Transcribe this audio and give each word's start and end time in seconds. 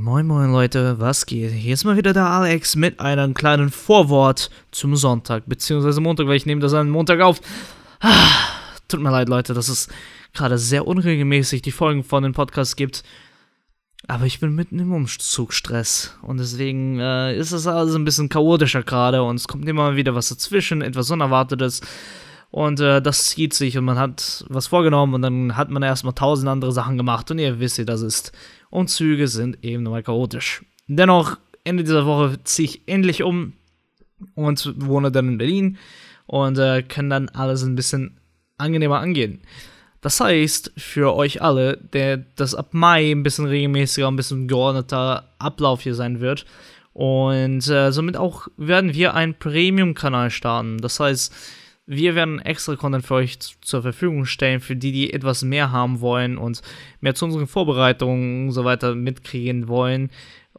Moin 0.00 0.28
moin 0.28 0.52
Leute, 0.52 1.00
was 1.00 1.26
geht? 1.26 1.50
Hier 1.50 1.74
ist 1.74 1.82
mal 1.82 1.96
wieder 1.96 2.12
der 2.12 2.26
Alex 2.26 2.76
mit 2.76 3.00
einem 3.00 3.34
kleinen 3.34 3.68
Vorwort 3.68 4.48
zum 4.70 4.94
Sonntag, 4.94 5.46
beziehungsweise 5.46 6.00
Montag, 6.00 6.28
weil 6.28 6.36
ich 6.36 6.46
nehme 6.46 6.60
das 6.60 6.72
an 6.72 6.88
Montag 6.88 7.20
auf. 7.20 7.40
Ah, 7.98 8.28
tut 8.86 9.00
mir 9.00 9.10
leid 9.10 9.28
Leute, 9.28 9.54
dass 9.54 9.68
es 9.68 9.88
gerade 10.34 10.56
sehr 10.56 10.86
unregelmäßig 10.86 11.62
die 11.62 11.72
Folgen 11.72 12.04
von 12.04 12.22
den 12.22 12.32
Podcasts 12.32 12.76
gibt. 12.76 13.02
Aber 14.06 14.24
ich 14.24 14.38
bin 14.38 14.54
mitten 14.54 14.78
im 14.78 14.92
Umzugstress 14.92 16.16
und 16.22 16.38
deswegen 16.38 17.00
äh, 17.00 17.36
ist 17.36 17.52
das 17.52 17.66
alles 17.66 17.96
ein 17.96 18.04
bisschen 18.04 18.28
chaotischer 18.28 18.84
gerade 18.84 19.24
und 19.24 19.34
es 19.34 19.48
kommt 19.48 19.68
immer 19.68 19.96
wieder 19.96 20.14
was 20.14 20.28
dazwischen, 20.28 20.80
etwas 20.80 21.10
Unerwartetes. 21.10 21.80
Und 22.52 22.78
äh, 22.78 23.02
das 23.02 23.26
zieht 23.26 23.52
sich 23.52 23.76
und 23.76 23.84
man 23.84 23.98
hat 23.98 24.44
was 24.48 24.68
vorgenommen 24.68 25.14
und 25.14 25.22
dann 25.22 25.56
hat 25.56 25.70
man 25.70 25.82
erstmal 25.82 26.14
tausend 26.14 26.48
andere 26.48 26.70
Sachen 26.70 26.96
gemacht 26.96 27.32
und 27.32 27.40
ihr 27.40 27.58
wisst, 27.58 27.78
wie 27.78 27.84
das 27.84 28.02
ist. 28.02 28.30
Und 28.70 28.88
Züge 28.88 29.28
sind 29.28 29.64
eben 29.64 29.82
nochmal 29.82 30.02
chaotisch. 30.02 30.64
Dennoch, 30.86 31.38
Ende 31.64 31.84
dieser 31.84 32.06
Woche 32.06 32.42
ziehe 32.44 32.68
ich 32.68 32.88
endlich 32.88 33.22
um 33.22 33.54
und 34.34 34.74
wohne 34.80 35.12
dann 35.12 35.28
in 35.28 35.38
Berlin 35.38 35.78
und 36.26 36.58
äh, 36.58 36.82
kann 36.82 37.10
dann 37.10 37.28
alles 37.28 37.62
ein 37.62 37.74
bisschen 37.74 38.18
angenehmer 38.56 39.00
angehen. 39.00 39.40
Das 40.00 40.20
heißt, 40.20 40.72
für 40.76 41.14
euch 41.14 41.42
alle, 41.42 41.76
der 41.76 42.18
das 42.36 42.54
ab 42.54 42.68
Mai 42.72 43.10
ein 43.10 43.22
bisschen 43.22 43.46
regelmäßiger, 43.46 44.06
ein 44.08 44.16
bisschen 44.16 44.46
geordneter 44.46 45.28
Ablauf 45.38 45.82
hier 45.82 45.94
sein 45.94 46.20
wird. 46.20 46.46
Und 46.92 47.68
äh, 47.68 47.92
somit 47.92 48.16
auch 48.16 48.48
werden 48.56 48.94
wir 48.94 49.14
einen 49.14 49.34
Premium-Kanal 49.34 50.30
starten. 50.30 50.78
Das 50.78 51.00
heißt, 51.00 51.34
wir 51.90 52.14
werden 52.14 52.38
extra 52.38 52.76
Content 52.76 53.06
für 53.06 53.14
euch 53.14 53.38
zur 53.62 53.80
Verfügung 53.80 54.26
stellen, 54.26 54.60
für 54.60 54.76
die, 54.76 54.92
die 54.92 55.12
etwas 55.12 55.42
mehr 55.42 55.72
haben 55.72 56.00
wollen 56.00 56.36
und 56.36 56.60
mehr 57.00 57.14
zu 57.14 57.24
unseren 57.24 57.46
Vorbereitungen 57.46 58.48
und 58.48 58.52
so 58.52 58.64
weiter 58.64 58.94
mitkriegen 58.94 59.68
wollen 59.68 60.10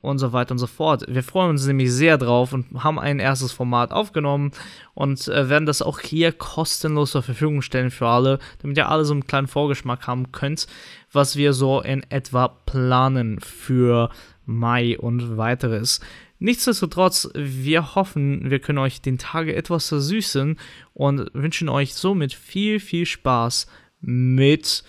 und 0.01 0.17
so 0.17 0.34
weiter 0.34 0.53
und 0.53 0.57
so 0.57 0.65
fort. 0.65 1.05
Wir 1.07 1.21
freuen 1.21 1.51
uns 1.51 1.67
nämlich 1.67 1.93
sehr 1.93 2.17
drauf 2.17 2.51
und 2.51 2.65
haben 2.84 2.98
ein 2.98 3.20
erstes 3.20 3.51
Format 3.51 3.91
aufgenommen 3.91 4.51
und 4.95 5.27
äh, 5.27 5.49
werden 5.49 5.67
das 5.67 5.84
auch 5.84 5.99
hier 5.99 6.31
kostenlos 6.31 7.12
zur 7.12 7.21
Verfügung 7.21 7.61
stellen 7.61 7.91
für 7.91 8.07
alle, 8.07 8.39
damit 8.63 8.77
ihr 8.77 8.89
alle 8.89 9.05
so 9.05 9.13
einen 9.13 9.27
kleinen 9.27 9.48
Vorgeschmack 9.48 10.07
haben 10.07 10.32
könnt, 10.32 10.65
was 11.11 11.35
wir 11.35 11.54
so 11.54 11.82
in 11.82 12.01
etwa 12.09 12.48
planen 12.48 13.39
für 13.39 14.09
Mai 14.48 14.98
und 14.98 15.37
weiteres. 15.37 15.99
Nichtsdestotrotz, 16.40 17.29
wir 17.35 17.95
hoffen, 17.95 18.49
wir 18.49 18.59
können 18.59 18.77
euch 18.77 19.01
den 19.01 19.18
Tage 19.18 19.55
etwas 19.55 19.90
versüßen 19.90 20.57
und 20.93 21.29
wünschen 21.34 21.68
euch 21.68 21.93
somit 21.93 22.34
viel, 22.34 22.79
viel 22.79 23.05
Spaß 23.05 23.68
mit 23.99 24.84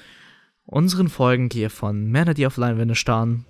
unseren 0.64 1.08
Folgen 1.08 1.48
hier 1.52 1.68
von 1.68 2.06
Männer, 2.06 2.34
die 2.34 2.46
auf 2.46 2.56
Leinwände 2.56 2.94
starren. 2.94 3.46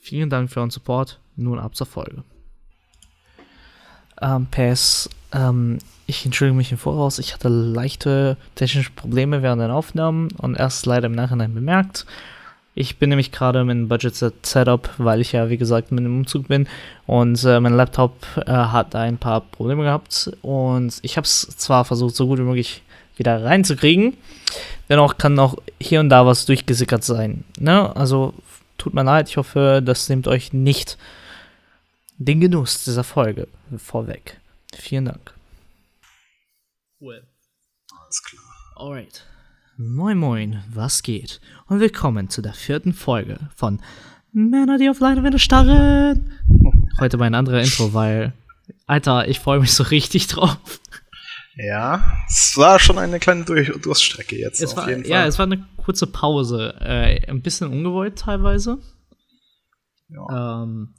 Vielen 0.00 0.28
Dank 0.28 0.50
für 0.50 0.60
euren 0.60 0.70
Support. 0.70 1.20
Nun 1.36 1.60
ab 1.60 1.76
zur 1.76 1.86
Folge. 1.86 2.24
Ähm, 4.20 4.46
PS, 4.50 5.08
ähm, 5.32 5.78
ich 6.06 6.24
entschuldige 6.24 6.56
mich 6.56 6.72
im 6.72 6.78
Voraus. 6.78 7.18
Ich 7.18 7.32
hatte 7.34 7.48
leichte 7.48 8.36
technische 8.54 8.90
Probleme 8.90 9.42
während 9.42 9.62
den 9.62 9.70
Aufnahmen 9.70 10.32
und 10.32 10.56
erst 10.56 10.86
leider 10.86 11.06
im 11.06 11.12
Nachhinein 11.12 11.54
bemerkt. 11.54 12.06
Ich 12.78 12.98
bin 12.98 13.08
nämlich 13.08 13.32
gerade 13.32 13.64
mit 13.64 13.74
einem 13.74 13.88
Budget 13.88 14.14
Setup, 14.14 14.90
weil 14.98 15.22
ich 15.22 15.32
ja 15.32 15.48
wie 15.48 15.56
gesagt 15.56 15.92
mit 15.92 16.04
dem 16.04 16.18
Umzug 16.18 16.48
bin 16.48 16.68
und 17.06 17.42
äh, 17.42 17.58
mein 17.58 17.74
Laptop 17.74 18.12
äh, 18.36 18.50
hat 18.50 18.94
ein 18.94 19.16
paar 19.16 19.40
Probleme 19.40 19.84
gehabt 19.84 20.30
und 20.42 20.98
ich 21.00 21.16
habe 21.16 21.24
es 21.24 21.48
zwar 21.56 21.86
versucht 21.86 22.14
so 22.14 22.26
gut 22.26 22.38
wie 22.38 22.42
möglich 22.42 22.82
wieder 23.16 23.42
reinzukriegen, 23.42 24.14
dennoch 24.90 25.16
kann 25.16 25.38
auch 25.38 25.56
hier 25.80 26.00
und 26.00 26.10
da 26.10 26.26
was 26.26 26.44
durchgesickert 26.44 27.02
sein. 27.02 27.44
Ne? 27.58 27.96
Also 27.96 28.34
tut 28.76 28.92
mir 28.92 29.04
leid, 29.04 29.30
ich 29.30 29.38
hoffe, 29.38 29.80
das 29.82 30.10
nimmt 30.10 30.28
euch 30.28 30.52
nicht 30.52 30.98
den 32.18 32.42
Genuss 32.42 32.84
dieser 32.84 33.04
Folge 33.04 33.48
vorweg. 33.78 34.38
Vielen 34.74 35.06
Dank. 35.06 35.32
Well. 37.00 37.26
Alles 37.98 38.22
klar. 38.22 38.42
Alright. 38.76 39.24
Moin 39.78 40.16
Moin, 40.16 40.64
was 40.72 41.02
geht? 41.02 41.38
Und 41.66 41.80
willkommen 41.80 42.30
zu 42.30 42.40
der 42.40 42.54
vierten 42.54 42.94
Folge 42.94 43.50
von 43.54 43.82
Männer, 44.32 44.78
die 44.78 44.88
auf 44.88 45.00
Leinwände 45.00 45.38
starren. 45.38 46.32
Heute 46.98 47.18
mein 47.18 47.34
anderer 47.34 47.60
Intro, 47.60 47.92
weil, 47.92 48.32
Alter, 48.86 49.28
ich 49.28 49.38
freue 49.38 49.60
mich 49.60 49.74
so 49.74 49.82
richtig 49.82 50.28
drauf. 50.28 50.56
Ja, 51.56 52.02
es 52.26 52.54
war 52.56 52.78
schon 52.78 52.96
eine 52.96 53.18
kleine 53.18 53.44
Durch 53.44 53.70
Durststrecke 53.82 54.38
jetzt. 54.38 54.62
Es 54.62 54.74
war, 54.78 54.88
Ja, 54.88 55.26
es 55.26 55.38
war 55.38 55.44
eine 55.44 55.62
kurze 55.76 56.06
Pause. 56.06 56.74
Äh, 56.80 57.30
ein 57.30 57.42
bisschen 57.42 57.68
ungewollt 57.68 58.18
teilweise. 58.18 58.78
Ja. 60.08 60.62
Ähm, 60.62 60.94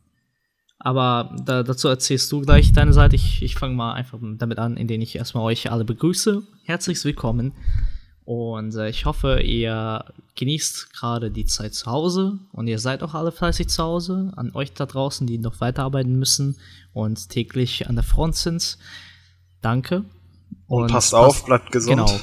aber 0.77 1.35
da, 1.45 1.63
dazu 1.63 1.87
erzählst 1.87 2.31
du 2.31 2.41
gleich 2.41 2.73
deine 2.73 2.93
Seite. 2.93 3.15
Ich, 3.15 3.41
ich 3.41 3.55
fange 3.55 3.73
mal 3.73 3.93
einfach 3.93 4.19
damit 4.21 4.59
an, 4.59 4.77
indem 4.77 5.01
ich 5.01 5.15
erstmal 5.15 5.45
euch 5.45 5.71
alle 5.71 5.83
begrüße. 5.83 6.43
Herzlich 6.65 7.03
willkommen 7.03 7.53
und 8.27 8.75
äh, 8.75 8.89
ich 8.89 9.05
hoffe, 9.05 9.39
ihr 9.39 10.03
genießt 10.35 10.93
gerade 10.93 11.31
die 11.31 11.45
Zeit 11.45 11.73
zu 11.73 11.89
Hause 11.89 12.37
und 12.51 12.67
ihr 12.67 12.77
seid 12.77 13.01
auch 13.01 13.13
alle 13.13 13.31
fleißig 13.31 13.69
zu 13.69 13.81
Hause. 13.81 14.33
An 14.35 14.51
euch 14.53 14.73
da 14.73 14.85
draußen, 14.85 15.25
die 15.25 15.37
noch 15.37 15.61
weiterarbeiten 15.61 16.19
müssen 16.19 16.57
und 16.91 17.29
täglich 17.29 17.87
an 17.87 17.95
der 17.95 18.03
Front 18.03 18.35
sind. 18.35 18.77
Danke. 19.61 20.03
Und, 20.67 20.83
und 20.83 20.91
passt 20.91 21.15
auf, 21.15 21.45
bleibt 21.45 21.71
gesund. 21.71 22.05
Genau. 22.05 22.19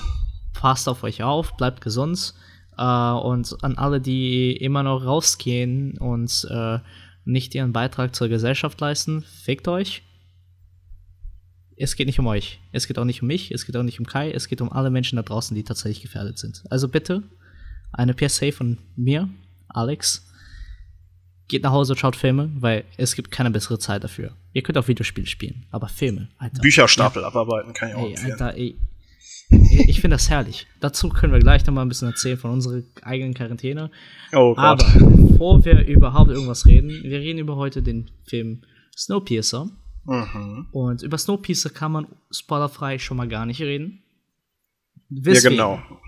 Passt 0.52 0.90
auf 0.90 1.04
euch 1.04 1.22
auf, 1.22 1.56
bleibt 1.56 1.80
gesund. 1.80 2.34
Äh, 2.76 2.82
und 2.82 3.56
an 3.64 3.78
alle, 3.78 3.98
die 3.98 4.54
immer 4.58 4.82
noch 4.82 5.06
rausgehen 5.06 5.96
und 5.96 6.46
äh, 6.50 6.80
nicht 7.24 7.54
ihren 7.54 7.72
Beitrag 7.72 8.14
zur 8.14 8.28
Gesellschaft 8.28 8.78
leisten, 8.78 9.22
fickt 9.22 9.68
euch 9.68 10.02
es 11.76 11.96
geht 11.96 12.06
nicht 12.06 12.18
um 12.18 12.26
euch. 12.26 12.60
Es 12.72 12.86
geht 12.86 12.98
auch 12.98 13.04
nicht 13.04 13.22
um 13.22 13.28
mich, 13.28 13.50
es 13.50 13.66
geht 13.66 13.76
auch 13.76 13.82
nicht 13.82 13.98
um 13.98 14.06
Kai, 14.06 14.30
es 14.30 14.48
geht 14.48 14.60
um 14.60 14.72
alle 14.72 14.90
Menschen 14.90 15.16
da 15.16 15.22
draußen, 15.22 15.54
die 15.54 15.64
tatsächlich 15.64 16.02
gefährdet 16.02 16.38
sind. 16.38 16.64
Also 16.70 16.88
bitte, 16.88 17.22
eine 17.92 18.14
PSA 18.14 18.52
von 18.52 18.78
mir, 18.96 19.28
Alex. 19.68 20.28
Geht 21.46 21.62
nach 21.62 21.72
Hause 21.72 21.92
und 21.92 21.98
schaut 21.98 22.16
Filme, 22.16 22.50
weil 22.54 22.84
es 22.96 23.14
gibt 23.14 23.30
keine 23.30 23.50
bessere 23.50 23.78
Zeit 23.78 24.02
dafür. 24.02 24.34
Ihr 24.54 24.62
könnt 24.62 24.78
auch 24.78 24.88
Videospiele 24.88 25.26
spielen, 25.26 25.66
aber 25.70 25.88
Filme, 25.88 26.28
Alter. 26.38 26.62
Bücherstapel 26.62 27.20
ja. 27.20 27.28
abarbeiten 27.28 27.74
kann 27.74 27.90
ich 27.90 27.94
auch 27.94 28.08
ey. 28.08 28.16
Alter, 28.30 28.54
ey. 28.56 28.76
Ich 29.86 30.00
finde 30.00 30.16
das 30.16 30.30
herrlich. 30.30 30.66
Dazu 30.80 31.10
können 31.10 31.32
wir 31.32 31.40
gleich 31.40 31.66
noch 31.66 31.74
mal 31.74 31.82
ein 31.82 31.88
bisschen 31.88 32.08
erzählen 32.08 32.38
von 32.38 32.50
unserer 32.50 32.82
eigenen 33.02 33.34
Quarantäne. 33.34 33.90
Oh 34.32 34.54
Gott. 34.54 34.58
Aber 34.58 34.84
bevor 35.00 35.64
wir 35.64 35.86
überhaupt 35.86 36.30
irgendwas 36.30 36.64
reden, 36.64 36.88
wir 36.88 37.20
reden 37.20 37.38
über 37.38 37.56
heute 37.56 37.82
den 37.82 38.10
Film 38.24 38.62
Snowpiercer 38.96 39.68
Mhm. 40.04 40.68
Und 40.72 41.02
über 41.02 41.18
Snowpiercer 41.18 41.70
kann 41.70 41.92
man 41.92 42.06
spoilerfrei 42.30 42.98
schon 42.98 43.16
mal 43.16 43.28
gar 43.28 43.46
nicht 43.46 43.60
reden. 43.60 44.02
Weswegen? 45.08 45.58
Ja, 45.58 45.76
genau. 45.76 46.00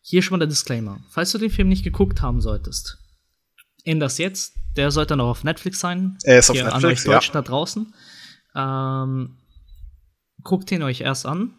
Hier 0.00 0.22
schon 0.22 0.32
mal 0.32 0.38
der 0.38 0.48
Disclaimer. 0.48 1.00
Falls 1.08 1.32
du 1.32 1.38
den 1.38 1.50
Film 1.50 1.68
nicht 1.68 1.84
geguckt 1.84 2.22
haben 2.22 2.40
solltest, 2.40 2.98
in 3.84 4.00
das 4.00 4.18
jetzt. 4.18 4.54
Der 4.76 4.90
sollte 4.90 5.16
noch 5.16 5.28
auf 5.28 5.44
Netflix 5.44 5.80
sein. 5.80 6.16
Er 6.24 6.38
ist 6.38 6.50
auf 6.50 6.56
Hier 6.56 6.64
Netflix, 6.64 6.84
an 6.84 6.90
euch 6.90 7.04
Deutschen 7.04 7.34
ja. 7.34 7.42
da 7.42 7.48
draußen. 7.48 7.94
Ähm, 8.54 9.36
guckt 10.42 10.70
ihn 10.72 10.82
euch 10.82 11.02
erst 11.02 11.26
an, 11.26 11.54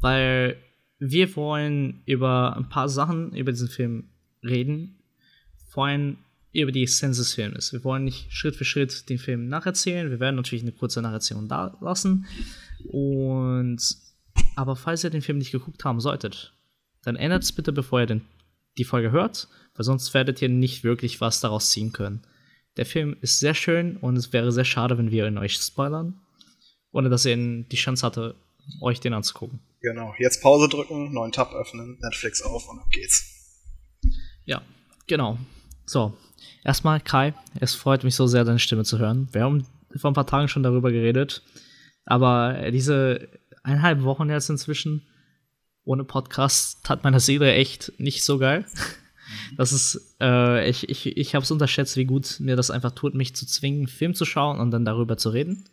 weil 0.00 0.62
wir 0.98 1.34
wollen 1.36 2.02
über 2.04 2.56
ein 2.56 2.68
paar 2.68 2.88
Sachen 2.88 3.34
über 3.34 3.52
diesen 3.52 3.68
Film 3.68 4.10
reden. 4.42 4.98
Vor 5.68 5.86
allem 5.86 6.18
über 6.62 6.72
die 6.72 6.82
Essenz 6.82 7.18
des 7.18 7.34
Films. 7.34 7.72
Wir 7.72 7.84
wollen 7.84 8.04
nicht 8.04 8.32
Schritt 8.32 8.56
für 8.56 8.64
Schritt 8.64 9.08
den 9.08 9.18
Film 9.18 9.48
nacherzählen. 9.48 10.10
Wir 10.10 10.20
werden 10.20 10.36
natürlich 10.36 10.62
eine 10.62 10.72
kurze 10.72 11.02
Narration 11.02 11.48
da 11.48 11.76
lassen. 11.80 12.26
Und 12.88 13.78
aber 14.54 14.76
falls 14.76 15.04
ihr 15.04 15.10
den 15.10 15.22
Film 15.22 15.38
nicht 15.38 15.52
geguckt 15.52 15.84
haben 15.84 16.00
solltet, 16.00 16.54
dann 17.02 17.16
ändert 17.16 17.42
es 17.42 17.52
bitte, 17.52 17.72
bevor 17.72 18.00
ihr 18.00 18.06
den, 18.06 18.22
die 18.78 18.84
Folge 18.84 19.10
hört, 19.10 19.48
weil 19.74 19.84
sonst 19.84 20.12
werdet 20.14 20.40
ihr 20.42 20.48
nicht 20.48 20.84
wirklich 20.84 21.20
was 21.20 21.40
daraus 21.40 21.70
ziehen 21.70 21.92
können. 21.92 22.22
Der 22.76 22.86
Film 22.86 23.16
ist 23.20 23.40
sehr 23.40 23.54
schön 23.54 23.96
und 23.96 24.16
es 24.16 24.32
wäre 24.32 24.52
sehr 24.52 24.64
schade, 24.64 24.98
wenn 24.98 25.10
wir 25.10 25.26
ihn 25.26 25.38
euch 25.38 25.56
spoilern, 25.56 26.20
ohne 26.92 27.08
dass 27.08 27.24
ihr 27.24 27.36
die 27.36 27.76
Chance 27.76 28.04
hatte, 28.04 28.34
euch 28.80 29.00
den 29.00 29.14
anzugucken. 29.14 29.60
Genau, 29.80 30.14
jetzt 30.18 30.42
Pause 30.42 30.68
drücken, 30.68 31.12
neuen 31.12 31.32
Tab 31.32 31.52
öffnen, 31.54 31.98
Netflix 32.00 32.42
auf 32.42 32.68
und 32.68 32.80
ab 32.80 32.90
geht's. 32.90 33.32
Ja, 34.44 34.62
genau. 35.06 35.38
So, 35.86 36.16
Erstmal, 36.66 37.00
Kai, 37.00 37.32
es 37.60 37.76
freut 37.76 38.02
mich 38.02 38.16
so 38.16 38.26
sehr, 38.26 38.42
deine 38.42 38.58
Stimme 38.58 38.82
zu 38.82 38.98
hören. 38.98 39.28
Wir 39.30 39.44
haben 39.44 39.64
vor 39.94 40.10
ein 40.10 40.14
paar 40.14 40.26
Tagen 40.26 40.48
schon 40.48 40.64
darüber 40.64 40.90
geredet. 40.90 41.44
Aber 42.04 42.72
diese 42.72 43.28
eineinhalb 43.62 44.02
Wochen 44.02 44.28
jetzt 44.28 44.50
inzwischen 44.50 45.06
ohne 45.84 46.02
Podcast 46.02 46.84
tat 46.84 47.04
meine 47.04 47.20
Seele 47.20 47.52
echt 47.54 47.92
nicht 47.98 48.24
so 48.24 48.38
geil. 48.38 48.66
Das 49.56 49.72
ist, 49.72 50.16
äh, 50.20 50.70
ich, 50.70 50.88
ich, 50.88 51.16
ich 51.16 51.34
habe 51.34 51.42
es 51.42 51.50
unterschätzt, 51.50 51.96
wie 51.96 52.04
gut 52.04 52.36
mir 52.38 52.54
das 52.54 52.70
einfach 52.70 52.92
tut, 52.92 53.16
mich 53.16 53.34
zu 53.34 53.44
zwingen, 53.44 53.88
Film 53.88 54.14
zu 54.14 54.24
schauen 54.24 54.60
und 54.60 54.70
dann 54.70 54.84
darüber 54.84 55.16
zu 55.16 55.30
reden. 55.30 55.64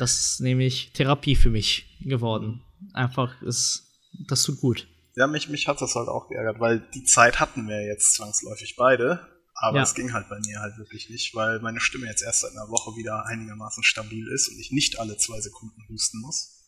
Das 0.00 0.18
ist 0.18 0.40
nämlich 0.40 0.90
Therapie 0.92 1.36
für 1.36 1.48
mich 1.48 1.96
geworden. 2.00 2.62
Einfach 2.92 3.40
ist, 3.42 3.86
das 4.26 4.42
tut 4.42 4.60
gut. 4.60 4.88
Ja, 5.16 5.26
mich, 5.26 5.48
mich 5.48 5.66
hat 5.66 5.80
das 5.80 5.94
halt 5.94 6.08
auch 6.08 6.28
geärgert, 6.28 6.60
weil 6.60 6.80
die 6.94 7.04
Zeit 7.04 7.40
hatten 7.40 7.66
wir 7.68 7.84
jetzt 7.86 8.14
zwangsläufig 8.14 8.76
beide 8.76 9.26
Aber 9.58 9.80
es 9.80 9.94
ging 9.94 10.12
halt 10.12 10.28
bei 10.28 10.38
mir 10.38 10.60
halt 10.60 10.76
wirklich 10.76 11.08
nicht, 11.08 11.34
weil 11.34 11.60
meine 11.60 11.80
Stimme 11.80 12.06
jetzt 12.06 12.22
erst 12.22 12.40
seit 12.40 12.52
einer 12.52 12.68
Woche 12.68 12.94
wieder 12.96 13.24
einigermaßen 13.24 13.82
stabil 13.82 14.28
ist 14.28 14.48
und 14.48 14.58
ich 14.58 14.70
nicht 14.70 15.00
alle 15.00 15.16
zwei 15.16 15.40
Sekunden 15.40 15.82
husten 15.88 16.20
muss. 16.20 16.62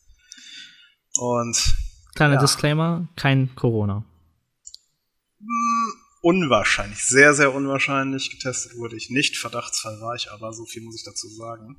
Und. 1.19 1.75
Kleiner 2.15 2.35
ja. 2.35 2.41
Disclaimer: 2.41 3.09
kein 3.17 3.55
Corona. 3.55 4.05
Hm, 5.39 5.93
unwahrscheinlich, 6.23 7.05
sehr, 7.05 7.35
sehr 7.35 7.55
unwahrscheinlich. 7.55 8.31
Getestet 8.31 8.77
wurde 8.79 8.97
ich 8.97 9.11
nicht, 9.11 9.37
Verdachtsfall 9.37 10.01
war 10.01 10.15
ich 10.15 10.33
aber, 10.33 10.55
so 10.55 10.65
viel 10.65 10.83
muss 10.83 10.97
ich 10.97 11.05
dazu 11.05 11.29
sagen. 11.29 11.77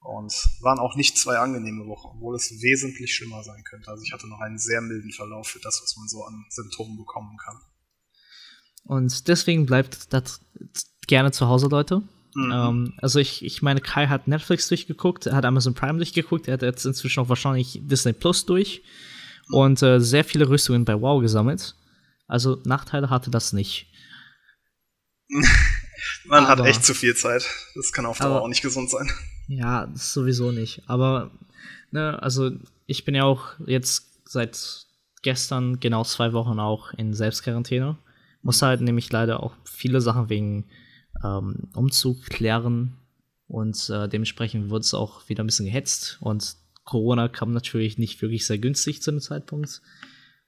Und 0.00 0.32
waren 0.62 0.78
auch 0.78 0.94
nicht 0.96 1.18
zwei 1.18 1.38
angenehme 1.38 1.86
Wochen, 1.86 2.08
obwohl 2.14 2.36
es 2.36 2.50
wesentlich 2.62 3.14
schlimmer 3.14 3.42
sein 3.42 3.62
könnte. 3.64 3.90
Also 3.90 4.02
ich 4.02 4.12
hatte 4.12 4.28
noch 4.28 4.40
einen 4.40 4.58
sehr 4.58 4.80
milden 4.80 5.12
Verlauf 5.12 5.48
für 5.48 5.58
das, 5.58 5.80
was 5.82 5.96
man 5.96 6.08
so 6.08 6.24
an 6.24 6.44
Symptomen 6.50 6.96
bekommen 6.96 7.36
kann. 7.44 7.60
Und 8.84 9.28
deswegen 9.28 9.66
bleibt 9.66 10.12
das 10.12 10.40
gerne 11.06 11.32
zu 11.32 11.48
Hause, 11.48 11.68
Leute. 11.68 12.02
Mhm. 12.34 12.52
Ähm, 12.52 12.94
also 12.98 13.18
ich, 13.18 13.44
ich 13.44 13.62
meine, 13.62 13.80
Kai 13.80 14.06
hat 14.06 14.28
Netflix 14.28 14.68
durchgeguckt, 14.68 15.26
er 15.26 15.36
hat 15.36 15.44
Amazon 15.44 15.74
Prime 15.74 15.98
durchgeguckt, 15.98 16.48
er 16.48 16.54
hat 16.54 16.62
jetzt 16.62 16.86
inzwischen 16.86 17.20
auch 17.20 17.28
wahrscheinlich 17.28 17.80
Disney 17.82 18.12
Plus 18.12 18.46
durch 18.46 18.82
und 19.50 19.82
äh, 19.82 20.00
sehr 20.00 20.24
viele 20.24 20.48
Rüstungen 20.48 20.84
bei 20.84 21.00
WoW 21.00 21.20
gesammelt. 21.20 21.74
Also 22.26 22.60
Nachteile 22.64 23.10
hatte 23.10 23.30
das 23.30 23.52
nicht. 23.52 23.86
Man 26.24 26.46
aber, 26.46 26.62
hat 26.62 26.68
echt 26.68 26.84
zu 26.84 26.94
viel 26.94 27.16
Zeit. 27.16 27.44
Das 27.74 27.92
kann 27.92 28.06
auf 28.06 28.18
Dauer 28.18 28.36
aber, 28.36 28.42
auch 28.42 28.48
nicht 28.48 28.62
gesund 28.62 28.90
sein. 28.90 29.10
Ja, 29.48 29.86
das 29.86 30.12
sowieso 30.12 30.52
nicht. 30.52 30.82
Aber, 30.86 31.30
ne, 31.90 32.22
also 32.22 32.50
ich 32.86 33.04
bin 33.04 33.14
ja 33.14 33.24
auch 33.24 33.54
jetzt 33.66 34.20
seit 34.28 34.86
gestern 35.22 35.80
genau 35.80 36.04
zwei 36.04 36.32
Wochen 36.32 36.60
auch 36.60 36.92
in 36.94 37.14
Selbstquarantäne. 37.14 37.96
Muss 38.42 38.62
halt 38.62 38.80
nämlich 38.82 39.10
leider 39.10 39.42
auch 39.42 39.54
viele 39.64 40.00
Sachen 40.00 40.28
wegen 40.28 40.66
ähm, 41.24 41.68
Umzug 41.74 42.24
klären 42.26 42.96
und 43.48 43.90
äh, 43.90 44.08
dementsprechend 44.08 44.70
wurde 44.70 44.82
es 44.82 44.94
auch 44.94 45.28
wieder 45.28 45.42
ein 45.42 45.46
bisschen 45.46 45.66
gehetzt 45.66 46.18
und 46.20 46.56
Corona 46.84 47.28
kam 47.28 47.52
natürlich 47.52 47.98
nicht 47.98 48.22
wirklich 48.22 48.46
sehr 48.46 48.58
günstig 48.58 49.02
zu 49.02 49.10
dem 49.10 49.20
Zeitpunkt. 49.20 49.82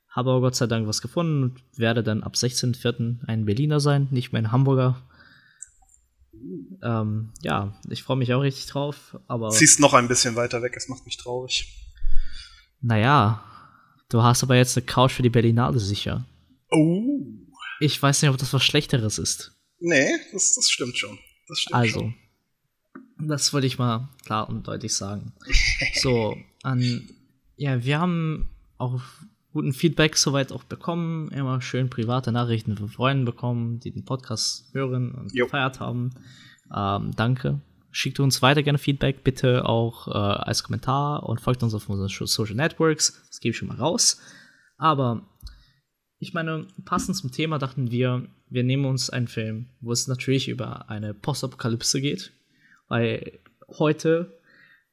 Habe 0.09 0.31
aber 0.31 0.41
Gott 0.41 0.55
sei 0.55 0.67
Dank 0.67 0.87
was 0.87 1.03
gefunden 1.03 1.43
und 1.43 1.63
werde 1.77 2.03
dann 2.03 2.23
ab 2.23 2.35
16.04. 2.35 3.27
ein 3.27 3.45
Berliner 3.45 3.81
sein, 3.81 4.09
nicht 4.11 4.33
mehr 4.33 4.43
ein 4.43 4.53
Hamburger. 4.53 5.03
Ähm, 6.83 7.33
ja, 7.43 7.79
ich 7.89 8.03
freue 8.03 8.17
mich 8.17 8.33
auch 8.33 8.41
richtig 8.41 8.67
drauf, 8.67 9.19
aber. 9.27 9.51
Ziehst 9.51 9.81
noch 9.81 9.95
ein 9.95 10.09
bisschen 10.09 10.37
weiter 10.37 10.63
weg, 10.63 10.75
es 10.77 10.89
macht 10.89 11.05
mich 11.05 11.17
traurig. 11.17 11.67
Naja, 12.81 13.45
du 14.09 14.23
hast 14.23 14.43
aber 14.43 14.57
jetzt 14.57 14.77
eine 14.77 14.87
Couch 14.87 15.13
für 15.13 15.23
die 15.23 15.31
Berlinale 15.31 15.79
sicher. 15.79 16.27
Oh. 16.71 17.21
Ich 17.81 18.01
weiß 18.01 18.23
nicht, 18.23 18.31
ob 18.31 18.39
das 18.39 18.53
was 18.53 18.63
Schlechteres 18.63 19.19
ist. 19.19 19.53
Nee, 19.79 20.11
das, 20.33 20.55
das 20.55 20.71
stimmt 20.71 20.97
schon. 20.97 21.19
Das 21.49 21.61
stimmt 21.61 21.75
also, 21.75 22.01
schon. 22.01 22.15
das 23.29 23.53
wollte 23.53 23.67
ich 23.67 23.79
mal 23.79 24.09
klar 24.25 24.49
und 24.49 24.67
deutlich 24.67 24.95
sagen. 24.95 25.33
so, 26.01 26.37
an, 26.63 27.09
ja, 27.57 27.85
wir 27.85 27.99
haben 27.99 28.51
auch 28.79 29.01
guten 29.53 29.73
Feedback 29.73 30.17
soweit 30.17 30.53
auch 30.53 30.65
bekommen, 30.65 31.31
immer 31.31 31.61
schön 31.61 31.91
private 31.91 32.33
Nachrichten 32.33 32.77
von 32.77 32.89
Freunden 32.89 33.25
bekommen, 33.25 33.81
die 33.81 33.91
den 33.91 34.05
Podcast 34.05 34.73
hören 34.73 35.13
und 35.13 35.35
jo. 35.35 35.47
gefeiert 35.47 35.81
haben. 35.81 36.11
Ähm, 36.75 37.13
danke. 37.17 37.61
Schickt 37.93 38.21
uns 38.21 38.41
weiter 38.41 38.63
gerne 38.63 38.79
Feedback, 38.79 39.25
bitte 39.25 39.67
auch 39.67 40.07
äh, 40.07 40.13
als 40.13 40.63
Kommentar 40.63 41.25
und 41.29 41.41
folgt 41.41 41.63
uns 41.63 41.75
auf 41.75 41.89
unseren 41.89 42.27
Social 42.27 42.55
Networks. 42.55 43.25
Das 43.29 43.41
gebe 43.41 43.51
ich 43.51 43.57
schon 43.57 43.69
mal 43.69 43.79
raus. 43.79 44.21
Aber 44.77 45.23
ich 46.19 46.33
meine, 46.33 46.67
passend 46.85 47.17
zum 47.17 47.33
Thema 47.33 47.59
dachten 47.59 47.91
wir, 47.91 48.29
wir 48.49 48.63
nehmen 48.63 48.85
uns 48.85 49.11
einen 49.11 49.27
Film, 49.27 49.67
wo 49.81 49.91
es 49.91 50.07
natürlich 50.07 50.49
über 50.49 50.89
eine 50.89 51.15
Postapokalypse 51.15 52.01
geht. 52.01 52.33
Weil 52.87 53.41
heute 53.79 54.40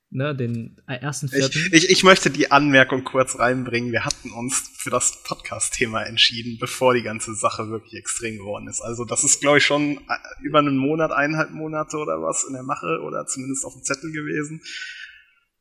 ne, 0.09 0.35
den 0.35 0.77
ersten 0.87 1.29
vierten. 1.29 1.69
Ich, 1.71 1.85
ich, 1.85 1.89
ich, 1.89 2.03
möchte 2.03 2.29
die 2.29 2.51
Anmerkung 2.51 3.03
kurz 3.03 3.39
reinbringen. 3.39 3.91
Wir 3.91 4.05
hatten 4.05 4.31
uns 4.31 4.71
für 4.77 4.89
das 4.89 5.23
Podcast-Thema 5.23 6.03
entschieden, 6.03 6.57
bevor 6.59 6.93
die 6.93 7.03
ganze 7.03 7.35
Sache 7.35 7.69
wirklich 7.69 7.93
extrem 7.95 8.37
geworden 8.37 8.67
ist. 8.67 8.81
Also 8.81 9.05
das 9.05 9.23
ist, 9.23 9.41
glaube 9.41 9.57
ich, 9.59 9.65
schon 9.65 9.97
äh, 9.97 10.43
über 10.43 10.59
einen 10.59 10.77
Monat, 10.77 11.11
eineinhalb 11.11 11.51
Monate 11.51 11.97
oder 11.97 12.21
was 12.21 12.45
in 12.45 12.53
der 12.53 12.63
Mache 12.63 13.01
oder 13.03 13.25
zumindest 13.25 13.65
auf 13.65 13.73
dem 13.73 13.83
Zettel 13.83 14.11
gewesen. 14.11 14.61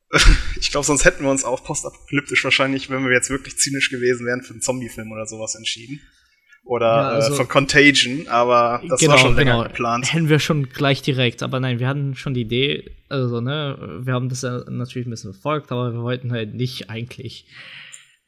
Ich 0.59 0.71
glaube, 0.71 0.85
sonst 0.85 1.05
hätten 1.05 1.23
wir 1.23 1.29
uns 1.29 1.43
auch 1.43 1.63
postapokalyptisch 1.63 2.43
wahrscheinlich, 2.43 2.89
wenn 2.89 3.03
wir 3.03 3.11
jetzt 3.11 3.29
wirklich 3.29 3.57
zynisch 3.57 3.89
gewesen 3.89 4.25
wären, 4.25 4.41
für 4.41 4.53
einen 4.53 4.61
Zombie-Film 4.61 5.11
oder 5.11 5.27
sowas 5.27 5.53
entschieden 5.55 6.01
oder 6.67 6.85
ja, 6.85 7.09
also, 7.09 7.33
äh, 7.33 7.35
von 7.37 7.47
Contagion, 7.47 8.27
aber 8.27 8.81
das 8.87 8.99
genau, 8.99 9.13
war 9.13 9.19
schon 9.19 9.35
länger 9.35 9.53
genau. 9.53 9.63
geplant. 9.63 10.13
Hätten 10.13 10.29
wir 10.29 10.39
schon 10.39 10.69
gleich 10.69 11.01
direkt, 11.01 11.41
aber 11.41 11.59
nein, 11.59 11.79
wir 11.79 11.87
hatten 11.87 12.15
schon 12.15 12.33
die 12.33 12.41
Idee, 12.41 12.91
also 13.09 13.39
ne, 13.41 14.01
wir 14.03 14.13
haben 14.13 14.29
das 14.29 14.41
ja 14.41 14.63
natürlich 14.69 15.07
ein 15.07 15.11
bisschen 15.11 15.33
verfolgt, 15.33 15.71
aber 15.71 15.93
wir 15.93 16.01
wollten 16.01 16.31
halt 16.31 16.53
nicht 16.53 16.89
eigentlich 16.89 17.45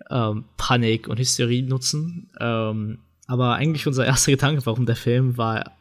ähm, 0.10 0.46
Panik 0.58 1.08
und 1.08 1.20
Hysterie 1.20 1.64
nutzen. 1.64 2.32
Ähm, 2.40 3.00
aber 3.28 3.56
eigentlich 3.56 3.86
unser 3.86 4.06
erster 4.06 4.32
Gedanke, 4.32 4.66
warum 4.66 4.86
der 4.86 4.96
Film 4.96 5.38
war, 5.38 5.72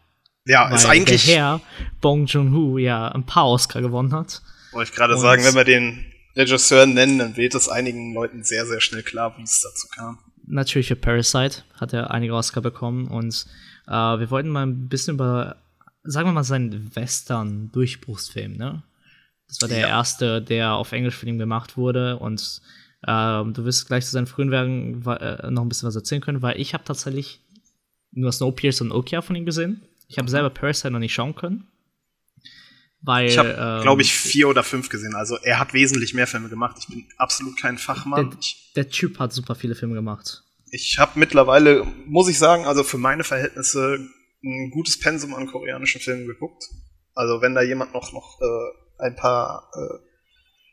ja, 0.44 0.68
ist 0.74 0.86
eigentlich 0.86 1.26
der 1.26 1.36
Herr 1.36 1.60
Bong 2.00 2.26
Joon-ho 2.26 2.78
ja 2.78 3.08
ein 3.08 3.24
paar 3.24 3.46
Oscar 3.48 3.80
gewonnen 3.80 4.12
hat. 4.12 4.42
Wollte 4.72 4.90
ich 4.90 4.96
gerade 4.96 5.16
sagen, 5.16 5.44
wenn 5.44 5.54
wir 5.54 5.64
den 5.64 6.06
Regisseur 6.36 6.86
nennen, 6.86 7.18
dann 7.18 7.36
wird 7.36 7.54
es 7.54 7.68
einigen 7.68 8.14
Leuten 8.14 8.42
sehr, 8.42 8.66
sehr 8.66 8.80
schnell 8.80 9.02
klar, 9.02 9.34
wie 9.38 9.42
es 9.42 9.60
dazu 9.60 9.86
kam 9.94 10.18
natürlich 10.48 10.88
für 10.88 10.96
Parasite 10.96 11.62
hat 11.74 11.92
er 11.92 12.10
einige 12.10 12.34
Oscar 12.34 12.60
bekommen 12.60 13.08
und 13.08 13.46
äh, 13.86 13.92
wir 13.92 14.30
wollten 14.30 14.48
mal 14.48 14.66
ein 14.66 14.88
bisschen 14.88 15.14
über, 15.14 15.56
sagen 16.04 16.28
wir 16.28 16.32
mal, 16.32 16.44
seinen 16.44 16.94
Western-Durchbruchsfilm, 16.94 18.56
ne? 18.56 18.82
Das 19.48 19.62
war 19.62 19.68
der 19.68 19.80
ja. 19.80 19.88
erste, 19.88 20.42
der 20.42 20.74
auf 20.74 20.92
Englisch 20.92 21.16
für 21.16 21.26
ihn 21.26 21.38
gemacht 21.38 21.78
wurde 21.78 22.18
und 22.18 22.60
äh, 23.02 23.44
du 23.44 23.64
wirst 23.64 23.86
gleich 23.86 24.04
zu 24.04 24.12
seinen 24.12 24.26
frühen 24.26 24.50
Werken 24.50 25.02
äh, 25.06 25.50
noch 25.50 25.62
ein 25.62 25.68
bisschen 25.68 25.88
was 25.88 25.96
erzählen 25.96 26.20
können, 26.20 26.42
weil 26.42 26.60
ich 26.60 26.74
habe 26.74 26.84
tatsächlich 26.84 27.40
nur 28.12 28.32
Snowpiercer 28.32 28.84
und 28.84 28.92
Okia 28.92 29.22
von 29.22 29.36
ihm 29.36 29.46
gesehen. 29.46 29.82
Ich 30.08 30.18
habe 30.18 30.26
mhm. 30.26 30.32
selber 30.32 30.50
Parasite 30.50 30.90
noch 30.90 30.98
nicht 30.98 31.14
schauen 31.14 31.34
können. 31.34 31.66
Weil, 33.00 33.28
ich 33.28 33.38
habe, 33.38 33.50
ähm, 33.50 33.82
glaube 33.82 34.02
ich, 34.02 34.12
vier 34.12 34.48
oder 34.48 34.64
fünf 34.64 34.88
gesehen. 34.88 35.14
Also 35.14 35.36
er 35.36 35.58
hat 35.58 35.72
wesentlich 35.72 36.14
mehr 36.14 36.26
Filme 36.26 36.48
gemacht. 36.48 36.76
Ich 36.80 36.88
bin 36.88 37.06
absolut 37.16 37.56
kein 37.60 37.78
Fachmann. 37.78 38.30
Der, 38.30 38.84
der 38.84 38.90
Typ 38.90 39.18
hat 39.18 39.32
super 39.32 39.54
viele 39.54 39.74
Filme 39.74 39.94
gemacht. 39.94 40.42
Ich 40.70 40.98
habe 40.98 41.18
mittlerweile, 41.18 41.84
muss 42.06 42.28
ich 42.28 42.38
sagen, 42.38 42.66
also 42.66 42.82
für 42.82 42.98
meine 42.98 43.24
Verhältnisse 43.24 43.98
ein 44.42 44.70
gutes 44.70 44.98
Pensum 44.98 45.34
an 45.34 45.46
koreanischen 45.46 46.00
Filmen 46.00 46.26
geguckt. 46.26 46.64
Also 47.14 47.40
wenn 47.40 47.54
da 47.54 47.62
jemand 47.62 47.94
noch, 47.94 48.12
noch 48.12 48.40
äh, 48.40 49.04
ein 49.04 49.16
paar 49.16 49.70
äh, 49.74 49.98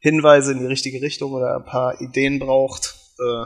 Hinweise 0.01 0.51
in 0.51 0.59
die 0.59 0.65
richtige 0.65 1.01
Richtung 1.01 1.31
oder 1.31 1.55
ein 1.55 1.65
paar 1.65 2.01
Ideen 2.01 2.39
braucht, 2.39 2.95
äh, 3.19 3.45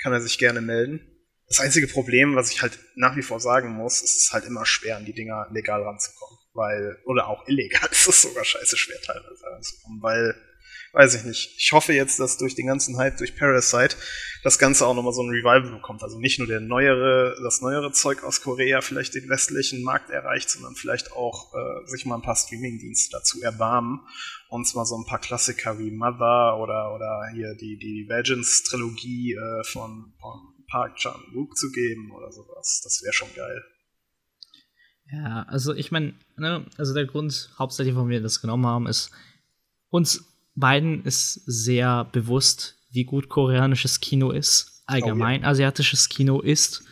kann 0.00 0.12
er 0.12 0.20
sich 0.20 0.38
gerne 0.38 0.60
melden. 0.60 1.00
Das 1.48 1.60
einzige 1.60 1.86
Problem, 1.86 2.34
was 2.34 2.50
ich 2.50 2.62
halt 2.62 2.78
nach 2.96 3.16
wie 3.16 3.22
vor 3.22 3.40
sagen 3.40 3.72
muss, 3.72 4.02
ist 4.02 4.16
es 4.16 4.32
halt 4.32 4.44
immer 4.44 4.66
schwer, 4.66 4.96
an 4.96 5.04
die 5.04 5.12
Dinger 5.12 5.48
legal 5.52 5.82
ranzukommen 5.82 6.41
weil, 6.54 6.98
oder 7.04 7.28
auch 7.28 7.46
illegal 7.46 7.88
ist 7.90 8.08
es 8.08 8.22
sogar 8.22 8.44
scheiße 8.44 8.76
schwer 8.76 9.00
teilweise 9.04 9.44
ranzukommen, 9.46 10.02
weil, 10.02 10.34
weiß 10.92 11.14
ich 11.14 11.24
nicht. 11.24 11.54
Ich 11.58 11.72
hoffe 11.72 11.92
jetzt, 11.92 12.20
dass 12.20 12.36
durch 12.36 12.54
den 12.54 12.66
ganzen 12.66 12.98
Hype, 12.98 13.16
durch 13.16 13.36
Parasite, 13.36 13.96
das 14.42 14.58
Ganze 14.58 14.86
auch 14.86 14.94
nochmal 14.94 15.12
so 15.12 15.22
ein 15.22 15.30
Revival 15.30 15.70
bekommt. 15.70 16.02
Also 16.02 16.18
nicht 16.18 16.38
nur 16.38 16.48
der 16.48 16.60
neuere, 16.60 17.36
das 17.42 17.60
neuere 17.60 17.92
Zeug 17.92 18.24
aus 18.24 18.42
Korea 18.42 18.80
vielleicht 18.80 19.14
den 19.14 19.28
westlichen 19.28 19.82
Markt 19.82 20.10
erreicht, 20.10 20.50
sondern 20.50 20.74
vielleicht 20.74 21.12
auch 21.12 21.54
äh, 21.54 21.86
sich 21.88 22.04
mal 22.04 22.16
ein 22.16 22.22
paar 22.22 22.36
Streaming-Dienste 22.36 23.10
dazu 23.12 23.40
erbarmen. 23.40 24.00
Und 24.48 24.66
zwar 24.66 24.84
so 24.84 24.96
ein 24.96 25.06
paar 25.06 25.20
Klassiker 25.20 25.78
wie 25.78 25.90
Mother 25.90 26.58
oder, 26.58 26.94
oder 26.94 27.30
hier 27.32 27.54
die, 27.54 27.78
die 27.78 28.06
Vengeance-Trilogie 28.08 29.34
äh, 29.34 29.64
von, 29.64 30.12
von 30.20 30.52
Park 30.68 30.96
Chan-wook 30.96 31.56
zu 31.56 31.70
geben 31.70 32.10
oder 32.10 32.32
sowas. 32.32 32.80
Das 32.82 33.02
wäre 33.02 33.12
schon 33.12 33.32
geil. 33.34 33.62
Ja, 35.10 35.42
also 35.48 35.74
ich 35.74 35.90
meine, 35.90 36.14
ne, 36.36 36.64
also 36.78 36.94
der 36.94 37.06
Grund 37.06 37.50
hauptsächlich, 37.58 37.94
warum 37.94 38.08
wir 38.08 38.20
das 38.20 38.40
genommen 38.40 38.66
haben, 38.66 38.86
ist, 38.86 39.10
uns 39.90 40.24
beiden 40.54 41.04
ist 41.04 41.34
sehr 41.46 42.04
bewusst, 42.04 42.76
wie 42.90 43.04
gut 43.04 43.28
koreanisches 43.28 44.00
Kino 44.00 44.30
ist, 44.30 44.82
allgemein 44.86 45.40
oh, 45.40 45.44
ja. 45.44 45.50
asiatisches 45.50 46.08
Kino 46.08 46.40
ist. 46.40 46.84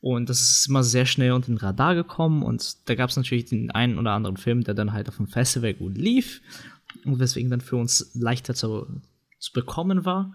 Und 0.00 0.28
das 0.28 0.40
ist 0.40 0.68
immer 0.68 0.84
sehr 0.84 1.06
schnell 1.06 1.32
unter 1.32 1.48
den 1.48 1.56
Radar 1.56 1.94
gekommen. 1.94 2.42
Und 2.42 2.88
da 2.88 2.94
gab 2.94 3.10
es 3.10 3.16
natürlich 3.16 3.46
den 3.46 3.70
einen 3.70 3.98
oder 3.98 4.12
anderen 4.12 4.36
Film, 4.36 4.62
der 4.62 4.74
dann 4.74 4.92
halt 4.92 5.08
auf 5.08 5.16
dem 5.16 5.26
Festival 5.26 5.74
gut 5.74 5.96
lief. 5.96 6.40
Und 7.04 7.18
weswegen 7.18 7.50
dann 7.50 7.60
für 7.60 7.76
uns 7.76 8.12
leichter 8.14 8.54
zu, 8.54 8.86
zu 9.38 9.52
bekommen 9.52 10.04
war. 10.04 10.34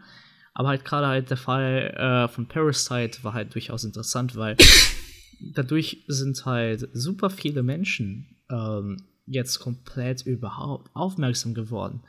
Aber 0.53 0.69
halt 0.69 0.85
gerade 0.85 1.07
halt 1.07 1.29
der 1.29 1.37
Fall 1.37 1.93
äh, 1.97 2.27
von 2.27 2.47
Parasite 2.47 3.23
war 3.23 3.33
halt 3.33 3.53
durchaus 3.53 3.83
interessant, 3.83 4.35
weil 4.35 4.57
dadurch 5.53 6.03
sind 6.07 6.45
halt 6.45 6.89
super 6.93 7.29
viele 7.29 7.63
Menschen 7.63 8.37
ähm, 8.49 9.03
jetzt 9.25 9.59
komplett 9.59 10.25
überhaupt 10.25 10.89
aufmerksam 10.93 11.53
geworden. 11.53 12.01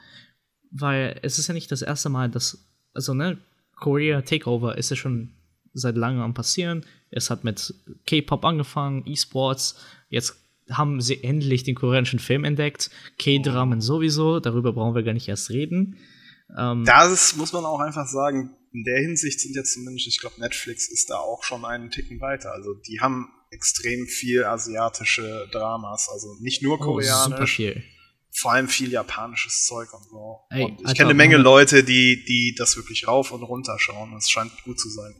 Weil 0.70 1.18
es 1.22 1.38
ist 1.38 1.48
ja 1.48 1.54
nicht 1.54 1.70
das 1.70 1.82
erste 1.82 2.08
Mal, 2.08 2.28
dass, 2.28 2.58
also 2.92 3.14
ne, 3.14 3.38
Korea 3.76 4.22
Takeover 4.22 4.76
ist 4.76 4.90
ja 4.90 4.96
schon 4.96 5.30
seit 5.72 5.96
langem 5.96 6.22
am 6.22 6.34
passieren. 6.34 6.84
Es 7.10 7.30
hat 7.30 7.44
mit 7.44 7.74
K-Pop 8.06 8.44
angefangen, 8.44 9.02
E-Sports. 9.06 9.76
Jetzt 10.08 10.36
haben 10.70 11.00
sie 11.00 11.22
endlich 11.22 11.62
den 11.64 11.74
koreanischen 11.74 12.18
Film 12.18 12.44
entdeckt. 12.44 12.90
K-Dramen 13.18 13.80
sowieso, 13.80 14.40
darüber 14.40 14.72
brauchen 14.72 14.94
wir 14.94 15.02
gar 15.02 15.12
nicht 15.12 15.28
erst 15.28 15.50
reden. 15.50 15.96
Ähm, 16.56 16.84
das 16.84 17.36
muss 17.36 17.52
man 17.52 17.64
auch 17.64 17.80
einfach 17.80 18.06
sagen, 18.06 18.50
in 18.74 18.82
der 18.82 18.98
Hinsicht 18.98 19.40
sind 19.40 19.54
jetzt 19.54 19.72
zumindest, 19.72 20.08
ich 20.08 20.20
glaube, 20.20 20.40
Netflix 20.40 20.88
ist 20.88 21.08
da 21.08 21.16
auch 21.16 21.44
schon 21.44 21.64
einen 21.64 21.90
Ticken 21.90 22.20
weiter. 22.20 22.52
Also 22.52 22.74
die 22.74 23.00
haben 23.00 23.28
extrem 23.50 24.06
viel 24.08 24.44
asiatische 24.44 25.48
Dramas, 25.52 26.08
also 26.12 26.34
nicht 26.40 26.60
nur 26.60 26.80
koreanisch. 26.80 27.26
Oh, 27.26 27.30
super 27.30 27.46
viel. 27.46 27.84
Vor 28.32 28.52
allem 28.52 28.66
viel 28.66 28.90
japanisches 28.90 29.64
Zeug 29.64 29.94
und 29.94 30.02
so. 30.10 30.40
Ey, 30.50 30.64
und 30.64 30.80
ich 30.80 30.86
Alter, 30.86 30.94
kenne 30.96 31.10
eine 31.10 31.16
Menge 31.16 31.36
Leute, 31.36 31.84
die, 31.84 32.24
die 32.24 32.56
das 32.58 32.76
wirklich 32.76 33.06
rauf 33.06 33.30
und 33.30 33.44
runter 33.44 33.76
schauen. 33.78 34.12
Es 34.16 34.28
scheint 34.28 34.50
gut 34.64 34.80
zu 34.80 34.88
sein. 34.90 35.14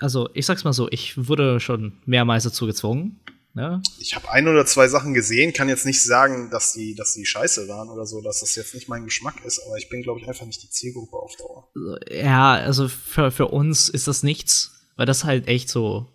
Also, 0.00 0.28
ich 0.34 0.44
sag's 0.44 0.64
mal 0.64 0.74
so, 0.74 0.86
ich 0.90 1.14
wurde 1.16 1.60
schon 1.60 2.02
mehrmals 2.04 2.44
dazu 2.44 2.66
gezwungen. 2.66 3.20
Ne? 3.54 3.82
Ich 3.98 4.14
habe 4.14 4.30
ein 4.30 4.48
oder 4.48 4.64
zwei 4.64 4.88
Sachen 4.88 5.12
gesehen, 5.12 5.52
kann 5.52 5.68
jetzt 5.68 5.84
nicht 5.84 6.02
sagen, 6.02 6.48
dass 6.50 6.72
die, 6.72 6.94
dass 6.94 7.12
die 7.12 7.26
scheiße 7.26 7.68
waren 7.68 7.90
oder 7.90 8.06
so, 8.06 8.22
dass 8.22 8.40
das 8.40 8.56
jetzt 8.56 8.74
nicht 8.74 8.88
mein 8.88 9.04
Geschmack 9.04 9.44
ist, 9.44 9.60
aber 9.66 9.76
ich 9.76 9.90
bin, 9.90 10.02
glaube 10.02 10.20
ich, 10.20 10.28
einfach 10.28 10.46
nicht 10.46 10.62
die 10.62 10.70
Zielgruppe 10.70 11.16
auf 11.16 11.36
Dauer. 11.36 11.70
Ja, 12.10 12.54
also 12.54 12.88
für, 12.88 13.30
für 13.30 13.48
uns 13.48 13.90
ist 13.90 14.08
das 14.08 14.22
nichts, 14.22 14.72
weil 14.96 15.04
das 15.04 15.24
halt 15.24 15.48
echt 15.48 15.68
so 15.68 16.08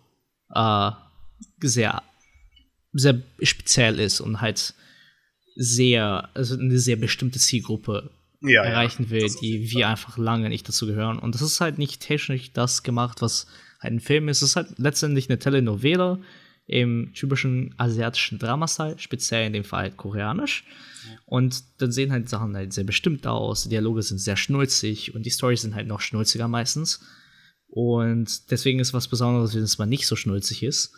äh, 0.52 0.90
sehr, 1.60 2.02
sehr 2.92 3.22
speziell 3.40 4.00
ist 4.00 4.20
und 4.20 4.40
halt 4.40 4.74
sehr, 5.54 6.30
also 6.34 6.54
eine 6.54 6.78
sehr 6.80 6.96
bestimmte 6.96 7.38
Zielgruppe 7.38 8.10
ja, 8.40 8.64
erreichen 8.64 9.04
ja. 9.04 9.10
will, 9.10 9.28
die 9.40 9.70
wir 9.70 9.88
einfach 9.88 10.18
lange 10.18 10.48
nicht 10.48 10.68
dazu 10.68 10.86
gehören. 10.86 11.20
Und 11.20 11.36
das 11.36 11.42
ist 11.42 11.60
halt 11.60 11.78
nicht 11.78 12.00
technisch 12.00 12.52
das 12.52 12.82
gemacht, 12.82 13.22
was 13.22 13.46
halt 13.80 13.94
ein 13.94 14.00
Film 14.00 14.28
ist. 14.28 14.42
Es 14.42 14.50
ist 14.50 14.56
halt 14.56 14.78
letztendlich 14.78 15.28
eine 15.28 15.38
Telenovela 15.38 16.18
im 16.68 17.12
typischen 17.14 17.74
asiatischen 17.78 18.38
Dramastil, 18.38 18.94
speziell 18.98 19.46
in 19.46 19.54
dem 19.54 19.64
Fall 19.64 19.84
halt 19.84 19.96
koreanisch. 19.96 20.64
Und 21.24 21.64
dann 21.80 21.90
sehen 21.90 22.12
halt 22.12 22.28
Sachen 22.28 22.54
halt 22.54 22.74
sehr 22.74 22.84
bestimmt 22.84 23.26
aus, 23.26 23.62
die 23.64 23.70
Dialoge 23.70 24.02
sind 24.02 24.18
sehr 24.18 24.36
schnulzig 24.36 25.14
und 25.14 25.24
die 25.24 25.30
Storys 25.30 25.62
sind 25.62 25.74
halt 25.74 25.86
noch 25.86 26.00
schnulziger 26.00 26.46
meistens. 26.46 27.00
Und 27.68 28.50
deswegen 28.50 28.80
ist 28.80 28.92
was 28.92 29.08
Besonderes, 29.08 29.54
wenn 29.54 29.62
es 29.62 29.78
mal 29.78 29.86
nicht 29.86 30.06
so 30.06 30.14
schnulzig 30.14 30.62
ist. 30.62 30.92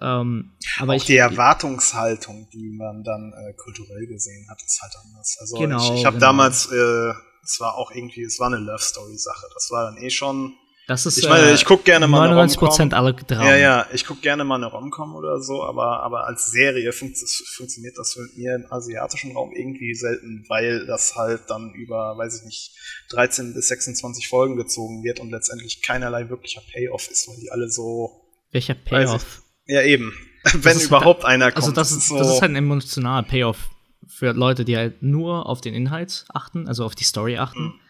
Ähm, 0.00 0.52
aber 0.78 0.92
auch 0.92 0.96
ich, 0.96 1.04
die 1.04 1.16
Erwartungshaltung, 1.16 2.48
die 2.52 2.70
man 2.70 3.02
dann 3.02 3.32
äh, 3.32 3.54
kulturell 3.54 4.06
gesehen 4.06 4.48
hat, 4.48 4.62
ist 4.62 4.80
halt 4.80 4.92
anders. 5.04 5.36
Also 5.40 5.58
genau, 5.58 5.94
ich, 5.94 6.00
ich 6.00 6.06
habe 6.06 6.18
genau. 6.18 6.26
damals, 6.26 6.66
äh, 6.70 7.12
es 7.42 7.58
war 7.58 7.74
auch 7.74 7.90
irgendwie, 7.90 8.22
es 8.22 8.38
war 8.38 8.46
eine 8.46 8.58
Love 8.58 8.82
Story 8.82 9.18
Sache. 9.18 9.46
Das 9.54 9.68
war 9.72 9.90
dann 9.90 10.00
eh 10.00 10.10
schon 10.10 10.54
das 10.88 11.04
ist, 11.04 11.18
ich 11.18 11.28
meine, 11.28 11.52
ich 11.52 11.66
guck 11.66 11.84
gerne 11.84 12.08
mal 12.08 12.30
99 12.30 12.80
eine 12.80 12.96
aller 12.96 13.12
Dramen. 13.12 13.46
Ja, 13.46 13.56
ja, 13.56 13.86
ich 13.92 14.06
guck 14.06 14.22
gerne 14.22 14.42
mal 14.42 14.54
eine 14.54 14.64
Romcom 14.64 15.14
oder 15.16 15.38
so, 15.38 15.62
aber, 15.62 16.02
aber 16.02 16.26
als 16.26 16.50
Serie 16.50 16.92
fun 16.92 17.14
funktioniert 17.14 17.98
das 17.98 18.16
mit 18.16 18.38
mir 18.38 18.54
im 18.54 18.72
asiatischen 18.72 19.32
Raum 19.32 19.52
irgendwie 19.54 19.94
selten, 19.94 20.46
weil 20.48 20.86
das 20.86 21.14
halt 21.14 21.42
dann 21.48 21.74
über, 21.74 22.16
weiß 22.16 22.40
ich 22.40 22.46
nicht, 22.46 22.72
13 23.10 23.52
bis 23.52 23.68
26 23.68 24.28
Folgen 24.28 24.56
gezogen 24.56 25.04
wird 25.04 25.20
und 25.20 25.30
letztendlich 25.30 25.82
keinerlei 25.82 26.30
wirklicher 26.30 26.62
Payoff 26.72 27.10
ist, 27.10 27.28
weil 27.28 27.36
die 27.36 27.52
alle 27.52 27.68
so. 27.68 28.22
Welcher 28.50 28.74
Payoff? 28.74 29.42
Ja, 29.66 29.82
eben. 29.82 30.14
Wenn 30.54 30.80
überhaupt 30.80 31.26
einer 31.26 31.54
also 31.54 31.66
kommt. 31.66 31.66
Also 31.66 31.72
das 31.72 31.92
ist, 31.92 32.08
so 32.08 32.16
das 32.16 32.28
ist 32.28 32.40
halt 32.40 32.52
ein 32.52 32.56
emotionaler 32.56 33.28
Payoff 33.28 33.68
für 34.06 34.32
Leute, 34.32 34.64
die 34.64 34.78
halt 34.78 35.02
nur 35.02 35.44
auf 35.44 35.60
den 35.60 35.74
Inhalt 35.74 36.24
achten, 36.32 36.66
also 36.66 36.86
auf 36.86 36.94
die 36.94 37.04
Story 37.04 37.36
achten. 37.36 37.62
Mhm 37.62 37.80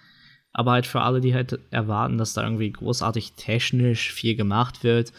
aber 0.58 0.72
halt 0.72 0.88
für 0.88 1.02
alle, 1.02 1.20
die 1.20 1.34
halt 1.34 1.60
erwarten, 1.70 2.18
dass 2.18 2.32
da 2.32 2.42
irgendwie 2.42 2.72
großartig 2.72 3.34
technisch 3.34 4.12
viel 4.12 4.34
gemacht 4.34 4.82
wird, 4.82 5.12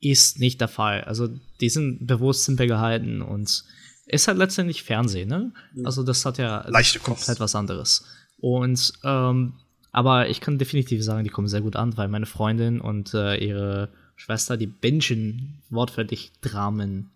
ist 0.00 0.38
nicht 0.38 0.60
der 0.60 0.68
Fall. 0.68 1.04
Also 1.04 1.30
die 1.62 1.70
sind 1.70 2.06
bewusst 2.06 2.44
simpel 2.44 2.66
gehalten 2.66 3.22
und 3.22 3.64
ist 4.04 4.28
halt 4.28 4.36
letztendlich 4.36 4.82
Fernsehen, 4.82 5.30
ne? 5.30 5.50
Also 5.82 6.02
das 6.02 6.26
hat 6.26 6.36
ja 6.36 6.68
Leichte 6.68 6.98
komplett 6.98 7.40
was 7.40 7.54
anderes. 7.54 8.04
Und 8.36 8.92
ähm, 9.02 9.54
aber 9.92 10.28
ich 10.28 10.42
kann 10.42 10.58
definitiv 10.58 11.02
sagen, 11.02 11.24
die 11.24 11.30
kommen 11.30 11.48
sehr 11.48 11.62
gut 11.62 11.76
an, 11.76 11.96
weil 11.96 12.08
meine 12.08 12.26
Freundin 12.26 12.82
und 12.82 13.14
äh, 13.14 13.36
ihre 13.36 13.88
Schwester, 14.14 14.58
die 14.58 14.66
bingen 14.66 15.62
wortwörtlich 15.70 16.32
Dramen 16.42 17.12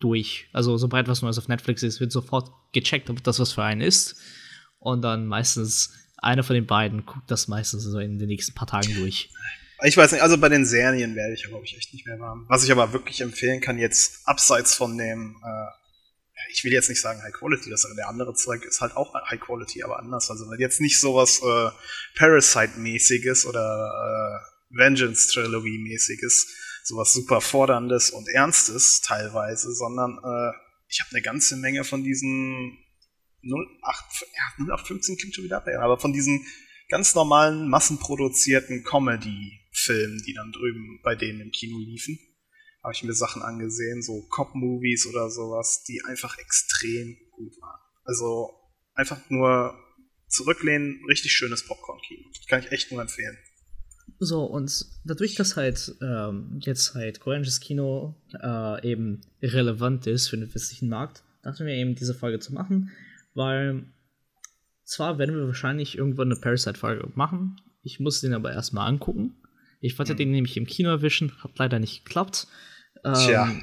durch. 0.00 0.48
Also 0.52 0.78
sobald 0.78 1.06
was 1.06 1.22
Neues 1.22 1.38
auf 1.38 1.46
Netflix 1.46 1.84
ist, 1.84 2.00
wird 2.00 2.10
sofort 2.10 2.50
gecheckt, 2.72 3.08
ob 3.08 3.22
das 3.22 3.38
was 3.38 3.52
für 3.52 3.62
einen 3.62 3.82
ist. 3.82 4.20
Und 4.80 5.02
dann 5.02 5.26
meistens 5.28 5.92
einer 6.24 6.42
von 6.42 6.54
den 6.54 6.66
beiden 6.66 7.06
guckt 7.06 7.30
das 7.30 7.48
meistens 7.48 7.84
so 7.84 7.98
in 7.98 8.18
den 8.18 8.28
nächsten 8.28 8.54
paar 8.54 8.66
Tagen 8.66 8.94
durch. 8.96 9.30
Ich 9.82 9.96
weiß 9.96 10.12
nicht, 10.12 10.22
also 10.22 10.38
bei 10.38 10.48
den 10.48 10.64
Serien 10.64 11.14
werde 11.14 11.34
ich, 11.34 11.44
glaube 11.44 11.64
ich, 11.64 11.76
echt 11.76 11.92
nicht 11.92 12.06
mehr 12.06 12.18
warm. 12.18 12.46
Was 12.48 12.64
ich 12.64 12.72
aber 12.72 12.92
wirklich 12.92 13.20
empfehlen 13.20 13.60
kann, 13.60 13.78
jetzt 13.78 14.26
abseits 14.26 14.74
von 14.74 14.96
dem, 14.96 15.36
äh, 15.44 16.50
ich 16.52 16.64
will 16.64 16.72
jetzt 16.72 16.88
nicht 16.88 17.00
sagen 17.00 17.22
High 17.22 17.32
Quality, 17.32 17.70
das 17.70 17.86
der 17.96 18.08
andere 18.08 18.34
Zweig 18.34 18.64
ist 18.64 18.80
halt 18.80 18.96
auch 18.96 19.14
High 19.14 19.40
Quality, 19.40 19.82
aber 19.82 19.98
anders. 19.98 20.30
Also 20.30 20.52
jetzt 20.54 20.80
nicht 20.80 21.00
sowas 21.00 21.40
äh, 21.42 21.70
Parasite-mäßiges 22.18 23.46
oder 23.46 24.40
äh, 24.40 24.76
Vengeance 24.76 25.28
Trilogy-mäßiges, 25.32 26.46
sowas 26.84 27.12
super 27.12 27.40
forderndes 27.40 28.10
und 28.10 28.28
ernstes 28.28 29.00
teilweise, 29.00 29.74
sondern 29.74 30.18
äh, 30.18 30.56
ich 30.88 31.00
habe 31.00 31.10
eine 31.12 31.22
ganze 31.22 31.56
Menge 31.56 31.84
von 31.84 32.04
diesen 32.04 32.78
08, 33.44 34.26
ja, 34.34 34.64
0815 34.64 35.16
klingt 35.16 35.34
schon 35.34 35.44
wieder 35.44 35.58
ab, 35.58 35.66
aber 35.80 35.98
von 35.98 36.12
diesen 36.12 36.44
ganz 36.88 37.14
normalen, 37.14 37.68
massenproduzierten 37.68 38.84
Comedy-Filmen, 38.84 40.22
die 40.26 40.34
dann 40.34 40.52
drüben 40.52 41.00
bei 41.02 41.14
denen 41.14 41.40
im 41.40 41.50
Kino 41.50 41.78
liefen, 41.78 42.18
habe 42.82 42.92
ich 42.94 43.02
mir 43.02 43.14
Sachen 43.14 43.42
angesehen, 43.42 44.02
so 44.02 44.26
Cop-Movies 44.28 45.06
oder 45.06 45.30
sowas, 45.30 45.84
die 45.88 46.02
einfach 46.04 46.38
extrem 46.38 47.16
gut 47.32 47.54
waren. 47.60 47.80
Also 48.04 48.50
einfach 48.94 49.18
nur 49.30 49.74
zurücklehnen, 50.28 51.00
richtig 51.08 51.32
schönes 51.32 51.66
Popcorn-Kino. 51.66 52.28
Kann 52.48 52.60
ich 52.60 52.72
echt 52.72 52.92
nur 52.92 53.00
empfehlen. 53.00 53.38
So, 54.18 54.44
und 54.44 54.86
dadurch, 55.04 55.34
dass 55.34 55.56
halt 55.56 55.96
ähm, 56.02 56.60
jetzt 56.62 56.94
halt 56.94 57.20
koreanisches 57.20 57.60
Kino 57.60 58.22
äh, 58.40 58.86
eben 58.86 59.22
relevant 59.42 60.06
ist 60.06 60.28
für 60.28 60.36
den 60.36 60.54
westlichen 60.54 60.88
Markt, 60.88 61.24
dachten 61.42 61.66
wir 61.66 61.74
eben, 61.74 61.94
diese 61.94 62.14
Folge 62.14 62.38
zu 62.38 62.52
machen 62.52 62.92
weil 63.34 63.84
zwar 64.84 65.18
werden 65.18 65.34
wir 65.34 65.46
wahrscheinlich 65.46 65.96
irgendwann 65.96 66.30
eine 66.30 66.40
Parasite-Folge 66.40 67.12
machen, 67.14 67.56
ich 67.82 68.00
muss 68.00 68.20
den 68.20 68.32
aber 68.34 68.52
erstmal 68.52 68.88
angucken. 68.88 69.36
Ich 69.80 69.98
wollte 69.98 70.14
mhm. 70.14 70.18
den 70.18 70.30
nämlich 70.30 70.56
im 70.56 70.66
Kino 70.66 70.88
erwischen, 70.88 71.32
hat 71.42 71.58
leider 71.58 71.78
nicht 71.78 72.04
geklappt. 72.04 72.46
Ähm, 73.04 73.14
Tja, 73.14 73.54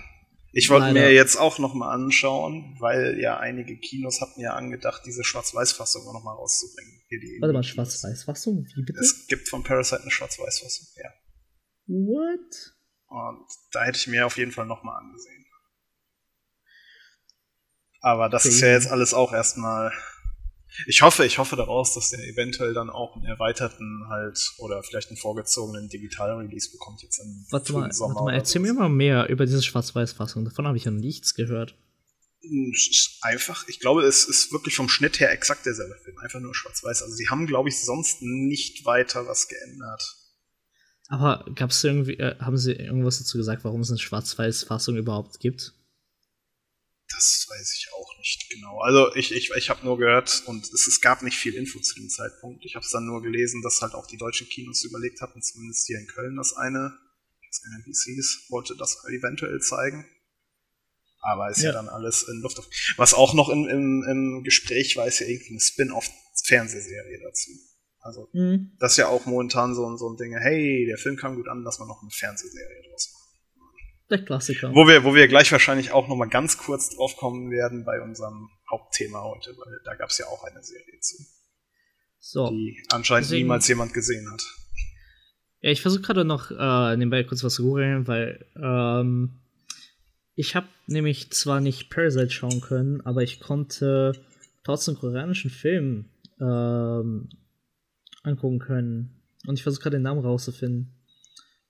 ich 0.53 0.69
wollte 0.69 0.93
mir 0.93 1.13
jetzt 1.13 1.37
auch 1.37 1.59
noch 1.59 1.73
mal 1.73 1.91
anschauen, 1.91 2.75
weil 2.79 3.19
ja 3.19 3.39
einige 3.39 3.77
Kinos 3.77 4.21
hatten 4.21 4.41
ja 4.41 4.53
angedacht, 4.53 5.01
diese 5.05 5.23
Schwarz-Weiß-Fassung 5.23 6.03
noch 6.05 6.23
mal 6.23 6.33
rauszubringen. 6.33 7.01
Warte 7.39 7.53
mal, 7.53 7.63
Schwarz-Weiß-Fassung? 7.63 8.67
Wie 8.75 8.83
bitte? 8.83 8.99
Es 8.99 9.27
gibt 9.27 9.49
von 9.49 9.63
Parasite 9.63 10.01
eine 10.01 10.11
Schwarz-Weiß-Fassung, 10.11 10.87
ja. 11.01 11.09
What? 11.87 12.73
Und 13.07 13.47
da 13.71 13.83
hätte 13.85 13.97
ich 13.97 14.07
mir 14.07 14.25
auf 14.25 14.37
jeden 14.37 14.51
Fall 14.51 14.65
noch 14.65 14.83
mal 14.83 14.97
angesehen. 14.97 15.40
Aber 18.01 18.29
das 18.29 18.46
okay. 18.46 18.55
ist 18.55 18.62
ja 18.62 18.67
jetzt 18.70 18.88
alles 18.88 19.13
auch 19.13 19.31
erstmal. 19.31 19.91
Ich 20.88 21.01
hoffe, 21.01 21.25
ich 21.25 21.38
hoffe 21.38 21.55
daraus, 21.55 21.93
dass 21.93 22.10
der 22.10 22.20
eventuell 22.27 22.74
dann 22.74 22.89
auch 22.89 23.15
einen 23.15 23.25
erweiterten 23.25 24.05
halt 24.10 24.39
oder 24.58 24.81
vielleicht 24.84 25.10
einen 25.10 25.17
vorgezogenen 25.17 25.89
Digital-Release 25.89 26.72
bekommt 26.72 27.03
jetzt 27.03 27.20
im 27.20 27.46
warte 27.51 27.74
mal, 27.74 27.91
Sommer. 27.91 28.15
Warte 28.15 28.25
mal, 28.25 28.34
erzähl 28.34 28.62
mir 28.62 28.74
mal 28.74 28.89
mehr 28.89 29.29
über 29.29 29.46
diese 29.46 29.62
Schwarz-Weiß-Fassung. 29.62 30.46
Davon 30.46 30.65
habe 30.65 30.77
ich 30.77 30.86
ja 30.86 30.91
nichts 30.91 31.36
gehört. 31.36 31.75
Hm, 32.41 32.74
einfach, 33.22 33.67
ich 33.67 33.79
glaube, 33.79 34.03
es 34.03 34.24
ist 34.24 34.51
wirklich 34.51 34.75
vom 34.75 34.89
Schnitt 34.89 35.20
her 35.20 35.31
exakt 35.31 35.65
derselbe 35.65 35.96
Film. 36.03 36.17
Einfach 36.20 36.39
nur 36.39 36.55
schwarz-weiß. 36.55 37.03
Also 37.03 37.13
sie 37.13 37.29
haben, 37.29 37.46
glaube 37.46 37.70
ich, 37.70 37.84
sonst 37.84 38.22
nicht 38.22 38.86
weiter 38.86 39.27
was 39.27 39.48
geändert. 39.48 40.01
Aber 41.10 41.46
gab 41.53 41.72
es 41.72 41.84
irgendwie, 41.84 42.13
äh, 42.13 42.39
haben 42.39 42.58
sie 42.58 42.72
irgendwas 42.72 43.20
dazu 43.20 43.38
gesagt, 43.38 43.65
warum 43.65 43.81
es 43.81 43.89
eine 43.89 44.00
Schwarz-Weiß-Fassung 44.00 44.96
überhaupt 44.96 45.39
gibt? 45.41 45.74
Das 47.13 47.47
weiß 47.49 47.73
ich 47.77 47.87
auch 47.93 48.17
nicht 48.17 48.49
genau. 48.49 48.79
Also 48.79 49.13
ich, 49.15 49.31
ich, 49.31 49.51
ich 49.51 49.69
habe 49.69 49.83
nur 49.85 49.97
gehört 49.97 50.43
und 50.45 50.65
es, 50.71 50.87
es 50.87 51.01
gab 51.01 51.21
nicht 51.23 51.37
viel 51.37 51.55
Info 51.55 51.79
zu 51.79 51.95
dem 51.95 52.09
Zeitpunkt. 52.09 52.63
Ich 52.65 52.75
habe 52.75 52.85
es 52.85 52.91
dann 52.91 53.05
nur 53.05 53.21
gelesen, 53.21 53.61
dass 53.61 53.81
halt 53.81 53.93
auch 53.93 54.07
die 54.07 54.17
deutschen 54.17 54.47
Kinos 54.47 54.83
überlegt 54.83 55.21
hatten, 55.21 55.41
zumindest 55.41 55.87
hier 55.87 55.99
in 55.99 56.07
Köln 56.07 56.35
das 56.35 56.53
eine, 56.53 56.97
ich 57.41 57.47
weiß 57.49 57.61
gar 57.63 57.77
nicht, 57.77 57.87
wie 57.87 57.91
es 57.91 58.03
hieß, 58.03 58.45
wollte 58.49 58.75
das 58.77 59.03
eventuell 59.05 59.59
zeigen. 59.59 60.05
Aber 61.21 61.49
ist 61.49 61.61
ja, 61.61 61.69
ja 61.69 61.73
dann 61.73 61.89
alles 61.89 62.23
in 62.23 62.41
Luft. 62.41 62.59
Was 62.97 63.13
auch 63.13 63.33
noch 63.33 63.49
im, 63.49 63.67
im, 63.67 64.03
im 64.09 64.43
Gespräch 64.43 64.97
war, 64.97 65.07
ist 65.07 65.19
ja 65.19 65.27
irgendwie 65.27 65.51
eine 65.51 65.59
Spin-off-Fernsehserie 65.59 67.19
dazu. 67.23 67.51
Also, 67.99 68.29
mhm. 68.33 68.71
das 68.79 68.93
ist 68.93 68.97
ja 68.97 69.07
auch 69.07 69.25
momentan 69.27 69.75
so, 69.75 69.95
so 69.97 70.09
ein 70.09 70.17
Ding, 70.17 70.35
hey, 70.35 70.85
der 70.87 70.97
Film 70.97 71.17
kam 71.17 71.35
gut 71.35 71.47
an, 71.47 71.61
lass 71.63 71.77
mal 71.77 71.85
noch 71.85 72.01
eine 72.01 72.09
Fernsehserie 72.09 72.89
draus 72.89 73.11
machen. 73.13 73.20
Der 74.11 74.25
Klassiker. 74.25 74.75
Wo 74.75 74.85
wir, 74.87 75.05
wo 75.05 75.15
wir 75.15 75.27
gleich 75.29 75.49
wahrscheinlich 75.53 75.91
auch 75.91 76.09
noch 76.09 76.17
mal 76.17 76.27
ganz 76.27 76.57
kurz 76.57 76.89
drauf 76.89 77.15
kommen 77.15 77.49
werden 77.49 77.85
bei 77.85 78.01
unserem 78.01 78.49
Hauptthema 78.69 79.23
heute, 79.23 79.51
weil 79.57 79.79
da 79.85 79.95
gab 79.95 80.09
es 80.09 80.17
ja 80.17 80.25
auch 80.25 80.43
eine 80.43 80.61
Serie 80.61 80.99
zu. 80.99 81.23
So. 82.19 82.49
Die 82.49 82.83
anscheinend 82.91 83.27
deswegen, 83.27 83.43
niemals 83.43 83.69
jemand 83.69 83.93
gesehen 83.93 84.29
hat. 84.29 84.43
Ja, 85.61 85.71
ich 85.71 85.81
versuche 85.81 86.01
gerade 86.01 86.25
noch 86.25 86.51
äh, 86.51 86.97
nebenbei 86.97 87.23
kurz 87.23 87.41
was 87.41 87.53
zu 87.53 87.63
googeln, 87.63 88.05
weil 88.05 88.45
ähm, 88.61 89.39
ich 90.35 90.57
habe 90.57 90.67
nämlich 90.87 91.31
zwar 91.31 91.61
nicht 91.61 91.89
Parasite 91.89 92.31
schauen 92.31 92.59
können, 92.59 92.99
aber 93.01 93.23
ich 93.23 93.39
konnte 93.39 94.11
trotzdem 94.65 94.95
koreanischen 94.95 95.51
Film 95.51 96.09
ähm, 96.41 97.29
angucken 98.23 98.59
können. 98.59 99.21
Und 99.47 99.55
ich 99.57 99.63
versuche 99.63 99.83
gerade 99.83 99.97
den 99.97 100.03
Namen 100.03 100.19
rauszufinden. 100.19 101.00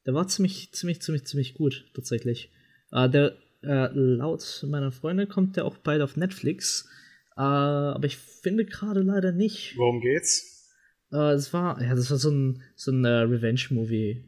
Der 0.05 0.13
war 0.13 0.27
ziemlich, 0.27 0.71
ziemlich, 0.71 1.01
ziemlich, 1.01 1.25
ziemlich 1.25 1.53
gut, 1.53 1.85
tatsächlich. 1.93 2.51
Äh, 2.91 3.09
der, 3.09 3.37
äh, 3.63 3.89
laut 3.93 4.65
meiner 4.67 4.91
Freunde 4.91 5.27
kommt 5.27 5.55
der 5.55 5.65
auch 5.65 5.77
bald 5.77 6.01
auf 6.01 6.17
Netflix. 6.17 6.89
Äh, 7.37 7.41
aber 7.41 8.05
ich 8.05 8.17
finde 8.17 8.65
gerade 8.65 9.01
leider 9.01 9.31
nicht. 9.31 9.77
Worum 9.77 10.01
geht's? 10.01 10.69
Äh, 11.11 11.33
es 11.33 11.53
war, 11.53 11.81
ja, 11.81 11.95
das 11.95 12.09
war 12.09 12.17
so 12.17 12.31
ein, 12.31 12.63
so 12.75 12.91
ein 12.91 13.05
uh, 13.05 13.29
Revenge-Movie. 13.29 14.25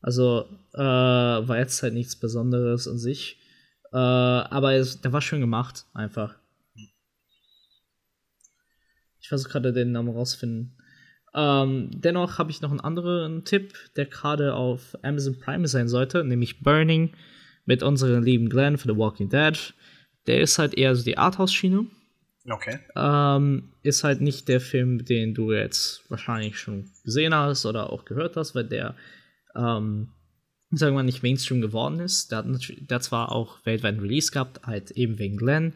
Also, 0.00 0.46
äh, 0.74 0.78
war 0.78 1.58
jetzt 1.58 1.82
halt 1.82 1.94
nichts 1.94 2.16
Besonderes 2.16 2.86
an 2.86 2.98
sich. 2.98 3.40
Äh, 3.92 3.96
aber 3.96 4.74
es, 4.74 5.00
der 5.00 5.12
war 5.12 5.20
schön 5.20 5.40
gemacht, 5.40 5.86
einfach. 5.94 6.38
Ich 9.20 9.28
versuche 9.28 9.52
gerade 9.52 9.72
den 9.72 9.92
Namen 9.92 10.10
rausfinden. 10.10 10.75
Ähm, 11.36 11.90
dennoch 11.92 12.38
habe 12.38 12.50
ich 12.50 12.62
noch 12.62 12.70
einen 12.70 12.80
anderen 12.80 13.44
Tipp, 13.44 13.74
der 13.94 14.06
gerade 14.06 14.54
auf 14.54 14.96
Amazon 15.02 15.38
Prime 15.38 15.68
sein 15.68 15.86
sollte, 15.86 16.24
nämlich 16.24 16.60
Burning 16.60 17.12
mit 17.66 17.82
unserem 17.82 18.22
lieben 18.22 18.48
Glenn 18.48 18.78
für 18.78 18.88
The 18.88 18.96
Walking 18.96 19.28
Dead. 19.28 19.74
Der 20.26 20.40
ist 20.40 20.58
halt 20.58 20.74
eher 20.74 20.96
so 20.96 21.04
die 21.04 21.18
Arthouse-Schiene. 21.18 21.86
Okay. 22.48 22.78
Ähm, 22.94 23.72
ist 23.82 24.02
halt 24.02 24.22
nicht 24.22 24.48
der 24.48 24.60
Film, 24.60 25.04
den 25.04 25.34
du 25.34 25.52
jetzt 25.52 26.08
wahrscheinlich 26.08 26.58
schon 26.58 26.90
gesehen 27.04 27.34
hast 27.34 27.66
oder 27.66 27.92
auch 27.92 28.06
gehört 28.06 28.36
hast, 28.36 28.54
weil 28.54 28.64
der, 28.64 28.94
ähm, 29.54 30.08
sagen 30.70 30.94
wir 30.94 31.00
mal, 31.00 31.02
nicht 31.02 31.22
Mainstream 31.22 31.60
geworden 31.60 32.00
ist. 32.00 32.32
Der 32.32 32.38
hat, 32.38 32.46
der 32.46 32.94
hat 32.94 33.04
zwar 33.04 33.32
auch 33.32 33.58
weltweit 33.66 33.94
einen 33.94 34.02
Release 34.02 34.30
gehabt, 34.30 34.64
halt 34.64 34.92
eben 34.92 35.18
wegen 35.18 35.36
Glenn, 35.36 35.74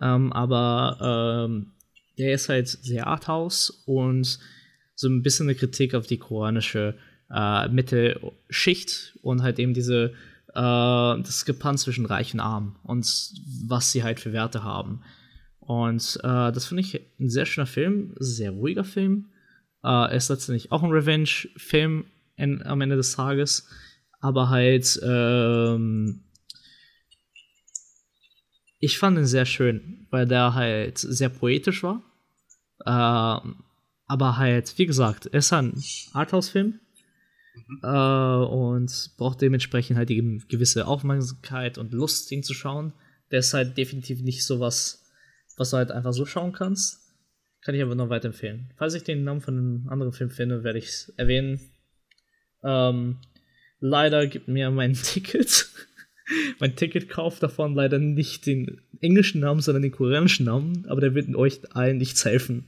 ähm, 0.00 0.32
aber 0.32 1.48
ähm, 1.48 1.72
der 2.18 2.34
ist 2.34 2.48
halt 2.48 2.68
sehr 2.68 3.06
Arthouse 3.06 3.82
und 3.86 4.38
so 4.94 5.08
ein 5.08 5.22
bisschen 5.22 5.46
eine 5.48 5.54
Kritik 5.54 5.94
auf 5.94 6.06
die 6.06 6.18
koreanische 6.18 6.96
äh, 7.30 7.68
Mittelschicht 7.68 9.18
und 9.22 9.42
halt 9.42 9.58
eben 9.58 9.74
diese 9.74 10.12
äh, 10.54 11.22
Diskrepanz 11.22 11.82
zwischen 11.82 12.06
Reich 12.06 12.34
und 12.34 12.40
Arm 12.40 12.76
und 12.84 13.06
was 13.66 13.92
sie 13.92 14.02
halt 14.02 14.20
für 14.20 14.32
Werte 14.32 14.62
haben. 14.62 15.02
Und 15.60 16.18
äh, 16.22 16.52
das 16.52 16.66
finde 16.66 16.82
ich 16.82 17.00
ein 17.18 17.30
sehr 17.30 17.46
schöner 17.46 17.66
Film, 17.66 18.14
sehr 18.18 18.50
ruhiger 18.50 18.84
Film. 18.84 19.30
Äh, 19.84 20.16
ist 20.16 20.28
letztendlich 20.28 20.72
auch 20.72 20.82
ein 20.82 20.90
Revenge-Film 20.90 22.04
am 22.36 22.80
Ende 22.80 22.96
des 22.96 23.12
Tages, 23.12 23.68
aber 24.20 24.48
halt, 24.50 25.00
ähm, 25.04 26.24
ich 28.80 28.98
fand 28.98 29.18
ihn 29.18 29.26
sehr 29.26 29.46
schön, 29.46 30.06
weil 30.10 30.26
der 30.26 30.54
halt 30.54 30.98
sehr 30.98 31.28
poetisch 31.28 31.84
war. 31.84 32.02
Äh, 32.84 33.48
aber 34.12 34.36
halt, 34.36 34.76
wie 34.76 34.84
gesagt, 34.84 35.26
er 35.26 35.38
ist 35.38 35.54
ein 35.54 35.82
Arthouse-Film 36.12 36.78
mhm. 37.54 37.80
äh, 37.82 38.44
und 38.44 39.10
braucht 39.16 39.40
dementsprechend 39.40 39.96
halt 39.96 40.10
die 40.10 40.42
gewisse 40.48 40.86
Aufmerksamkeit 40.86 41.78
und 41.78 41.94
Lust, 41.94 42.30
ihn 42.30 42.42
zu 42.42 42.52
schauen. 42.52 42.92
Der 43.30 43.38
ist 43.38 43.54
halt 43.54 43.78
definitiv 43.78 44.20
nicht 44.20 44.44
so 44.44 44.60
was 44.60 45.02
was 45.56 45.70
du 45.70 45.78
halt 45.78 45.90
einfach 45.90 46.12
so 46.12 46.26
schauen 46.26 46.52
kannst. 46.52 47.00
Kann 47.62 47.74
ich 47.74 47.82
aber 47.82 47.94
noch 47.94 48.10
weiterempfehlen. 48.10 48.72
Falls 48.76 48.94
ich 48.94 49.04
den 49.04 49.24
Namen 49.24 49.40
von 49.40 49.56
einem 49.56 49.88
anderen 49.88 50.12
Film 50.12 50.30
finde, 50.30 50.62
werde 50.64 50.78
ich 50.78 50.86
es 50.86 51.08
erwähnen. 51.16 51.60
Ähm, 52.62 53.18
leider 53.80 54.26
gibt 54.26 54.48
mir 54.48 54.70
mein 54.70 54.92
Ticket, 55.02 55.70
mein 56.58 56.76
Ticketkauf 56.76 57.38
davon 57.38 57.74
leider 57.74 57.98
nicht 57.98 58.44
den 58.44 58.82
englischen 59.00 59.40
Namen, 59.40 59.60
sondern 59.60 59.82
den 59.82 59.92
koreanischen 59.92 60.46
Namen, 60.46 60.84
aber 60.88 61.00
der 61.00 61.14
wird 61.14 61.34
euch 61.34 61.60
allen 61.74 61.96
nichts 61.96 62.24
helfen. 62.24 62.66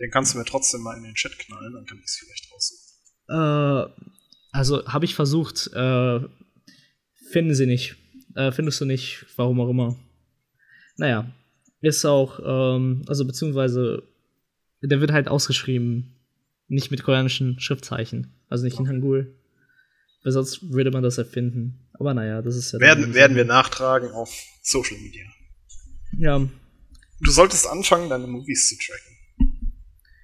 Den 0.00 0.10
kannst 0.10 0.34
du 0.34 0.38
mir 0.38 0.44
trotzdem 0.44 0.82
mal 0.82 0.96
in 0.96 1.04
den 1.04 1.14
Chat 1.14 1.38
knallen, 1.38 1.72
dann 1.72 1.86
kann 1.86 1.98
ich 1.98 2.04
es 2.04 2.16
vielleicht 2.16 2.52
raussuchen. 2.52 2.88
Äh, 3.28 4.08
also 4.52 4.86
habe 4.86 5.04
ich 5.04 5.14
versucht, 5.14 5.70
äh, 5.74 6.20
finden 7.30 7.54
sie 7.54 7.66
nicht. 7.66 7.96
Äh, 8.34 8.52
findest 8.52 8.80
du 8.80 8.84
nicht, 8.84 9.26
warum 9.36 9.60
auch 9.60 9.68
immer. 9.68 9.96
Naja, 10.96 11.32
ist 11.80 12.04
auch, 12.04 12.40
ähm, 12.44 13.02
also 13.06 13.24
beziehungsweise, 13.24 14.02
der 14.82 15.00
wird 15.00 15.12
halt 15.12 15.28
ausgeschrieben, 15.28 16.14
nicht 16.68 16.90
mit 16.90 17.02
koreanischen 17.02 17.58
Schriftzeichen, 17.60 18.34
also 18.48 18.64
nicht 18.64 18.78
in 18.78 18.88
Hangul. 18.88 19.34
Weil 20.24 20.32
sonst 20.32 20.70
würde 20.72 20.90
man 20.90 21.02
das 21.02 21.18
erfinden. 21.18 21.88
Aber 21.92 22.14
naja, 22.14 22.42
das 22.42 22.56
ist 22.56 22.72
ja. 22.72 22.80
Werden, 22.80 23.14
werden 23.14 23.36
wir 23.36 23.44
nachtragen 23.44 24.10
auf 24.10 24.30
Social 24.62 24.98
Media. 24.98 25.24
Ja. 26.18 26.48
Du 27.20 27.30
solltest 27.30 27.66
anfangen, 27.66 28.08
deine 28.10 28.26
Movies 28.26 28.68
zu 28.68 28.76
tracken. 28.76 29.07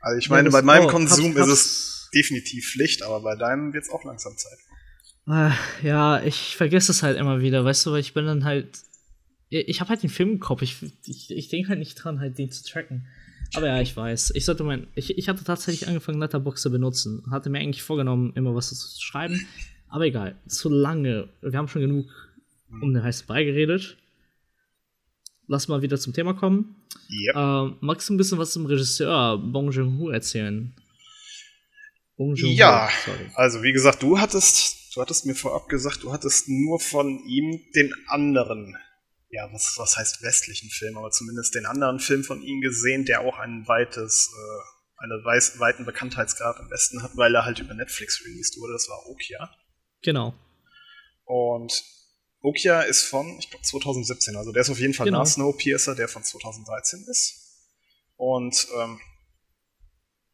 Also 0.05 0.19
ich 0.19 0.29
meine, 0.29 0.49
ja, 0.49 0.53
bei 0.53 0.63
meinem 0.63 0.87
oh, 0.87 0.89
Konsum 0.89 1.35
hab's, 1.37 1.49
ist 1.49 1.53
es 1.53 2.11
definitiv 2.15 2.71
Pflicht, 2.71 3.03
aber 3.03 3.21
bei 3.21 3.37
deinem 3.37 3.73
wird 3.73 3.85
es 3.85 3.91
auch 3.91 4.05
langsam 4.05 4.37
Zeit. 4.37 4.59
Äh, 5.27 5.87
ja, 5.87 6.23
ich 6.23 6.57
vergesse 6.57 6.93
es 6.93 7.03
halt 7.03 7.17
immer 7.17 7.41
wieder, 7.41 7.65
weißt 7.65 7.87
du, 7.87 7.93
weil 7.93 8.01
ich 8.01 8.13
bin 8.13 8.27
dann 8.27 8.45
halt 8.45 8.69
ich 9.51 9.81
habe 9.81 9.91
halt 9.91 10.03
den 10.03 10.11
Film 10.11 10.31
im 10.33 10.41
Kopf. 10.41 10.63
Ich, 10.63 10.83
ich, 11.07 11.31
ich 11.31 11.49
denke 11.49 11.69
halt 11.69 11.79
nicht 11.79 11.95
dran, 11.95 12.21
halt 12.21 12.39
den 12.39 12.51
zu 12.51 12.65
tracken. 12.65 13.07
Aber 13.55 13.69
ja, 13.69 13.81
ich 13.81 13.97
weiß. 13.97 14.33
Ich 14.35 14.45
sollte 14.45 14.65
mein. 14.65 14.89
Ich, 14.95 15.17
ich 15.17 15.29
hatte 15.29 15.45
tatsächlich 15.45 15.87
angefangen, 15.87 16.19
Letterbox 16.19 16.63
zu 16.63 16.71
benutzen. 16.71 17.23
Hatte 17.31 17.51
mir 17.51 17.61
eigentlich 17.61 17.83
vorgenommen, 17.83 18.33
immer 18.35 18.55
was 18.55 18.71
zu 18.71 19.01
schreiben. 19.01 19.47
Aber 19.89 20.05
egal. 20.07 20.35
Zu 20.49 20.69
lange. 20.69 21.29
Wir 21.41 21.57
haben 21.57 21.69
schon 21.69 21.83
genug 21.83 22.11
um 22.81 22.93
den 22.93 23.03
heißen 23.03 23.27
Brei 23.27 23.45
geredet. 23.45 23.97
Lass 25.47 25.69
mal 25.69 25.83
wieder 25.83 25.99
zum 25.99 26.13
Thema 26.13 26.35
kommen. 26.35 26.77
Yep. 27.11 27.37
Ähm, 27.37 27.77
magst 27.81 28.09
du 28.09 28.15
ein 28.15 28.17
bisschen 28.17 28.39
was 28.39 28.53
zum 28.53 28.67
Regisseur 28.67 29.39
Bong 29.39 29.71
Joon-ho 29.71 30.11
erzählen? 30.11 30.75
Bong 32.17 32.35
Joon-ho, 32.35 32.57
ja, 32.57 32.89
sorry. 33.05 33.31
also 33.35 33.63
wie 33.63 33.73
gesagt, 33.73 34.03
du 34.03 34.19
hattest, 34.19 34.95
du 34.97 35.01
hattest 35.01 35.27
mir 35.27 35.35
vorab 35.35 35.69
gesagt, 35.69 36.03
du 36.03 36.13
hattest 36.13 36.49
nur 36.49 36.81
von 36.81 37.19
ihm 37.27 37.61
den 37.75 37.93
anderen 38.07 38.77
ja, 39.35 39.53
was, 39.53 39.75
was 39.77 39.97
heißt 39.97 40.23
westlichen 40.23 40.71
Film, 40.71 40.97
aber 40.97 41.11
zumindest 41.11 41.57
den 41.57 41.67
anderen 41.67 41.99
Film 41.99 42.23
von 42.23 42.41
ihm 42.41 42.61
gesehen, 42.61 43.05
der 43.05 43.21
auch 43.23 43.39
ein 43.39 43.67
weites, 43.67 44.33
äh, 44.33 45.03
einen 45.03 45.25
weiß, 45.25 45.59
weiten 45.59 45.85
Bekanntheitsgrad 45.85 46.61
im 46.61 46.71
Westen 46.71 47.03
hat, 47.03 47.17
weil 47.17 47.35
er 47.35 47.45
halt 47.45 47.59
über 47.59 47.75
Netflix 47.75 48.25
released 48.25 48.57
wurde. 48.61 48.75
Das 48.75 48.89
war 48.89 49.07
Okia. 49.07 49.51
Genau. 50.03 50.35
Und 51.25 51.83
Okia 52.45 52.83
ist 52.83 53.05
von, 53.05 53.39
ich 53.39 53.51
glaube, 53.51 53.65
2017. 53.65 54.37
Also 54.37 54.53
der 54.53 54.63
ist 54.63 54.71
auf 54.71 54.79
jeden 54.79 54.95
Fall 54.95 55.07
genau. 55.07 55.21
nach 55.21 55.27
Snowpiercer, 55.27 55.95
der 55.95 56.09
von 56.09 56.23
2013 56.23 57.05
ist. 57.09 57.59
Und 58.17 58.69
ähm, 58.77 59.01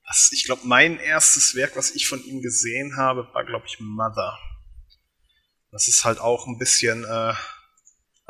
was, 0.06 0.30
ich 0.32 0.44
glaube, 0.44 0.62
mein 0.64 0.98
erstes 0.98 1.54
Werk, 1.54 1.76
was 1.76 1.94
ich 1.94 2.08
von 2.08 2.22
ihm 2.24 2.42
gesehen 2.42 2.96
habe, 2.96 3.28
war, 3.32 3.44
glaube 3.44 3.66
ich, 3.66 3.78
Mother. 3.80 4.38
Das 5.70 5.88
ist 5.88 6.04
halt 6.04 6.18
auch 6.18 6.46
ein 6.46 6.58
bisschen 6.58 7.04
äh, 7.04 7.34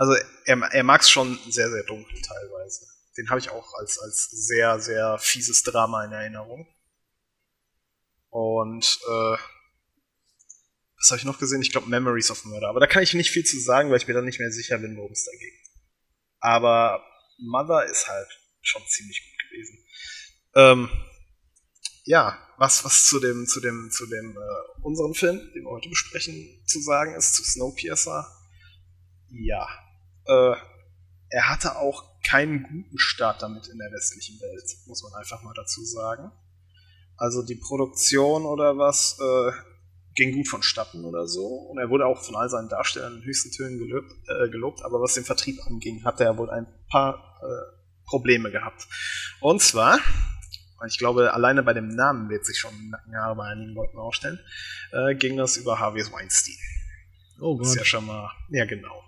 also 0.00 0.14
er, 0.46 0.56
er 0.72 0.82
mag 0.82 1.02
es 1.02 1.10
schon 1.10 1.38
sehr, 1.50 1.70
sehr 1.70 1.82
dunkel 1.82 2.22
teilweise. 2.22 2.86
Den 3.18 3.28
habe 3.28 3.38
ich 3.38 3.50
auch 3.50 3.74
als, 3.74 3.98
als 3.98 4.30
sehr, 4.30 4.80
sehr 4.80 5.18
fieses 5.18 5.62
Drama 5.62 6.02
in 6.06 6.12
Erinnerung. 6.12 6.66
Und 8.30 8.98
äh, 9.06 9.36
was 11.00 11.10
habe 11.10 11.18
ich 11.18 11.24
noch 11.24 11.38
gesehen? 11.38 11.62
Ich 11.62 11.72
glaube 11.72 11.88
Memories 11.88 12.30
of 12.30 12.44
Murder. 12.44 12.68
Aber 12.68 12.80
da 12.80 12.86
kann 12.86 13.02
ich 13.02 13.14
nicht 13.14 13.30
viel 13.30 13.44
zu 13.44 13.58
sagen, 13.58 13.90
weil 13.90 13.96
ich 13.96 14.06
mir 14.06 14.14
dann 14.14 14.26
nicht 14.26 14.38
mehr 14.38 14.52
sicher 14.52 14.78
bin, 14.78 14.96
worum 14.96 15.12
es 15.12 15.24
da 15.24 15.32
ging. 15.32 15.54
Aber 16.40 17.02
Mother 17.38 17.86
ist 17.86 18.06
halt 18.06 18.28
schon 18.60 18.82
ziemlich 18.86 19.22
gut 19.22 19.50
gewesen. 19.50 19.78
Ähm, 20.54 20.90
ja, 22.04 22.38
was, 22.58 22.84
was 22.84 23.06
zu 23.06 23.18
dem, 23.18 23.46
zu 23.46 23.60
dem, 23.60 23.90
zu 23.90 24.06
dem 24.06 24.36
äh, 24.36 24.82
unseren 24.82 25.14
Film, 25.14 25.38
den 25.54 25.64
wir 25.64 25.70
heute 25.70 25.88
besprechen, 25.88 26.62
zu 26.66 26.80
sagen 26.82 27.14
ist, 27.14 27.34
zu 27.34 27.44
Snowpiercer. 27.44 28.26
Ja, 29.30 29.66
äh, 30.26 30.54
er 31.30 31.48
hatte 31.48 31.76
auch 31.76 32.20
keinen 32.22 32.64
guten 32.64 32.98
Start 32.98 33.40
damit 33.40 33.68
in 33.68 33.78
der 33.78 33.90
westlichen 33.92 34.38
Welt, 34.40 34.64
muss 34.86 35.02
man 35.02 35.14
einfach 35.14 35.42
mal 35.42 35.54
dazu 35.54 35.82
sagen. 35.82 36.30
Also 37.16 37.42
die 37.42 37.54
Produktion 37.54 38.44
oder 38.44 38.76
was 38.76 39.18
äh, 39.18 39.52
ging 40.20 40.34
gut 40.34 40.48
vonstatten 40.48 41.06
oder 41.06 41.26
so. 41.26 41.46
Und 41.46 41.78
er 41.78 41.88
wurde 41.88 42.04
auch 42.04 42.22
von 42.22 42.36
all 42.36 42.50
seinen 42.50 42.68
Darstellern 42.68 43.16
in 43.16 43.24
höchsten 43.24 43.50
Tönen 43.52 43.78
gelobt, 43.78 44.12
äh, 44.28 44.50
gelobt 44.50 44.82
aber 44.84 45.00
was 45.00 45.14
den 45.14 45.24
Vertrieb 45.24 45.58
anging, 45.66 46.04
hatte 46.04 46.24
er 46.24 46.36
wohl 46.36 46.50
ein 46.50 46.66
paar 46.90 47.38
äh, 47.42 48.06
Probleme 48.06 48.50
gehabt. 48.50 48.86
Und 49.40 49.62
zwar, 49.62 49.98
ich 50.86 50.98
glaube, 50.98 51.32
alleine 51.32 51.62
bei 51.62 51.72
dem 51.72 51.88
Namen 51.88 52.28
wird 52.28 52.44
sich 52.44 52.58
schon 52.58 52.90
Nackenhaare 52.90 53.34
bei 53.34 53.46
einigen 53.46 53.72
Leuten 53.72 53.96
aufstellen, 53.96 54.38
äh, 54.92 55.14
ging 55.14 55.38
das 55.38 55.56
über 55.56 55.78
Harvey 55.78 56.02
Weinstein. 56.12 56.56
Oh 57.40 57.56
Gott. 57.56 57.64
Das 57.64 57.72
ist 57.72 57.78
ja 57.78 57.84
schon 57.86 58.04
mal, 58.04 58.30
ja 58.50 58.66
genau 58.66 59.02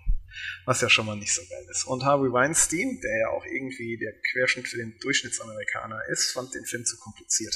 was 0.64 0.80
ja 0.80 0.88
schon 0.88 1.06
mal 1.06 1.16
nicht 1.16 1.34
so 1.34 1.42
geil 1.42 1.66
ist. 1.70 1.84
Und 1.84 2.04
Harvey 2.04 2.32
Weinstein, 2.32 3.00
der 3.02 3.18
ja 3.18 3.28
auch 3.28 3.44
irgendwie 3.44 3.98
der 3.98 4.14
Querschnitt 4.32 4.68
für 4.68 4.78
den 4.78 4.98
Durchschnittsamerikaner 5.00 6.00
ist, 6.10 6.32
fand 6.32 6.54
den 6.54 6.64
Film 6.64 6.84
zu 6.84 6.96
kompliziert. 6.98 7.54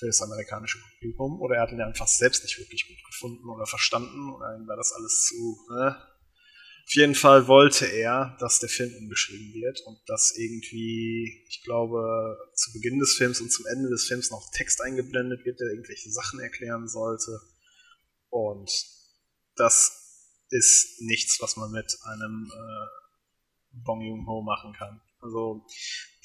Für 0.00 0.06
das 0.06 0.22
amerikanische 0.22 0.78
Publikum 0.78 1.40
oder 1.40 1.56
er 1.56 1.62
hat 1.62 1.72
ihn 1.72 1.80
einfach 1.82 2.08
selbst 2.08 2.42
nicht 2.42 2.58
wirklich 2.58 2.88
gut 2.88 3.04
gefunden 3.06 3.48
oder 3.48 3.66
verstanden 3.66 4.32
oder 4.32 4.56
ihm 4.56 4.66
war 4.66 4.76
das 4.76 4.92
alles 4.92 5.26
zu. 5.26 5.58
Ne? 5.70 5.94
Auf 6.90 6.94
jeden 6.94 7.14
Fall 7.14 7.46
wollte 7.46 7.84
er, 7.84 8.36
dass 8.40 8.58
der 8.58 8.70
Film 8.70 8.92
umgeschrieben 8.96 9.52
wird 9.52 9.80
und 9.82 10.00
dass 10.06 10.34
irgendwie, 10.36 11.44
ich 11.48 11.62
glaube, 11.62 12.36
zu 12.54 12.72
Beginn 12.72 12.98
des 12.98 13.14
Films 13.14 13.40
und 13.40 13.52
zum 13.52 13.66
Ende 13.66 13.90
des 13.90 14.06
Films 14.06 14.30
noch 14.30 14.50
Text 14.52 14.80
eingeblendet 14.80 15.44
wird, 15.44 15.60
der 15.60 15.68
irgendwelche 15.68 16.10
Sachen 16.10 16.40
erklären 16.40 16.88
sollte. 16.88 17.38
Und 18.30 18.70
das 19.54 19.92
ist 20.48 21.02
nichts, 21.02 21.38
was 21.40 21.56
man 21.56 21.70
mit 21.70 21.96
einem 22.04 22.50
äh, 22.50 23.84
Bong 23.84 24.00
Joon-ho 24.00 24.42
machen 24.42 24.72
kann. 24.72 25.00
Also 25.20 25.66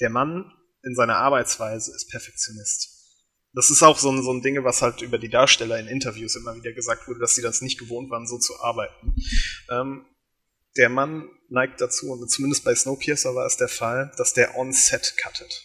der 0.00 0.10
Mann 0.10 0.50
in 0.82 0.94
seiner 0.94 1.16
Arbeitsweise 1.16 1.94
ist 1.94 2.10
Perfektionist. 2.10 2.95
Das 3.56 3.70
ist 3.70 3.82
auch 3.82 3.98
so 3.98 4.10
ein, 4.10 4.22
so 4.22 4.30
ein 4.34 4.42
Ding, 4.42 4.62
was 4.64 4.82
halt 4.82 5.00
über 5.00 5.16
die 5.16 5.30
Darsteller 5.30 5.80
in 5.80 5.86
Interviews 5.86 6.36
immer 6.36 6.54
wieder 6.54 6.74
gesagt 6.74 7.08
wurde, 7.08 7.20
dass 7.20 7.34
sie 7.34 7.42
das 7.42 7.62
nicht 7.62 7.78
gewohnt 7.78 8.10
waren, 8.10 8.26
so 8.26 8.38
zu 8.38 8.60
arbeiten. 8.60 9.16
Ähm, 9.70 10.04
der 10.76 10.90
Mann 10.90 11.26
neigt 11.48 11.80
dazu, 11.80 12.12
und 12.12 12.30
zumindest 12.30 12.64
bei 12.64 12.74
Snowpiercer 12.74 13.34
war 13.34 13.46
es 13.46 13.56
der 13.56 13.68
Fall, 13.68 14.12
dass 14.18 14.34
der 14.34 14.58
on-set 14.58 15.14
cuttet. 15.22 15.64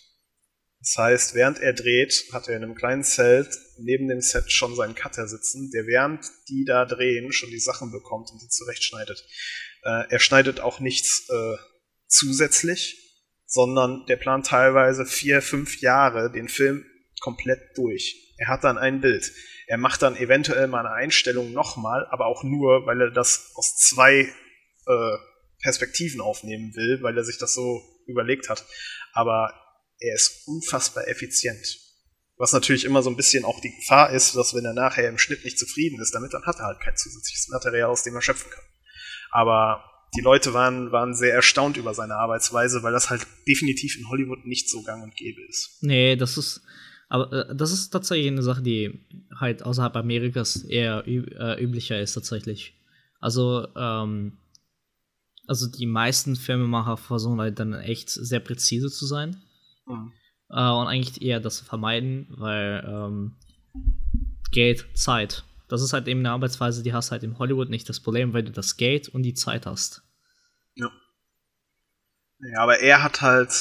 Das 0.79 0.97
heißt, 0.97 1.35
während 1.35 1.59
er 1.59 1.73
dreht, 1.73 2.29
hat 2.31 2.47
er 2.47 2.55
in 2.55 2.63
einem 2.63 2.75
kleinen 2.75 3.03
Zelt 3.03 3.59
neben 3.77 4.07
dem 4.07 4.21
Set 4.21 4.49
schon 4.49 4.73
seinen 4.73 4.95
Cutter 4.95 5.27
sitzen, 5.27 5.69
der 5.71 5.85
während 5.85 6.25
die 6.47 6.63
da 6.63 6.85
drehen 6.85 7.33
schon 7.33 7.49
die 7.49 7.59
Sachen 7.59 7.91
bekommt 7.91 8.31
und 8.31 8.41
die 8.41 8.47
zurechtschneidet. 8.47 9.21
Äh, 9.83 10.05
er 10.09 10.19
schneidet 10.19 10.61
auch 10.61 10.79
nichts 10.79 11.27
äh, 11.29 11.57
zusätzlich, 12.07 12.97
sondern 13.45 14.05
der 14.07 14.15
plant 14.15 14.45
teilweise 14.45 15.05
vier, 15.05 15.41
fünf 15.41 15.81
Jahre 15.81 16.31
den 16.31 16.47
Film 16.47 16.85
komplett 17.21 17.77
durch. 17.77 18.33
Er 18.37 18.49
hat 18.49 18.65
dann 18.65 18.77
ein 18.77 18.99
Bild. 18.99 19.31
Er 19.67 19.77
macht 19.77 20.01
dann 20.01 20.17
eventuell 20.17 20.67
mal 20.67 20.85
eine 20.85 20.93
Einstellung 20.93 21.53
nochmal, 21.53 22.05
aber 22.09 22.25
auch 22.25 22.43
nur, 22.43 22.85
weil 22.85 22.99
er 22.99 23.11
das 23.11 23.51
aus 23.55 23.77
zwei 23.77 24.27
äh, 24.87 25.17
Perspektiven 25.61 26.19
aufnehmen 26.19 26.75
will, 26.75 26.99
weil 27.01 27.15
er 27.15 27.23
sich 27.23 27.37
das 27.37 27.53
so 27.53 27.81
überlegt 28.07 28.49
hat. 28.49 28.65
Aber 29.13 29.53
er 29.99 30.15
ist 30.15 30.47
unfassbar 30.47 31.07
effizient. 31.07 31.79
Was 32.37 32.53
natürlich 32.53 32.85
immer 32.85 33.03
so 33.03 33.11
ein 33.11 33.15
bisschen 33.15 33.45
auch 33.45 33.61
die 33.61 33.73
Gefahr 33.73 34.11
ist, 34.11 34.35
dass 34.35 34.55
wenn 34.55 34.65
er 34.65 34.73
nachher 34.73 35.07
im 35.07 35.19
Schnitt 35.19 35.45
nicht 35.45 35.59
zufrieden 35.59 36.01
ist 36.01 36.15
damit, 36.15 36.33
dann 36.33 36.45
hat 36.45 36.57
er 36.57 36.65
halt 36.65 36.79
kein 36.79 36.97
zusätzliches 36.97 37.49
Material, 37.49 37.89
aus 37.89 38.01
dem 38.03 38.15
er 38.15 38.21
schöpfen 38.23 38.49
kann. 38.49 38.63
Aber 39.29 39.83
die 40.15 40.21
Leute 40.21 40.53
waren, 40.53 40.91
waren 40.91 41.13
sehr 41.13 41.33
erstaunt 41.35 41.77
über 41.77 41.93
seine 41.93 42.15
Arbeitsweise, 42.15 42.81
weil 42.81 42.93
das 42.93 43.11
halt 43.11 43.25
definitiv 43.47 43.95
in 43.97 44.09
Hollywood 44.09 44.45
nicht 44.45 44.69
so 44.69 44.81
gang 44.81 45.03
und 45.03 45.15
gäbe 45.15 45.41
ist. 45.47 45.77
Nee, 45.81 46.15
das 46.15 46.37
ist, 46.37 46.61
aber 47.11 47.49
äh, 47.49 47.55
das 47.55 47.73
ist 47.73 47.89
tatsächlich 47.89 48.27
eine 48.27 48.41
Sache, 48.41 48.61
die 48.61 49.05
halt 49.35 49.63
außerhalb 49.63 49.97
Amerikas 49.97 50.63
eher 50.63 51.05
äh, 51.05 51.61
üblicher 51.61 51.99
ist 51.99 52.13
tatsächlich. 52.13 52.73
Also, 53.19 53.67
ähm, 53.75 54.37
also 55.45 55.67
die 55.67 55.87
meisten 55.87 56.37
Filmemacher 56.37 56.95
versuchen 56.95 57.41
halt 57.41 57.59
dann 57.59 57.73
echt 57.73 58.09
sehr 58.09 58.39
präzise 58.39 58.89
zu 58.89 59.05
sein. 59.05 59.41
Mhm. 59.85 60.13
Äh, 60.49 60.69
und 60.69 60.87
eigentlich 60.87 61.21
eher 61.21 61.41
das 61.41 61.59
vermeiden, 61.59 62.27
weil 62.29 62.81
ähm, 62.87 63.35
Geld, 64.51 64.87
Zeit. 64.93 65.43
Das 65.67 65.81
ist 65.81 65.91
halt 65.91 66.07
eben 66.07 66.21
eine 66.21 66.31
Arbeitsweise, 66.31 66.81
die 66.81 66.93
hast 66.93 67.11
halt 67.11 67.23
in 67.23 67.37
Hollywood 67.37 67.69
nicht 67.69 67.89
das 67.89 67.99
Problem, 67.99 68.31
weil 68.31 68.43
du 68.43 68.51
das 68.51 68.77
Geld 68.77 69.09
und 69.09 69.23
die 69.23 69.33
Zeit 69.33 69.65
hast. 69.65 70.01
Ja. 70.75 70.89
Ja, 72.39 72.61
aber 72.61 72.79
er 72.79 73.03
hat 73.03 73.21
halt 73.21 73.51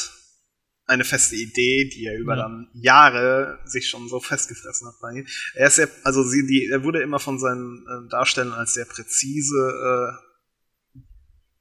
eine 0.90 1.05
feste 1.05 1.37
Idee, 1.37 1.88
die 1.88 2.07
er 2.07 2.18
über 2.18 2.37
ja. 2.37 2.42
dann 2.42 2.68
Jahre 2.74 3.61
sich 3.64 3.88
schon 3.88 4.09
so 4.09 4.20
festgefressen 4.20 4.88
hat 4.88 4.96
bei 5.00 5.12
ihm. 5.12 5.26
Er 5.55 5.68
ist 5.68 5.79
ja, 5.79 5.87
also 6.03 6.24
sie, 6.24 6.46
die, 6.46 6.68
er 6.70 6.83
wurde 6.83 7.00
immer 7.00 7.20
von 7.20 7.38
seinen 7.38 7.87
äh, 7.87 8.09
Darstellern 8.11 8.53
als 8.53 8.74
sehr 8.74 8.87
präzise 8.87 10.18
äh, 10.18 11.00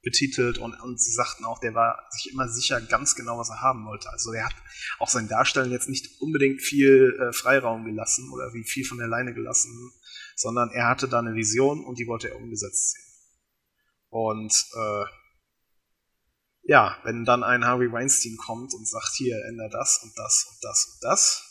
betitelt 0.02 0.58
und, 0.58 0.74
und 0.80 1.00
sie 1.00 1.12
sagten 1.12 1.44
auch, 1.44 1.60
der 1.60 1.74
war 1.74 2.06
sich 2.10 2.32
immer 2.32 2.48
sicher 2.48 2.80
ganz 2.80 3.14
genau, 3.14 3.38
was 3.38 3.50
er 3.50 3.60
haben 3.60 3.84
wollte. 3.86 4.10
Also 4.10 4.32
er 4.32 4.46
hat 4.46 4.54
auch 4.98 5.08
sein 5.08 5.28
Darstellen 5.28 5.70
jetzt 5.70 5.88
nicht 5.88 6.20
unbedingt 6.20 6.60
viel 6.60 7.16
äh, 7.20 7.32
Freiraum 7.32 7.84
gelassen 7.84 8.30
oder 8.32 8.52
wie 8.52 8.64
viel 8.64 8.84
von 8.84 8.98
der 8.98 9.08
Leine 9.08 9.32
gelassen, 9.32 9.92
sondern 10.34 10.70
er 10.70 10.88
hatte 10.88 11.06
da 11.06 11.20
eine 11.20 11.36
Vision 11.36 11.84
und 11.84 11.98
die 11.98 12.06
wollte 12.06 12.30
er 12.30 12.36
umgesetzt 12.36 12.92
sehen. 12.92 13.04
Und 14.08 14.52
äh, 14.74 15.04
ja, 16.62 16.98
wenn 17.04 17.24
dann 17.24 17.42
ein 17.42 17.64
Harvey 17.64 17.90
Weinstein 17.90 18.36
kommt 18.36 18.74
und 18.74 18.86
sagt, 18.86 19.14
hier, 19.16 19.36
änder 19.48 19.68
das 19.70 20.00
und 20.02 20.12
das 20.16 20.46
und 20.50 20.64
das 20.64 20.86
und 20.86 21.08
das, 21.08 21.50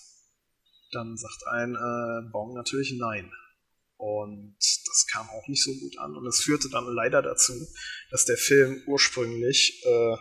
dann 0.91 1.17
sagt 1.17 1.47
ein 1.47 1.75
äh, 1.75 2.31
Bong 2.31 2.53
natürlich 2.53 2.93
nein. 2.97 3.31
Und 3.97 4.55
das 4.57 5.07
kam 5.11 5.29
auch 5.29 5.47
nicht 5.47 5.63
so 5.63 5.71
gut 5.73 5.97
an. 5.99 6.15
Und 6.15 6.25
es 6.25 6.41
führte 6.41 6.69
dann 6.69 6.85
leider 6.85 7.21
dazu, 7.21 7.53
dass 8.11 8.23
der 8.25 8.37
Film 8.37 8.81
ursprünglich 8.87 9.83
äh, 9.85 10.15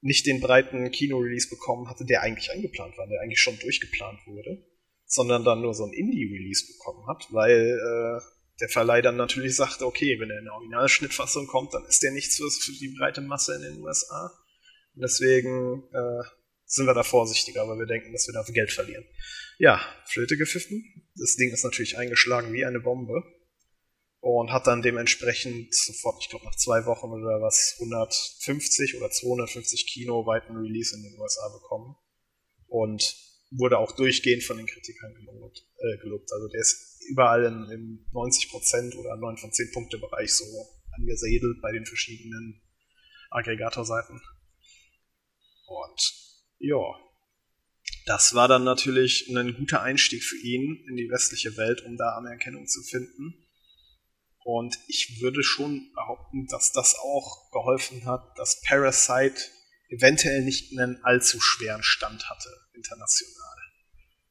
nicht 0.00 0.26
den 0.26 0.40
breiten 0.40 0.90
Kino-Release 0.90 1.48
bekommen 1.48 1.88
hatte, 1.90 2.04
der 2.04 2.22
eigentlich 2.22 2.50
eingeplant 2.52 2.96
war, 2.96 3.08
der 3.08 3.20
eigentlich 3.20 3.40
schon 3.40 3.58
durchgeplant 3.58 4.20
wurde, 4.26 4.64
sondern 5.06 5.44
dann 5.44 5.60
nur 5.60 5.74
so 5.74 5.84
ein 5.84 5.92
Indie-Release 5.92 6.66
bekommen 6.72 7.06
hat, 7.08 7.26
weil 7.30 7.78
äh, 7.78 8.20
der 8.60 8.68
Verleih 8.68 9.02
dann 9.02 9.16
natürlich 9.16 9.56
sagte, 9.56 9.86
okay, 9.86 10.18
wenn 10.18 10.30
er 10.30 10.38
in 10.38 10.44
der 10.44 10.54
Originalschnittfassung 10.54 11.46
kommt, 11.46 11.74
dann 11.74 11.84
ist 11.86 12.02
der 12.02 12.10
nichts 12.10 12.36
für, 12.36 12.72
die 12.72 12.94
breite 12.98 13.20
Masse 13.20 13.54
in 13.54 13.62
den 13.62 13.82
USA. 13.82 14.32
Und 14.94 15.02
deswegen 15.02 15.84
äh, 15.92 16.24
sind 16.64 16.86
wir 16.86 16.94
da 16.94 17.04
vorsichtiger, 17.04 17.68
weil 17.68 17.78
wir 17.78 17.86
denken, 17.86 18.12
dass 18.12 18.26
wir 18.26 18.34
da 18.34 18.42
Geld 18.42 18.72
verlieren. 18.72 19.04
Ja, 19.58 19.80
Flöte 20.06 20.36
gepfiffen. 20.36 20.84
Das 21.16 21.36
Ding 21.36 21.50
ist 21.52 21.64
natürlich 21.64 21.98
eingeschlagen 21.98 22.52
wie 22.52 22.64
eine 22.64 22.80
Bombe. 22.80 23.22
Und 24.20 24.50
hat 24.50 24.66
dann 24.66 24.82
dementsprechend 24.82 25.72
sofort, 25.72 26.20
ich 26.20 26.28
glaube 26.28 26.44
nach 26.44 26.56
zwei 26.56 26.84
Wochen 26.86 27.06
oder 27.06 27.40
was, 27.40 27.76
150 27.78 28.96
oder 28.96 29.10
250 29.10 29.86
Kino 29.86 30.26
weiten 30.26 30.56
Release 30.56 30.94
in 30.94 31.04
den 31.04 31.16
USA 31.20 31.48
bekommen. 31.50 31.94
Und 32.66 33.14
wurde 33.50 33.78
auch 33.78 33.92
durchgehend 33.92 34.44
von 34.44 34.56
den 34.56 34.66
Kritikern 34.66 35.14
gelobt. 35.14 35.64
Äh, 35.78 35.98
gelobt. 35.98 36.32
Also 36.32 36.48
der 36.48 36.60
ist 36.60 37.02
überall 37.08 37.44
in, 37.44 37.70
im 37.70 38.06
90% 38.12 38.96
oder 38.96 39.16
9 39.16 39.36
von 39.38 39.52
10 39.52 39.72
Punkte 39.72 39.98
Bereich 39.98 40.32
so 40.34 40.44
angesiedelt 40.96 41.60
bei 41.62 41.72
den 41.72 41.86
verschiedenen 41.86 42.60
Aggregatorseiten. 43.30 44.20
Und 45.66 46.00
ja, 46.58 46.82
das 48.06 48.34
war 48.34 48.48
dann 48.48 48.64
natürlich 48.64 49.28
ein 49.28 49.54
guter 49.54 49.82
Einstieg 49.82 50.24
für 50.24 50.38
ihn 50.38 50.84
in 50.88 50.96
die 50.96 51.10
westliche 51.10 51.56
Welt, 51.56 51.82
um 51.84 51.96
da 51.96 52.16
Anerkennung 52.16 52.66
zu 52.66 52.82
finden. 52.82 53.46
Und 54.44 54.78
ich 54.88 55.20
würde 55.20 55.42
schon 55.42 55.92
behaupten, 55.94 56.46
dass 56.46 56.72
das 56.72 56.94
auch 56.96 57.50
geholfen 57.52 58.06
hat, 58.06 58.32
dass 58.38 58.62
Parasite 58.62 59.40
eventuell 59.90 60.42
nicht 60.42 60.72
einen 60.72 61.02
allzu 61.04 61.38
schweren 61.40 61.82
Stand 61.82 62.28
hatte, 62.30 62.48
international. 62.78 63.56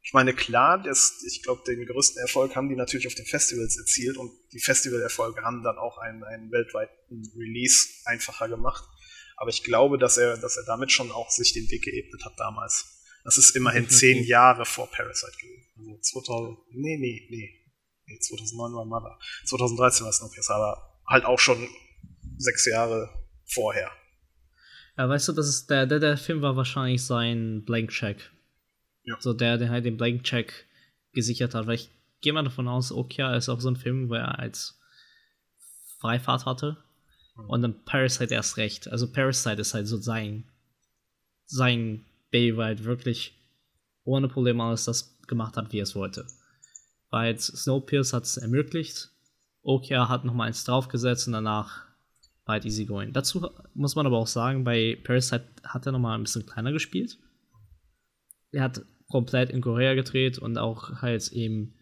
Ich 0.08 0.14
meine, 0.14 0.34
klar, 0.34 0.82
das, 0.82 1.22
ich 1.28 1.44
glaube, 1.44 1.64
den 1.68 1.86
größten 1.86 2.22
Erfolg 2.22 2.56
haben 2.56 2.70
die 2.70 2.78
natürlich 2.78 3.08
auf 3.08 3.16
den 3.16 3.26
Festivals 3.26 3.78
erzielt 3.78 4.16
und 4.16 4.32
die 4.54 4.62
Festivalerfolge 4.62 5.42
haben 5.42 5.64
dann 5.64 5.78
auch 5.78 5.98
einen, 5.98 6.24
einen 6.24 6.50
weltweiten 6.50 7.30
Release 7.36 7.90
einfacher 8.06 8.48
gemacht. 8.48 8.86
Aber 9.36 9.50
ich 9.50 9.64
glaube, 9.64 9.98
dass 9.98 10.16
er, 10.16 10.38
dass 10.38 10.56
er 10.56 10.64
damit 10.64 10.94
schon 10.94 11.12
auch 11.12 11.30
sich 11.30 11.52
den 11.52 11.70
Weg 11.70 11.84
geebnet 11.84 12.24
hat 12.24 12.40
damals. 12.40 13.04
Das 13.26 13.38
ist 13.38 13.54
immerhin 13.58 13.90
zehn 13.90 14.24
Jahre 14.24 14.66
vor 14.66 14.90
Parasite 14.90 15.38
gewesen. 15.42 15.68
Also 15.78 16.22
2000, 16.22 16.58
nee, 16.72 16.98
nee, 16.98 17.28
nee. 17.30 17.54
Nee, 18.06 18.20
2009 18.20 18.74
war 18.74 18.86
Mother. 18.86 19.20
2013 19.46 20.06
war 20.06 20.12
es 20.12 20.22
noch 20.22 20.34
jetzt, 20.34 20.50
aber 20.50 21.02
halt 21.06 21.26
auch 21.26 21.40
schon 21.40 21.68
sechs 22.38 22.66
Jahre 22.66 23.10
vorher. 23.46 23.92
Ja, 24.98 25.10
weißt 25.10 25.28
du, 25.28 25.34
das 25.34 25.50
ist 25.50 25.70
der, 25.70 25.86
der, 25.86 26.00
der 26.00 26.18
Film 26.18 26.42
war 26.42 26.56
wahrscheinlich 26.56 27.04
sein 27.04 27.66
Blank 27.66 27.92
Check. 27.92 28.32
Ja. 29.08 29.16
So 29.20 29.34
der, 29.34 29.58
der 29.58 29.70
halt 29.70 29.86
den 29.86 29.98
Blank 29.98 30.24
Check 30.24 30.68
gesichert 31.14 31.56
hat, 31.56 31.66
weil 31.66 31.76
ich 31.76 31.90
gehe 32.22 32.34
mal 32.34 32.44
davon 32.44 32.68
aus, 32.68 32.92
Okia 32.92 33.36
ist 33.36 33.50
auch 33.50 33.62
so 33.62 33.70
ein 33.70 33.78
Film, 33.78 34.10
wo 34.10 34.16
er 34.16 34.38
als 34.38 34.80
Freifahrt 36.00 36.46
hatte. 36.46 36.78
Und 37.48 37.62
dann 37.62 37.84
Parasite 37.86 38.34
erst 38.34 38.58
recht. 38.58 38.88
Also 38.88 39.12
Parasite 39.12 39.62
ist 39.62 39.76
halt 39.76 39.88
so 39.88 39.98
sein, 39.98 40.50
sein 41.46 42.06
Baby, 42.32 42.58
weil 42.58 42.66
halt 42.66 42.84
wirklich 42.84 43.36
ohne 44.04 44.28
Probleme 44.28 44.64
alles 44.64 44.86
das 44.86 45.20
gemacht 45.28 45.56
hat, 45.56 45.72
wie 45.72 45.80
er 45.80 45.84
es 45.84 45.96
wollte. 45.96 46.26
Weil 47.12 47.38
Snowpiercer 47.40 48.18
hat 48.18 48.24
es 48.24 48.38
ermöglicht. 48.38 49.12
Okia 49.62 50.10
hat 50.10 50.26
nochmal 50.26 50.48
eins 50.48 50.64
draufgesetzt 50.64 51.28
und 51.28 51.34
danach 51.34 51.86
war 52.46 52.54
halt 52.54 52.66
easy 52.66 52.86
going. 52.86 53.14
Dazu 53.14 53.50
muss 53.76 53.96
man 53.96 54.08
aber 54.08 54.18
auch 54.18 54.28
sagen, 54.28 54.64
bei 54.64 54.98
Parasite 55.04 55.48
hat 55.64 55.86
er 55.86 55.92
nochmal 55.92 56.18
ein 56.18 56.24
bisschen 56.24 56.46
kleiner 56.46 56.72
gespielt. 56.72 57.20
Er 58.52 58.64
hat 58.64 58.82
komplett 59.10 59.50
in 59.50 59.62
Korea 59.62 59.94
gedreht 59.94 60.38
und 60.38 60.58
auch 60.58 61.02
halt 61.02 61.32
eben 61.32 61.74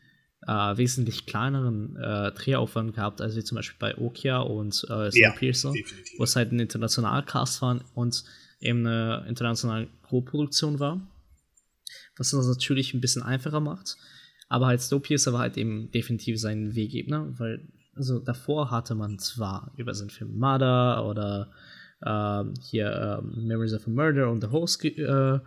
äh, 0.48 0.78
wesentlich 0.78 1.26
kleineren 1.26 1.96
äh, 1.98 2.32
Drehaufwand 2.32 2.94
gehabt, 2.94 3.22
als 3.22 3.36
wie 3.36 3.44
zum 3.44 3.56
Beispiel 3.56 3.78
bei 3.80 3.98
Okia 3.98 4.40
und 4.40 4.86
äh, 4.90 5.12
Snowpiercer, 5.12 5.74
ja, 5.74 5.84
wo 6.18 6.24
es 6.24 6.36
halt 6.36 6.52
ein 6.52 6.60
internationaler 6.60 7.24
Cast 7.24 7.62
war 7.62 7.80
und 7.96 8.24
eben 8.60 8.86
eine 8.86 9.26
internationale 9.28 9.88
Co-Produktion 10.04 10.80
war. 10.80 11.02
was 12.18 12.32
das 12.32 12.48
natürlich 12.48 12.94
ein 12.94 13.02
bisschen 13.02 13.24
einfacher 13.24 13.60
macht. 13.60 13.98
Aber 14.48 14.68
halt 14.68 14.82
Snowpiercer 14.82 15.34
war 15.34 15.40
halt 15.40 15.58
eben 15.58 15.92
definitiv 15.92 16.40
sein 16.40 16.76
Weggebner, 16.76 17.34
weil 17.40 17.68
also 17.96 18.20
davor 18.20 18.72
hatte 18.72 18.94
man 18.94 19.20
zwar 19.20 19.72
über 19.78 19.94
seinen 19.94 20.10
Film 20.10 20.38
Mother 20.38 21.06
oder 21.06 21.52
äh, 22.02 22.44
hier 22.62 23.22
äh, 23.24 23.40
Memories 23.40 23.74
of 23.74 23.88
a 23.88 23.90
Murder 23.90 24.30
und 24.30 24.42
The 24.42 24.50
Host 24.50 24.84
äh, 24.84 25.40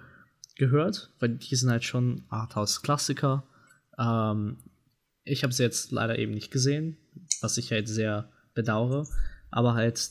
gehört, 0.59 1.11
weil 1.18 1.37
die 1.37 1.57
sind 1.57 1.71
halt 1.71 1.85
schon 1.85 2.25
Arthouse-Klassiker. 2.29 3.44
Ähm, 3.99 4.59
ich 5.25 5.42
habe 5.42 5.53
sie 5.53 5.62
jetzt 5.62 5.92
leider 5.92 6.18
eben 6.18 6.33
nicht 6.33 6.51
gesehen, 6.51 6.97
was 7.40 7.57
ich 7.57 7.71
halt 7.71 7.88
sehr 7.88 8.31
bedauere. 8.55 9.07
Aber 9.51 9.75
halt, 9.75 10.11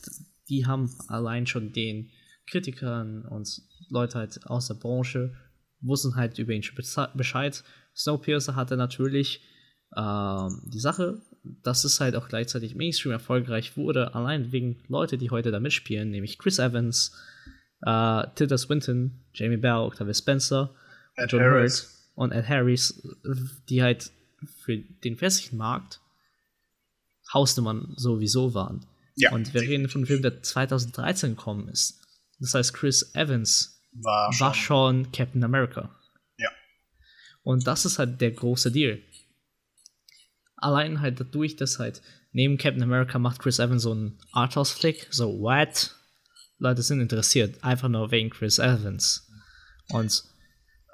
die 0.50 0.66
haben 0.66 0.96
allein 1.08 1.46
schon 1.46 1.74
den 1.74 2.10
Kritikern 2.50 3.26
und 3.26 3.62
Leute 3.90 4.20
halt 4.20 4.48
aus 4.48 4.68
der 4.68 4.76
Branche 4.76 5.36
wussten 5.82 6.16
halt 6.16 6.40
über 6.40 6.54
ihn 6.54 6.64
schon 6.64 6.76
Bescheid. 7.16 7.64
Snowpiercer 7.96 8.56
hatte 8.56 8.78
natürlich 8.78 9.42
ähm, 9.96 10.62
die 10.66 10.80
Sache, 10.80 11.22
dass 11.64 11.84
es 11.84 12.00
halt 12.00 12.16
auch 12.16 12.28
gleichzeitig 12.28 12.76
Mainstream 12.76 13.12
erfolgreich 13.12 13.78
wurde, 13.78 14.16
allein 14.16 14.52
wegen 14.52 14.82
Leute, 14.88 15.18
die 15.18 15.30
heute 15.30 15.52
da 15.52 15.60
mitspielen, 15.60 16.10
nämlich 16.10 16.40
Chris 16.40 16.60
Evans, 16.60 17.16
äh, 17.82 18.24
Tilda 18.36 18.58
Swinton, 18.58 19.24
Jamie 19.34 19.58
Bell, 19.58 19.78
Octavia 19.78 20.14
Spencer, 20.14 20.74
Ed 21.16 21.32
John. 21.32 21.42
Hurt 21.42 21.88
und 22.16 22.32
Ed 22.32 22.48
Harris, 22.48 23.02
die 23.70 23.84
halt 23.84 24.12
für 24.64 24.78
den 24.78 25.20
westlichen 25.20 25.58
Markt 25.58 26.02
Hausnummern 27.34 27.94
sowieso 27.98 28.54
waren. 28.54 28.86
Ja, 29.16 29.32
und 29.32 29.54
wir 29.54 29.62
reden 29.62 29.90
von 29.90 30.02
einem 30.02 30.08
Film, 30.08 30.22
der 30.22 30.42
2013 30.42 31.32
gekommen 31.36 31.68
ist. 31.70 32.02
Das 32.40 32.54
heißt, 32.54 32.74
Chris 32.74 33.16
Evans 33.16 33.82
war 33.92 34.32
schon, 34.32 34.46
war 34.48 34.54
schon 34.54 35.12
Captain 35.12 35.44
America. 35.44 35.96
Ja. 36.38 36.50
Und 37.44 37.66
das 37.68 37.86
ist 37.86 38.00
halt 38.00 38.22
der 38.22 38.32
große 38.32 38.72
Deal. 38.72 39.02
Allein 40.56 41.02
halt 41.02 41.20
dadurch, 41.20 41.56
dass 41.56 41.80
halt 41.80 42.02
neben 42.32 42.58
Captain 42.58 42.84
America 42.84 43.18
macht 43.20 43.40
Chris 43.40 43.60
Evans 43.60 43.84
so 43.84 43.92
einen 43.92 44.20
Arthouse-Flick, 44.32 45.08
so 45.10 45.40
what? 45.40 45.96
Leute 46.60 46.82
sind 46.82 47.02
interessiert, 47.02 47.64
einfach 47.64 47.88
nur 47.88 48.12
wegen 48.12 48.30
Chris 48.30 48.60
Evans. 48.60 49.30
Und 49.90 50.24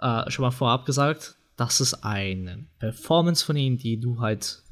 äh, 0.01 0.29
schon 0.29 0.43
mal 0.43 0.51
vorab 0.51 0.85
gesagt, 0.85 1.35
das 1.57 1.79
ist 1.81 2.03
eine 2.03 2.67
Performance 2.79 3.45
von 3.45 3.55
ihm, 3.55 3.77
die 3.77 3.99
du 3.99 4.19
halt 4.19 4.63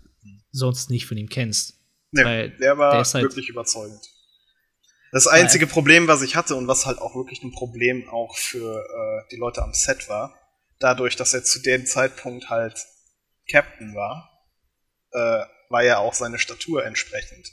sonst 0.51 0.89
nicht 0.89 1.05
von 1.05 1.17
ihm 1.17 1.29
kennst. 1.29 1.75
Nee, 2.11 2.23
Weil 2.25 2.49
der 2.57 2.77
war 2.77 2.91
der 2.91 3.03
halt- 3.03 3.23
wirklich 3.23 3.49
überzeugend. 3.49 4.01
Das 5.13 5.27
einzige 5.27 5.67
Problem, 5.67 6.07
was 6.07 6.21
ich 6.21 6.37
hatte 6.37 6.55
und 6.55 6.67
was 6.69 6.85
halt 6.85 6.99
auch 6.99 7.15
wirklich 7.15 7.43
ein 7.43 7.51
Problem 7.51 8.07
auch 8.09 8.37
für 8.37 8.79
äh, 8.79 9.27
die 9.29 9.35
Leute 9.35 9.61
am 9.61 9.73
Set 9.73 10.07
war, 10.07 10.33
dadurch, 10.79 11.17
dass 11.17 11.33
er 11.33 11.43
zu 11.43 11.59
dem 11.61 11.85
Zeitpunkt 11.85 12.49
halt 12.49 12.79
Captain 13.49 13.93
war, 13.93 14.29
äh, 15.11 15.43
war 15.69 15.83
ja 15.83 15.97
auch 15.97 16.13
seine 16.13 16.39
Statur 16.39 16.85
entsprechend. 16.85 17.49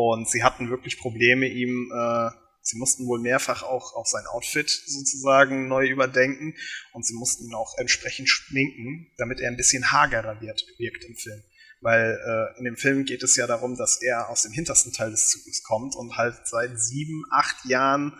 Und 0.00 0.28
sie 0.28 0.44
hatten 0.44 0.70
wirklich 0.70 0.96
Probleme, 0.96 1.48
ihm, 1.48 1.90
äh, 1.92 2.30
sie 2.62 2.78
mussten 2.78 3.08
wohl 3.08 3.20
mehrfach 3.20 3.64
auch, 3.64 3.96
auch 3.96 4.06
sein 4.06 4.24
Outfit 4.28 4.70
sozusagen 4.70 5.66
neu 5.66 5.88
überdenken 5.88 6.54
und 6.92 7.04
sie 7.04 7.14
mussten 7.14 7.46
ihn 7.46 7.54
auch 7.54 7.76
entsprechend 7.78 8.28
schminken, 8.28 9.08
damit 9.16 9.40
er 9.40 9.50
ein 9.50 9.56
bisschen 9.56 9.90
hagerer 9.90 10.40
wird, 10.40 10.64
wirkt 10.78 11.04
im 11.04 11.16
Film. 11.16 11.42
Weil 11.80 12.16
äh, 12.24 12.58
in 12.60 12.64
dem 12.66 12.76
Film 12.76 13.06
geht 13.06 13.24
es 13.24 13.34
ja 13.34 13.48
darum, 13.48 13.76
dass 13.76 14.00
er 14.00 14.28
aus 14.30 14.42
dem 14.42 14.52
hintersten 14.52 14.92
Teil 14.92 15.10
des 15.10 15.30
Zuges 15.30 15.64
kommt 15.64 15.96
und 15.96 16.16
halt 16.16 16.46
seit 16.46 16.78
sieben, 16.78 17.24
acht 17.32 17.64
Jahren 17.64 18.12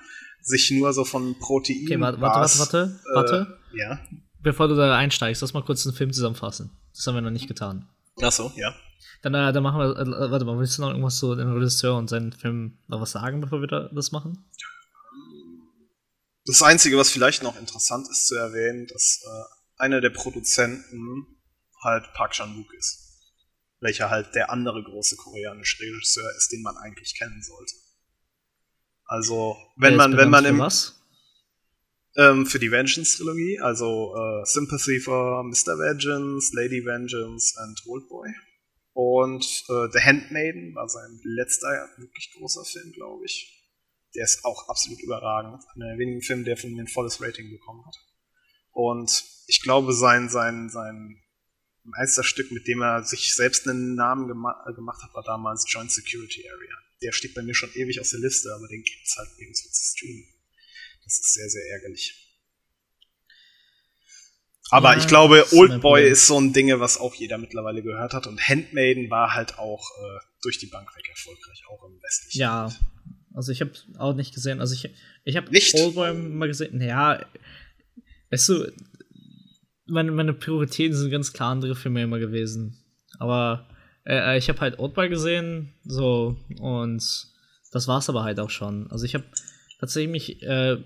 sich 0.43 0.73
nur 0.73 0.93
so 0.93 1.05
von 1.05 1.39
Protein. 1.39 1.85
Okay, 1.85 2.01
warte, 2.01 2.21
warte, 2.21 2.59
warte, 2.59 2.59
warte, 2.59 2.99
warte. 3.15 3.59
Äh, 3.73 3.79
ja. 3.79 4.01
Bevor 4.41 4.67
du 4.67 4.75
da 4.75 4.99
einsteigst, 4.99 5.43
lass 5.43 5.55
mal 5.55 5.63
kurz 5.63 5.85
den 5.85 5.93
Film 5.93 6.13
zusammenfassen. 6.13 6.73
Das 6.93 7.07
haben 7.07 7.15
wir 7.15 7.21
noch 7.21 7.31
nicht 7.31 7.47
getan. 7.47 7.89
Achso, 8.23 8.53
ja. 8.57 8.75
Dann, 9.23 9.35
äh, 9.35 9.53
dann 9.53 9.63
machen 9.63 9.81
wir, 9.81 9.97
äh, 9.97 10.31
warte 10.31 10.45
mal, 10.45 10.59
willst 10.59 10.79
du 10.79 10.83
noch 10.83 10.91
irgendwas 10.91 11.19
zu 11.19 11.35
dem 11.35 11.53
Regisseur 11.53 11.97
und 11.97 12.09
seinen 12.09 12.33
Film 12.33 12.79
noch 12.87 13.01
was 13.01 13.13
sagen, 13.13 13.41
bevor 13.41 13.61
wir 13.61 13.69
da, 13.69 13.91
das 13.93 14.13
machen? 14.13 14.49
Das 16.45 16.63
Einzige, 16.63 16.97
was 16.97 17.11
vielleicht 17.11 17.43
noch 17.43 17.59
interessant 17.59 18.09
ist 18.09 18.27
zu 18.27 18.35
erwähnen, 18.37 18.87
dass 18.87 19.23
äh, 19.25 19.83
einer 19.83 20.01
der 20.01 20.11
Produzenten 20.11 21.27
halt 21.83 22.13
Park 22.15 22.33
Chan-wook 22.33 22.73
ist. 22.75 23.05
Welcher 23.81 24.11
halt 24.11 24.35
der 24.35 24.51
andere 24.51 24.83
große 24.83 25.17
koreanische 25.17 25.83
Regisseur 25.83 26.31
ist, 26.37 26.51
den 26.53 26.63
man 26.63 26.77
eigentlich 26.77 27.17
kennen 27.17 27.43
sollte. 27.43 27.75
Also, 29.05 29.57
wenn 29.77 29.97
man, 29.97 30.17
wenn 30.17 30.31
man 30.31 30.45
im, 30.45 30.59
was? 30.59 30.98
Ähm, 32.19 32.47
für 32.47 32.59
die 32.59 32.71
Vengeance-Trilogie, 32.71 33.61
also 33.61 34.15
äh, 34.17 34.45
Sympathy 34.45 34.99
for 34.99 35.45
Mr. 35.45 35.79
Vengeance, 35.79 36.51
Lady 36.53 36.85
Vengeance 36.85 37.55
und 37.63 37.81
Oldboy. 37.87 38.29
Und 38.93 39.45
äh, 39.69 39.89
The 39.93 40.01
Handmaiden 40.01 40.75
war 40.75 40.89
sein 40.89 41.21
letzter 41.23 41.89
wirklich 41.97 42.33
großer 42.37 42.65
Film, 42.65 42.91
glaube 42.93 43.25
ich. 43.25 43.55
Der 44.17 44.25
ist 44.25 44.45
auch 44.45 44.69
absolut 44.69 45.01
überragend. 45.01 45.63
Einer 45.77 45.91
der 45.91 45.99
wenigen 45.99 46.21
Filme, 46.21 46.43
der 46.43 46.57
von 46.57 46.73
mir 46.73 46.83
ein 46.83 46.89
volles 46.89 47.23
Rating 47.23 47.51
bekommen 47.51 47.87
hat. 47.87 47.95
Und 48.73 49.25
ich 49.47 49.63
glaube, 49.63 49.93
sein, 49.93 50.29
sein, 50.29 50.69
sein 50.71 51.23
Meisterstück, 51.85 52.51
mit 52.51 52.67
dem 52.67 52.83
er 52.83 53.05
sich 53.05 53.33
selbst 53.37 53.69
einen 53.69 53.95
Namen 53.95 54.27
gema 54.27 54.65
äh, 54.69 54.75
gemacht 54.75 55.01
hat, 55.05 55.15
war 55.15 55.23
damals 55.23 55.65
Joint 55.69 55.93
Security 55.93 56.49
Area. 56.49 56.77
Der 57.01 57.13
steht 57.13 57.35
bei 57.35 57.43
mir 57.43 57.55
schon 57.55 57.71
ewig 57.75 58.01
aus 58.01 58.11
der 58.11 58.21
Liste, 58.21 58.53
aber 58.53 58.67
den 58.67 58.83
gibt's 58.83 59.17
halt 59.17 59.29
nirgendwo 59.39 59.69
zu 59.71 59.97
streamen. 59.97 60.38
Das 61.09 61.21
ist 61.21 61.33
sehr, 61.33 61.49
sehr 61.49 61.63
ärgerlich. 61.73 62.29
Aber 64.71 64.93
Ja, 64.93 64.99
ich 64.99 65.07
glaube, 65.07 65.47
Oldboy 65.53 66.07
ist 66.07 66.27
so 66.27 66.39
ein 66.39 66.53
Ding, 66.53 66.69
was 66.79 66.99
auch 66.99 67.15
jeder 67.15 67.39
mittlerweile 67.39 67.83
gehört 67.83 68.13
hat. 68.13 68.27
Und 68.27 68.47
Handmaiden 68.47 69.09
war 69.09 69.33
halt 69.35 69.59
auch 69.59 69.81
äh, 69.81 70.19
durch 70.43 70.59
die 70.59 70.67
Bank 70.67 70.95
weg 70.95 71.09
erfolgreich, 71.09 71.63
auch 71.71 71.83
im 71.85 71.99
westlichen. 72.03 72.41
Ja, 72.41 72.65
Land. 72.65 72.81
also 73.33 73.53
ich 73.53 73.63
habe 73.63 73.73
auch 73.97 74.13
nicht 74.13 74.35
gesehen, 74.35 74.61
also 74.61 74.75
ich, 74.75 74.91
ich 75.25 75.37
habe? 75.37 75.49
Oldboy 75.49 76.13
mal 76.13 76.49
gesehen. 76.49 76.79
Ja, 76.83 77.25
weißt 78.31 78.49
du, 78.51 78.71
meine, 79.87 80.13
meine 80.13 80.35
Prioritäten 80.35 80.95
sind 80.95 81.11
ganz 81.11 81.33
klar 81.33 81.53
andere 81.53 81.75
Filme 81.75 82.03
immer 82.03 82.19
gewesen. 82.19 82.85
Aber 83.19 83.67
äh, 84.05 84.37
ich 84.37 84.51
habe 84.51 84.61
halt 84.61 84.79
Oldboy 84.79 85.09
gesehen, 85.09 85.73
so, 85.85 86.37
und 86.61 87.03
das 87.73 87.89
war's 87.89 88.11
aber 88.11 88.25
halt 88.25 88.39
auch 88.41 88.51
schon. 88.51 88.91
Also 88.91 89.07
ich 89.07 89.15
habe 89.15 89.25
tatsächlich 89.81 90.11
mich 90.11 90.43
äh, 90.43 90.77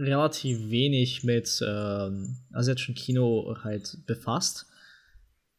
relativ 0.00 0.70
wenig 0.70 1.22
mit 1.22 1.62
ähm, 1.66 2.38
asiatischen 2.52 2.94
Kino 2.94 3.54
halt 3.62 3.98
befasst. 4.06 4.66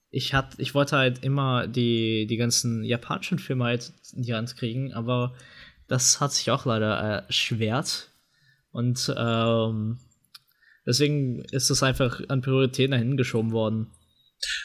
Ich, 0.10 0.34
hat, 0.34 0.56
ich 0.58 0.74
wollte 0.74 0.98
halt 0.98 1.24
immer 1.24 1.68
die, 1.68 2.28
die 2.28 2.38
ganzen 2.38 2.84
japanischen 2.84 3.40
Filme 3.40 3.66
halt 3.66 3.94
in 4.14 4.24
die 4.24 4.34
Hand 4.34 4.58
kriegen, 4.58 4.92
aber 4.94 5.34
das 5.88 6.20
hat 6.20 6.34
sich 6.34 6.52
auch 6.52 6.66
leider 6.66 6.94
erschwert. 6.94 8.12
Und 8.72 9.14
ähm, 9.18 10.00
deswegen 10.86 11.44
ist 11.52 11.70
es 11.70 11.84
einfach 11.84 12.22
an 12.28 12.42
Prioritäten 12.42 12.92
dahin 12.92 13.18
geschoben 13.18 13.52
worden. 13.52 13.92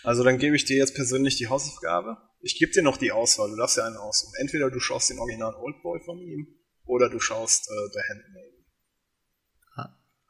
Also 0.02 0.24
dann 0.24 0.38
gebe 0.38 0.56
ich 0.56 0.64
dir 0.64 0.76
jetzt 0.76 0.94
persönlich 0.94 1.36
die 1.36 1.48
Hausaufgabe. 1.48 2.16
Ich 2.40 2.58
gebe 2.58 2.72
dir 2.72 2.82
noch 2.82 2.96
die 2.96 3.12
Auswahl, 3.12 3.50
du 3.50 3.56
darfst 3.56 3.76
ja 3.76 3.84
einen 3.84 3.96
aussuchen. 3.96 4.32
Entweder 4.38 4.70
du 4.70 4.80
schaust 4.80 5.10
den 5.10 5.18
Original 5.18 5.54
Oldboy 5.54 6.00
von 6.04 6.18
ihm 6.18 6.46
oder 6.84 7.10
du 7.10 7.18
schaust 7.18 7.68
äh, 7.68 7.92
The 7.92 8.00
Handmaiden. 8.08 8.45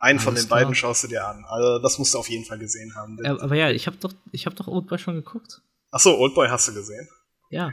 Einen 0.06 0.20
von 0.20 0.34
den 0.34 0.46
beiden 0.46 0.72
klar. 0.72 0.74
schaust 0.74 1.04
du 1.04 1.08
dir 1.08 1.26
an. 1.26 1.44
Also 1.46 1.80
das 1.80 1.98
musst 1.98 2.14
du 2.14 2.18
auf 2.18 2.28
jeden 2.28 2.44
Fall 2.44 2.58
gesehen 2.58 2.94
haben. 2.94 3.18
Ja, 3.24 3.40
aber 3.40 3.56
ja, 3.56 3.70
ich 3.70 3.86
habe 3.86 3.96
doch, 3.96 4.12
ich 4.30 4.46
habe 4.46 4.54
doch 4.54 4.68
Oldboy 4.68 4.98
schon 4.98 5.14
geguckt. 5.16 5.60
Achso, 5.90 6.16
Oldboy 6.16 6.48
hast 6.48 6.68
du 6.68 6.74
gesehen. 6.74 7.08
Ja. 7.50 7.72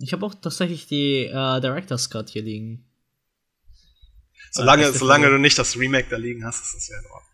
Ich 0.00 0.12
habe 0.14 0.24
auch 0.24 0.34
tatsächlich 0.34 0.86
die 0.86 1.26
äh, 1.26 1.60
Director's 1.60 2.08
Cut 2.08 2.30
hier 2.30 2.42
liegen. 2.42 2.86
Solange, 4.52 4.84
erste 4.84 4.98
solange 4.98 5.28
du 5.28 5.38
nicht 5.38 5.58
das 5.58 5.76
Remake 5.76 6.08
da 6.08 6.16
liegen 6.16 6.44
hast, 6.44 6.62
ist 6.62 6.74
das 6.74 6.88
ja 6.88 6.96
in 6.98 7.04
Ordnung. 7.06 7.30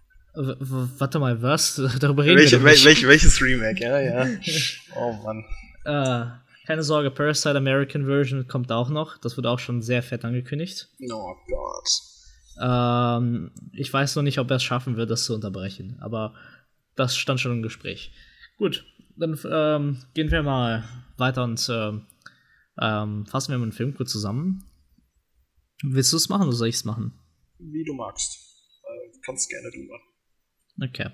W 0.61 0.89
warte 0.99 1.19
mal, 1.19 1.41
was? 1.41 1.77
Darüber 2.01 2.25
reden 2.25 2.39
Welche, 2.39 2.59
wir 2.59 2.65
welch, 2.65 3.07
welches 3.07 3.41
Remake? 3.41 3.81
Ja, 3.81 4.01
ja. 4.01 4.27
Oh 4.97 5.13
Mann. 5.23 5.45
Äh, 5.85 6.27
keine 6.67 6.83
Sorge, 6.83 7.13
Parasite 7.13 7.57
American 7.57 8.07
Version 8.07 8.49
kommt 8.49 8.73
auch 8.73 8.89
noch. 8.89 9.19
Das 9.19 9.37
wurde 9.37 9.51
auch 9.51 9.61
schon 9.61 9.83
sehr 9.83 10.03
fett 10.03 10.25
angekündigt. 10.25 10.89
Oh 11.11 11.35
Gott. 11.49 12.16
Ähm, 12.61 13.51
ich 13.73 13.93
weiß 13.93 14.17
noch 14.17 14.23
nicht, 14.23 14.39
ob 14.39 14.51
er 14.51 14.57
es 14.57 14.63
schaffen 14.63 14.97
wird, 14.97 15.11
das 15.11 15.25
zu 15.25 15.35
unterbrechen. 15.35 15.97
Aber 16.01 16.35
das 16.95 17.17
stand 17.17 17.41
schon 17.41 17.53
im 17.53 17.63
Gespräch. 17.63 18.13
Gut, 18.59 18.85
dann 19.17 19.39
ähm, 19.51 20.03
gehen 20.15 20.31
wir 20.31 20.43
mal 20.43 20.85
weiter 21.17 21.45
und 21.45 21.69
ähm, 21.71 22.07
ähm, 22.81 23.27
fassen 23.27 23.53
wir 23.53 23.59
mal 23.59 23.67
den 23.67 23.73
Film 23.73 23.95
kurz 23.95 24.13
zusammen. 24.13 24.65
Willst 25.83 26.13
du 26.13 26.17
es 26.17 26.29
machen 26.29 26.49
oder 26.49 26.57
soll 26.57 26.69
ich 26.69 26.77
es 26.77 26.85
machen? 26.85 27.13
Wie 27.59 27.85
du 27.85 27.95
magst. 27.95 28.39
Äh, 28.83 29.19
kannst 29.25 29.49
gerne 29.51 29.71
du 29.71 29.83
machen. 29.83 30.91
Okay. 30.91 31.11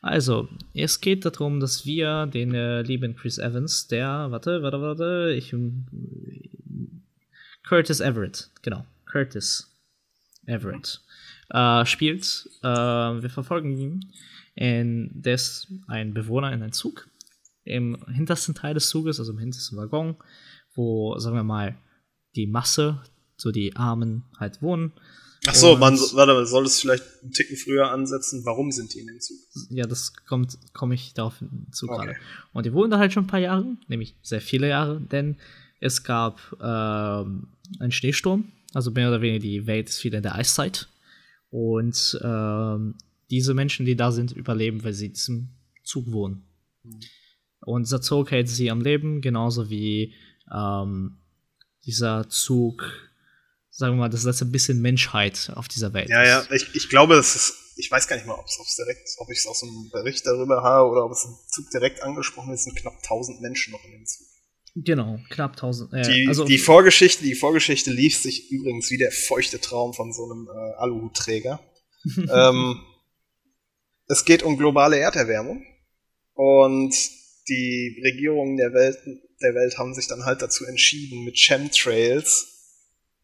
Also, 0.00 0.48
es 0.74 1.00
geht 1.00 1.24
darum, 1.24 1.60
dass 1.60 1.86
wir 1.86 2.26
den 2.26 2.54
äh, 2.54 2.82
lieben 2.82 3.16
Chris 3.16 3.38
Evans, 3.38 3.88
der, 3.88 4.30
warte, 4.30 4.62
warte, 4.62 4.80
warte, 4.82 5.34
ich. 5.34 5.54
ähm, 5.54 5.86
Curtis 7.66 8.00
Everett, 8.00 8.50
genau. 8.60 8.84
Curtis 9.06 9.73
Everett. 10.46 11.00
äh, 11.50 11.84
spielt. 11.86 12.48
Äh, 12.62 12.66
wir 12.68 13.30
verfolgen 13.30 13.76
ihn. 13.76 14.12
In, 14.54 15.10
der 15.14 15.34
ist 15.34 15.68
ein 15.88 16.14
Bewohner 16.14 16.52
in 16.52 16.62
einem 16.62 16.72
Zug. 16.72 17.08
Im 17.64 18.04
hintersten 18.06 18.54
Teil 18.54 18.74
des 18.74 18.88
Zuges, 18.88 19.18
also 19.18 19.32
im 19.32 19.38
hintersten 19.38 19.78
Waggon, 19.78 20.16
wo, 20.74 21.18
sagen 21.18 21.36
wir 21.36 21.44
mal, 21.44 21.76
die 22.36 22.46
Masse, 22.46 23.02
so 23.36 23.50
die 23.50 23.74
Armen 23.76 24.24
halt 24.38 24.60
wohnen. 24.62 24.92
Ach 25.46 25.54
so, 25.54 25.76
man, 25.76 25.98
warte, 25.98 26.46
soll 26.46 26.64
es 26.64 26.80
vielleicht 26.80 27.04
einen 27.22 27.32
Ticken 27.32 27.56
früher 27.56 27.90
ansetzen? 27.90 28.44
Warum 28.44 28.70
sind 28.70 28.94
die 28.94 29.00
in 29.00 29.08
dem 29.08 29.20
Zug? 29.20 29.36
Ja, 29.70 29.86
das 29.86 30.14
kommt, 30.26 30.56
komme 30.72 30.94
ich 30.94 31.12
darauf 31.12 31.42
zu 31.70 31.88
okay. 31.88 32.06
gerade. 32.06 32.16
Und 32.52 32.64
die 32.64 32.72
wohnen 32.72 32.90
da 32.90 32.98
halt 32.98 33.12
schon 33.12 33.24
ein 33.24 33.28
paar 33.28 33.40
Jahre, 33.40 33.76
nämlich 33.88 34.14
sehr 34.22 34.40
viele 34.40 34.68
Jahre, 34.68 35.00
denn 35.00 35.36
es 35.80 36.02
gab 36.02 36.40
ähm, 36.62 37.48
einen 37.78 37.92
Schneesturm, 37.92 38.52
also 38.74 38.90
mehr 38.90 39.08
oder 39.08 39.20
weniger 39.20 39.40
die 39.40 39.66
Welt 39.66 39.88
ist 39.88 40.04
wieder 40.04 40.18
in 40.18 40.22
der 40.22 40.34
Eiszeit. 40.34 40.88
Und 41.50 42.18
ähm, 42.22 42.96
diese 43.30 43.54
Menschen, 43.54 43.86
die 43.86 43.96
da 43.96 44.12
sind, 44.12 44.32
überleben, 44.32 44.84
weil 44.84 44.92
sie 44.92 45.06
in 45.06 45.12
diesem 45.12 45.48
Zug 45.82 46.10
wohnen. 46.10 46.44
Mhm. 46.82 47.00
Und 47.60 47.86
dieser 47.86 48.02
Zug 48.02 48.30
hält 48.30 48.48
sie 48.48 48.70
am 48.70 48.80
Leben, 48.80 49.20
genauso 49.20 49.70
wie 49.70 50.14
ähm, 50.52 51.16
dieser 51.84 52.28
Zug 52.28 52.82
sagen 53.74 53.96
wir 53.96 54.02
mal, 54.02 54.08
das 54.08 54.22
letzte 54.22 54.44
bisschen 54.44 54.80
Menschheit 54.80 55.50
auf 55.54 55.66
dieser 55.66 55.92
Welt 55.92 56.08
ja, 56.08 56.22
ist. 56.22 56.48
Ja, 56.48 56.54
ich, 56.54 56.74
ich 56.74 56.88
glaube, 56.88 57.14
es 57.14 57.34
ist, 57.34 57.54
ich 57.76 57.90
weiß 57.90 58.06
gar 58.06 58.16
nicht 58.16 58.26
mal, 58.26 58.34
ob 58.34 58.46
es 58.46 58.76
direkt, 58.76 59.08
ob 59.18 59.30
ich 59.30 59.38
es 59.38 59.46
aus 59.46 59.62
einem 59.64 59.90
Bericht 59.90 60.24
darüber 60.26 60.62
habe 60.62 60.88
oder 60.88 61.04
ob 61.04 61.12
es 61.12 61.24
im 61.24 61.36
Zug 61.48 61.70
direkt 61.70 62.02
angesprochen 62.02 62.54
ist, 62.54 62.64
sind 62.64 62.76
knapp 62.76 62.94
1000 63.02 63.40
Menschen 63.40 63.72
noch 63.72 63.84
in 63.84 63.90
dem 63.90 64.06
Zug. 64.06 64.26
Genau, 64.74 65.20
knapp 65.30 65.52
1000. 65.52 65.92
Äh, 65.92 66.02
die, 66.02 66.28
also, 66.28 66.44
die, 66.44 66.58
Vorgeschichte, 66.58 67.22
die 67.22 67.34
Vorgeschichte 67.34 67.90
lief 67.90 68.20
sich 68.20 68.50
übrigens 68.50 68.90
wie 68.90 68.98
der 68.98 69.12
feuchte 69.12 69.60
Traum 69.60 69.94
von 69.94 70.12
so 70.12 70.24
einem 70.24 70.48
äh, 70.48 70.74
Aluhutträger. 70.78 71.60
ähm, 72.16 72.80
es 74.08 74.24
geht 74.24 74.42
um 74.42 74.58
globale 74.58 74.98
Erderwärmung 74.98 75.64
und 76.34 76.94
die 77.48 78.00
Regierungen 78.04 78.56
der 78.56 78.72
Welt, 78.72 78.98
der 79.40 79.54
Welt 79.54 79.78
haben 79.78 79.94
sich 79.94 80.08
dann 80.08 80.24
halt 80.24 80.42
dazu 80.42 80.64
entschieden, 80.64 81.24
mit 81.24 81.36
Chemtrails 81.36 82.46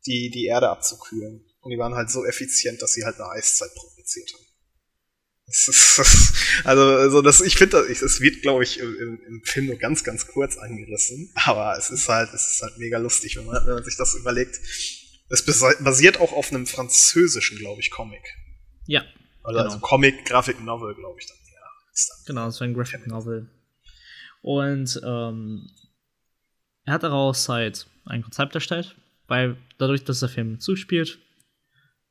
die, 0.07 0.31
die 0.31 0.47
Erde 0.47 0.71
abzukühlen. 0.71 1.45
Und 1.61 1.71
die 1.71 1.79
waren 1.79 1.95
halt 1.95 2.11
so 2.11 2.25
effizient, 2.25 2.81
dass 2.81 2.93
sie 2.93 3.05
halt 3.05 3.17
eine 3.17 3.31
Eiszeit 3.31 3.75
provoziert 3.75 4.33
haben. 4.33 4.50
Also, 6.65 6.83
also 6.83 7.23
das, 7.23 7.41
ich 7.41 7.57
finde, 7.57 7.79
es 7.79 8.21
wird, 8.21 8.43
glaube 8.43 8.63
ich, 8.65 8.81
im, 8.81 9.21
im, 9.27 9.43
Film 9.45 9.67
nur 9.67 9.77
ganz, 9.77 10.05
ganz 10.05 10.27
kurz 10.27 10.59
angerissen. 10.59 11.31
Aber 11.35 11.77
es 11.79 11.91
ist 11.91 12.09
halt, 12.09 12.33
es 12.35 12.47
ist 12.47 12.63
halt 12.63 12.77
mega 12.79 12.99
lustig, 12.99 13.37
wenn 13.37 13.47
man, 13.47 13.65
wenn 13.67 13.75
man 13.75 13.85
sich 13.85 13.97
das 13.97 14.15
überlegt. 14.15 14.59
Es 15.29 15.45
basiert 15.45 16.21
auch 16.21 16.33
auf 16.33 16.53
einem 16.53 16.67
französischen, 16.67 17.59
glaube 17.59 17.81
ich, 17.81 17.91
Comic. 17.91 18.23
Ja. 18.87 19.05
Also, 19.43 19.59
genau. 19.59 19.71
also 19.71 19.79
Comic, 19.79 20.25
Graphic 20.27 20.61
Novel, 20.61 20.95
glaube 20.95 21.19
ich 21.21 21.27
dann. 21.27 21.37
Ja, 21.47 21.61
dann 21.95 22.25
genau, 22.27 22.43
war 22.43 22.63
ein 22.63 22.75
Graphic 22.75 23.07
Novel. 23.07 23.49
Und 24.43 25.01
ähm, 25.05 25.71
er 26.85 26.95
hat 26.95 27.03
daraus 27.03 27.49
halt 27.49 27.87
ein 28.07 28.23
Konzept 28.23 28.55
erstellt, 28.55 28.97
weil 29.29 29.57
dadurch, 29.79 30.05
dass 30.05 30.21
der 30.21 30.29
Film 30.29 30.61
zuspielt, 30.61 31.19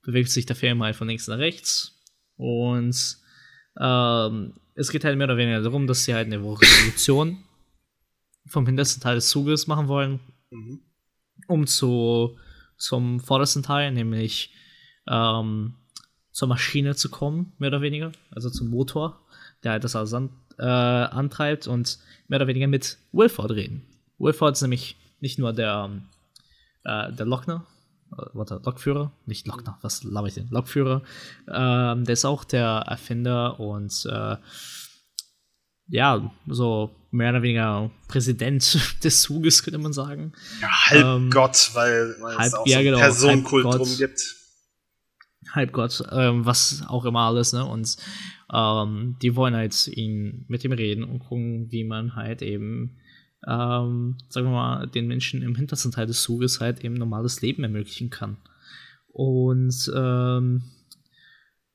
bewegt 0.02 0.30
sich 0.30 0.45
der 0.45 0.56
Film 0.56 0.82
halt 0.82 0.95
von 0.95 1.08
links 1.08 1.28
nach 1.28 1.38
rechts. 1.38 1.99
Und 2.38 3.18
ähm, 3.79 4.53
es 4.75 4.91
geht 4.91 5.03
halt 5.03 5.17
mehr 5.17 5.27
oder 5.27 5.38
weniger 5.38 5.62
darum, 5.62 5.88
dass 5.88 6.05
sie 6.05 6.13
halt 6.13 6.27
eine 6.27 6.38
Revolution 6.38 7.43
vom 8.47 8.65
hintersten 8.65 9.01
Teil 9.01 9.15
des 9.15 9.29
Zuges 9.29 9.67
machen 9.67 9.88
wollen, 9.88 10.19
mhm. 10.49 10.79
um 11.47 11.67
zu, 11.67 12.38
zum 12.77 13.19
vordersten 13.19 13.63
Teil, 13.63 13.91
nämlich 13.91 14.53
ähm, 15.08 15.75
zur 16.32 16.47
Maschine 16.47 16.95
zu 16.95 17.10
kommen, 17.10 17.53
mehr 17.58 17.69
oder 17.69 17.82
weniger, 17.82 18.12
also 18.32 18.49
zum 18.49 18.69
Motor, 18.69 19.19
der 19.63 19.73
halt 19.73 19.84
das 19.84 19.95
alles 19.95 20.13
an, 20.13 20.29
äh, 20.58 20.63
antreibt 20.63 21.67
und 21.67 21.99
mehr 22.27 22.38
oder 22.38 22.47
weniger 22.47 22.67
mit 22.67 22.97
Wilford 23.12 23.51
reden. 23.51 23.86
Wilford 24.17 24.53
ist 24.53 24.62
nämlich 24.62 24.95
nicht 25.19 25.39
nur 25.39 25.51
der 25.51 25.91
äh, 26.84 27.12
der 27.12 27.25
Lockner, 27.25 27.65
äh, 27.65 27.79
warte, 28.34 28.62
Lokführer, 28.63 29.12
nicht 29.26 29.48
Lockner, 29.48 29.78
was 29.82 30.04
laber 30.04 30.28
ich 30.28 30.34
denn? 30.34 30.48
Lokführer, 30.50 31.04
ähm, 31.48 32.06
der 32.06 32.13
ist 32.13 32.26
auch 32.26 32.43
der 32.43 32.84
Erfinder 32.88 33.60
und 33.60 34.06
äh, 34.10 34.38
ja, 35.88 36.32
so 36.48 36.95
mehr 37.12 37.32
oder 37.32 37.41
weniger 37.41 37.89
Präsident 38.08 38.80
des 39.04 39.22
Zuges, 39.22 39.63
könnte 39.63 39.80
man 39.80 39.93
sagen. 39.93 40.34
Ja, 40.62 40.69
Halbgott, 40.69 41.69
ähm, 41.69 41.76
weil, 41.76 42.15
weil 42.19 42.38
halb, 42.38 42.48
es 42.48 42.54
auch 42.54 42.65
so 42.65 42.72
ja, 42.72 42.82
genau, 42.82 42.98
Personenkult 43.00 43.65
drum 43.65 43.98
gibt. 43.98 44.36
Halbgott, 45.52 46.04
ähm, 46.12 46.45
was 46.45 46.84
auch 46.88 47.06
immer 47.06 47.22
alles, 47.22 47.54
ne? 47.54 47.65
Und 47.65 47.98
ähm, 48.54 49.17
die 49.22 49.36
wollen 49.36 49.56
halt 49.56 49.88
ihn 49.88 50.45
mit 50.48 50.63
ihm 50.63 50.74
reden 50.74 51.04
und 51.04 51.19
gucken, 51.19 51.72
wie 51.72 51.84
man 51.84 52.15
halt 52.15 52.43
eben 52.43 52.98
ähm, 53.47 54.17
sagen 54.30 54.47
wir 54.47 54.52
mal, 54.52 54.88
den 54.88 55.08
Menschen 55.08 55.41
im 55.41 55.56
hintersten 55.56 55.91
Teil 55.91 56.08
des 56.08 56.21
Zuges 56.21 56.60
halt 56.60 56.84
eben 56.84 56.95
normales 56.95 57.41
Leben 57.41 57.63
ermöglichen 57.63 58.10
kann. 58.10 58.38
Und 59.08 59.91
ähm, 59.95 60.63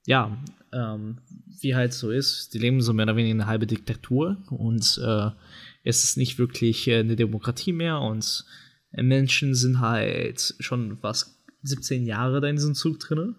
ja, 0.07 0.37
ähm, 0.73 1.19
wie 1.61 1.75
halt 1.75 1.95
so 1.95 2.11
ist, 2.11 2.53
die 2.53 2.59
leben 2.59 2.81
so 2.81 2.93
mehr 2.93 3.07
oder 3.07 3.17
weniger 3.17 3.35
eine 3.35 3.47
halbe 3.47 3.67
Diktatur 3.67 4.37
und 4.51 5.01
äh, 5.03 5.31
es 5.83 6.05
ist 6.05 6.17
nicht 6.17 6.39
wirklich 6.39 6.89
äh, 6.89 7.01
eine 7.01 7.17
Demokratie 7.17 7.73
mehr 7.73 8.01
und 8.01 8.45
Menschen 8.93 9.55
sind 9.55 9.81
halt 9.81 10.55
schon 10.61 10.99
was 11.03 11.43
17 11.63 12.07
Jahre 12.07 12.41
da 12.41 12.49
in 12.49 12.57
diesem 12.57 12.75
Zug 12.75 13.01
drin. 13.01 13.37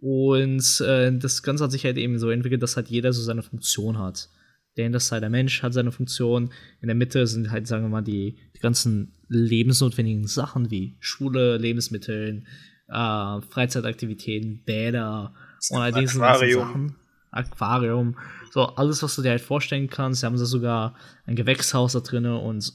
Und 0.00 0.80
äh, 0.82 1.16
das 1.16 1.42
Ganze 1.42 1.64
hat 1.64 1.72
sich 1.72 1.84
halt 1.84 1.96
eben 1.96 2.18
so 2.18 2.28
entwickelt, 2.28 2.62
dass 2.62 2.76
halt 2.76 2.88
jeder 2.88 3.12
so 3.12 3.22
seine 3.22 3.42
Funktion 3.42 3.98
hat 3.98 4.28
der 4.76 4.84
Hinterste 4.84 5.20
der 5.20 5.30
Mensch 5.30 5.62
hat 5.62 5.72
seine 5.72 5.92
Funktion. 5.92 6.50
In 6.80 6.88
der 6.88 6.96
Mitte 6.96 7.26
sind 7.26 7.50
halt, 7.50 7.66
sagen 7.66 7.84
wir 7.84 7.88
mal, 7.88 8.02
die, 8.02 8.36
die 8.56 8.60
ganzen 8.60 9.12
lebensnotwendigen 9.28 10.26
Sachen 10.26 10.70
wie 10.70 10.96
Schule, 11.00 11.56
Lebensmittel, 11.58 12.44
äh, 12.88 13.40
Freizeitaktivitäten, 13.40 14.62
Bäder 14.64 15.34
und 15.70 15.80
all 15.80 15.92
diese 15.92 16.18
Sachen. 16.18 16.96
Aquarium. 17.30 18.16
So, 18.52 18.62
alles, 18.62 19.02
was 19.02 19.16
du 19.16 19.22
dir 19.22 19.30
halt 19.30 19.40
vorstellen 19.40 19.88
kannst. 19.88 20.20
Sie 20.20 20.26
haben 20.26 20.36
da 20.36 20.44
sogar 20.44 20.94
ein 21.26 21.34
Gewächshaus 21.34 21.92
da 21.92 22.00
drin 22.00 22.26
und 22.26 22.72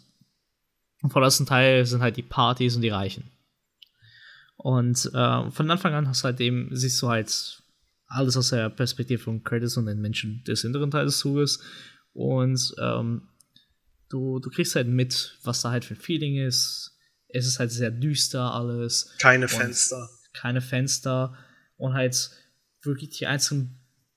im 1.02 1.10
vordersten 1.10 1.46
Teil 1.46 1.86
sind 1.86 2.02
halt 2.02 2.18
die 2.18 2.24
Partys 2.24 2.76
und 2.76 2.82
die 2.82 2.90
Reichen. 2.90 3.32
Und 4.58 5.10
äh, 5.14 5.52
von 5.52 5.72
Anfang 5.72 5.94
an 5.94 6.10
hast 6.10 6.24
du 6.24 6.26
halt 6.26 6.42
eben, 6.42 6.70
siehst 6.72 7.02
du 7.02 7.08
halt 7.08 7.64
alles 8.10 8.36
aus 8.36 8.50
der 8.50 8.70
Perspektive 8.70 9.22
von 9.22 9.44
Curtis 9.44 9.78
und 9.78 9.86
den 9.86 10.02
Menschen 10.02 10.44
des 10.44 10.64
hinteren 10.64 10.92
Teils 10.92 11.14
des 11.14 11.20
Zuges. 11.20 11.64
Und 12.12 12.74
ähm, 12.80 13.30
du, 14.10 14.40
du 14.40 14.50
kriegst 14.50 14.76
halt 14.76 14.88
mit, 14.88 15.38
was 15.44 15.62
da 15.62 15.72
halt 15.72 15.86
für 15.86 15.94
ein 15.94 16.02
Feeling 16.02 16.38
ist. 16.38 16.98
Es 17.28 17.46
ist 17.46 17.60
halt 17.60 17.72
sehr 17.72 17.92
düster 17.92 18.54
alles. 18.54 19.14
Keine 19.20 19.48
Fenster. 19.48 20.10
Keine 20.34 20.62
Fenster. 20.62 21.38
Und 21.78 21.94
halt 21.94 22.32
wirklich 22.82 23.12
die 23.12 23.28
einzige 23.28 23.70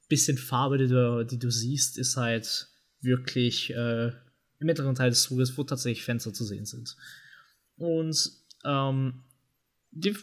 bisschen 0.08 0.38
Farbe, 0.38 0.78
die 0.78 0.88
du, 0.88 1.24
die 1.24 1.38
du 1.38 1.50
siehst, 1.50 1.96
ist 1.98 2.16
halt 2.16 2.68
wirklich 3.00 3.70
äh, 3.70 4.08
im 4.08 4.66
mittleren 4.66 4.94
Teil 4.94 5.10
des 5.10 5.22
Zuges, 5.22 5.56
wo 5.56 5.64
tatsächlich 5.64 6.04
Fenster 6.04 6.32
zu 6.32 6.44
sehen 6.44 6.66
sind. 6.66 6.96
Und 7.76 8.30
ähm, 8.64 9.24
die, 9.90 10.14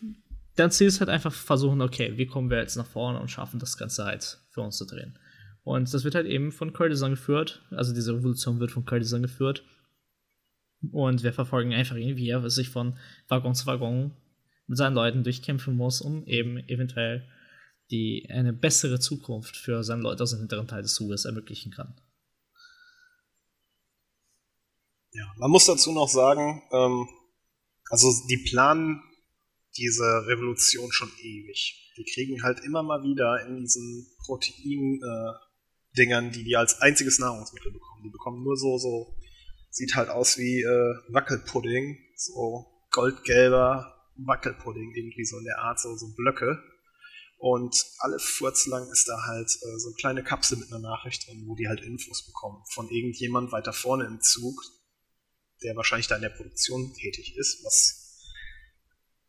dein 0.59 0.71
Ziel 0.71 0.87
ist 0.87 0.99
halt 0.99 1.09
einfach 1.09 1.33
versuchen, 1.33 1.81
okay, 1.81 2.17
wie 2.17 2.27
kommen 2.27 2.49
wir 2.49 2.57
jetzt 2.57 2.75
nach 2.75 2.85
vorne 2.85 3.19
und 3.19 3.31
schaffen 3.31 3.59
das 3.59 3.77
Ganze 3.77 4.03
halt 4.05 4.39
für 4.49 4.61
uns 4.61 4.77
zu 4.77 4.85
drehen. 4.85 5.17
Und 5.63 5.93
das 5.93 6.03
wird 6.03 6.15
halt 6.15 6.27
eben 6.27 6.51
von 6.51 6.73
Curtis 6.73 7.01
angeführt. 7.01 7.65
Also 7.71 7.93
diese 7.93 8.13
Revolution 8.13 8.59
wird 8.59 8.71
von 8.71 8.85
Curtis 8.85 9.13
angeführt. 9.13 9.63
Und 10.91 11.23
wir 11.23 11.33
verfolgen 11.33 11.73
einfach 11.73 11.95
ihn, 11.95 12.17
wie 12.17 12.29
er 12.29 12.49
sich 12.49 12.69
von 12.69 12.97
Waggon 13.27 13.55
zu 13.55 13.65
Waggon 13.65 14.15
mit 14.67 14.77
seinen 14.77 14.93
Leuten 14.93 15.23
durchkämpfen 15.23 15.75
muss, 15.75 16.01
um 16.01 16.25
eben 16.25 16.57
eventuell 16.69 17.27
die 17.91 18.27
eine 18.29 18.53
bessere 18.53 18.99
Zukunft 18.99 19.57
für 19.57 19.83
seine 19.83 20.01
Leute 20.01 20.23
aus 20.23 20.31
dem 20.31 20.39
hinteren 20.39 20.67
Teil 20.67 20.81
des 20.81 20.93
Zuges 20.93 21.25
ermöglichen 21.25 21.71
kann. 21.71 21.99
Ja, 25.11 25.25
man 25.37 25.49
muss 25.49 25.65
dazu 25.65 25.91
noch 25.91 26.07
sagen, 26.07 26.61
ähm, 26.71 27.07
also 27.89 28.07
die 28.29 28.37
planen 28.37 29.01
diese 29.79 30.27
Revolution 30.27 30.91
schon 30.91 31.11
ewig. 31.21 31.93
Die 31.97 32.03
kriegen 32.03 32.43
halt 32.43 32.59
immer 32.59 32.83
mal 32.83 33.01
wieder 33.03 33.45
in 33.47 33.57
diesen 33.57 34.07
Protein, 34.25 35.01
äh, 35.01 36.31
die 36.31 36.43
die 36.43 36.55
als 36.55 36.81
einziges 36.81 37.19
Nahrungsmittel 37.19 37.71
bekommen. 37.71 38.03
Die 38.03 38.11
bekommen 38.11 38.43
nur 38.43 38.55
so, 38.55 38.77
so, 38.77 39.15
sieht 39.69 39.95
halt 39.95 40.09
aus 40.09 40.37
wie 40.37 40.61
äh, 40.61 40.95
Wackelpudding, 41.13 41.97
so 42.15 42.65
goldgelber 42.91 43.95
Wackelpudding, 44.17 44.93
irgendwie 44.95 45.25
so 45.25 45.37
in 45.37 45.45
der 45.45 45.59
Art, 45.59 45.79
so, 45.79 45.95
so 45.95 46.13
Blöcke. 46.15 46.61
Und 47.37 47.85
alle 47.99 48.19
Furz 48.19 48.65
lang 48.67 48.89
ist 48.91 49.07
da 49.07 49.17
halt 49.27 49.47
äh, 49.47 49.79
so 49.79 49.87
eine 49.89 49.95
kleine 49.95 50.23
Kapsel 50.23 50.57
mit 50.57 50.71
einer 50.71 50.81
Nachricht 50.81 51.27
drin, 51.27 51.45
wo 51.47 51.55
die 51.55 51.69
halt 51.69 51.81
Infos 51.81 52.25
bekommen 52.25 52.61
von 52.71 52.89
irgendjemand 52.89 53.51
weiter 53.53 53.71
vorne 53.71 54.05
im 54.05 54.19
Zug, 54.19 54.61
der 55.63 55.75
wahrscheinlich 55.75 56.07
da 56.07 56.15
in 56.15 56.21
der 56.21 56.29
Produktion 56.29 56.93
tätig 56.93 57.37
ist, 57.37 57.63
was 57.63 58.08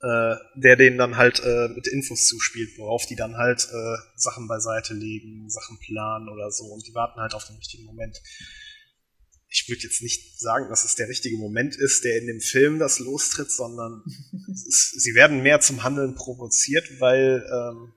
äh, 0.02 0.34
der 0.56 0.76
denen 0.76 0.96
dann 0.98 1.16
halt 1.16 1.40
äh, 1.44 1.68
mit 1.68 1.86
Infos 1.86 2.26
zuspielt, 2.26 2.70
worauf 2.78 3.06
die 3.06 3.16
dann 3.16 3.36
halt 3.36 3.68
äh, 3.70 3.96
Sachen 4.16 4.48
beiseite 4.48 4.94
legen, 4.94 5.48
Sachen 5.50 5.78
planen 5.78 6.28
oder 6.28 6.50
so 6.50 6.64
und 6.64 6.86
die 6.86 6.94
warten 6.94 7.20
halt 7.20 7.34
auf 7.34 7.46
den 7.46 7.56
richtigen 7.56 7.84
Moment. 7.84 8.18
Ich 9.52 9.68
würde 9.68 9.82
jetzt 9.82 10.00
nicht 10.00 10.40
sagen, 10.40 10.68
dass 10.70 10.84
es 10.84 10.94
der 10.94 11.08
richtige 11.08 11.36
Moment 11.36 11.74
ist, 11.76 12.04
der 12.04 12.18
in 12.18 12.26
dem 12.28 12.40
Film 12.40 12.78
das 12.78 12.98
lostritt, 12.98 13.50
sondern 13.50 14.02
ist, 14.66 15.02
sie 15.02 15.14
werden 15.14 15.42
mehr 15.42 15.60
zum 15.60 15.82
Handeln 15.82 16.14
provoziert, 16.14 16.88
weil 17.00 17.44
ähm, 17.52 17.92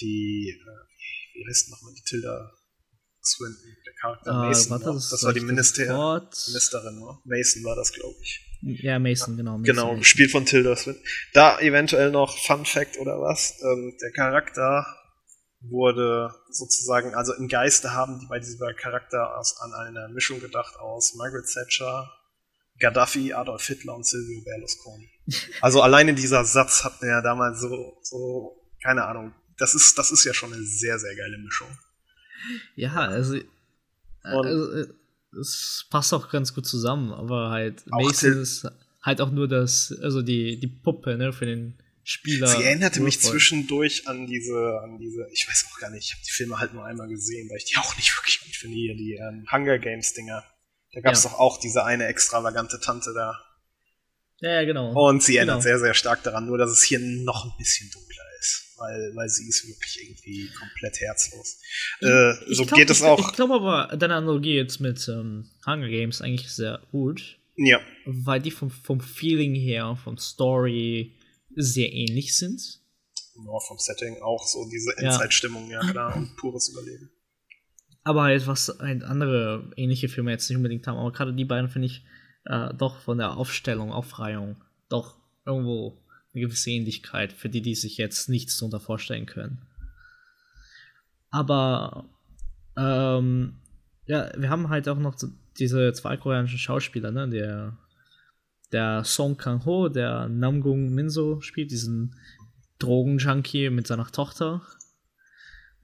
die, 0.00 0.48
äh, 0.50 1.36
wie 1.38 1.46
heißt 1.48 1.70
nochmal 1.70 1.92
die 1.94 2.02
Tilda 2.02 2.50
Swinton, 3.22 3.76
der 3.86 3.94
Charakter 4.00 4.30
Ah, 4.32 4.46
Mason, 4.48 4.70
war. 4.70 4.94
das 4.94 5.10
das 5.10 5.22
war 5.22 5.32
die 5.32 5.40
Minister. 5.40 6.30
Ministerin, 6.48 6.98
ne? 6.98 7.18
Mason 7.24 7.62
war 7.64 7.76
das, 7.76 7.92
glaube 7.92 8.16
ich. 8.22 8.40
Ja, 8.64 8.98
Mason, 8.98 9.36
genau. 9.36 9.58
Mason. 9.58 9.64
Genau, 9.64 9.96
gespielt 9.96 10.30
von 10.30 10.46
Tilda 10.46 10.74
Swinton. 10.74 11.02
Da 11.34 11.58
eventuell 11.60 12.10
noch 12.10 12.38
Fun 12.38 12.64
Fact 12.64 12.98
oder 12.98 13.20
was. 13.20 13.60
Ähm, 13.62 13.94
der 14.00 14.10
Charakter 14.12 14.86
wurde 15.60 16.34
sozusagen, 16.50 17.14
also 17.14 17.34
im 17.34 17.48
Geiste 17.48 17.92
haben 17.92 18.18
die 18.20 18.26
bei 18.26 18.38
dieser 18.38 18.72
Charakter 18.74 19.36
aus, 19.38 19.60
an 19.60 19.72
eine 19.74 20.08
Mischung 20.12 20.40
gedacht 20.40 20.76
aus 20.76 21.14
Margaret 21.14 21.46
Thatcher, 21.46 22.10
Gaddafi, 22.80 23.32
Adolf 23.32 23.66
Hitler 23.66 23.94
und 23.94 24.06
Silvio 24.06 24.42
Berlusconi. 24.44 25.10
Also 25.60 25.80
alleine 25.80 26.14
dieser 26.14 26.44
Satz 26.44 26.84
hat 26.84 27.00
mir 27.00 27.08
ja 27.08 27.22
damals 27.22 27.60
so, 27.60 27.98
so, 28.02 28.68
keine 28.82 29.04
Ahnung, 29.04 29.34
das 29.58 29.74
ist, 29.74 29.98
das 29.98 30.10
ist 30.10 30.24
ja 30.24 30.34
schon 30.34 30.52
eine 30.52 30.62
sehr, 30.62 30.98
sehr 30.98 31.14
geile 31.16 31.38
Mischung. 31.38 31.68
Ja, 32.74 32.94
also, 32.94 33.38
also 34.22 34.72
äh, 34.72 34.86
es 35.40 35.86
passt 35.90 36.12
auch 36.14 36.30
ganz 36.30 36.54
gut 36.54 36.66
zusammen, 36.66 37.12
aber 37.12 37.50
halt 37.50 37.84
Auch 37.90 38.02
Mason 38.02 38.40
ist 38.42 38.66
halt 39.02 39.20
auch 39.20 39.30
nur 39.30 39.48
das, 39.48 39.94
also 40.02 40.22
die, 40.22 40.58
die 40.58 40.66
Puppe, 40.66 41.16
ne, 41.16 41.32
für 41.32 41.46
den 41.46 41.78
Spieler. 42.02 42.46
Sie 42.48 42.62
erinnerte 42.62 43.00
mich 43.00 43.20
zwischendurch 43.20 44.06
an 44.08 44.26
diese, 44.26 44.80
an 44.82 44.98
diese, 44.98 45.26
ich 45.32 45.48
weiß 45.48 45.66
auch 45.72 45.78
gar 45.80 45.90
nicht, 45.90 46.04
ich 46.06 46.12
habe 46.12 46.22
die 46.26 46.30
Filme 46.32 46.58
halt 46.58 46.74
nur 46.74 46.84
einmal 46.84 47.08
gesehen, 47.08 47.48
weil 47.50 47.56
ich 47.58 47.64
die 47.64 47.76
auch 47.78 47.96
nicht 47.96 48.14
wirklich 48.16 48.40
gut 48.44 48.54
finde 48.56 48.76
hier, 48.76 48.94
die 48.94 49.14
ähm, 49.14 49.46
Hunger 49.50 49.78
Games 49.78 50.12
Dinger. 50.12 50.44
Da 50.92 51.00
gab 51.00 51.14
es 51.14 51.24
Ja. 51.24 51.30
doch 51.30 51.38
auch 51.38 51.58
diese 51.58 51.84
eine 51.84 52.06
extravagante 52.06 52.78
Tante 52.80 53.12
da. 53.14 53.40
Ja, 54.40 54.64
genau. 54.64 54.92
Und 55.08 55.22
sie 55.22 55.36
erinnert 55.38 55.56
Genau. 55.56 55.62
sehr, 55.62 55.78
sehr 55.78 55.94
stark 55.94 56.22
daran, 56.22 56.46
nur 56.46 56.58
dass 56.58 56.70
es 56.70 56.82
hier 56.82 56.98
noch 56.98 57.44
ein 57.46 57.52
bisschen 57.58 57.90
dunkler 57.90 58.13
ist, 58.13 58.13
weil, 58.78 59.12
weil 59.14 59.28
sie 59.28 59.48
ist 59.48 59.66
wirklich 59.66 60.02
irgendwie 60.02 60.48
komplett 60.58 61.00
herzlos. 61.00 61.60
Äh, 62.00 62.32
Ich 62.50 62.56
so 62.56 62.64
glaub- 62.64 62.78
geht 62.78 62.90
es 62.90 62.98
ich, 63.00 63.04
auch. 63.04 63.18
Ich 63.18 63.34
glaube 63.34 63.54
aber, 63.54 63.96
deine 63.96 64.14
Analogie 64.16 64.54
jetzt 64.54 64.80
mit 64.80 65.06
ähm, 65.08 65.50
Hunger 65.66 65.88
Games 65.88 66.20
eigentlich 66.20 66.50
sehr 66.50 66.80
gut, 66.90 67.38
ja, 67.56 67.80
weil 68.06 68.40
die 68.40 68.50
vom, 68.50 68.70
vom 68.70 69.00
Feeling 69.00 69.54
her, 69.54 69.96
vom 70.02 70.18
Story 70.18 71.16
sehr 71.54 71.92
ähnlich 71.92 72.36
sind. 72.36 72.80
nur 73.36 73.60
vom 73.60 73.78
Setting 73.78 74.20
auch 74.22 74.46
so 74.46 74.68
diese 74.70 74.90
Ja. 74.96 75.08
Endzeitstimmung, 75.10 75.70
ja 75.70 75.80
klar, 75.80 76.16
und 76.16 76.36
pures 76.36 76.68
Überleben. 76.70 77.10
Aber 78.02 78.22
halt, 78.24 78.46
was 78.46 78.76
halt 78.80 79.02
andere 79.02 79.70
ähnliche 79.76 80.08
Filme 80.08 80.30
jetzt 80.32 80.48
nicht 80.50 80.56
unbedingt 80.56 80.86
haben, 80.86 80.98
aber 80.98 81.12
gerade 81.12 81.32
die 81.34 81.44
beiden 81.44 81.70
finde 81.70 81.86
ich 81.86 82.04
äh, 82.44 82.74
doch 82.74 83.00
von 83.00 83.16
der 83.18 83.36
Aufstellung, 83.36 83.92
Aufreihung 83.92 84.62
doch 84.90 85.16
irgendwo 85.46 86.03
eine 86.34 86.42
gewisse 86.42 86.70
Ähnlichkeit, 86.70 87.32
für 87.32 87.48
die, 87.48 87.62
die 87.62 87.74
sich 87.74 87.96
jetzt 87.96 88.28
nichts 88.28 88.58
darunter 88.58 88.80
vorstellen 88.80 89.26
können. 89.26 89.62
Aber 91.30 92.08
ähm, 92.76 93.56
ja, 94.06 94.30
wir 94.36 94.50
haben 94.50 94.68
halt 94.68 94.88
auch 94.88 94.98
noch 94.98 95.16
diese 95.58 95.92
zwei 95.92 96.16
koreanischen 96.16 96.58
Schauspieler, 96.58 97.10
ne? 97.10 97.28
Der, 97.28 97.78
der 98.72 99.04
Song 99.04 99.36
Kang-ho, 99.36 99.88
der 99.88 100.28
Namgung 100.28 100.90
Minso 100.90 101.40
spielt, 101.40 101.70
diesen 101.70 102.16
Drogenjunkie 102.78 103.70
mit 103.70 103.86
seiner 103.86 104.06
Tochter. 104.10 104.62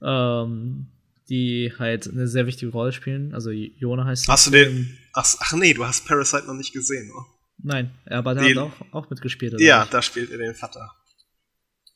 Ähm, 0.01 0.87
die 1.29 1.71
halt 1.79 2.09
eine 2.09 2.27
sehr 2.27 2.45
wichtige 2.45 2.71
Rolle 2.73 2.91
spielen. 2.91 3.33
Also 3.33 3.51
Jona 3.51 4.05
heißt. 4.05 4.27
Hast 4.27 4.47
du 4.47 4.51
den. 4.51 4.97
Ach, 5.13 5.35
ach 5.39 5.53
nee, 5.53 5.73
du 5.73 5.85
hast 5.85 6.05
Parasite 6.05 6.45
noch 6.45 6.55
nicht 6.55 6.73
gesehen, 6.73 7.09
oder? 7.11 7.25
Nein, 7.63 7.91
aber 8.07 8.33
der 8.33 8.43
Den- 8.43 8.59
hat 8.59 8.71
auch, 8.91 8.93
auch 9.05 9.09
mitgespielt. 9.09 9.53
oder 9.53 9.63
Ja, 9.63 9.81
nicht? 9.81 9.93
da 9.93 10.01
spielt 10.01 10.31
er 10.31 10.37
den 10.37 10.55
Vater. 10.55 10.91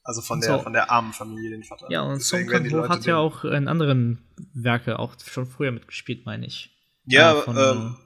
Also 0.03 0.21
von 0.21 0.39
der, 0.39 0.57
so- 0.57 0.63
von 0.63 0.73
der 0.73 0.91
armen 0.91 1.13
Familie 1.13 1.49
den 1.51 1.63
Vater. 1.63 1.87
Ja, 1.89 2.01
und 2.03 2.19
Song 2.21 2.45
Kang-ho 2.45 2.87
hat 2.89 3.05
ja 3.05 3.17
auch 3.17 3.43
in 3.43 3.67
anderen 3.67 4.23
Werke 4.53 4.99
auch 4.99 5.15
schon 5.19 5.47
früher 5.47 5.71
mitgespielt, 5.71 6.25
meine 6.25 6.45
ich. 6.45 6.69
Ja, 7.05 7.33
äh, 7.39 7.41
von, 7.41 7.57
ähm, 7.57 7.97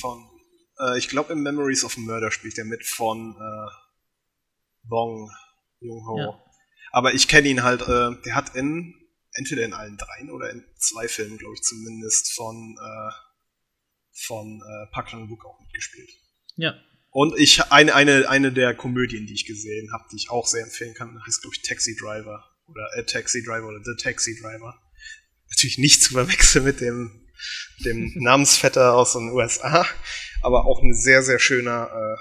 von, 0.00 0.30
äh, 0.80 0.98
ich 0.98 1.08
glaube, 1.08 1.32
in 1.32 1.40
Memories 1.42 1.84
of 1.84 1.96
Murder 1.96 2.30
spielt 2.32 2.58
er 2.58 2.64
mit 2.64 2.84
von 2.84 3.36
äh, 3.36 3.70
Bong 4.88 5.30
Joon-ho. 5.80 6.18
Ja. 6.18 6.40
Aber 6.92 7.14
ich 7.14 7.28
kenne 7.28 7.48
ihn 7.48 7.62
halt, 7.62 7.82
äh, 7.82 8.10
der 8.24 8.34
hat 8.34 8.54
in, 8.56 8.94
entweder 9.32 9.64
in 9.64 9.72
allen 9.72 9.96
dreien 9.96 10.30
oder 10.30 10.50
in 10.50 10.64
zwei 10.78 11.06
Filmen, 11.08 11.38
glaube 11.38 11.54
ich 11.54 11.62
zumindest, 11.62 12.34
von, 12.34 12.76
äh, 12.80 13.12
von 14.26 14.60
äh, 14.62 14.92
Park 14.92 15.08
Chan-wook 15.08 15.44
auch 15.44 15.60
mitgespielt. 15.60 16.10
Ja, 16.56 16.74
Und 17.10 17.38
ich, 17.38 17.62
eine, 17.70 17.94
eine, 17.94 18.28
eine 18.28 18.52
der 18.52 18.74
Komödien, 18.74 19.26
die 19.26 19.34
ich 19.34 19.46
gesehen 19.46 19.92
habe, 19.92 20.04
die 20.10 20.16
ich 20.16 20.30
auch 20.30 20.46
sehr 20.46 20.64
empfehlen 20.64 20.94
kann, 20.94 21.20
heißt, 21.26 21.42
glaube 21.42 21.54
ich, 21.56 21.62
Taxi 21.62 21.96
Driver. 21.96 22.44
Oder 22.66 22.88
äh, 22.96 23.04
Taxi 23.04 23.42
Driver 23.42 23.68
oder 23.68 23.82
The 23.84 23.94
Taxi 24.02 24.36
Driver. 24.40 24.80
Natürlich 25.50 25.78
nicht 25.78 26.02
zu 26.02 26.14
verwechseln 26.14 26.64
mit 26.64 26.80
dem, 26.80 27.28
dem 27.84 28.12
Namensvetter 28.16 28.94
aus 28.94 29.12
den 29.12 29.30
USA, 29.30 29.86
aber 30.42 30.66
auch 30.66 30.82
ein 30.82 30.94
sehr, 30.94 31.22
sehr 31.22 31.38
schöner 31.38 31.88
äh, 31.88 32.18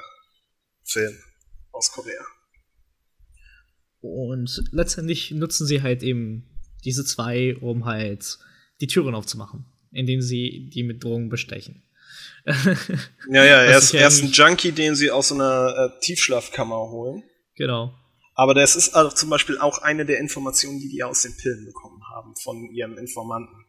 Film 0.83 1.17
aus 1.71 1.91
Korea. 1.91 2.23
und 4.01 4.63
letztendlich 4.71 5.31
nutzen 5.31 5.65
sie 5.65 5.81
halt 5.81 6.03
eben 6.03 6.45
diese 6.83 7.05
zwei, 7.05 7.55
um 7.55 7.85
halt 7.85 8.37
die 8.81 8.87
Türen 8.87 9.15
aufzumachen, 9.15 9.65
indem 9.91 10.21
sie 10.21 10.69
die 10.73 10.83
mit 10.83 11.03
Drogen 11.03 11.29
bestechen. 11.29 11.83
Ja, 12.45 13.43
ja, 13.43 13.63
er 13.63 13.77
ist, 13.77 13.93
er 13.93 14.07
ist 14.07 14.21
ein 14.21 14.31
Junkie, 14.31 14.71
den 14.71 14.95
sie 14.95 15.09
aus 15.09 15.29
so 15.29 15.35
einer 15.35 15.75
äh, 15.95 15.99
Tiefschlafkammer 16.01 16.89
holen. 16.89 17.23
genau. 17.55 17.93
Aber 18.35 18.53
das 18.55 18.75
ist 18.75 18.95
also 18.95 19.15
zum 19.15 19.29
Beispiel 19.29 19.59
auch 19.59 19.83
eine 19.83 20.05
der 20.05 20.17
Informationen, 20.19 20.79
die 20.79 20.89
die 20.89 21.03
aus 21.03 21.21
den 21.21 21.37
Pillen 21.37 21.65
bekommen 21.65 22.01
haben 22.15 22.35
von 22.35 22.69
ihrem 22.71 22.97
Informanten. 22.97 23.65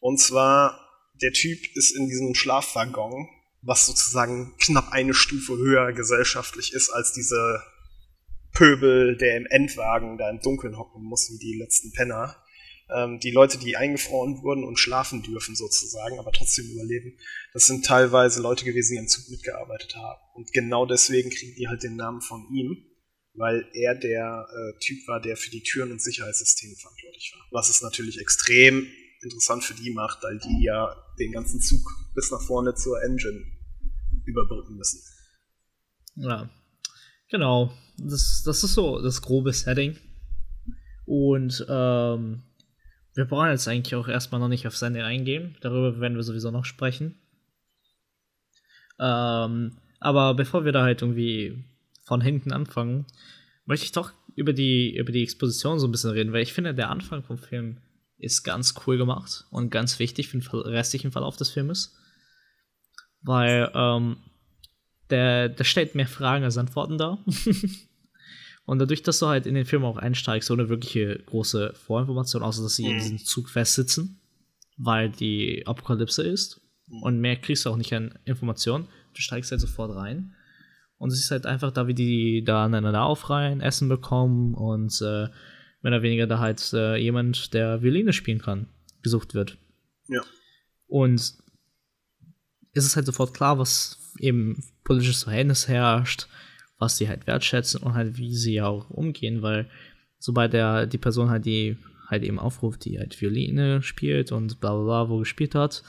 Und 0.00 0.20
zwar, 0.20 0.78
der 1.22 1.32
Typ 1.32 1.58
ist 1.74 1.96
in 1.96 2.08
diesem 2.08 2.34
Schlafwaggon, 2.34 3.28
was 3.62 3.86
sozusagen 3.86 4.54
knapp 4.58 4.92
eine 4.92 5.14
Stufe 5.14 5.56
höher 5.56 5.92
gesellschaftlich 5.92 6.72
ist 6.72 6.90
als 6.90 7.12
diese 7.12 7.62
Pöbel, 8.52 9.16
der 9.16 9.36
im 9.36 9.46
Endwagen 9.46 10.18
da 10.18 10.28
im 10.28 10.40
Dunkeln 10.40 10.76
hocken 10.76 11.02
muss, 11.04 11.30
wie 11.30 11.38
die 11.38 11.58
letzten 11.58 11.92
Penner. 11.92 12.36
Ähm, 12.94 13.20
die 13.20 13.30
Leute, 13.30 13.58
die 13.58 13.76
eingefroren 13.76 14.42
wurden 14.42 14.64
und 14.64 14.78
schlafen 14.78 15.22
dürfen 15.22 15.54
sozusagen, 15.54 16.18
aber 16.18 16.32
trotzdem 16.32 16.66
überleben, 16.70 17.18
das 17.52 17.66
sind 17.66 17.84
teilweise 17.84 18.42
Leute 18.42 18.64
gewesen, 18.64 18.94
die 18.94 19.00
am 19.00 19.08
Zug 19.08 19.28
mitgearbeitet 19.30 19.96
haben. 19.96 20.20
Und 20.34 20.52
genau 20.52 20.86
deswegen 20.86 21.30
kriegen 21.30 21.54
die 21.56 21.68
halt 21.68 21.82
den 21.82 21.96
Namen 21.96 22.20
von 22.20 22.46
ihm 22.52 22.86
weil 23.34 23.66
er 23.72 23.94
der 23.94 24.46
äh, 24.50 24.78
Typ 24.78 25.06
war, 25.08 25.20
der 25.20 25.36
für 25.36 25.50
die 25.50 25.62
Türen 25.62 25.92
und 25.92 26.02
Sicherheitssysteme 26.02 26.74
verantwortlich 26.76 27.32
war. 27.34 27.46
Was 27.50 27.70
es 27.70 27.82
natürlich 27.82 28.20
extrem 28.20 28.86
interessant 29.22 29.64
für 29.64 29.74
die 29.74 29.90
macht, 29.90 30.22
weil 30.22 30.38
die 30.38 30.64
ja 30.64 30.94
den 31.18 31.32
ganzen 31.32 31.60
Zug 31.60 31.80
bis 32.14 32.30
nach 32.30 32.42
vorne 32.42 32.74
zur 32.74 33.02
Engine 33.02 33.42
überbrücken 34.24 34.76
müssen. 34.76 35.00
Ja, 36.16 36.50
genau. 37.30 37.72
Das, 37.98 38.42
das 38.44 38.64
ist 38.64 38.74
so 38.74 39.00
das 39.00 39.22
grobe 39.22 39.52
Setting. 39.52 39.96
Und 41.06 41.64
ähm, 41.68 42.42
wir 43.14 43.24
brauchen 43.26 43.50
jetzt 43.50 43.68
eigentlich 43.68 43.94
auch 43.94 44.08
erstmal 44.08 44.40
noch 44.40 44.48
nicht 44.48 44.66
aufs 44.66 44.82
Ende 44.82 45.04
eingehen. 45.04 45.56
Darüber 45.60 46.00
werden 46.00 46.16
wir 46.16 46.22
sowieso 46.22 46.50
noch 46.50 46.64
sprechen. 46.64 47.18
Ähm, 48.98 49.78
aber 50.00 50.34
bevor 50.34 50.64
wir 50.64 50.72
da 50.72 50.82
halt 50.82 51.02
irgendwie 51.02 51.64
von 52.04 52.20
hinten 52.20 52.52
anfangen, 52.52 53.06
möchte 53.64 53.84
ich 53.84 53.92
doch 53.92 54.12
über 54.34 54.52
die, 54.52 54.96
über 54.96 55.12
die 55.12 55.22
Exposition 55.22 55.78
so 55.78 55.86
ein 55.86 55.92
bisschen 55.92 56.10
reden, 56.10 56.32
weil 56.32 56.42
ich 56.42 56.52
finde, 56.52 56.74
der 56.74 56.90
Anfang 56.90 57.22
vom 57.22 57.38
Film 57.38 57.78
ist 58.18 58.44
ganz 58.44 58.74
cool 58.86 58.96
gemacht 58.96 59.44
und 59.50 59.70
ganz 59.70 59.98
wichtig 59.98 60.28
für 60.28 60.38
den 60.38 60.46
restlichen 60.48 61.12
Verlauf 61.12 61.36
des 61.36 61.50
Filmes. 61.50 61.96
Weil 63.20 63.70
ähm, 63.74 64.16
der, 65.10 65.48
der 65.48 65.64
stellt 65.64 65.94
mehr 65.94 66.06
Fragen 66.06 66.44
als 66.44 66.56
Antworten 66.56 66.98
dar. 66.98 67.18
und 68.64 68.78
dadurch, 68.78 69.02
dass 69.02 69.18
du 69.18 69.26
halt 69.26 69.46
in 69.46 69.54
den 69.54 69.64
Film 69.66 69.84
auch 69.84 69.96
einsteigst, 69.96 70.50
ohne 70.50 70.68
wirkliche 70.68 71.18
große 71.26 71.74
Vorinformation, 71.74 72.42
außer 72.42 72.62
dass 72.62 72.76
sie 72.76 72.86
in 72.86 72.94
Mhm. 72.94 72.98
diesem 72.98 73.18
Zug 73.18 73.48
festsitzen, 73.48 74.20
weil 74.76 75.10
die 75.10 75.66
Apokalypse 75.66 76.22
ist. 76.22 76.60
Und 77.00 77.20
mehr 77.20 77.36
kriegst 77.36 77.64
du 77.64 77.70
auch 77.70 77.76
nicht 77.76 77.92
an 77.94 78.18
Informationen. 78.24 78.86
Du 79.14 79.20
steigst 79.22 79.50
halt 79.50 79.60
sofort 79.60 79.94
rein. 79.96 80.34
Und 80.98 81.10
es 81.12 81.18
ist 81.20 81.30
halt 81.30 81.46
einfach 81.46 81.72
da, 81.72 81.86
wie 81.86 81.94
die 81.94 82.44
da 82.44 82.64
aneinander 82.66 83.02
aufreihen, 83.04 83.60
Essen 83.60 83.88
bekommen 83.88 84.54
und 84.54 85.00
äh, 85.00 85.28
mehr 85.80 85.92
oder 85.92 86.02
weniger 86.02 86.26
da 86.26 86.38
halt 86.38 86.72
äh, 86.74 86.96
jemand, 86.96 87.54
der 87.54 87.82
Violine 87.82 88.12
spielen 88.12 88.40
kann, 88.40 88.68
gesucht 89.02 89.34
wird. 89.34 89.56
Ja. 90.08 90.20
Und 90.86 91.14
es 92.74 92.84
ist 92.86 92.94
halt 92.96 93.06
sofort 93.06 93.34
klar, 93.34 93.58
was 93.58 93.98
eben 94.18 94.62
politisches 94.84 95.24
Verhältnis 95.24 95.66
herrscht, 95.66 96.28
was 96.82 96.96
sie 96.96 97.08
halt 97.08 97.28
wertschätzen 97.28 97.80
und 97.80 97.94
halt 97.94 98.18
wie 98.18 98.34
sie 98.34 98.60
auch 98.60 98.90
umgehen, 98.90 99.40
weil 99.40 99.70
sobald 100.18 100.52
der 100.52 100.86
die 100.86 100.98
Person 100.98 101.30
halt 101.30 101.46
die 101.46 101.76
halt 102.08 102.24
eben 102.24 102.40
aufruft, 102.40 102.84
die 102.84 102.98
halt 102.98 103.18
Violine 103.20 103.82
spielt 103.82 104.32
und 104.32 104.58
bla 104.60 104.74
bla 104.74 104.82
bla 104.82 105.08
wo 105.08 105.18
gespielt 105.18 105.54
hat, 105.54 105.84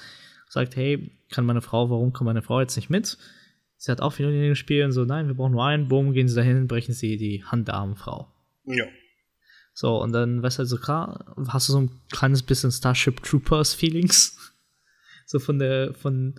sagt, 0.50 0.76
hey, 0.76 1.12
kann 1.32 1.48
meine 1.48 1.62
Frau, 1.62 1.89
warum 1.89 2.14
kommt 2.14 2.28
meine 2.28 2.44
Frau 2.44 2.62
jetzt 2.62 2.76
nicht 2.76 2.91
mit? 2.91 3.18
Sie 3.76 3.91
hat 3.91 4.02
auch 4.02 4.20
Violine 4.20 4.50
gespielt 4.50 4.86
und 4.86 4.91
so, 4.91 5.04
nein, 5.04 5.26
wir 5.26 5.34
brauchen 5.34 5.54
nur 5.54 5.66
einen, 5.66 5.88
boom, 5.88 6.14
gehen 6.14 6.28
sie 6.28 6.36
dahin, 6.36 6.68
brechen 6.68 6.94
sie 6.94 7.18
die 7.18 7.44
Hand 7.44 7.68
der 7.68 7.76
armen 7.76 7.96
Frau. 7.96 8.32
Ja. 8.66 8.86
So, 9.74 10.00
und 10.00 10.12
dann 10.12 10.44
weißt 10.44 10.58
du 10.58 10.60
halt 10.60 10.70
so, 10.70 10.78
klar, 10.78 11.36
hast 11.48 11.70
du 11.70 11.74
so 11.74 11.80
ein 11.80 11.89
kleines 12.12 12.44
bisschen 12.44 12.72
Starship 12.72 13.24
Troopers 13.24 13.74
Feelings. 13.74 14.38
So 15.26 15.39
von 15.39 15.58
der, 15.58 15.94
von, 15.94 16.36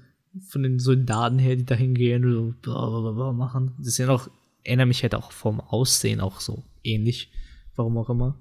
von 0.46 0.62
den 0.62 0.78
Soldaten 0.78 1.38
her, 1.38 1.56
die 1.56 1.64
da 1.64 1.74
hingehen 1.74 2.22
und 2.26 2.32
so 2.32 2.54
bla 2.60 3.00
bla 3.00 3.12
bla 3.12 3.32
machen. 3.32 3.74
Das 3.78 3.96
ja 3.96 4.04
noch, 4.04 4.28
erinnere 4.64 4.86
mich 4.86 5.02
halt 5.02 5.14
auch 5.14 5.32
vom 5.32 5.60
Aussehen 5.60 6.20
auch 6.20 6.40
so 6.40 6.64
ähnlich. 6.82 7.30
Warum 7.76 7.96
auch 7.98 8.10
immer. 8.10 8.40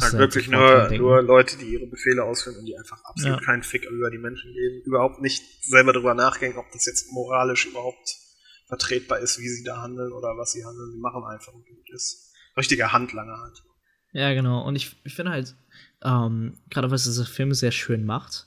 Halt 0.00 0.12
wirklich 0.14 0.48
nur, 0.48 0.90
nur 0.92 1.22
Leute, 1.22 1.58
die 1.58 1.72
ihre 1.72 1.86
Befehle 1.86 2.22
ausführen 2.22 2.58
und 2.58 2.66
die 2.66 2.76
einfach 2.78 3.02
absolut 3.04 3.40
ja. 3.40 3.44
keinen 3.44 3.62
Fick 3.62 3.84
über 3.84 4.10
die 4.10 4.18
Menschen 4.18 4.52
geben. 4.52 4.82
Überhaupt 4.84 5.20
nicht 5.20 5.42
selber 5.64 5.92
darüber 5.92 6.14
nachdenken, 6.14 6.58
ob 6.58 6.70
das 6.72 6.86
jetzt 6.86 7.12
moralisch 7.12 7.66
überhaupt 7.66 8.16
vertretbar 8.66 9.18
ist, 9.18 9.40
wie 9.40 9.48
sie 9.48 9.64
da 9.64 9.82
handeln 9.82 10.12
oder 10.12 10.36
was 10.36 10.52
sie 10.52 10.64
handeln. 10.64 10.92
Sie 10.92 10.98
machen 10.98 11.24
einfach 11.24 11.52
und 11.52 11.66
gut 11.66 11.90
ist. 11.92 12.32
Richtiger 12.56 12.92
Handlanger 12.92 13.40
halt. 13.40 13.64
Ja, 14.12 14.32
genau. 14.34 14.64
Und 14.64 14.76
ich, 14.76 14.96
ich 15.04 15.14
finde 15.14 15.32
halt, 15.32 15.56
ähm, 16.04 16.60
gerade 16.70 16.90
was 16.90 17.04
dieser 17.04 17.24
Film 17.24 17.52
sehr 17.52 17.72
schön 17.72 18.04
macht, 18.04 18.46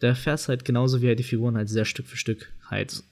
der 0.00 0.16
fährt 0.16 0.48
halt 0.48 0.64
genauso 0.64 1.02
wie 1.02 1.08
er 1.08 1.16
die 1.16 1.22
Figuren 1.22 1.56
halt 1.56 1.68
sehr 1.68 1.84
Stück 1.84 2.06
für 2.06 2.16
Stück 2.16 2.52
halt. 2.68 3.04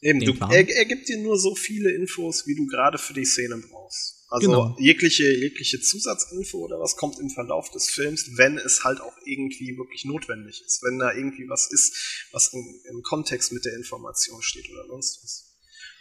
Eben, 0.00 0.20
du, 0.20 0.34
er, 0.50 0.68
er, 0.68 0.84
gibt 0.84 1.08
dir 1.08 1.18
nur 1.18 1.38
so 1.38 1.54
viele 1.54 1.90
Infos, 1.90 2.46
wie 2.46 2.54
du 2.54 2.66
gerade 2.66 2.98
für 2.98 3.14
die 3.14 3.24
Szene 3.24 3.56
brauchst. 3.56 4.26
Also 4.28 4.48
genau. 4.48 4.76
jegliche, 4.78 5.32
jegliche 5.32 5.80
Zusatzinfo 5.80 6.58
oder 6.58 6.80
was 6.80 6.96
kommt 6.96 7.18
im 7.20 7.30
Verlauf 7.30 7.70
des 7.70 7.88
Films, 7.88 8.36
wenn 8.36 8.58
es 8.58 8.82
halt 8.84 9.00
auch 9.00 9.16
irgendwie 9.24 9.76
wirklich 9.78 10.04
notwendig 10.04 10.62
ist. 10.66 10.82
Wenn 10.82 10.98
da 10.98 11.12
irgendwie 11.14 11.48
was 11.48 11.70
ist, 11.70 12.28
was 12.32 12.52
im, 12.52 12.64
im 12.90 13.02
Kontext 13.02 13.52
mit 13.52 13.64
der 13.64 13.76
Information 13.76 14.42
steht 14.42 14.68
oder 14.70 14.86
sonst 14.88 15.20
was. 15.22 15.54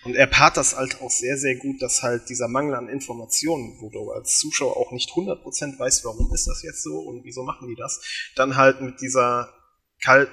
Und 0.04 0.16
er 0.16 0.28
paart 0.28 0.58
das 0.58 0.76
halt 0.76 1.00
auch 1.02 1.12
sehr, 1.12 1.38
sehr 1.38 1.56
gut, 1.56 1.82
dass 1.82 2.04
halt 2.04 2.28
dieser 2.28 2.48
Mangel 2.48 2.76
an 2.76 2.90
Informationen, 2.90 3.78
wo 3.80 3.90
du 3.90 4.12
als 4.12 4.38
Zuschauer 4.38 4.76
auch 4.76 4.92
nicht 4.92 5.12
100% 5.12 5.80
weißt, 5.80 6.04
warum 6.04 6.34
ist 6.34 6.48
das 6.48 6.62
jetzt 6.64 6.84
so 6.84 7.00
und 7.00 7.24
wieso 7.24 7.44
machen 7.44 7.70
die 7.70 7.76
das, 7.76 8.02
dann 8.36 8.58
halt 8.58 8.82
mit 8.82 9.00
dieser 9.00 9.54
kal 10.02 10.28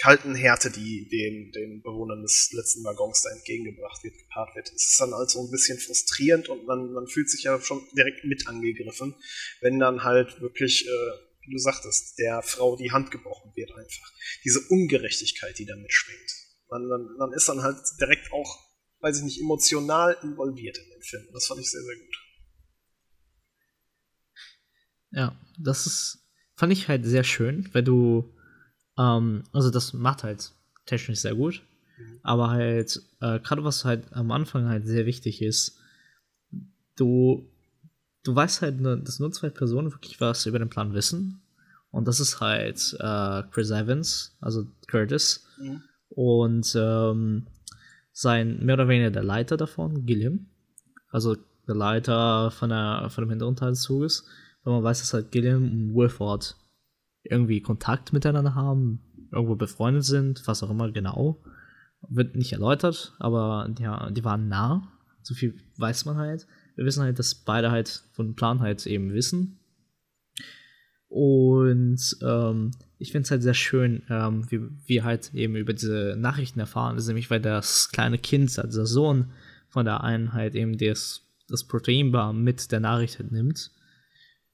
kalten 0.00 0.34
Härte, 0.34 0.70
die 0.70 1.08
den, 1.08 1.52
den 1.52 1.82
Bewohnern 1.82 2.22
des 2.22 2.50
letzten 2.52 2.84
Waggons 2.84 3.22
da 3.22 3.30
entgegengebracht 3.30 4.02
wird, 4.02 4.16
gepaart 4.18 4.54
wird. 4.56 4.68
Es 4.74 4.92
ist 4.92 5.00
dann 5.00 5.14
halt 5.14 5.30
so 5.30 5.44
ein 5.44 5.50
bisschen 5.50 5.78
frustrierend 5.78 6.48
und 6.48 6.66
man, 6.66 6.92
man 6.92 7.06
fühlt 7.06 7.30
sich 7.30 7.44
ja 7.44 7.60
schon 7.60 7.86
direkt 7.96 8.24
mit 8.24 8.46
angegriffen, 8.46 9.14
wenn 9.60 9.78
dann 9.78 10.04
halt 10.04 10.40
wirklich, 10.40 10.86
äh, 10.86 11.46
wie 11.46 11.52
du 11.52 11.58
sagtest, 11.58 12.18
der 12.18 12.42
Frau 12.42 12.76
die 12.76 12.92
Hand 12.92 13.10
gebrochen 13.10 13.52
wird 13.54 13.72
einfach. 13.72 14.12
Diese 14.44 14.60
Ungerechtigkeit, 14.68 15.58
die 15.58 15.66
da 15.66 15.76
mitschwingt. 15.76 16.30
Man, 16.68 16.86
man, 16.86 17.16
man 17.18 17.32
ist 17.32 17.48
dann 17.48 17.62
halt 17.62 17.78
direkt 18.00 18.32
auch 18.32 18.70
weiß 19.00 19.18
ich 19.18 19.24
nicht, 19.24 19.40
emotional 19.40 20.16
involviert 20.22 20.78
in 20.78 20.90
den 20.90 21.02
Film. 21.02 21.26
Das 21.32 21.46
fand 21.46 21.60
ich 21.60 21.70
sehr, 21.70 21.82
sehr 21.82 21.96
gut. 21.96 22.16
Ja, 25.12 25.40
das 25.58 25.86
ist, 25.86 26.28
fand 26.56 26.72
ich 26.72 26.88
halt 26.88 27.04
sehr 27.04 27.24
schön, 27.24 27.68
weil 27.72 27.82
du, 27.82 28.36
ähm, 29.00 29.44
also 29.52 29.70
das 29.70 29.92
macht 29.94 30.22
halt 30.22 30.52
technisch 30.84 31.20
sehr 31.20 31.34
gut, 31.34 31.62
aber 32.22 32.50
halt, 32.50 33.02
äh, 33.20 33.38
gerade 33.40 33.64
was 33.64 33.84
halt 33.84 34.12
am 34.12 34.30
Anfang 34.30 34.68
halt 34.68 34.86
sehr 34.86 35.06
wichtig 35.06 35.42
ist, 35.42 35.78
du, 36.96 37.48
du 38.24 38.34
weißt 38.34 38.62
halt, 38.62 38.80
ne, 38.80 38.98
dass 38.98 39.18
nur 39.18 39.32
zwei 39.32 39.48
Personen 39.48 39.92
wirklich 39.92 40.20
was 40.20 40.46
über 40.46 40.58
den 40.58 40.68
Plan 40.68 40.92
wissen. 40.92 41.42
Und 41.90 42.06
das 42.06 42.20
ist 42.20 42.40
halt 42.40 42.96
äh, 43.00 43.42
Chris 43.50 43.70
Evans, 43.70 44.36
also 44.40 44.66
Curtis, 44.86 45.46
mhm. 45.58 45.82
und 46.10 46.72
ähm, 46.78 47.46
sein 48.12 48.64
mehr 48.64 48.74
oder 48.74 48.88
weniger 48.88 49.10
der 49.10 49.24
Leiter 49.24 49.56
davon, 49.56 50.06
Gilliam. 50.06 50.46
Also 51.10 51.36
der 51.66 51.74
Leiter 51.74 52.50
von, 52.50 52.68
der, 52.68 53.08
von 53.10 53.24
dem 53.24 53.30
hinteren 53.30 53.56
Teil 53.56 53.70
des 53.70 53.82
Zuges. 53.82 54.24
Weil 54.62 54.74
man 54.74 54.84
weiß, 54.84 55.00
dass 55.00 55.14
halt 55.14 55.32
Gilliam 55.32 55.64
und 55.64 55.94
Wilford 55.94 56.54
irgendwie 57.22 57.60
Kontakt 57.60 58.12
miteinander 58.12 58.54
haben, 58.54 59.00
irgendwo 59.30 59.54
befreundet 59.54 60.04
sind, 60.04 60.46
was 60.46 60.62
auch 60.62 60.70
immer 60.70 60.90
genau. 60.90 61.42
Wird 62.08 62.34
nicht 62.34 62.52
erläutert, 62.52 63.14
aber 63.18 63.70
ja, 63.78 64.10
die 64.10 64.24
waren 64.24 64.48
nah. 64.48 64.88
So 65.22 65.34
viel 65.34 65.54
weiß 65.76 66.06
man 66.06 66.16
halt. 66.16 66.46
Wir 66.76 66.86
wissen 66.86 67.02
halt, 67.02 67.18
dass 67.18 67.34
beide 67.34 67.70
halt 67.70 68.04
von 68.12 68.34
Plan 68.34 68.60
halt 68.60 68.86
eben 68.86 69.12
wissen. 69.12 69.58
Und 71.08 72.16
ähm, 72.22 72.70
ich 72.98 73.12
finde 73.12 73.24
es 73.24 73.30
halt 73.30 73.42
sehr 73.42 73.54
schön, 73.54 74.02
ähm, 74.08 74.50
wie 74.50 74.60
wir 74.86 75.04
halt 75.04 75.34
eben 75.34 75.56
über 75.56 75.72
diese 75.72 76.16
Nachrichten 76.16 76.60
erfahren. 76.60 76.94
Das 76.94 77.04
ist 77.04 77.08
nämlich, 77.08 77.30
weil 77.30 77.40
das 77.40 77.90
kleine 77.90 78.16
Kind, 78.16 78.58
also 78.58 78.78
der 78.78 78.86
Sohn 78.86 79.32
von 79.68 79.84
der 79.84 80.02
Einheit 80.02 80.54
eben 80.54 80.78
das, 80.78 81.22
das 81.48 81.64
Proteinbar 81.64 82.32
mit 82.32 82.72
der 82.72 82.80
Nachricht 82.80 83.18
halt 83.18 83.32
nimmt 83.32 83.72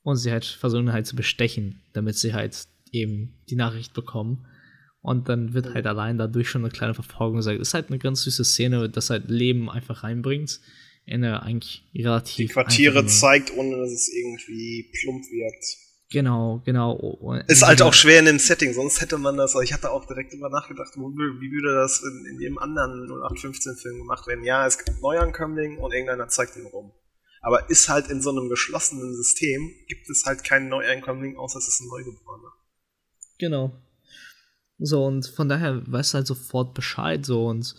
und 0.06 0.16
sie 0.16 0.30
halt 0.30 0.44
versuchen 0.44 0.92
halt 0.92 1.04
zu 1.04 1.16
bestechen, 1.16 1.80
damit 1.92 2.16
sie 2.16 2.32
halt 2.32 2.68
eben 2.92 3.34
die 3.50 3.56
Nachricht 3.56 3.92
bekommen. 3.92 4.46
Und 5.02 5.28
dann 5.28 5.52
wird 5.52 5.74
halt 5.74 5.84
allein 5.84 6.16
dadurch 6.16 6.48
schon 6.48 6.62
eine 6.62 6.70
kleine 6.70 6.94
Verfolgung 6.94 7.38
gesagt. 7.38 7.58
Ist 7.58 7.74
halt 7.74 7.88
eine 7.88 7.98
ganz 7.98 8.22
süße 8.22 8.44
Szene, 8.44 8.88
das 8.88 9.10
halt 9.10 9.28
Leben 9.28 9.68
einfach 9.68 10.04
reinbringt. 10.04 10.60
In 11.06 11.24
eine 11.24 11.42
eigentlich 11.42 11.84
relativ. 11.92 12.36
Die 12.36 12.46
Quartiere 12.46 13.04
zeigt, 13.06 13.52
ohne 13.56 13.78
dass 13.78 13.90
es 13.90 14.08
irgendwie 14.08 14.92
plump 14.92 15.24
wirkt. 15.24 15.64
Genau, 16.12 16.62
genau. 16.64 17.34
Ist 17.48 17.66
halt 17.66 17.82
auch 17.82 17.92
schwer 17.92 18.20
in 18.20 18.26
dem 18.26 18.38
Setting, 18.38 18.72
sonst 18.74 19.00
hätte 19.00 19.18
man 19.18 19.36
das, 19.36 19.56
ich 19.60 19.72
hatte 19.72 19.90
auch 19.90 20.04
direkt 20.04 20.32
immer 20.32 20.48
nachgedacht, 20.48 20.94
wie 20.94 21.50
würde 21.50 21.74
das 21.74 22.00
in, 22.00 22.26
in 22.32 22.40
jedem 22.40 22.58
anderen 22.58 23.08
0815-Film 23.10 23.98
gemacht 23.98 24.28
werden. 24.28 24.44
Ja, 24.44 24.68
es 24.68 24.78
gibt 24.78 25.02
Neuankömmling 25.02 25.78
und 25.78 25.92
irgendeiner 25.92 26.28
zeigt 26.28 26.56
ihn 26.56 26.66
rum. 26.66 26.92
Aber 27.46 27.70
ist 27.70 27.88
halt 27.88 28.08
in 28.08 28.20
so 28.20 28.30
einem 28.30 28.48
geschlossenen 28.48 29.14
System, 29.14 29.70
gibt 29.86 30.10
es 30.10 30.24
halt 30.26 30.42
keinen 30.42 30.68
Neuankömmling, 30.68 31.36
außer 31.36 31.60
es 31.60 31.68
ist 31.68 31.80
ein 31.80 31.86
Neugeborener. 31.86 32.52
Genau. 33.38 33.72
So, 34.78 35.06
und 35.06 35.28
von 35.28 35.48
daher 35.48 35.80
weißt 35.86 36.12
du 36.12 36.14
halt 36.16 36.26
sofort 36.26 36.74
Bescheid, 36.74 37.24
so 37.24 37.46
und, 37.46 37.72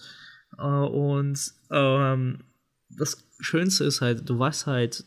äh, 0.58 0.64
und 0.64 1.52
ähm, 1.70 2.46
das 2.92 3.28
Schönste 3.42 3.84
ist 3.84 4.00
halt, 4.00 4.30
du 4.30 4.40
weißt 4.40 4.68
halt, 4.68 5.04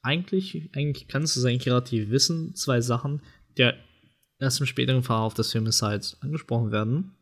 eigentlich, 0.00 0.70
eigentlich 0.72 1.06
kannst 1.08 1.36
du 1.36 1.40
es 1.40 1.44
eigentlich 1.44 1.66
relativ 1.66 2.08
wissen. 2.08 2.54
Zwei 2.54 2.80
Sachen, 2.80 3.20
die 3.58 3.70
erst 4.38 4.60
im 4.60 4.66
späteren 4.66 5.02
Verlauf 5.02 5.34
des 5.34 5.52
Films 5.52 5.82
halt 5.82 6.16
angesprochen 6.20 6.72
werden, 6.72 7.14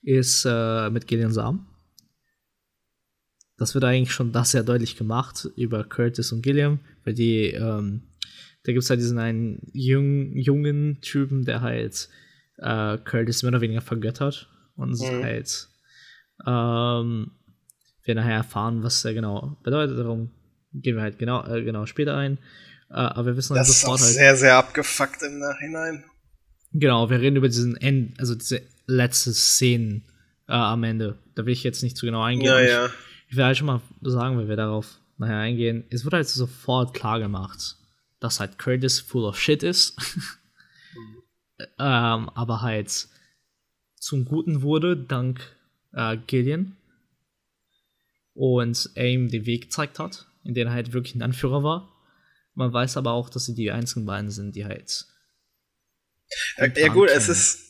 ist 0.00 0.44
äh, 0.48 0.90
mit 0.90 1.08
Gideon 1.08 1.32
Sam. 1.32 1.66
Das 3.64 3.74
wird 3.74 3.84
eigentlich 3.84 4.12
schon 4.12 4.30
das 4.30 4.50
sehr 4.50 4.62
deutlich 4.62 4.94
gemacht 4.94 5.48
über 5.56 5.84
Curtis 5.84 6.32
und 6.32 6.42
Gilliam, 6.42 6.80
weil 7.02 7.14
die, 7.14 7.46
ähm, 7.46 8.02
da 8.62 8.72
gibt 8.72 8.84
es 8.84 8.90
halt 8.90 9.00
diesen 9.00 9.18
einen 9.18 9.62
jungen, 9.72 10.36
jungen 10.36 11.00
Typen, 11.00 11.46
der 11.46 11.62
halt 11.62 12.10
äh, 12.58 12.98
Curtis 12.98 13.42
mehr 13.42 13.52
oder 13.52 13.62
weniger 13.62 13.80
vergöttert 13.80 14.50
und 14.76 15.00
mhm. 15.00 15.24
halt 15.24 15.68
ähm, 16.46 17.30
wir 18.02 18.14
nachher 18.14 18.34
erfahren, 18.34 18.82
was 18.82 19.02
er 19.02 19.14
genau 19.14 19.56
bedeutet. 19.62 19.98
Darum 19.98 20.30
gehen 20.74 20.96
wir 20.96 21.02
halt 21.02 21.18
genau, 21.18 21.46
äh, 21.46 21.64
genau 21.64 21.86
später 21.86 22.18
ein. 22.18 22.36
Äh, 22.90 22.96
aber 22.96 23.28
wir 23.28 23.36
wissen 23.38 23.56
halt 23.56 23.66
das 23.66 23.80
sofort 23.80 24.00
ist 24.00 24.02
auch 24.02 24.06
halt. 24.08 24.14
sehr, 24.14 24.36
sehr 24.36 24.56
abgefuckt 24.56 25.22
im 25.22 25.38
Nachhinein. 25.38 26.04
Genau, 26.74 27.08
wir 27.08 27.18
reden 27.18 27.36
über 27.36 27.48
diesen 27.48 27.78
End, 27.78 28.20
also 28.20 28.34
diese 28.34 28.60
letzte 28.86 29.32
Szenen 29.32 30.04
äh, 30.48 30.52
am 30.52 30.84
Ende. 30.84 31.16
Da 31.34 31.46
will 31.46 31.54
ich 31.54 31.64
jetzt 31.64 31.82
nicht 31.82 31.96
zu 31.96 32.04
genau 32.04 32.22
eingehen. 32.22 32.50
Ja, 32.50 32.60
ja. 32.60 32.86
Ich, 32.88 33.13
ich 33.28 33.36
will 33.36 33.44
halt 33.44 33.56
schon 33.56 33.66
mal 33.66 33.80
sagen, 34.02 34.38
wenn 34.38 34.48
wir 34.48 34.56
darauf 34.56 34.98
nachher 35.16 35.38
eingehen. 35.38 35.84
Es 35.90 36.04
wurde 36.04 36.16
halt 36.16 36.28
sofort 36.28 36.94
klar 36.94 37.20
gemacht, 37.20 37.76
dass 38.20 38.40
halt 38.40 38.58
Curtis 38.58 39.00
full 39.00 39.24
of 39.24 39.38
shit 39.38 39.62
ist. 39.62 39.96
mhm. 40.94 41.22
ähm, 41.78 42.28
aber 42.30 42.62
halt 42.62 43.08
zum 43.96 44.24
Guten 44.24 44.62
wurde, 44.62 44.96
dank 44.96 45.40
äh, 45.92 46.16
Gillian. 46.26 46.76
Und 48.34 48.90
er 48.94 49.08
ihm 49.08 49.30
den 49.30 49.46
Weg 49.46 49.62
gezeigt 49.62 49.98
hat 49.98 50.26
in 50.44 50.54
denen 50.54 50.68
er 50.68 50.74
halt 50.74 50.92
wirklich 50.92 51.14
ein 51.14 51.22
Anführer 51.22 51.62
war. 51.62 51.90
Man 52.54 52.72
weiß 52.72 52.96
aber 52.96 53.12
auch, 53.12 53.30
dass 53.30 53.46
sie 53.46 53.54
die 53.54 53.70
einzigen 53.70 54.06
beiden 54.06 54.30
sind, 54.30 54.54
die 54.54 54.64
halt. 54.64 55.06
Ja, 56.56 56.66
ja 56.66 56.88
gut, 56.88 57.08
kennen. 57.08 57.18
es 57.18 57.28
ist. 57.28 57.60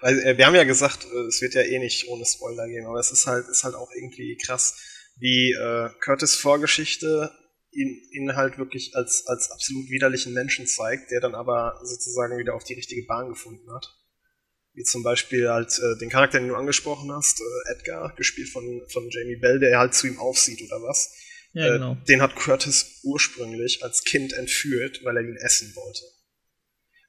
Also, 0.00 0.38
wir 0.38 0.46
haben 0.46 0.54
ja 0.54 0.64
gesagt, 0.64 1.04
äh, 1.04 1.26
es 1.26 1.42
wird 1.42 1.54
ja 1.54 1.62
eh 1.62 1.78
nicht 1.78 2.08
ohne 2.08 2.24
Spoiler 2.24 2.66
gehen, 2.68 2.86
aber 2.86 2.98
es 2.98 3.10
ist 3.12 3.26
halt, 3.26 3.46
ist 3.48 3.64
halt 3.64 3.74
auch 3.74 3.90
irgendwie 3.94 4.36
krass, 4.36 4.89
wie 5.20 5.52
äh, 5.52 5.90
Curtis 6.00 6.34
Vorgeschichte 6.34 7.30
ihn, 7.72 8.02
ihn 8.12 8.36
halt 8.36 8.58
wirklich 8.58 8.96
als, 8.96 9.26
als 9.26 9.50
absolut 9.50 9.88
widerlichen 9.90 10.32
Menschen 10.32 10.66
zeigt, 10.66 11.10
der 11.10 11.20
dann 11.20 11.34
aber 11.34 11.78
sozusagen 11.84 12.38
wieder 12.38 12.54
auf 12.54 12.64
die 12.64 12.74
richtige 12.74 13.06
Bahn 13.06 13.28
gefunden 13.28 13.70
hat. 13.72 13.86
Wie 14.72 14.82
zum 14.82 15.02
Beispiel 15.02 15.48
halt 15.48 15.78
äh, 15.78 15.98
den 15.98 16.10
Charakter, 16.10 16.38
den 16.38 16.48
du 16.48 16.54
angesprochen 16.54 17.12
hast, 17.12 17.40
äh, 17.40 17.72
Edgar, 17.72 18.14
gespielt 18.16 18.48
von, 18.48 18.64
von 18.88 19.08
Jamie 19.10 19.36
Bell, 19.36 19.58
der 19.58 19.78
halt 19.78 19.94
zu 19.94 20.06
ihm 20.06 20.18
aufsieht 20.18 20.62
oder 20.62 20.82
was. 20.82 21.12
Ja, 21.52 21.66
Äh, 21.66 21.72
genau. 21.72 21.96
Den 22.08 22.22
hat 22.22 22.36
Curtis 22.36 23.00
ursprünglich 23.02 23.82
als 23.82 24.04
Kind 24.04 24.32
entführt, 24.32 25.00
weil 25.04 25.16
er 25.16 25.22
ihn 25.22 25.36
essen 25.36 25.74
wollte. 25.74 26.02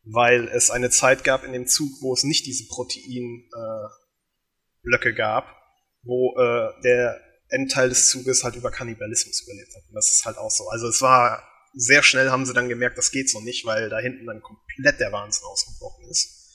Weil 0.03 0.47
es 0.47 0.71
eine 0.71 0.89
Zeit 0.89 1.23
gab 1.23 1.43
in 1.43 1.53
dem 1.53 1.67
Zug, 1.67 2.01
wo 2.01 2.13
es 2.13 2.23
nicht 2.23 2.45
diese 2.47 2.67
Proteinblöcke 2.67 3.45
äh, 3.55 4.81
Blöcke 4.81 5.13
gab, 5.13 5.45
wo 6.01 6.35
äh, 6.39 6.81
der 6.83 7.21
Endteil 7.51 7.89
des 7.89 8.09
Zuges 8.09 8.43
halt 8.43 8.55
über 8.55 8.71
Kannibalismus 8.71 9.43
überlebt 9.43 9.75
hat. 9.75 9.83
Und 9.87 9.93
das 9.93 10.11
ist 10.11 10.25
halt 10.25 10.37
auch 10.37 10.49
so. 10.49 10.67
Also 10.69 10.87
es 10.87 11.01
war 11.01 11.43
sehr 11.73 12.03
schnell 12.03 12.29
haben 12.29 12.45
sie 12.45 12.53
dann 12.53 12.69
gemerkt, 12.69 12.97
das 12.97 13.11
geht 13.11 13.29
so 13.29 13.39
nicht, 13.41 13.65
weil 13.65 13.89
da 13.89 13.99
hinten 13.99 14.25
dann 14.25 14.41
komplett 14.41 14.99
der 14.99 15.11
Wahnsinn 15.11 15.45
ausgebrochen 15.45 16.05
ist. 16.09 16.49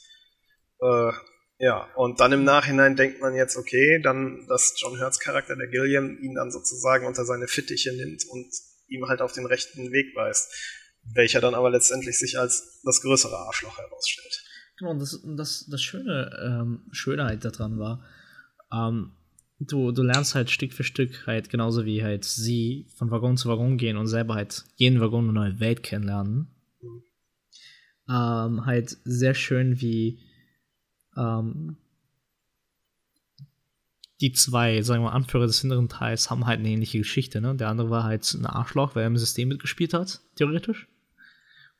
Äh, 0.80 1.12
ja, 1.58 1.88
und 1.94 2.20
dann 2.20 2.32
im 2.32 2.44
Nachhinein 2.44 2.96
denkt 2.96 3.20
man 3.20 3.34
jetzt, 3.34 3.56
okay, 3.56 4.00
dann, 4.02 4.46
dass 4.46 4.74
John 4.76 5.00
Hurts 5.00 5.20
Charakter, 5.20 5.56
der 5.56 5.68
Gilliam, 5.68 6.18
ihn 6.18 6.34
dann 6.34 6.50
sozusagen 6.50 7.06
unter 7.06 7.24
seine 7.24 7.48
Fittiche 7.48 7.94
nimmt 7.94 8.24
und 8.28 8.46
ihm 8.88 9.08
halt 9.08 9.22
auf 9.22 9.32
den 9.32 9.46
rechten 9.46 9.90
Weg 9.90 10.14
weist. 10.14 10.52
Welcher 11.14 11.40
dann 11.40 11.54
aber 11.54 11.70
letztendlich 11.70 12.18
sich 12.18 12.38
als 12.38 12.80
das 12.84 13.00
größere 13.00 13.36
Arschloch 13.36 13.78
herausstellt. 13.78 14.44
Genau, 14.78 14.98
das, 14.98 15.18
das, 15.36 15.66
das 15.70 15.82
Schöne, 15.82 16.30
ähm, 16.44 16.86
Schönheit 16.92 17.44
daran 17.44 17.78
war, 17.78 18.04
ähm, 18.72 19.12
du, 19.58 19.92
du 19.92 20.02
lernst 20.02 20.34
halt 20.34 20.50
Stück 20.50 20.72
für 20.72 20.84
Stück 20.84 21.26
halt 21.26 21.48
genauso 21.48 21.84
wie 21.84 22.02
halt 22.02 22.24
sie 22.24 22.86
von 22.94 23.10
Waggon 23.10 23.36
zu 23.36 23.48
Waggon 23.48 23.78
gehen 23.78 23.96
und 23.96 24.06
selber 24.06 24.34
halt 24.34 24.64
jeden 24.76 25.00
Waggon 25.00 25.24
eine 25.24 25.32
neue 25.32 25.60
Welt 25.60 25.82
kennenlernen. 25.82 26.48
Mhm. 26.80 27.02
Ähm, 28.08 28.66
halt 28.66 28.96
sehr 29.04 29.34
schön, 29.34 29.80
wie 29.80 30.18
ähm, 31.16 31.76
die 34.20 34.32
zwei, 34.32 34.80
sagen 34.82 35.02
wir 35.02 35.10
mal, 35.10 35.16
Anführer 35.16 35.46
des 35.46 35.60
hinteren 35.60 35.88
Teils 35.88 36.30
haben 36.30 36.46
halt 36.46 36.60
eine 36.60 36.70
ähnliche 36.70 36.98
Geschichte, 36.98 37.40
ne? 37.40 37.54
Der 37.54 37.68
andere 37.68 37.90
war 37.90 38.04
halt 38.04 38.32
ein 38.32 38.46
Arschloch, 38.46 38.94
weil 38.94 39.02
er 39.02 39.08
im 39.08 39.18
System 39.18 39.48
mitgespielt 39.48 39.92
hat, 39.92 40.20
theoretisch. 40.36 40.88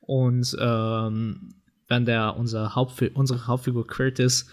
Und 0.01 0.55
ähm, 0.61 1.55
während 1.89 2.09
der 2.09 2.37
unser 2.37 2.74
Hauptfi 2.74 3.11
unsere 3.14 3.47
Hauptfigur 3.47 3.87
Curtis 3.87 4.49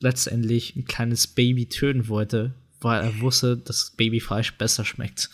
letztendlich 0.00 0.76
ein 0.76 0.84
kleines 0.84 1.26
Baby 1.26 1.68
töten 1.68 2.08
wollte, 2.08 2.54
weil 2.86 3.02
er 3.04 3.20
wusste, 3.20 3.56
dass 3.56 3.90
Babyfleisch 3.96 4.56
besser 4.58 4.84
schmeckt. 4.84 5.30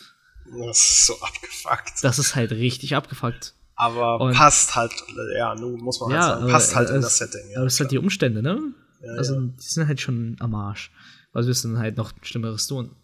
Das 0.67 0.79
ist 0.79 1.07
so 1.07 1.15
abgefuckt. 1.21 2.03
Das 2.03 2.19
ist 2.19 2.35
halt 2.35 2.51
richtig 2.53 2.95
abgefuckt. 2.97 3.55
aber 3.75 4.21
und- 4.21 4.35
passt 4.35 4.75
halt, 4.77 4.93
ja, 5.37 5.55
nun 5.55 5.81
muss 5.81 6.01
man 6.01 6.11
Ja, 6.11 6.17
halt 6.27 6.39
sagen, 6.41 6.51
passt 6.53 6.75
halt 6.77 6.91
in 6.91 7.01
das 7.01 7.17
Setting. 7.19 7.51
Ja, 7.51 7.59
Aber 7.59 7.67
es 7.67 7.77
sind 7.77 7.85
halt 7.87 7.93
die. 7.93 7.99
Umstände, 7.99 8.43
ne? 8.43 8.61
Ja, 9.03 9.13
also, 9.15 9.35
ja. 9.35 9.41
die 9.41 9.53
sind 9.67 9.87
halt 9.89 10.01
schon 10.01 10.37
am 10.41 10.55
Arsch. 10.55 10.91
Was 11.33 11.47
willst 11.47 11.65
du 11.65 11.69
denn 11.69 11.79
halt 11.79 11.97
noch 11.97 12.13
Schlimmeres 12.23 12.67
tun? 12.67 12.95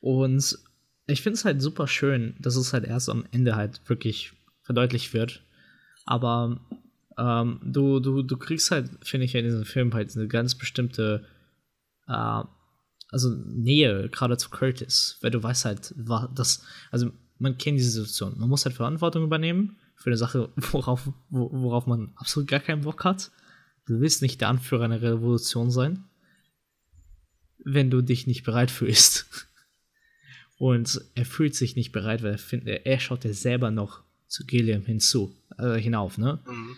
Und 0.00 0.58
ich 1.06 1.22
finde 1.22 1.38
es 1.38 1.44
halt 1.44 1.60
super 1.60 1.86
schön, 1.88 2.36
dass 2.38 2.56
es 2.56 2.72
halt 2.72 2.84
erst 2.84 3.08
am 3.08 3.24
Ende 3.32 3.56
halt 3.56 3.80
wirklich 3.88 4.32
verdeutlicht 4.62 5.12
wird. 5.14 5.42
Aber 6.04 6.60
ähm, 7.18 7.60
du, 7.64 8.00
du, 8.00 8.22
du 8.22 8.36
kriegst 8.36 8.70
halt, 8.70 8.90
finde 9.02 9.24
ich, 9.26 9.34
in 9.34 9.44
diesem 9.44 9.64
Film 9.64 9.92
halt 9.94 10.14
eine 10.16 10.28
ganz 10.28 10.54
bestimmte 10.54 11.26
äh, 12.08 12.42
also 13.16 13.30
Nähe, 13.30 14.10
gerade 14.10 14.36
zu 14.36 14.50
Curtis, 14.50 15.16
weil 15.22 15.30
du 15.30 15.42
weißt 15.42 15.64
halt, 15.64 15.94
dass, 16.34 16.62
also 16.90 17.10
man 17.38 17.56
kennt 17.56 17.78
diese 17.78 17.90
Situation. 17.90 18.38
Man 18.38 18.50
muss 18.50 18.66
halt 18.66 18.76
Verantwortung 18.76 19.24
übernehmen 19.24 19.78
für 19.94 20.10
eine 20.10 20.18
Sache, 20.18 20.50
worauf, 20.56 21.08
wo, 21.30 21.50
worauf 21.50 21.86
man 21.86 22.12
absolut 22.16 22.46
gar 22.46 22.60
keinen 22.60 22.82
Bock 22.82 23.04
hat. 23.04 23.30
Du 23.86 24.00
willst 24.00 24.20
nicht 24.20 24.42
der 24.42 24.48
Anführer 24.50 24.84
einer 24.84 25.00
Revolution 25.00 25.70
sein, 25.70 26.04
wenn 27.64 27.88
du 27.90 28.02
dich 28.02 28.26
nicht 28.26 28.44
bereit 28.44 28.70
fühlst. 28.70 29.26
Und 30.58 31.00
er 31.14 31.24
fühlt 31.24 31.54
sich 31.54 31.74
nicht 31.74 31.92
bereit, 31.92 32.22
weil 32.22 32.32
er 32.32 32.38
findet, 32.38 32.84
er 32.84 33.00
schaut 33.00 33.24
ja 33.24 33.32
selber 33.32 33.70
noch 33.70 34.02
zu 34.26 34.44
Gilliam 34.44 34.84
hinzu, 34.84 35.34
äh, 35.56 35.78
hinauf, 35.78 36.18
ne? 36.18 36.40
Mhm. 36.46 36.76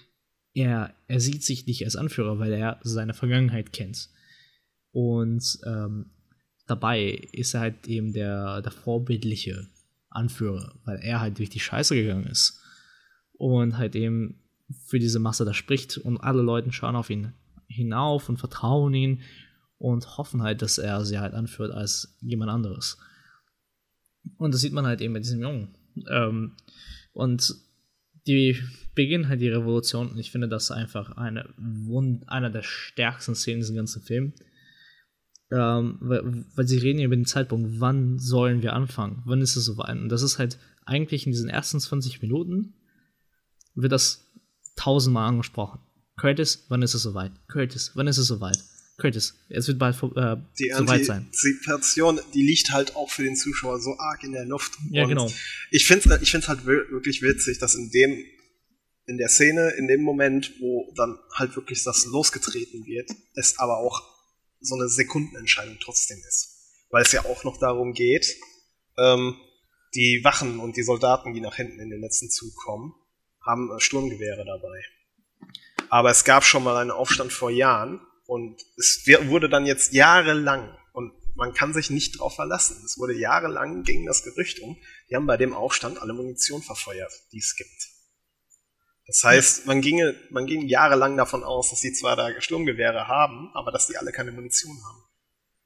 er, 0.55 0.95
er 1.09 1.21
sieht 1.21 1.43
sich 1.43 1.67
nicht 1.67 1.85
als 1.85 1.97
Anführer, 1.97 2.39
weil 2.39 2.53
er 2.53 2.79
seine 2.83 3.15
Vergangenheit 3.15 3.73
kennt. 3.73 4.09
Und 4.93 5.59
ähm, 5.65 6.11
dabei 6.69 7.29
ist 7.33 7.55
er 7.55 7.61
halt 7.61 7.89
eben 7.89 8.13
der, 8.13 8.63
der 8.63 8.73
vorbildliche 8.73 9.67
Anführer, 10.11 10.75
weil 10.85 11.01
er 11.03 11.21
halt 11.21 11.39
durch 11.39 11.51
die 11.51 11.61
Scheiße 11.61 11.95
gegangen 11.95 12.27
ist. 12.27 12.61
Und 13.33 13.79
halt 13.79 13.95
eben 13.95 14.41
für 14.87 14.99
diese 14.99 15.19
Masse 15.19 15.45
da 15.45 15.55
spricht 15.55 15.97
und 15.99 16.19
alle 16.19 16.43
Leute 16.43 16.73
schauen 16.73 16.97
auf 16.97 17.11
ihn 17.11 17.33
hinauf 17.69 18.29
und 18.29 18.39
vertrauen 18.39 18.95
ihn 18.95 19.23
und 19.79 20.19
hoffen 20.19 20.43
halt, 20.43 20.63
dass 20.63 20.79
er 20.79 21.05
sie 21.05 21.19
halt 21.19 21.35
anführt 21.35 21.71
als 21.71 22.17
jemand 22.21 22.51
anderes. 22.51 22.99
Und 24.37 24.53
das 24.53 24.61
sieht 24.61 24.73
man 24.73 24.87
halt 24.87 25.01
eben 25.01 25.13
mit 25.13 25.25
diesem 25.25 25.41
Jungen. 25.41 25.75
Ähm, 26.09 26.53
und 27.13 27.55
die 28.27 28.61
beginnen 28.95 29.29
halt 29.29 29.41
die 29.41 29.49
Revolution 29.49 30.11
und 30.11 30.19
ich 30.19 30.31
finde 30.31 30.49
das 30.49 30.71
einfach 30.71 31.13
eine 31.17 31.49
einer 32.27 32.51
der 32.51 32.63
stärksten 32.63 33.35
Szenen 33.35 33.57
in 33.57 33.61
diesem 33.61 33.77
ganzen 33.77 34.03
Film. 34.03 34.33
Ähm, 35.51 35.97
weil, 36.01 36.45
weil 36.55 36.69
sie 36.69 36.79
reden 36.79 37.01
über 37.01 37.17
den 37.17 37.25
Zeitpunkt, 37.25 37.81
wann 37.81 38.19
sollen 38.19 38.61
wir 38.63 38.75
anfangen? 38.75 39.23
Wann 39.25 39.41
ist 39.41 39.57
es 39.57 39.65
soweit? 39.65 39.97
Und 39.97 40.11
das 40.11 40.23
ist 40.23 40.39
halt 40.39 40.59
eigentlich 40.85 41.25
in 41.27 41.33
diesen 41.33 41.49
ersten 41.49 41.81
20 41.81 42.21
Minuten 42.23 42.75
wird 43.75 43.93
das 43.93 44.25
tausendmal 44.77 45.29
angesprochen. 45.29 45.81
Curtis, 46.19 46.65
wann 46.69 46.83
ist 46.83 46.95
es 46.95 47.03
soweit? 47.03 47.33
Curtis, 47.49 47.93
wann 47.95 48.09
ist 48.09 48.19
es 48.19 48.27
soweit? 48.27 48.59
Curtis, 48.99 49.37
es 49.49 49.69
wird 49.69 49.79
bald 49.79 49.95
äh, 50.17 50.37
Die 50.59 50.73
soweit 50.77 51.05
sein. 51.05 51.27
Antizipation, 51.27 52.19
die 52.35 52.43
liegt 52.43 52.73
halt 52.73 52.97
auch 52.97 53.09
für 53.11 53.23
den 53.23 53.37
Zuschauer 53.37 53.81
so 53.81 53.97
arg 53.99 54.25
in 54.25 54.33
der 54.33 54.45
Luft. 54.45 54.73
Ja, 54.91 55.05
Und 55.05 55.11
genau. 55.11 55.33
Ich 55.71 55.87
finde 55.87 56.13
es 56.13 56.23
ich 56.23 56.31
find's 56.33 56.49
halt 56.49 56.67
wir- 56.67 56.91
wirklich 56.91 57.23
witzig, 57.23 57.59
dass 57.61 57.77
in 57.77 57.91
dem, 57.91 58.19
in 59.07 59.17
der 59.17 59.29
Szene, 59.29 59.71
in 59.79 59.87
dem 59.87 60.03
Moment, 60.03 60.53
wo 60.61 60.93
dann 60.97 61.17
halt 61.35 61.55
wirklich 61.55 61.85
das 61.85 62.07
losgetreten 62.07 62.85
wird, 62.87 63.09
es 63.35 63.59
aber 63.61 63.79
auch 63.79 64.03
so 64.61 64.75
eine 64.75 64.89
Sekundenentscheidung 64.89 65.79
trotzdem 65.81 66.19
ist. 66.29 66.57
Weil 66.91 67.03
es 67.03 67.13
ja 67.13 67.25
auch 67.25 67.45
noch 67.45 67.59
darum 67.59 67.93
geht, 67.93 68.37
ähm, 68.99 69.37
die 69.95 70.21
Wachen 70.25 70.59
und 70.59 70.77
die 70.77 70.83
Soldaten, 70.83 71.35
die 71.35 71.41
nach 71.41 71.57
hinten 71.57 71.81
in 71.81 71.91
den 71.91 72.01
letzten 72.01 72.31
Zug 72.31 72.55
kommen, 72.57 72.95
haben 73.45 73.71
äh, 73.75 73.81
Sturmgewehre 73.81 74.45
dabei. 74.45 74.85
Aber 75.91 76.11
es 76.11 76.25
gab 76.25 76.45
schon 76.45 76.65
mal 76.65 76.77
einen 76.77 76.91
Aufstand 76.91 77.33
vor 77.33 77.51
Jahren 77.51 78.01
und 78.27 78.61
es 78.77 79.05
wurde 79.07 79.49
dann 79.49 79.65
jetzt 79.65 79.93
jahrelang 79.93 80.77
und 80.93 81.13
man 81.35 81.55
kann 81.55 81.73
sich 81.73 81.89
nicht 81.89 82.19
drauf 82.19 82.35
verlassen. 82.35 82.83
Es 82.85 82.99
wurde 82.99 83.15
jahrelang 83.15 83.85
ging 83.85 84.05
das 84.05 84.23
Gerücht 84.23 84.61
um, 84.61 84.77
die 85.09 85.17
haben 85.17 85.27
bei 85.27 85.37
dem 85.39 85.55
Aufstand 85.55 86.03
alle 86.03 86.13
Munition 86.13 86.63
verfeuert, 86.63 87.13
die 87.33 87.39
es 87.39 87.57
gibt. 87.57 87.88
Das 89.09 89.25
heißt, 89.25 89.67
man 89.67 89.81
ginge, 89.81 90.15
man 90.31 90.47
ging 90.47 90.69
jahrelang 90.69 91.17
davon 91.17 91.43
aus, 91.43 91.71
dass 91.71 91.81
die 91.81 91.93
zwar 91.93 92.15
da 92.15 92.29
Sturmgewehre 92.41 93.09
haben, 93.09 93.51
aber 93.55 93.73
dass 93.73 93.87
die 93.89 93.97
alle 93.97 94.13
keine 94.13 94.31
Munition 94.33 94.77
haben. 94.87 95.03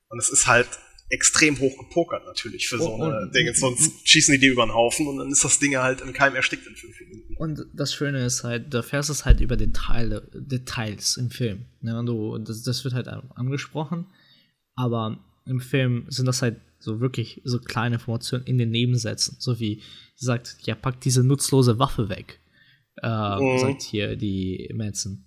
Und 0.09 0.19
es 0.21 0.31
ist 0.31 0.47
halt 0.47 0.69
extrem 1.11 1.59
hoch 1.59 1.77
gepokert 1.77 2.25
natürlich 2.25 2.69
für 2.69 2.79
so 2.79 2.95
Und- 2.95 3.03
eine 3.03 3.23
und- 3.27 3.35
Dinge. 3.35 3.53
Sonst 3.55 4.09
schießen 4.09 4.33
die 4.35 4.39
die 4.41 4.47
über 4.47 4.65
den 4.65 4.73
Haufen 4.73 5.07
und 5.09 5.19
dann 5.19 5.31
ist 5.31 5.45
das 5.45 5.59
Ding 5.59 5.77
halt 5.77 6.01
im 6.01 6.13
Keim 6.15 6.35
erstickt 6.37 6.67
in 6.67 6.75
fünf 6.77 6.99
Minuten. 7.01 7.37
Und 7.37 7.67
das 7.75 7.93
Schöne 7.93 8.25
ist 8.25 8.45
halt, 8.45 8.73
du 8.73 8.79
erfährst 8.79 9.11
es 9.11 9.25
halt 9.27 9.41
über 9.41 9.57
Detaile, 9.57 10.31
Details 10.33 11.17
im 11.19 11.31
Film. 11.31 11.67
Ne? 11.81 11.99
Und 11.99 12.07
du, 12.07 12.39
das, 12.39 12.63
das 12.63 12.85
wird 12.85 12.95
halt 12.95 13.09
angesprochen, 13.09 14.07
aber 14.75 15.19
im 15.47 15.61
Film 15.61 16.07
sind 16.09 16.27
das 16.27 16.41
halt 16.41 16.61
so 16.79 17.01
wirklich 17.01 17.41
so 17.45 17.59
kleine 17.59 17.97
Informationen 17.97 18.45
in 18.47 18.57
den 18.59 18.71
Nebensätzen. 18.71 19.37
So 19.41 19.59
wie, 19.59 19.83
sie 20.15 20.25
sagt, 20.27 20.57
ja, 20.63 20.75
pack 20.77 21.01
diese 21.01 21.25
nutzlose 21.25 21.79
Waffe 21.81 22.09
weg. 22.09 22.39
Äh, 23.03 23.37
Mhm. 23.41 23.59
Sagt 23.59 23.83
hier 23.83 24.17
die 24.17 24.71
Manson. 24.75 25.25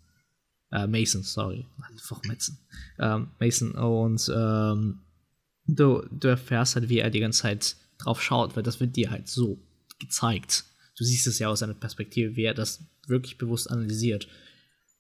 Äh, 0.72 0.88
Mason, 0.88 1.24
sorry. 1.24 1.66
Einfach 1.90 2.22
Mason. 2.26 2.58
Ähm, 3.00 3.28
Mason. 3.40 3.72
Und 3.74 4.32
ähm, 4.36 5.02
du, 5.68 6.04
du 6.12 6.28
erfährst 6.28 6.76
halt, 6.76 6.90
wie 6.90 7.00
er 7.00 7.10
die 7.10 7.20
ganze 7.20 7.44
Zeit 7.44 7.76
drauf 7.98 8.22
schaut, 8.22 8.56
weil 8.56 8.64
das 8.64 8.80
wird 8.80 8.96
dir 8.96 9.12
halt 9.12 9.28
so 9.28 9.58
gezeigt. 10.00 10.66
Du 10.98 11.04
siehst 11.04 11.28
es 11.28 11.40
ja 11.40 11.50
aus 11.50 11.60
seiner 11.60 11.74
Perspektive, 11.74 12.36
wie 12.36 12.44
er 12.44 12.54
das 12.54 12.84
wirklich 13.08 13.38
bewusst 13.38 13.70
analysiert 13.70 14.28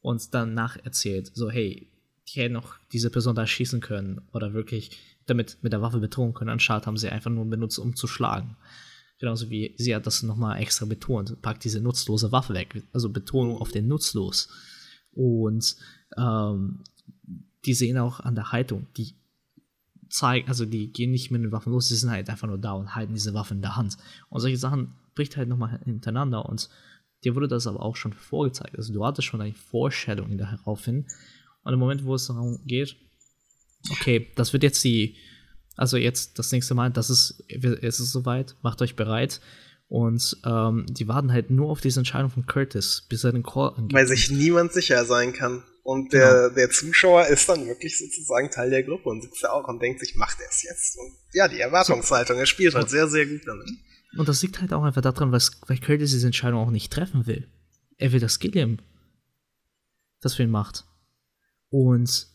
und 0.01 0.33
dann 0.33 0.53
nacherzählt. 0.53 1.31
So, 1.33 1.49
hey, 1.49 1.89
ich 2.25 2.35
hätte 2.35 2.53
noch 2.53 2.75
diese 2.91 3.09
Person 3.09 3.35
da 3.35 3.45
schießen 3.45 3.81
können 3.81 4.21
oder 4.33 4.53
wirklich 4.53 4.97
damit 5.25 5.57
mit 5.61 5.73
der 5.73 5.81
Waffe 5.81 5.99
bedrohen 5.99 6.33
können. 6.33 6.49
Anstatt 6.51 6.85
haben 6.85 6.97
sie 6.97 7.09
einfach 7.09 7.31
nur 7.31 7.45
benutzt, 7.45 7.79
um 7.79 7.95
zu 7.95 8.07
schlagen. 8.07 8.55
Genauso 9.25 9.49
wie 9.49 9.73
sie 9.75 9.95
hat 9.95 10.05
das 10.05 10.21
nochmal 10.21 10.61
extra 10.61 10.85
betont. 10.85 11.41
Packt 11.41 11.63
diese 11.63 11.81
nutzlose 11.81 12.31
Waffe 12.31 12.53
weg. 12.53 12.83
Also 12.93 13.09
Betonung 13.09 13.57
auf 13.57 13.71
den 13.71 13.87
nutzlos. 13.87 14.49
Und 15.13 15.77
ähm, 16.15 16.83
die 17.65 17.73
sehen 17.73 17.97
auch 17.97 18.19
an 18.19 18.35
der 18.35 18.51
Haltung, 18.51 18.85
die 18.95 19.15
zeigen, 20.09 20.47
also 20.47 20.63
die 20.63 20.93
gehen 20.93 21.09
nicht 21.09 21.31
mit 21.31 21.41
den 21.41 21.51
Waffen 21.51 21.73
los, 21.73 21.87
die 21.87 21.95
sind 21.95 22.11
halt 22.11 22.29
einfach 22.29 22.47
nur 22.47 22.59
da 22.59 22.73
und 22.73 22.93
halten 22.93 23.15
diese 23.15 23.33
Waffe 23.33 23.55
in 23.55 23.63
der 23.63 23.75
Hand. 23.75 23.97
Und 24.29 24.41
solche 24.41 24.57
Sachen 24.57 24.93
bricht 25.15 25.37
halt 25.37 25.49
nochmal 25.49 25.79
hintereinander 25.83 26.47
und 26.47 26.69
dir 27.23 27.33
wurde 27.33 27.47
das 27.47 27.65
aber 27.65 27.81
auch 27.81 27.95
schon 27.95 28.13
vorgezeigt. 28.13 28.77
Also 28.77 28.93
du 28.93 29.03
hattest 29.03 29.27
schon 29.27 29.41
eine 29.41 29.55
Vorstellung 29.55 30.37
darauf 30.37 30.85
hin 30.85 31.07
Und 31.63 31.73
im 31.73 31.79
Moment, 31.79 32.05
wo 32.05 32.13
es 32.13 32.27
darum 32.27 32.59
geht, 32.67 32.95
okay, 33.89 34.27
das 34.35 34.53
wird 34.53 34.61
jetzt 34.61 34.83
die, 34.83 35.15
also 35.75 35.97
jetzt 35.97 36.39
das 36.39 36.51
nächste 36.51 36.73
Mal, 36.73 36.91
das 36.91 37.09
ist, 37.09 37.43
es 37.47 37.99
ist 37.99 38.11
soweit, 38.11 38.55
macht 38.61 38.81
euch 38.81 38.95
bereit. 38.95 39.41
Und 39.87 40.37
ähm, 40.45 40.85
die 40.89 41.07
warten 41.07 41.31
halt 41.31 41.51
nur 41.51 41.69
auf 41.69 41.79
diese 41.79 41.99
Entscheidung 41.99 42.31
von 42.31 42.47
Curtis, 42.47 43.05
bis 43.07 43.23
er 43.23 43.31
den 43.31 43.43
Call 43.43 43.73
angeht. 43.75 43.93
Weil 43.93 44.07
sich 44.07 44.31
niemand 44.31 44.73
sicher 44.73 45.05
sein 45.05 45.31
kann. 45.31 45.63
Und 45.83 46.13
der, 46.13 46.49
genau. 46.49 46.55
der 46.55 46.69
Zuschauer 46.71 47.27
ist 47.27 47.47
dann 47.47 47.67
wirklich 47.67 47.99
sozusagen 47.99 48.49
Teil 48.49 48.71
der 48.71 48.81
Gruppe 48.81 49.09
und 49.09 49.21
sitzt 49.21 49.43
da 49.43 49.51
auch 49.51 49.67
und 49.67 49.79
denkt 49.79 49.99
sich, 49.99 50.15
macht 50.15 50.39
er 50.41 50.49
es 50.49 50.63
jetzt? 50.63 50.97
Und 50.97 51.13
ja, 51.33 51.47
die 51.47 51.59
Erwartungshaltung, 51.59 52.39
er 52.39 52.47
spielt 52.47 52.73
halt 52.73 52.89
sehr, 52.89 53.07
sehr 53.07 53.27
gut 53.27 53.41
damit. 53.45 53.69
Und 54.17 54.27
das 54.27 54.41
liegt 54.41 54.61
halt 54.61 54.73
auch 54.73 54.83
einfach 54.83 55.01
daran, 55.01 55.31
weil, 55.31 55.77
Curtis 55.77 56.11
diese 56.11 56.25
Entscheidung 56.25 56.59
auch 56.59 56.71
nicht 56.71 56.91
treffen 56.91 57.27
will. 57.27 57.47
Er 57.97 58.11
will, 58.11 58.19
dass 58.19 58.39
Gilliam 58.39 58.79
das 60.21 60.33
für 60.33 60.43
ihn 60.43 60.49
macht. 60.49 60.85
Und 61.69 62.27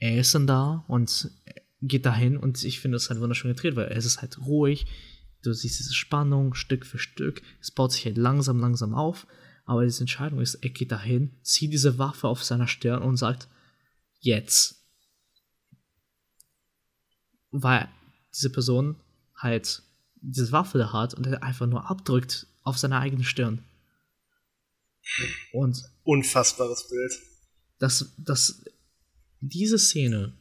er 0.00 0.18
ist 0.18 0.34
dann 0.34 0.48
da 0.48 0.84
und 0.88 1.30
geht 1.80 2.06
dahin 2.06 2.36
und 2.36 2.62
ich 2.64 2.80
finde 2.80 2.96
das 2.96 3.10
halt 3.10 3.20
wunderschön 3.20 3.54
gedreht, 3.54 3.76
weil 3.76 3.88
es 3.88 4.04
ist 4.04 4.20
halt 4.20 4.38
ruhig. 4.38 4.86
Du 5.42 5.52
siehst 5.52 5.78
diese 5.78 5.94
Spannung 5.94 6.54
Stück 6.54 6.84
für 6.84 6.98
Stück. 6.98 7.42
Es 7.60 7.70
baut 7.70 7.92
sich 7.92 8.04
halt 8.04 8.18
langsam, 8.18 8.58
langsam 8.58 8.94
auf 8.94 9.26
aber 9.68 9.84
diese 9.84 10.00
Entscheidung 10.00 10.40
ist, 10.40 10.54
er 10.54 10.70
geht 10.70 10.90
dahin, 10.90 11.38
zieht 11.42 11.74
diese 11.74 11.98
Waffe 11.98 12.26
auf 12.26 12.42
seiner 12.42 12.66
Stirn 12.66 13.02
und 13.02 13.18
sagt, 13.18 13.48
jetzt. 14.18 14.82
Weil 17.50 17.86
diese 18.34 18.48
Person 18.48 18.98
halt 19.36 19.82
diese 20.22 20.52
Waffe 20.52 20.78
da 20.78 20.94
hat 20.94 21.12
und 21.12 21.26
er 21.26 21.42
einfach 21.42 21.66
nur 21.66 21.90
abdrückt 21.90 22.46
auf 22.62 22.78
seine 22.78 22.98
eigene 22.98 23.24
Stirn. 23.24 23.62
Und 25.52 25.84
unfassbares 26.02 26.88
Bild. 26.88 27.12
Das, 27.78 28.14
das, 28.16 28.64
diese 29.40 29.78
Szene 29.78 30.32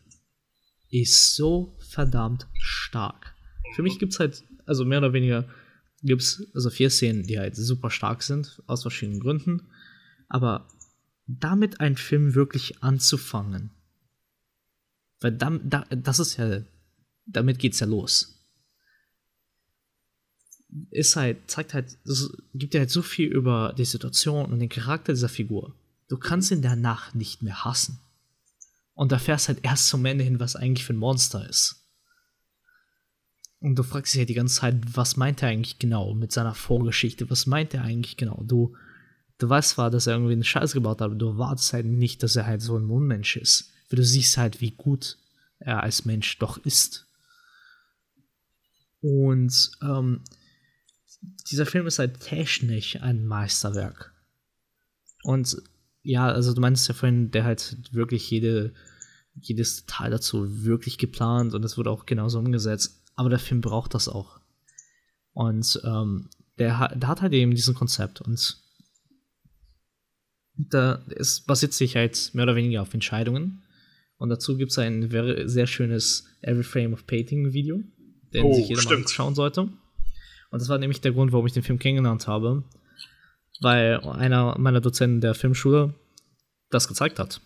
ist 0.90 1.36
so 1.36 1.76
verdammt 1.80 2.48
stark. 2.54 3.36
Für 3.76 3.84
mich 3.84 4.00
gibt 4.00 4.14
es 4.14 4.20
halt, 4.20 4.44
also 4.66 4.86
mehr 4.86 5.00
oder 5.00 5.14
weniger 5.14 5.48
gibt 6.04 6.22
es 6.22 6.48
also 6.54 6.70
vier 6.70 6.90
Szenen, 6.90 7.24
die 7.24 7.40
halt 7.40 7.56
super 7.56 7.90
stark 7.90 8.24
sind, 8.24 8.62
aus 8.68 8.82
verschiedenen 8.82 9.20
Gründen. 9.20 9.68
Aber 10.30 10.68
damit 11.28 11.80
einen 11.80 11.98
Film 11.98 12.36
wirklich 12.36 12.84
anzufangen, 12.84 13.72
weil 15.20 15.32
dann, 15.34 15.70
da, 15.70 15.86
das 15.90 16.20
ist 16.20 16.38
ja, 16.38 16.62
damit 17.26 17.60
geht's 17.60 17.80
ja 17.80 17.88
los. 17.88 18.34
Ist 20.92 21.16
halt, 21.16 21.50
zeigt 21.50 21.74
halt, 21.74 21.98
es 22.06 22.32
gibt 22.54 22.74
ja 22.74 22.82
halt 22.82 22.92
so 22.92 23.02
viel 23.02 23.28
über 23.28 23.74
die 23.78 23.86
Situation 23.86 24.52
und 24.52 24.60
den 24.60 24.70
Charakter 24.70 25.14
dieser 25.14 25.30
Figur. 25.30 25.76
Du 26.08 26.18
kannst 26.18 26.52
ihn 26.52 26.62
danach 26.62 27.14
nicht 27.14 27.42
mehr 27.42 27.66
hassen. 27.66 28.00
Und 28.98 29.12
da 29.12 29.20
fährst 29.20 29.48
halt 29.48 29.60
erst 29.62 29.90
zum 29.90 30.04
Ende 30.06 30.24
hin, 30.24 30.40
was 30.40 30.56
eigentlich 30.56 30.84
für 30.84 30.94
ein 30.94 30.98
Monster 30.98 31.48
ist. 31.48 31.88
Und 33.60 33.76
du 33.76 33.84
fragst 33.84 34.16
dich 34.16 34.20
ja 34.20 34.26
die 34.26 34.34
ganze 34.34 34.62
Zeit, 34.62 34.76
was 34.98 35.18
meint 35.18 35.44
er 35.44 35.50
eigentlich 35.50 35.78
genau 35.78 36.16
mit 36.16 36.32
seiner 36.32 36.56
Vorgeschichte? 36.56 37.30
Was 37.30 37.46
meint 37.46 37.76
er 37.76 37.84
eigentlich 37.84 38.18
genau? 38.18 38.42
Du, 38.44 38.76
du 39.38 39.48
weißt 39.48 39.70
zwar, 39.70 39.92
dass 39.92 40.08
er 40.08 40.14
irgendwie 40.14 40.34
einen 40.34 40.44
Scheiß 40.44 40.74
gebaut 40.74 41.00
hat, 41.00 41.06
aber 41.06 41.16
du 41.16 41.28
erwartest 41.28 41.74
halt 41.74 41.86
nicht, 41.86 42.24
dass 42.24 42.36
er 42.36 42.48
halt 42.48 42.64
so 42.64 42.76
ein 42.76 42.90
Unmensch 42.90 43.38
ist. 43.38 43.72
Weil 43.88 43.98
du 43.98 44.04
siehst 44.04 44.36
halt, 44.36 44.62
wie 44.62 44.72
gut 44.72 45.20
er 45.60 45.84
als 45.84 46.06
Mensch 46.06 46.40
doch 46.40 46.58
ist. 46.58 47.06
Und 49.02 49.72
ähm, 49.84 50.24
dieser 51.52 51.68
Film 51.68 51.86
ist 51.86 52.00
halt 52.00 52.20
technisch 52.20 53.00
ein 53.00 53.28
Meisterwerk. 53.28 54.12
Und 55.22 55.56
ja, 56.04 56.28
also 56.28 56.54
du 56.54 56.62
meinst 56.62 56.88
ja 56.88 56.94
vorhin, 56.94 57.32
der 57.32 57.44
halt 57.44 57.78
wirklich 57.92 58.30
jede, 58.30 58.74
jedes 59.36 59.86
Detail 59.86 60.10
dazu 60.10 60.64
wirklich 60.64 60.98
geplant 60.98 61.54
und 61.54 61.64
es 61.64 61.78
wurde 61.78 61.92
auch 61.92 62.06
genauso 62.06 62.40
umgesetzt 62.40 62.98
aber 63.18 63.30
der 63.30 63.40
Film 63.40 63.60
braucht 63.60 63.94
das 63.94 64.08
auch. 64.08 64.40
Und 65.34 65.82
ähm, 65.84 66.30
der, 66.58 66.96
der 66.96 67.10
hat 67.10 67.22
halt 67.22 67.34
eben 67.34 67.54
diesen 67.54 67.76
Konzept 67.76 68.22
und 68.22 68.58
da 70.56 71.04
es 71.16 71.42
basiert 71.42 71.74
sich 71.74 71.96
halt 71.96 72.32
mehr 72.34 72.44
oder 72.44 72.56
weniger 72.56 72.82
auf 72.82 72.94
Entscheidungen. 72.94 73.64
Und 74.18 74.30
dazu 74.30 74.58
gibt 74.58 74.72
es 74.72 74.80
ein 74.80 75.10
sehr 75.48 75.68
schönes 75.68 76.26
Every 76.42 76.64
Frame 76.64 76.94
of 76.94 77.06
Painting 77.06 77.54
Video, 77.54 77.84
den 78.34 78.46
oh, 78.46 78.54
sich 78.54 78.70
jeder 78.70 78.82
stimmt. 78.82 79.00
mal 79.00 79.04
anschauen 79.04 79.36
sollte. 79.36 79.62
Und 79.62 80.62
das 80.62 80.70
war 80.70 80.80
nämlich 80.80 81.02
der 81.02 81.12
Grund, 81.12 81.32
warum 81.32 81.46
ich 81.46 81.54
den 81.54 81.62
Film 81.62 81.78
kennengelernt 81.78 82.28
habe, 82.28 82.64
weil 83.62 84.00
einer 84.02 84.58
meiner 84.58 84.82
Dozenten 84.82 85.22
der 85.22 85.36
Filmschule 85.36 85.94
das 86.70 86.88
gezeigt 86.88 87.20
hat. 87.20 87.42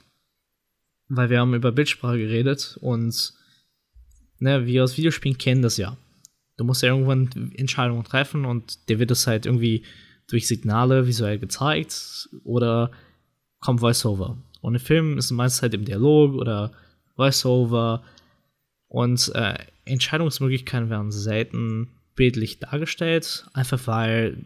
Weil 1.07 1.29
wir 1.29 1.39
haben 1.39 1.53
über 1.53 1.71
Bildsprache 1.71 2.17
geredet 2.17 2.77
und 2.81 3.33
ne, 4.39 4.65
wir 4.65 4.83
aus 4.83 4.97
Videospielen 4.97 5.37
kennen 5.37 5.61
das 5.61 5.77
ja. 5.77 5.97
Du 6.57 6.63
musst 6.63 6.81
ja 6.83 6.89
irgendwann 6.89 7.51
Entscheidungen 7.55 8.03
treffen 8.03 8.45
und 8.45 8.89
dir 8.89 8.99
wird 8.99 9.11
das 9.11 9.27
halt 9.27 9.45
irgendwie 9.45 9.83
durch 10.27 10.47
Signale 10.47 11.07
visuell 11.07 11.39
gezeigt 11.39 12.29
oder 12.43 12.91
kommt 13.59 13.81
Voiceover. 13.81 14.37
Und 14.61 14.75
im 14.75 14.81
Film 14.81 15.17
ist 15.17 15.25
es 15.25 15.31
meistens 15.31 15.61
halt 15.61 15.73
im 15.73 15.85
Dialog 15.85 16.35
oder 16.35 16.71
Voiceover 17.15 18.03
und 18.87 19.31
äh, 19.35 19.55
Entscheidungsmöglichkeiten 19.85 20.89
werden 20.89 21.11
selten 21.11 21.89
bildlich 22.15 22.59
dargestellt, 22.59 23.47
einfach 23.53 23.87
weil 23.87 24.45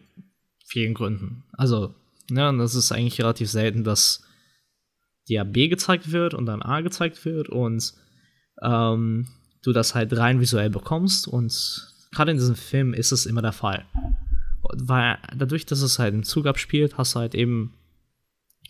vielen 0.66 0.94
Gründen. 0.94 1.44
Also, 1.52 1.94
ne, 2.30 2.48
und 2.48 2.58
das 2.58 2.74
ist 2.74 2.92
eigentlich 2.92 3.20
relativ 3.20 3.50
selten, 3.50 3.84
dass 3.84 4.22
dir 5.28 5.44
B 5.44 5.68
gezeigt 5.68 6.12
wird 6.12 6.34
und 6.34 6.46
dann 6.46 6.62
A 6.62 6.80
gezeigt 6.80 7.24
wird 7.24 7.48
und 7.48 7.94
ähm, 8.62 9.28
du 9.62 9.72
das 9.72 9.94
halt 9.94 10.16
rein 10.16 10.40
visuell 10.40 10.70
bekommst 10.70 11.26
und 11.26 11.92
gerade 12.12 12.30
in 12.30 12.36
diesem 12.36 12.54
Film 12.54 12.94
ist 12.94 13.12
es 13.12 13.26
immer 13.26 13.42
der 13.42 13.52
Fall. 13.52 13.84
Weil 14.62 15.18
dadurch, 15.36 15.66
dass 15.66 15.82
es 15.82 15.98
halt 15.98 16.14
im 16.14 16.24
Zug 16.24 16.46
abspielt, 16.46 16.98
hast 16.98 17.14
du 17.14 17.20
halt 17.20 17.34
eben 17.34 17.74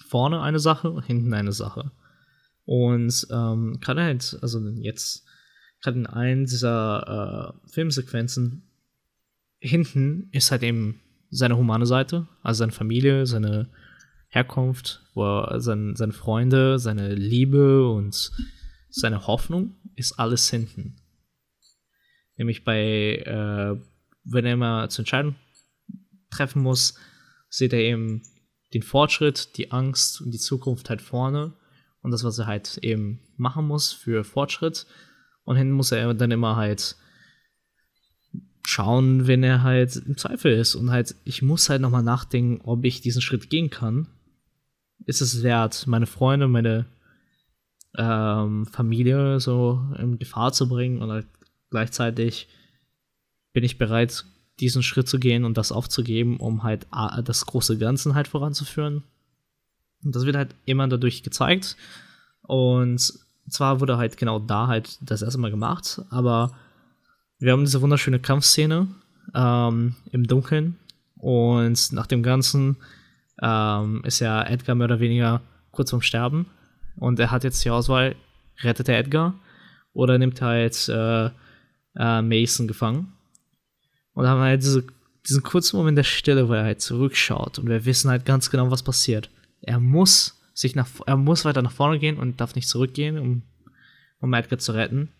vorne 0.06 0.42
eine 0.42 0.58
Sache 0.58 0.90
und 0.90 1.04
hinten 1.04 1.32
eine 1.32 1.52
Sache. 1.52 1.90
Und 2.64 3.26
ähm, 3.30 3.78
gerade 3.80 4.02
halt, 4.02 4.38
also 4.42 4.60
jetzt, 4.68 5.24
gerade 5.82 5.98
in 5.98 6.06
allen 6.06 6.44
dieser 6.44 7.54
äh, 7.64 7.70
Filmsequenzen, 7.70 8.62
hinten 9.58 10.28
ist 10.32 10.50
halt 10.50 10.62
eben 10.62 11.00
seine 11.30 11.56
humane 11.56 11.86
Seite, 11.86 12.26
also 12.42 12.58
seine 12.58 12.72
Familie, 12.72 13.26
seine 13.26 13.68
Herkunft, 14.28 15.02
er 15.14 15.60
sein, 15.60 15.94
seine 15.96 16.12
Freunde, 16.12 16.78
seine 16.78 17.14
Liebe 17.14 17.88
und 17.88 18.30
seine 18.90 19.26
Hoffnung 19.26 19.76
ist 19.94 20.18
alles 20.18 20.48
hinten. 20.50 20.96
Nämlich 22.36 22.64
bei, 22.64 23.16
äh, 23.16 23.76
wenn 24.24 24.44
er 24.44 24.56
mal 24.56 24.90
zur 24.90 25.02
Entscheidung 25.02 25.36
treffen 26.30 26.62
muss, 26.62 26.98
sieht 27.48 27.72
er 27.72 27.80
eben 27.80 28.22
den 28.74 28.82
Fortschritt, 28.82 29.56
die 29.56 29.70
Angst 29.70 30.20
und 30.20 30.32
die 30.32 30.38
Zukunft 30.38 30.90
halt 30.90 31.00
vorne 31.00 31.54
und 32.02 32.10
das, 32.10 32.24
was 32.24 32.38
er 32.38 32.46
halt 32.46 32.78
eben 32.82 33.20
machen 33.36 33.66
muss 33.66 33.92
für 33.92 34.24
Fortschritt. 34.24 34.86
Und 35.44 35.56
hinten 35.56 35.72
muss 35.72 35.92
er 35.92 36.12
dann 36.14 36.30
immer 36.30 36.56
halt 36.56 36.96
schauen, 38.66 39.26
wenn 39.26 39.42
er 39.42 39.62
halt 39.62 39.96
im 39.96 40.16
Zweifel 40.16 40.52
ist. 40.52 40.74
Und 40.74 40.90
halt, 40.90 41.14
ich 41.24 41.42
muss 41.42 41.68
halt 41.68 41.80
nochmal 41.80 42.02
nachdenken, 42.02 42.60
ob 42.64 42.84
ich 42.84 43.00
diesen 43.00 43.22
Schritt 43.22 43.48
gehen 43.48 43.70
kann. 43.70 44.08
Ist 45.04 45.20
es 45.20 45.42
wert, 45.42 45.86
meine 45.86 46.06
Freunde, 46.06 46.48
meine 46.48 46.86
ähm, 47.96 48.66
Familie 48.66 49.38
so 49.40 49.80
in 49.98 50.18
Gefahr 50.18 50.52
zu 50.52 50.68
bringen 50.68 51.00
und 51.00 51.10
halt 51.10 51.26
gleichzeitig 51.70 52.48
bin 53.52 53.64
ich 53.64 53.78
bereit, 53.78 54.24
diesen 54.58 54.82
Schritt 54.82 55.08
zu 55.08 55.18
gehen 55.18 55.44
und 55.44 55.56
das 55.56 55.70
aufzugeben, 55.70 56.38
um 56.38 56.62
halt 56.62 56.86
das 57.24 57.46
große 57.46 57.78
Ganze 57.78 58.14
halt 58.14 58.28
voranzuführen. 58.28 59.04
Und 60.02 60.14
das 60.14 60.24
wird 60.26 60.36
halt 60.36 60.54
immer 60.64 60.88
dadurch 60.88 61.22
gezeigt. 61.22 61.76
Und 62.42 63.14
zwar 63.48 63.80
wurde 63.80 63.96
halt 63.96 64.16
genau 64.16 64.38
da 64.38 64.66
halt 64.66 64.98
das 65.00 65.22
erste 65.22 65.38
Mal 65.38 65.50
gemacht, 65.50 66.02
aber 66.10 66.56
wir 67.38 67.52
haben 67.52 67.64
diese 67.64 67.82
wunderschöne 67.82 68.18
Kampfszene 68.18 68.88
ähm, 69.34 69.94
im 70.12 70.26
Dunkeln 70.26 70.76
und 71.16 71.92
nach 71.92 72.06
dem 72.06 72.22
Ganzen 72.22 72.76
ähm, 73.42 74.02
ist 74.04 74.20
ja 74.20 74.42
Edgar 74.42 74.74
mehr 74.74 74.86
oder 74.86 75.00
weniger 75.00 75.42
kurz 75.70 75.90
vorm 75.90 76.02
Sterben 76.02 76.46
und 76.96 77.20
er 77.20 77.30
hat 77.30 77.44
jetzt 77.44 77.64
die 77.64 77.70
Auswahl, 77.70 78.16
rettet 78.62 78.88
er 78.88 78.98
Edgar 78.98 79.34
oder 79.92 80.18
nimmt 80.18 80.40
er 80.40 80.62
jetzt 80.62 80.88
äh, 80.88 81.26
äh, 81.96 82.22
Mason 82.22 82.68
gefangen. 82.68 83.12
Und 84.12 84.24
da 84.24 84.30
haben 84.30 84.40
wir 84.40 84.44
halt 84.44 84.62
diese, 84.62 84.84
diesen 85.28 85.42
kurzen 85.42 85.76
Moment 85.76 85.98
der 85.98 86.04
Stille, 86.04 86.48
wo 86.48 86.54
er 86.54 86.64
halt 86.64 86.80
zurückschaut 86.80 87.58
und 87.58 87.68
wir 87.68 87.84
wissen 87.84 88.10
halt 88.10 88.24
ganz 88.24 88.50
genau, 88.50 88.70
was 88.70 88.82
passiert. 88.82 89.30
Er 89.60 89.80
muss 89.80 90.40
sich 90.54 90.74
nach, 90.74 90.88
er 91.06 91.16
muss 91.16 91.44
weiter 91.44 91.60
nach 91.60 91.72
vorne 91.72 91.98
gehen 91.98 92.18
und 92.18 92.40
darf 92.40 92.54
nicht 92.54 92.68
zurückgehen, 92.68 93.18
um, 93.18 93.42
um 94.20 94.32
Edgar 94.32 94.58
zu 94.58 94.72
retten. 94.72 95.10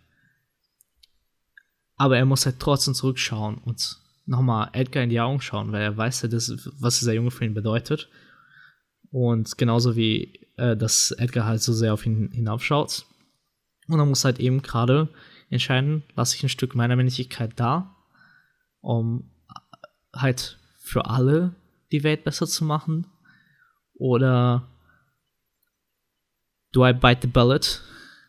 Aber 1.96 2.16
er 2.16 2.24
muss 2.26 2.44
halt 2.46 2.60
trotzdem 2.60 2.94
zurückschauen 2.94 3.58
und 3.58 3.98
nochmal 4.26 4.70
Edgar 4.72 5.02
in 5.02 5.10
die 5.10 5.20
Augen 5.20 5.40
schauen, 5.40 5.72
weil 5.72 5.82
er 5.82 5.96
weiß 5.96 6.22
ja, 6.22 6.28
halt, 6.28 6.58
was 6.80 6.98
dieser 6.98 7.14
Junge 7.14 7.30
für 7.30 7.44
ihn 7.44 7.54
bedeutet. 7.54 8.08
Und 9.10 9.56
genauso 9.56 9.96
wie, 9.96 10.40
äh, 10.56 10.76
dass 10.76 11.12
Edgar 11.12 11.46
halt 11.46 11.62
so 11.62 11.72
sehr 11.72 11.94
auf 11.94 12.04
ihn 12.04 12.30
hinaufschaut. 12.32 13.06
Und 13.88 13.98
er 13.98 14.06
muss 14.06 14.24
halt 14.24 14.40
eben 14.40 14.62
gerade 14.62 15.08
entscheiden, 15.48 16.02
lasse 16.16 16.36
ich 16.36 16.42
ein 16.42 16.48
Stück 16.48 16.74
meiner 16.74 16.96
Männlichkeit 16.96 17.52
da, 17.56 17.94
um 18.80 19.30
halt 20.14 20.58
für 20.78 21.06
alle 21.06 21.54
die 21.92 22.02
Welt 22.02 22.24
besser 22.24 22.46
zu 22.46 22.64
machen? 22.64 23.06
Oder 23.94 24.68
do 26.72 26.86
I 26.86 26.92
bite 26.92 27.20
the 27.22 27.28
bullet 27.28 27.80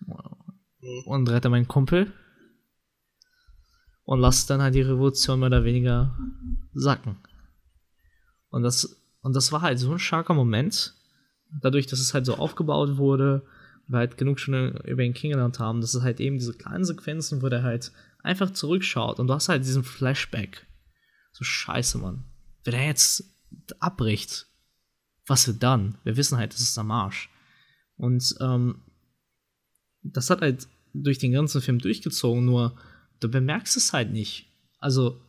mhm. 0.06 1.04
und 1.06 1.30
rette 1.30 1.50
meinen 1.50 1.68
Kumpel? 1.68 2.14
Und 4.08 4.22
lasse 4.22 4.48
dann 4.48 4.62
halt 4.62 4.74
die 4.74 4.82
Revolution 4.82 5.40
mehr 5.40 5.48
oder 5.48 5.66
weniger 5.66 6.18
sacken. 6.74 7.18
Und 8.50 8.64
das, 8.64 9.04
und 9.20 9.36
das 9.36 9.52
war 9.52 9.62
halt 9.62 9.80
so 9.80 9.92
ein 9.92 10.00
starker 10.00 10.34
Moment, 10.34 10.94
dadurch, 11.62 11.88
dass 11.88 12.00
es 12.00 12.14
halt 12.14 12.26
so 12.26 12.36
aufgebaut 12.36 12.96
wurde, 12.96 13.46
wir 13.88 14.00
halt 14.00 14.18
genug 14.18 14.40
schon 14.40 14.78
über 14.86 15.04
ihn 15.04 15.14
kennengelernt 15.14 15.60
haben, 15.60 15.82
dass 15.82 15.94
es 15.94 16.04
halt 16.04 16.22
eben 16.22 16.38
diese 16.38 16.54
kleinen 16.54 16.86
Sequenzen, 16.86 17.42
wo 17.42 17.50
der 17.50 17.64
halt 17.64 17.92
einfach 18.24 18.52
zurückschaut 18.52 19.20
und 19.20 19.28
du 19.28 19.34
hast 19.34 19.50
halt 19.50 19.66
diesen 19.66 19.84
Flashback. 19.84 20.66
So 21.34 21.44
scheiße, 21.44 21.98
Mann. 21.98 22.24
Wenn 22.64 22.76
er 22.76 22.86
jetzt 22.86 23.26
abbricht, 23.80 24.48
was 25.26 25.48
wird 25.48 25.62
dann? 25.62 25.98
Wir 26.06 26.16
wissen 26.16 26.38
halt, 26.38 26.54
das 26.54 26.62
ist 26.62 26.78
am 26.78 26.92
Arsch. 26.92 27.30
Und 27.98 28.36
ähm, 28.40 28.84
das 30.02 30.30
hat 30.30 30.40
halt 30.40 30.66
durch 30.94 31.18
den 31.18 31.34
ganzen 31.34 31.62
Film 31.62 31.80
durchgezogen, 31.80 32.46
nur 32.46 32.78
du 33.20 33.30
bemerkst 33.30 33.78
es 33.78 33.94
halt 33.94 34.12
nicht. 34.12 34.52
Also, 34.80 35.22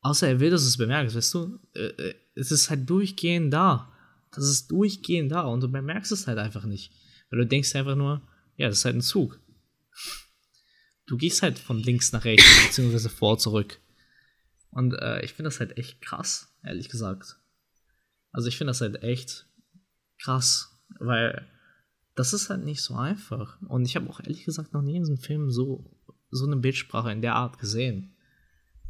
außer 0.00 0.28
er 0.28 0.40
will, 0.40 0.50
dass 0.50 0.62
du 0.62 0.68
es 0.68 0.76
bemerkst, 0.76 1.16
weißt 1.16 1.34
du? 1.34 1.58
Äh, 1.74 1.86
äh, 1.86 2.14
es 2.34 2.50
ist 2.50 2.70
halt 2.70 2.88
durchgehend 2.88 3.52
da. 3.52 3.92
Das 4.32 4.44
ist 4.44 4.70
durchgehend 4.70 5.32
da 5.32 5.42
und 5.42 5.60
du 5.60 5.68
bemerkst 5.68 6.12
es 6.12 6.26
halt 6.26 6.38
einfach 6.38 6.64
nicht. 6.64 6.92
Weil 7.30 7.40
du 7.40 7.46
denkst 7.46 7.74
einfach 7.74 7.96
nur, 7.96 8.22
ja, 8.56 8.68
das 8.68 8.78
ist 8.78 8.84
halt 8.84 8.96
ein 8.96 9.02
Zug. 9.02 9.40
Du 11.06 11.16
gehst 11.16 11.42
halt 11.42 11.58
von 11.58 11.78
links 11.78 12.12
nach 12.12 12.24
rechts, 12.24 12.46
beziehungsweise 12.66 13.08
vor 13.08 13.38
zurück. 13.38 13.80
Und 14.70 14.94
äh, 14.94 15.24
ich 15.24 15.32
finde 15.32 15.48
das 15.48 15.58
halt 15.58 15.76
echt 15.76 16.00
krass, 16.00 16.54
ehrlich 16.62 16.88
gesagt. 16.88 17.36
Also 18.32 18.48
ich 18.48 18.56
finde 18.56 18.70
das 18.70 18.80
halt 18.80 19.02
echt 19.02 19.46
krass, 20.22 20.80
weil 21.00 21.48
das 22.14 22.32
ist 22.32 22.50
halt 22.50 22.64
nicht 22.64 22.82
so 22.82 22.94
einfach. 22.94 23.60
Und 23.62 23.84
ich 23.84 23.96
habe 23.96 24.08
auch 24.08 24.20
ehrlich 24.20 24.44
gesagt 24.44 24.72
noch 24.72 24.82
nie 24.82 24.96
in 24.96 25.02
diesem 25.02 25.18
Film 25.18 25.50
so, 25.50 25.90
so 26.30 26.46
eine 26.46 26.56
Bildsprache 26.56 27.12
in 27.12 27.22
der 27.22 27.34
Art 27.34 27.58
gesehen. 27.58 28.14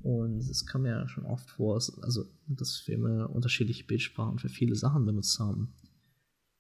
Und 0.03 0.41
es 0.41 0.67
kam 0.67 0.87
ja 0.87 1.07
schon 1.09 1.27
oft 1.27 1.51
vor, 1.51 1.75
also 1.75 2.25
dass 2.47 2.79
Filme 2.79 3.29
unterschiedliche 3.29 3.85
Bildsprachen 3.85 4.39
für 4.39 4.49
viele 4.49 4.75
Sachen 4.75 5.05
benutzt 5.05 5.39
haben. 5.39 5.75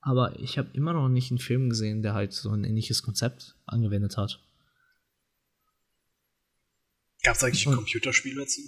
Aber 0.02 0.38
ich 0.40 0.58
habe 0.58 0.70
immer 0.72 0.92
noch 0.92 1.08
nicht 1.08 1.30
einen 1.30 1.38
Film 1.38 1.68
gesehen, 1.68 2.02
der 2.02 2.14
halt 2.14 2.32
so 2.32 2.50
ein 2.50 2.64
ähnliches 2.64 3.02
Konzept 3.02 3.56
angewendet 3.66 4.16
hat. 4.16 4.42
Gab 7.22 7.36
es 7.36 7.44
eigentlich 7.44 7.66
ein 7.66 7.74
Computerspiel 7.74 8.34
dazu? 8.34 8.62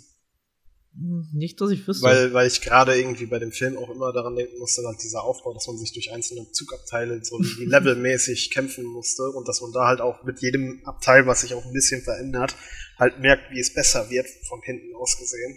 Nicht, 0.95 1.61
dass 1.61 1.71
ich 1.71 1.87
wüsste. 1.89 2.05
Weil, 2.05 2.35
weil 2.35 2.47
ich 2.47 2.61
gerade 2.61 2.99
irgendwie 2.99 3.25
bei 3.25 3.39
dem 3.39 3.51
Film 3.51 3.79
auch 3.79 3.89
immer 3.89 4.13
daran 4.13 4.37
denken 4.37 4.59
musste, 4.59 4.83
halt 4.87 5.03
dieser 5.03 5.25
Aufbau, 5.25 5.55
dass 5.55 5.67
man 5.67 5.79
sich 5.79 5.93
durch 5.95 6.13
einzelne 6.13 6.51
Zugabteile 6.53 7.25
so 7.25 7.39
levelmäßig 7.59 8.51
kämpfen 8.51 8.85
musste 8.85 9.23
und 9.31 9.49
dass 9.49 9.63
man 9.63 9.73
da 9.73 9.87
halt 9.87 10.01
auch 10.01 10.23
mit 10.25 10.41
jedem 10.41 10.83
Abteil, 10.85 11.27
was 11.27 11.41
sich 11.41 11.55
auch 11.55 11.65
ein 11.65 11.73
bisschen 11.73 12.03
verändert, 12.03 12.55
halt 12.99 13.21
merkt, 13.21 13.51
wie 13.53 13.61
es 13.61 13.73
besser 13.73 14.11
wird, 14.11 14.27
von 14.49 14.61
hinten 14.63 14.95
aus 14.95 15.17
gesehen. 15.17 15.57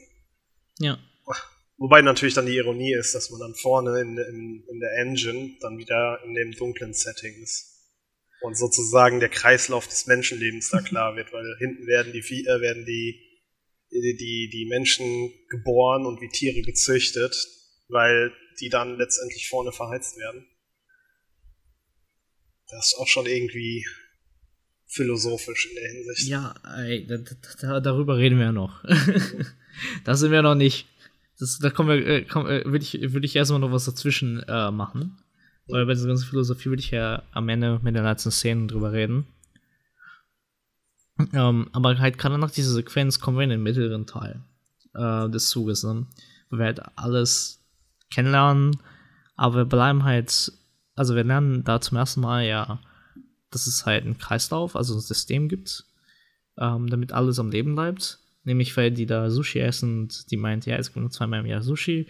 Ja. 0.79 0.97
Wobei 1.77 2.01
natürlich 2.01 2.33
dann 2.33 2.45
die 2.45 2.55
Ironie 2.55 2.93
ist, 2.93 3.13
dass 3.13 3.29
man 3.31 3.41
dann 3.41 3.55
vorne 3.55 3.99
in, 3.99 4.17
in, 4.17 4.63
in 4.69 4.79
der 4.79 4.97
Engine 4.99 5.57
dann 5.59 5.77
wieder 5.77 6.19
in 6.23 6.33
dem 6.33 6.53
dunklen 6.53 6.93
Setting 6.93 7.33
ist. 7.41 7.73
Und 8.41 8.57
sozusagen 8.57 9.19
der 9.19 9.29
Kreislauf 9.29 9.88
des 9.88 10.07
Menschenlebens 10.07 10.69
da 10.69 10.81
klar 10.81 11.15
wird, 11.17 11.33
weil 11.33 11.43
hinten 11.59 11.86
werden 11.88 12.13
die, 12.13 12.19
äh, 12.19 12.61
werden 12.61 12.86
die 12.86 13.19
die, 14.01 14.49
die 14.51 14.65
Menschen 14.65 15.31
geboren 15.49 16.05
und 16.05 16.21
wie 16.21 16.29
Tiere 16.29 16.61
gezüchtet, 16.61 17.35
weil 17.87 18.31
die 18.59 18.69
dann 18.69 18.97
letztendlich 18.97 19.49
vorne 19.49 19.71
verheizt 19.71 20.17
werden. 20.17 20.45
Das 22.69 22.87
ist 22.87 22.97
auch 22.97 23.07
schon 23.07 23.25
irgendwie 23.25 23.85
philosophisch 24.87 25.67
in 25.69 25.75
der 25.75 25.91
Hinsicht. 25.91 26.27
Ja, 26.27 26.55
ey, 26.77 27.05
da, 27.05 27.17
da, 27.61 27.79
darüber 27.79 28.17
reden 28.17 28.37
wir 28.37 28.45
ja 28.45 28.51
noch. 28.51 28.83
da 30.05 30.15
sind 30.15 30.31
wir 30.31 30.41
noch 30.41 30.55
nicht. 30.55 30.87
Das, 31.37 31.59
da 31.59 31.69
kommen 31.69 31.89
wir, 31.89 32.07
äh, 32.07 32.21
komm, 32.23 32.47
äh, 32.47 32.63
würde 32.65 32.83
ich, 32.83 32.93
würd 33.13 33.25
ich 33.25 33.35
erstmal 33.35 33.59
noch 33.59 33.71
was 33.71 33.85
dazwischen 33.85 34.41
äh, 34.47 34.71
machen. 34.71 35.17
Weil 35.67 35.85
bei 35.85 35.93
dieser 35.93 36.07
ganzen 36.07 36.27
Philosophie 36.27 36.69
würde 36.69 36.81
ich 36.81 36.91
ja 36.91 37.23
am 37.31 37.49
Ende 37.49 37.79
mit 37.83 37.95
den 37.95 38.03
letzten 38.03 38.31
Szenen 38.31 38.67
drüber 38.67 38.93
reden. 38.93 39.25
Ähm, 41.34 41.70
aber 41.72 41.97
halt 41.97 42.18
gerade 42.18 42.38
nach 42.38 42.51
dieser 42.51 42.72
Sequenz 42.72 43.20
kommen 43.20 43.38
wir 43.38 43.43
in 43.43 43.49
den 43.49 43.63
mittleren 43.63 44.05
Teil 44.05 44.43
äh, 44.93 45.30
des 45.30 45.49
Zuges, 45.49 45.84
ne? 45.84 46.07
wo 46.49 46.57
wir 46.57 46.66
halt 46.66 46.82
alles 46.97 47.63
kennenlernen, 48.13 48.78
aber 49.36 49.57
wir 49.57 49.66
bleiben 49.66 50.03
halt, 50.03 50.51
also 50.95 51.16
wir 51.16 51.24
lernen 51.24 51.63
da 51.63 51.80
zum 51.82 51.97
ersten 51.97 52.22
Mal 52.22 52.45
ja, 52.45 52.82
dass 53.49 53.68
es 53.68 53.86
halt 53.86 54.03
einen 54.03 54.18
Kreislauf, 54.18 54.76
also 54.76 54.95
ein 54.95 55.01
System 55.01 55.47
gibt, 55.47 55.86
ähm, 56.57 56.88
damit 56.88 57.13
alles 57.13 57.39
am 57.39 57.51
Leben 57.51 57.76
bleibt. 57.76 58.20
Nämlich, 58.43 58.78
weil 58.78 58.91
die 58.91 59.07
da 59.07 59.32
Sushi 59.32 59.59
essen 59.59 60.01
und 60.01 60.30
die 60.30 60.38
meint, 60.38 60.68
ja, 60.68 60.76
es 60.76 60.89
gibt 60.89 61.01
nur 61.01 61.09
zweimal 61.09 61.39
im 61.39 61.47
Jahr 61.47 61.63
Sushi, 61.63 62.07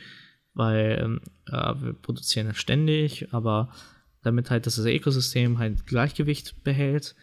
weil 0.54 1.20
äh, 1.48 1.54
wir 1.54 1.94
produzieren 1.94 2.48
ja 2.48 2.54
ständig, 2.54 3.34
aber 3.34 3.72
damit 4.22 4.50
halt 4.50 4.66
das 4.66 4.78
Ökosystem 4.80 5.60
halt 5.60 5.86
Gleichgewicht 5.86 6.64
behält, 6.64 7.16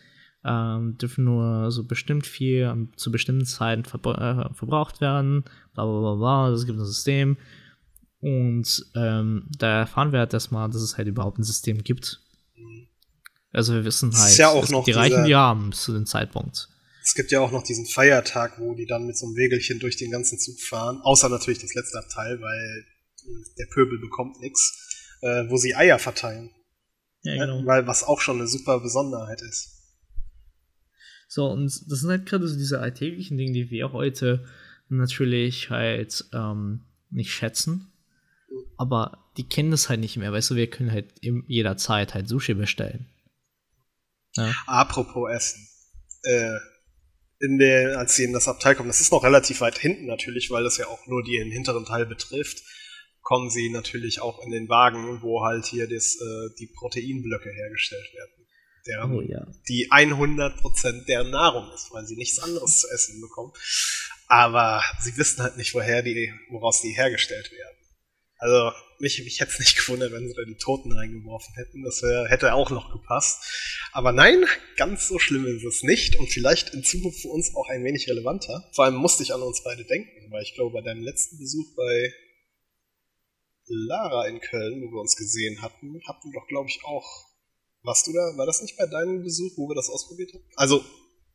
ähm, 0.44 0.96
dürfen 0.98 1.24
nur 1.24 1.70
so 1.70 1.84
bestimmt 1.84 2.26
viel 2.26 2.88
zu 2.96 3.12
bestimmten 3.12 3.44
Zeiten 3.44 3.84
verbra 3.84 4.50
äh, 4.50 4.54
verbraucht 4.54 5.00
werden, 5.00 5.44
bla 5.74 5.84
bla 5.84 6.00
bla 6.00 6.14
bla, 6.14 6.50
es 6.50 6.66
gibt 6.66 6.78
ein 6.78 6.84
System. 6.84 7.36
Und 8.20 8.86
ähm, 8.94 9.48
da 9.58 9.80
erfahren 9.80 10.12
wir 10.12 10.20
halt 10.20 10.32
erstmal, 10.32 10.68
dass 10.70 10.82
es 10.82 10.96
halt 10.96 11.08
überhaupt 11.08 11.38
ein 11.38 11.44
System 11.44 11.82
gibt. 11.82 12.20
Also 13.52 13.74
wir 13.74 13.84
wissen 13.84 14.12
halt, 14.16 14.36
ja 14.38 14.48
auch 14.48 14.68
noch 14.70 14.84
die 14.84 14.92
Reichen, 14.92 15.24
die 15.24 15.34
haben 15.34 15.70
bis 15.70 15.82
zu 15.82 15.92
dem 15.92 16.06
Zeitpunkt. 16.06 16.68
Es 17.04 17.14
gibt 17.14 17.32
ja 17.32 17.40
auch 17.40 17.50
noch 17.50 17.64
diesen 17.64 17.84
Feiertag, 17.86 18.58
wo 18.58 18.74
die 18.74 18.86
dann 18.86 19.06
mit 19.06 19.18
so 19.18 19.26
einem 19.26 19.36
Wegelchen 19.36 19.80
durch 19.80 19.96
den 19.96 20.10
ganzen 20.10 20.38
Zug 20.38 20.60
fahren, 20.60 21.00
außer 21.02 21.28
natürlich 21.28 21.58
das 21.60 21.74
letzte 21.74 21.98
Abteil, 21.98 22.40
weil 22.40 22.84
der 23.58 23.66
Pöbel 23.66 23.98
bekommt 23.98 24.40
nichts, 24.40 25.18
äh, 25.20 25.44
wo 25.48 25.56
sie 25.56 25.74
Eier 25.74 25.98
verteilen. 25.98 26.50
Ja, 27.22 27.44
genau. 27.44 27.66
Weil 27.66 27.86
was 27.86 28.04
auch 28.04 28.20
schon 28.20 28.38
eine 28.38 28.48
super 28.48 28.80
Besonderheit 28.80 29.42
ist. 29.42 29.71
So, 31.34 31.46
und 31.46 31.64
das 31.64 32.00
sind 32.00 32.10
halt 32.10 32.26
gerade 32.26 32.46
so 32.46 32.54
diese 32.58 32.80
alltäglichen 32.80 33.38
Dinge, 33.38 33.52
die 33.52 33.70
wir 33.70 33.92
heute 33.92 34.44
natürlich 34.90 35.70
halt 35.70 36.26
ähm, 36.34 36.82
nicht 37.08 37.32
schätzen. 37.32 37.90
Aber 38.76 39.32
die 39.38 39.48
kennen 39.48 39.70
das 39.70 39.88
halt 39.88 40.00
nicht 40.00 40.18
mehr, 40.18 40.30
weißt 40.30 40.50
du, 40.50 40.56
wir 40.56 40.68
können 40.68 40.92
halt 40.92 41.06
jederzeit 41.46 42.12
halt 42.12 42.28
Sushi 42.28 42.52
bestellen. 42.52 43.06
Ja. 44.36 44.52
Apropos 44.66 45.30
Essen. 45.32 45.66
Äh, 46.24 46.58
in 47.40 47.56
der, 47.56 47.98
als 47.98 48.14
sie 48.14 48.24
in 48.24 48.34
das 48.34 48.46
Abteil 48.46 48.74
kommen, 48.74 48.90
das 48.90 49.00
ist 49.00 49.10
noch 49.10 49.24
relativ 49.24 49.62
weit 49.62 49.78
hinten 49.78 50.04
natürlich, 50.04 50.50
weil 50.50 50.64
das 50.64 50.76
ja 50.76 50.86
auch 50.86 51.06
nur 51.06 51.24
den 51.24 51.50
hinteren 51.50 51.86
Teil 51.86 52.04
betrifft, 52.04 52.62
kommen 53.22 53.48
sie 53.48 53.70
natürlich 53.70 54.20
auch 54.20 54.44
in 54.44 54.50
den 54.50 54.68
Wagen, 54.68 55.22
wo 55.22 55.42
halt 55.42 55.64
hier 55.64 55.88
das, 55.88 56.14
äh, 56.16 56.54
die 56.58 56.66
Proteinblöcke 56.66 57.50
hergestellt 57.50 58.12
werden 58.12 58.41
der, 58.86 59.08
oh, 59.08 59.20
ja. 59.20 59.46
die 59.68 59.90
100% 59.90 61.04
der 61.06 61.24
Nahrung 61.24 61.70
ist, 61.74 61.92
weil 61.92 62.04
sie 62.04 62.16
nichts 62.16 62.38
anderes 62.38 62.80
zu 62.80 62.88
essen 62.88 63.20
bekommen. 63.20 63.52
Aber 64.26 64.82
sie 65.00 65.16
wissen 65.16 65.42
halt 65.42 65.56
nicht, 65.56 65.74
woher 65.74 66.02
die, 66.02 66.32
woraus 66.50 66.80
die 66.80 66.92
hergestellt 66.92 67.50
werden. 67.52 67.76
Also, 68.38 68.72
mich, 68.98 69.22
mich 69.22 69.40
hätte 69.40 69.52
es 69.52 69.58
nicht 69.60 69.76
gewundert, 69.76 70.12
wenn 70.12 70.26
sie 70.26 70.34
da 70.34 70.42
die 70.44 70.56
Toten 70.56 70.92
reingeworfen 70.92 71.54
hätten. 71.54 71.82
Das 71.84 72.02
wär, 72.02 72.28
hätte 72.28 72.54
auch 72.54 72.70
noch 72.70 72.90
gepasst. 72.90 73.88
Aber 73.92 74.10
nein, 74.10 74.44
ganz 74.76 75.06
so 75.06 75.18
schlimm 75.18 75.46
ist 75.46 75.64
es 75.64 75.82
nicht 75.82 76.16
und 76.16 76.28
vielleicht 76.28 76.74
in 76.74 76.82
Zukunft 76.82 77.20
für 77.20 77.28
uns 77.28 77.54
auch 77.54 77.68
ein 77.68 77.84
wenig 77.84 78.08
relevanter. 78.08 78.68
Vor 78.72 78.84
allem 78.84 78.96
musste 78.96 79.22
ich 79.22 79.32
an 79.32 79.42
uns 79.42 79.62
beide 79.62 79.84
denken, 79.84 80.30
weil 80.30 80.42
ich 80.42 80.54
glaube, 80.54 80.72
bei 80.72 80.80
deinem 80.80 81.02
letzten 81.02 81.38
Besuch 81.38 81.74
bei 81.76 82.12
Lara 83.66 84.26
in 84.26 84.40
Köln, 84.40 84.82
wo 84.82 84.92
wir 84.92 85.00
uns 85.00 85.16
gesehen 85.16 85.62
hatten, 85.62 86.00
hatten 86.06 86.32
wir 86.32 86.40
doch, 86.40 86.48
glaube 86.48 86.68
ich, 86.68 86.80
auch 86.84 87.31
warst 87.82 88.06
du 88.06 88.12
da? 88.12 88.36
War 88.36 88.46
das 88.46 88.62
nicht 88.62 88.76
bei 88.76 88.86
deinem 88.86 89.22
Besuch, 89.22 89.52
wo 89.56 89.68
wir 89.68 89.74
das 89.74 89.88
ausprobiert 89.88 90.32
haben? 90.32 90.44
Also, 90.56 90.84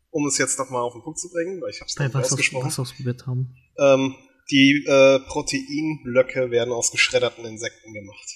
um 0.09 0.27
es 0.27 0.37
jetzt 0.37 0.57
nochmal 0.57 0.81
auf 0.81 0.93
den 0.93 1.01
Punkt 1.01 1.19
zu 1.19 1.29
bringen, 1.29 1.61
weil 1.61 1.69
ich 1.69 1.81
habe 1.81 1.87
es 1.87 1.97
nicht 1.97 2.15
ausgesprochen. 2.15 2.67
Was 2.67 2.79
ausprobiert 2.79 3.27
haben. 3.27 3.55
Ähm, 3.77 4.15
die 4.49 4.85
äh, 4.87 5.19
Proteinblöcke 5.19 6.51
werden 6.51 6.73
aus 6.73 6.91
geschredderten 6.91 7.45
Insekten 7.45 7.93
gemacht. 7.93 8.29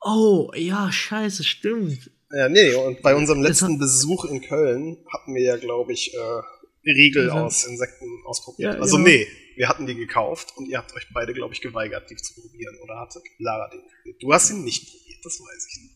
Oh, 0.00 0.50
ja, 0.54 0.90
scheiße, 0.90 1.44
stimmt. 1.44 2.10
Ja, 2.32 2.48
nee, 2.48 2.74
und 2.74 3.02
bei 3.02 3.14
unserem 3.14 3.42
letzten 3.42 3.78
Besuch 3.78 4.24
in 4.24 4.42
Köln 4.42 4.98
hatten 5.12 5.34
wir 5.34 5.42
ja, 5.42 5.56
glaube 5.56 5.92
ich, 5.92 6.12
äh, 6.14 6.90
Riegel 6.90 7.28
ja. 7.28 7.44
aus 7.44 7.64
Insekten 7.64 8.06
ausprobiert. 8.26 8.74
Ja, 8.74 8.80
also, 8.80 8.96
genau. 8.96 9.08
nee, 9.08 9.26
wir 9.56 9.68
hatten 9.68 9.86
die 9.86 9.94
gekauft 9.94 10.52
und 10.56 10.68
ihr 10.68 10.78
habt 10.78 10.94
euch 10.94 11.06
beide, 11.12 11.32
glaube 11.32 11.54
ich, 11.54 11.60
geweigert, 11.60 12.10
die 12.10 12.16
zu 12.16 12.34
probieren. 12.34 12.76
Oder 12.82 13.00
hatte 13.00 13.20
Lara 13.38 13.68
den 13.70 13.80
probiert? 13.80 14.22
Du 14.22 14.32
hast 14.32 14.50
ihn 14.50 14.64
nicht 14.64 14.88
probiert, 14.88 15.24
das 15.24 15.40
weiß 15.40 15.68
ich 15.70 15.82
nicht. 15.82 15.95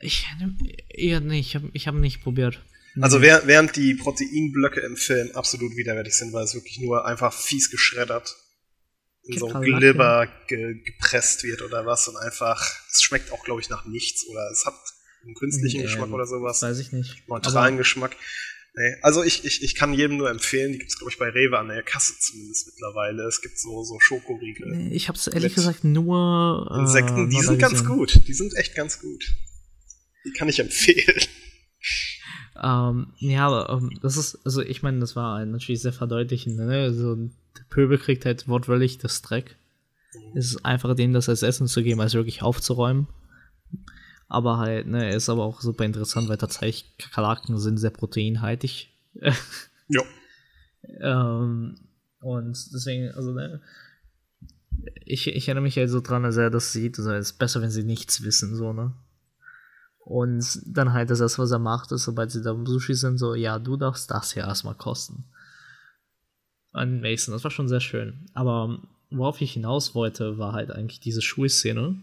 Ich, 0.00 0.26
eher 0.88 1.20
nicht, 1.20 1.48
ich 1.48 1.54
habe 1.56 1.70
ich 1.72 1.88
hab 1.88 1.94
nicht 1.94 2.22
probiert. 2.22 2.62
Also 3.00 3.22
während 3.22 3.76
die 3.76 3.94
Proteinblöcke 3.94 4.80
im 4.80 4.96
Film 4.96 5.30
absolut 5.34 5.76
widerwärtig 5.76 6.14
sind, 6.14 6.32
weil 6.32 6.44
es 6.44 6.54
wirklich 6.54 6.80
nur 6.80 7.06
einfach 7.06 7.32
fies 7.32 7.70
geschreddert 7.70 8.36
in 9.28 9.38
so 9.38 9.48
Glibber 9.48 10.28
ge 10.46 10.80
gepresst 10.82 11.44
wird 11.44 11.62
oder 11.62 11.84
was 11.86 12.08
und 12.08 12.16
einfach, 12.16 12.60
es 12.90 13.02
schmeckt 13.02 13.30
auch, 13.30 13.44
glaube 13.44 13.60
ich, 13.60 13.68
nach 13.68 13.84
nichts 13.84 14.26
oder 14.26 14.50
es 14.50 14.64
hat 14.64 14.74
einen 15.24 15.34
künstlichen 15.34 15.78
nee, 15.78 15.82
Geschmack 15.84 16.10
oder 16.10 16.26
sowas. 16.26 16.62
Weiß 16.62 16.78
ich 16.78 16.92
nicht. 16.92 17.28
Neutralen 17.28 17.76
Geschmack. 17.76 18.16
Nee, 18.74 18.96
also 19.02 19.22
ich, 19.22 19.44
ich, 19.44 19.62
ich 19.62 19.74
kann 19.74 19.92
jedem 19.92 20.18
nur 20.18 20.30
empfehlen, 20.30 20.72
die 20.72 20.78
gibt 20.78 20.90
es, 20.90 20.98
glaube 20.98 21.10
ich, 21.10 21.18
bei 21.18 21.28
Rewe 21.28 21.58
an 21.58 21.68
der 21.68 21.82
Kasse 21.82 22.14
zumindest 22.20 22.68
mittlerweile. 22.68 23.24
Es 23.24 23.40
gibt 23.40 23.58
so, 23.58 23.82
so 23.82 23.98
Schokoriegel. 23.98 24.92
Ich 24.92 25.08
habe 25.08 25.18
es 25.18 25.26
ehrlich 25.26 25.54
gesagt 25.54 25.84
nur. 25.84 26.70
Äh, 26.70 26.80
Insekten, 26.80 27.28
die 27.28 27.40
sind 27.40 27.58
ganz 27.58 27.84
gut. 27.84 28.20
Die 28.28 28.34
sind 28.34 28.56
echt 28.56 28.74
ganz 28.74 29.00
gut. 29.00 29.24
Die 30.24 30.32
kann 30.32 30.48
ich 30.48 30.58
empfehlen. 30.58 31.20
Ähm, 32.60 33.12
ja, 33.18 33.46
aber 33.46 33.70
ähm, 33.70 33.98
das 34.02 34.16
ist, 34.16 34.44
also 34.44 34.62
ich 34.62 34.82
meine, 34.82 34.98
das 34.98 35.14
war 35.14 35.44
natürlich 35.44 35.80
sehr 35.80 35.92
verdeutlichend, 35.92 36.56
ne? 36.56 36.92
So, 36.92 37.14
der 37.14 37.64
Pöbel 37.70 37.98
kriegt 37.98 38.24
halt 38.24 38.48
wortwörtlich 38.48 38.98
das 38.98 39.22
Dreck. 39.22 39.56
Es 40.34 40.46
ist 40.46 40.64
einfacher, 40.64 40.94
denen 40.94 41.14
das 41.14 41.28
als 41.28 41.42
Essen 41.42 41.68
zu 41.68 41.82
geben, 41.82 42.00
als 42.00 42.14
wirklich 42.14 42.42
aufzuräumen. 42.42 43.06
Aber 44.28 44.58
halt, 44.58 44.86
ne, 44.86 45.14
ist 45.14 45.28
aber 45.28 45.44
auch 45.44 45.60
super 45.60 45.84
interessant, 45.84 46.28
weil 46.28 46.36
tatsächlich 46.36 46.96
Kakerlaken 46.98 47.58
sind 47.58 47.78
sehr 47.78 47.90
proteinhaltig. 47.90 48.90
ja. 49.88 50.02
ähm, 51.00 51.76
und 52.20 52.72
deswegen, 52.74 53.10
also, 53.12 53.32
ne, 53.32 53.62
ich, 55.04 55.28
ich 55.28 55.48
erinnere 55.48 55.62
mich 55.62 55.76
halt 55.76 55.90
so 55.90 56.00
dran, 56.00 56.24
als 56.24 56.36
er 56.36 56.50
das 56.50 56.72
sieht, 56.72 56.98
also 56.98 57.12
es 57.12 57.32
ist 57.32 57.38
besser, 57.38 57.62
wenn 57.62 57.70
sie 57.70 57.84
nichts 57.84 58.22
wissen, 58.22 58.54
so, 58.54 58.72
ne? 58.72 58.92
Und 60.08 60.62
dann 60.64 60.94
halt 60.94 61.10
das 61.10 61.38
was 61.38 61.50
er 61.50 61.58
macht, 61.58 61.92
ist, 61.92 62.04
sobald 62.04 62.30
sie 62.30 62.42
da 62.42 62.52
im 62.52 62.64
Sushi 62.64 62.94
sind, 62.94 63.18
so, 63.18 63.34
ja, 63.34 63.58
du 63.58 63.76
darfst 63.76 64.10
das 64.10 64.32
hier 64.32 64.44
erstmal 64.44 64.74
kosten. 64.74 65.24
An 66.72 67.02
Mason, 67.02 67.34
das 67.34 67.44
war 67.44 67.50
schon 67.50 67.68
sehr 67.68 67.80
schön. 67.80 68.26
Aber 68.32 68.80
worauf 69.10 69.38
ich 69.42 69.52
hinaus 69.52 69.94
wollte, 69.94 70.38
war 70.38 70.54
halt 70.54 70.70
eigentlich 70.70 71.00
diese 71.00 71.20
Schulszene. 71.20 71.98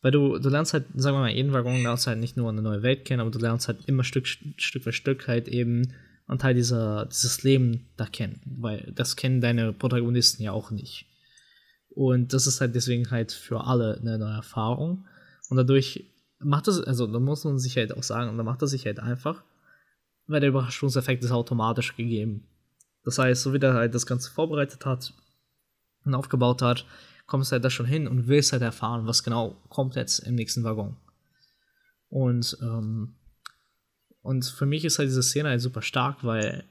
Weil 0.00 0.12
du, 0.12 0.38
du 0.38 0.48
lernst 0.48 0.72
halt, 0.72 0.86
sagen 0.94 1.14
wir 1.14 1.20
mal, 1.20 1.30
jeden 1.30 1.52
Waggon 1.52 1.82
lernst 1.82 2.06
halt 2.06 2.20
nicht 2.20 2.38
nur 2.38 2.48
eine 2.48 2.62
neue 2.62 2.82
Welt 2.82 3.04
kennen, 3.04 3.20
aber 3.20 3.30
du 3.30 3.38
lernst 3.38 3.68
halt 3.68 3.84
immer 3.86 4.02
Stück, 4.02 4.26
Stück 4.26 4.82
für 4.82 4.92
Stück 4.94 5.28
halt 5.28 5.46
eben 5.46 5.92
einen 6.26 6.38
Teil 6.38 6.54
dieser, 6.54 7.04
dieses 7.04 7.42
Leben 7.42 7.90
da 7.98 8.06
kennen. 8.06 8.40
Weil 8.46 8.90
das 8.94 9.16
kennen 9.16 9.42
deine 9.42 9.74
Protagonisten 9.74 10.42
ja 10.42 10.52
auch 10.52 10.70
nicht. 10.70 11.04
Und 11.90 12.32
das 12.32 12.46
ist 12.46 12.62
halt 12.62 12.74
deswegen 12.74 13.10
halt 13.10 13.30
für 13.32 13.64
alle 13.64 13.98
eine 14.00 14.18
neue 14.18 14.36
Erfahrung. 14.36 15.04
Und 15.52 15.58
dadurch 15.58 16.10
macht 16.38 16.66
es, 16.66 16.80
also 16.80 17.06
da 17.06 17.20
muss 17.20 17.44
man 17.44 17.58
sich 17.58 17.76
halt 17.76 17.94
auch 17.94 18.02
sagen, 18.02 18.38
da 18.38 18.42
macht 18.42 18.62
er 18.62 18.68
sich 18.68 18.86
halt 18.86 19.00
einfach, 19.00 19.44
weil 20.26 20.40
der 20.40 20.48
Überraschungseffekt 20.48 21.22
ist 21.22 21.30
automatisch 21.30 21.94
gegeben. 21.94 22.48
Das 23.04 23.18
heißt, 23.18 23.42
so 23.42 23.52
wie 23.52 23.58
der 23.58 23.74
halt 23.74 23.94
das 23.94 24.06
Ganze 24.06 24.30
vorbereitet 24.30 24.86
hat 24.86 25.12
und 26.06 26.14
aufgebaut 26.14 26.62
hat, 26.62 26.86
kommst 27.26 27.50
du 27.50 27.52
halt 27.52 27.66
da 27.66 27.68
schon 27.68 27.84
hin 27.84 28.08
und 28.08 28.28
willst 28.28 28.52
halt 28.52 28.62
erfahren, 28.62 29.06
was 29.06 29.24
genau 29.24 29.62
kommt 29.68 29.94
jetzt 29.94 30.20
im 30.20 30.36
nächsten 30.36 30.64
Waggon. 30.64 30.96
Und, 32.08 32.56
ähm, 32.62 33.16
und 34.22 34.46
für 34.46 34.64
mich 34.64 34.86
ist 34.86 34.98
halt 34.98 35.10
diese 35.10 35.22
Szene 35.22 35.50
halt 35.50 35.60
super 35.60 35.82
stark, 35.82 36.24
weil 36.24 36.64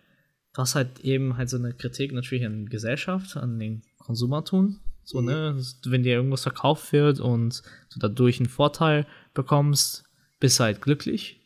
das 0.53 0.73
halt 0.73 1.01
eben 1.01 1.37
halt 1.37 1.51
so 1.51 1.57
eine 1.57 1.75
Kritik 1.75 2.13
natürlich 2.13 2.47
an 2.47 2.65
Gesellschaft, 2.65 3.37
an 3.37 3.59
den 3.59 3.83
Konsumertun 3.99 4.79
so, 5.03 5.21
mhm. 5.21 5.27
ne? 5.27 5.63
Wenn 5.85 6.03
dir 6.03 6.13
irgendwas 6.13 6.43
verkauft 6.43 6.91
wird 6.93 7.19
und 7.19 7.61
du 7.93 7.99
dadurch 7.99 8.39
einen 8.39 8.49
Vorteil 8.49 9.05
bekommst, 9.33 10.03
bist 10.39 10.59
du 10.59 10.63
halt 10.63 10.81
glücklich. 10.81 11.39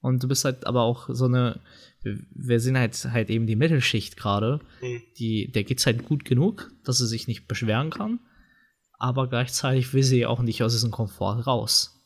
Und 0.00 0.22
du 0.22 0.28
bist 0.28 0.44
halt 0.44 0.66
aber 0.66 0.82
auch 0.82 1.08
so 1.10 1.26
eine, 1.26 1.60
wir 2.02 2.60
sind 2.60 2.78
halt 2.78 2.96
halt 3.04 3.28
eben 3.28 3.46
die 3.46 3.56
Mittelschicht 3.56 4.16
gerade, 4.16 4.60
mhm. 4.80 5.02
die, 5.18 5.52
der 5.52 5.64
geht's 5.64 5.86
halt 5.86 6.06
gut 6.06 6.24
genug, 6.24 6.70
dass 6.84 6.98
sie 6.98 7.06
sich 7.06 7.26
nicht 7.26 7.48
beschweren 7.48 7.90
kann, 7.90 8.20
aber 8.98 9.28
gleichzeitig 9.28 9.92
will 9.92 10.02
sie 10.02 10.26
auch 10.26 10.40
nicht 10.40 10.62
aus 10.62 10.72
diesem 10.72 10.90
Komfort 10.90 11.46
raus. 11.46 11.96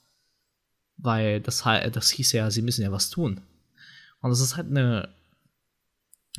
Weil 0.97 1.41
das, 1.41 1.65
das 1.93 2.11
hieß 2.11 2.33
ja, 2.33 2.51
sie 2.51 2.63
müssen 2.63 2.83
ja 2.83 2.93
was 2.93 3.11
tun. 3.11 3.41
Und 4.21 4.31
das 4.31 4.41
ist 4.41 4.57
halt 4.57 4.69
eine 4.69 5.09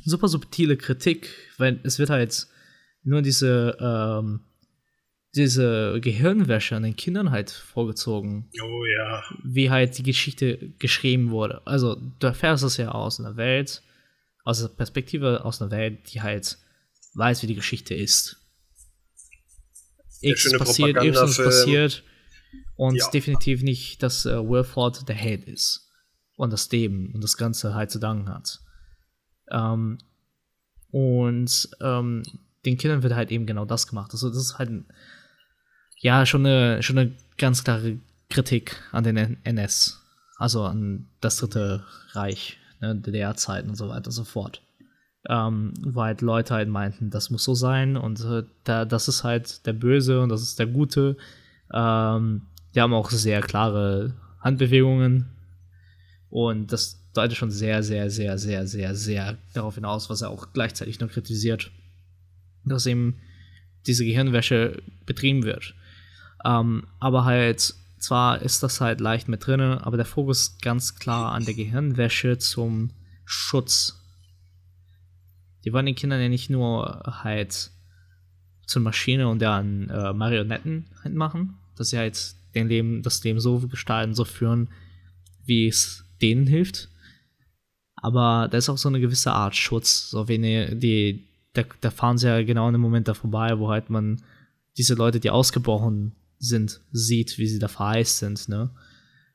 super 0.04 0.28
subtile 0.28 0.76
Kritik, 0.76 1.30
weil 1.58 1.80
es 1.84 1.98
wird 1.98 2.10
halt 2.10 2.46
nur 3.02 3.22
diese 3.22 3.76
ähm, 3.80 4.40
diese 5.36 6.00
Gehirnwäsche 6.00 6.76
an 6.76 6.82
den 6.82 6.96
Kindern 6.96 7.30
halt 7.30 7.50
vorgezogen. 7.50 8.48
Oh 8.62 8.84
ja. 8.86 9.22
Wie 9.44 9.70
halt 9.70 9.98
die 9.98 10.02
Geschichte 10.02 10.72
geschrieben 10.78 11.30
wurde. 11.30 11.60
Also, 11.66 11.96
du 12.18 12.26
erfährst 12.26 12.64
es 12.64 12.76
ja 12.78 12.90
aus 12.92 13.20
einer 13.20 13.36
Welt, 13.36 13.82
aus 14.44 14.60
der 14.60 14.68
Perspektive 14.68 15.44
aus 15.44 15.60
einer 15.60 15.70
Welt, 15.70 16.12
die 16.12 16.22
halt 16.22 16.58
weiß, 17.14 17.42
wie 17.42 17.48
die 17.48 17.54
Geschichte 17.54 17.94
ist. 17.94 18.36
X 20.20 20.50
passiert, 20.58 20.96
Y 20.96 21.14
passiert 21.14 22.02
und 22.76 22.96
ja. 22.96 23.10
definitiv 23.10 23.62
nicht, 23.62 24.02
dass 24.02 24.24
äh, 24.24 24.36
Wilford 24.36 25.08
der 25.08 25.14
Held 25.14 25.44
ist 25.44 25.90
und 26.36 26.52
das 26.52 26.70
Leben 26.70 27.12
und 27.14 27.22
das 27.22 27.36
Ganze 27.36 27.74
halt 27.74 27.90
zu 27.90 27.98
danken 27.98 28.28
hat. 28.30 28.60
Ähm, 29.50 29.98
und 30.90 31.68
ähm, 31.80 32.22
den 32.64 32.78
Kindern 32.78 33.02
wird 33.02 33.14
halt 33.14 33.30
eben 33.30 33.46
genau 33.46 33.64
das 33.64 33.86
gemacht. 33.86 34.12
Also 34.12 34.28
das 34.28 34.38
ist 34.38 34.58
halt 34.58 34.70
ein 34.70 34.86
ja, 35.96 36.26
schon 36.26 36.46
eine, 36.46 36.82
schon 36.82 36.98
eine 36.98 37.12
ganz 37.38 37.64
klare 37.64 37.98
Kritik 38.28 38.76
an 38.92 39.04
den 39.04 39.38
NS. 39.44 40.02
Also 40.38 40.64
an 40.64 41.08
das 41.20 41.38
Dritte 41.38 41.84
Reich, 42.12 42.58
ne, 42.80 42.94
DDR-Zeiten 42.94 43.70
und 43.70 43.76
so 43.76 43.88
weiter 43.88 44.06
und 44.06 44.12
so 44.12 44.24
fort. 44.24 44.62
Ähm, 45.28 45.74
wo 45.82 46.02
halt 46.02 46.20
Leute 46.20 46.54
halt 46.54 46.68
meinten, 46.68 47.10
das 47.10 47.30
muss 47.30 47.42
so 47.42 47.54
sein 47.54 47.96
und 47.96 48.20
äh, 48.20 48.44
da, 48.62 48.84
das 48.84 49.08
ist 49.08 49.24
halt 49.24 49.66
der 49.66 49.72
Böse 49.72 50.20
und 50.20 50.28
das 50.28 50.42
ist 50.42 50.58
der 50.58 50.66
Gute. 50.66 51.16
Ähm, 51.72 52.42
die 52.74 52.80
haben 52.80 52.94
auch 52.94 53.10
sehr 53.10 53.40
klare 53.40 54.14
Handbewegungen 54.40 55.26
und 56.30 56.72
das 56.72 57.02
deutet 57.12 57.36
schon 57.36 57.50
sehr, 57.50 57.82
sehr, 57.82 58.10
sehr, 58.10 58.38
sehr, 58.38 58.66
sehr, 58.66 58.94
sehr 58.94 59.38
darauf 59.52 59.74
hinaus, 59.74 60.10
was 60.10 60.22
er 60.22 60.30
auch 60.30 60.52
gleichzeitig 60.52 61.00
noch 61.00 61.10
kritisiert, 61.10 61.72
dass 62.64 62.86
eben 62.86 63.16
diese 63.86 64.04
Gehirnwäsche 64.04 64.82
betrieben 65.06 65.44
wird. 65.44 65.74
Ähm, 66.44 66.86
aber 67.00 67.24
halt, 67.24 67.74
zwar 67.98 68.42
ist 68.42 68.62
das 68.62 68.80
halt 68.80 69.00
leicht 69.00 69.28
mit 69.28 69.46
drin, 69.46 69.60
aber 69.60 69.96
der 69.96 70.06
Fokus 70.06 70.58
ganz 70.60 70.96
klar 70.96 71.32
an 71.32 71.44
der 71.44 71.54
Gehirnwäsche 71.54 72.38
zum 72.38 72.90
Schutz. 73.24 74.02
Die 75.64 75.72
wollen 75.72 75.86
den 75.86 75.94
Kindern 75.94 76.20
ja 76.20 76.28
nicht 76.28 76.50
nur 76.50 77.02
halt 77.24 77.70
zur 78.66 78.82
Maschine 78.82 79.28
und 79.28 79.40
deren 79.40 79.90
äh, 79.90 80.12
Marionetten 80.12 80.86
halt 81.02 81.14
machen, 81.14 81.58
dass 81.76 81.90
sie 81.90 81.98
halt 81.98 82.34
den 82.54 82.68
Leben, 82.68 83.02
das 83.02 83.22
Leben 83.24 83.40
so 83.40 83.58
gestalten, 83.60 84.14
so 84.14 84.24
führen, 84.24 84.68
wie 85.44 85.68
es 85.68 86.04
denen 86.20 86.46
hilft. 86.46 86.88
Aber 87.96 88.48
da 88.50 88.58
ist 88.58 88.68
auch 88.68 88.78
so 88.78 88.88
eine 88.88 89.00
gewisse 89.00 89.32
Art 89.32 89.56
Schutz. 89.56 90.10
So 90.10 90.28
wenn 90.28 90.42
die, 90.42 90.78
die 90.78 91.28
da, 91.52 91.62
da 91.80 91.90
fahren 91.90 92.18
sie 92.18 92.28
ja 92.28 92.42
genau 92.42 92.68
in 92.68 92.74
dem 92.74 92.82
Moment 92.82 93.08
da 93.08 93.14
vorbei, 93.14 93.58
wo 93.58 93.68
halt 93.68 93.90
man 93.90 94.22
diese 94.76 94.94
Leute, 94.94 95.20
die 95.20 95.30
ausgebrochen 95.30 96.12
sind, 96.38 96.80
sieht, 96.92 97.38
wie 97.38 97.46
sie 97.46 97.58
da 97.58 97.68
verheißt 97.68 98.18
sind, 98.18 98.48
ne? 98.48 98.70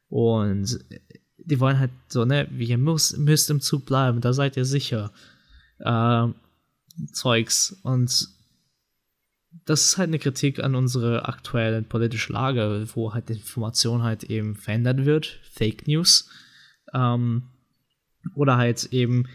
Und 0.08 0.80
die 1.38 1.60
wollen 1.60 1.80
halt 1.80 1.91
so, 2.08 2.26
ne, 2.26 2.47
ihr 2.58 2.78
müsst, 2.78 3.18
müsst 3.18 3.49
im 3.49 3.62
Zug 3.62 3.86
bleiben, 3.86 4.22
da 4.22 4.34
seid 4.34 4.58
ihr 4.58 4.66
sicher. 4.66 5.12
Äh, 5.80 6.28
Zeugs. 7.14 7.72
Und 7.84 8.30
das 9.66 9.86
ist 9.86 9.97
halt 9.97 10.10
eine 10.10 10.20
Kritik 10.20 10.64
an 10.64 10.76
unsere 10.76 11.28
aktuelle 11.28 11.82
politische 11.82 12.34
Lage, 12.34 12.88
wo 12.93 13.14
halt 13.14 13.30
die 13.30 13.34
Information 13.34 14.04
halt 14.04 14.26
eben 14.26 14.56
verändert 14.56 15.06
wird, 15.06 15.39
Fake 15.43 15.88
News. 15.88 16.30
Ähm, 16.93 17.43
oder 18.36 18.58
halt 18.58 18.86
eben 18.91 19.28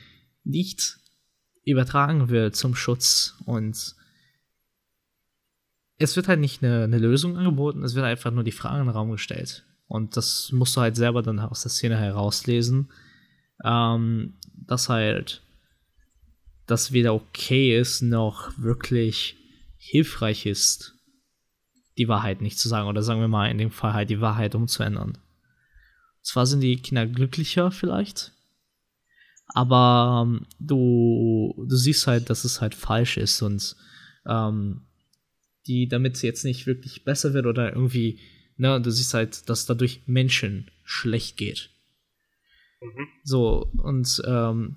nicht 0.44 0.98
übertragen 1.64 2.28
wird 2.28 2.54
zum 2.54 2.74
Schutz 2.74 3.34
und 3.44 3.96
es 5.98 6.16
wird 6.16 6.28
halt 6.28 6.40
nicht 6.40 6.62
eine, 6.62 6.84
eine, 6.84 6.98
Lösung 6.98 7.36
angeboten, 7.36 7.82
es 7.82 7.94
wird 7.94 8.04
einfach 8.04 8.30
nur 8.30 8.44
die 8.44 8.52
Fragen 8.52 8.80
in 8.80 8.86
den 8.86 8.96
Raum 8.96 9.10
gestellt. 9.10 9.64
Und 9.88 10.16
das 10.16 10.50
musst 10.52 10.76
du 10.76 10.80
halt 10.80 10.96
selber 10.96 11.22
dann 11.22 11.38
aus 11.38 11.62
der 11.62 11.70
Szene 11.70 11.96
herauslesen, 11.96 12.90
ähm, 13.64 14.34
dass 14.54 14.88
halt 14.88 15.42
das 16.66 16.92
weder 16.92 17.14
okay 17.14 17.78
ist, 17.78 18.02
noch 18.02 18.58
wirklich 18.58 19.36
hilfreich 19.78 20.46
ist, 20.46 20.94
die 21.96 22.08
Wahrheit 22.08 22.40
nicht 22.40 22.58
zu 22.58 22.68
sagen. 22.68 22.88
Oder 22.88 23.02
sagen 23.02 23.20
wir 23.20 23.28
mal 23.28 23.50
in 23.50 23.58
dem 23.58 23.70
Fall 23.70 23.94
halt 23.94 24.10
die 24.10 24.20
Wahrheit 24.20 24.54
umzuändern. 24.54 25.16
Zwar 26.22 26.44
sind 26.46 26.60
die 26.60 26.76
Kinder 26.76 27.06
glücklicher 27.06 27.70
vielleicht, 27.70 28.32
Aber 29.54 30.24
ähm, 30.26 30.46
du, 30.58 31.54
du 31.68 31.76
siehst 31.76 32.08
halt, 32.08 32.28
dass 32.28 32.44
es 32.44 32.60
halt 32.60 32.74
falsch 32.74 33.16
ist 33.16 33.40
und 33.42 33.76
ähm, 34.26 34.85
die, 35.66 35.88
damit 35.88 36.16
es 36.16 36.22
jetzt 36.22 36.44
nicht 36.44 36.66
wirklich 36.66 37.04
besser 37.04 37.34
wird 37.34 37.46
oder 37.46 37.72
irgendwie, 37.72 38.18
ne, 38.56 38.80
du 38.80 38.90
siehst 38.90 39.14
halt, 39.14 39.48
dass 39.48 39.66
dadurch 39.66 40.02
Menschen 40.06 40.70
schlecht 40.84 41.36
geht. 41.36 41.70
Mhm. 42.80 43.08
So, 43.24 43.70
und 43.78 44.22
ähm, 44.26 44.76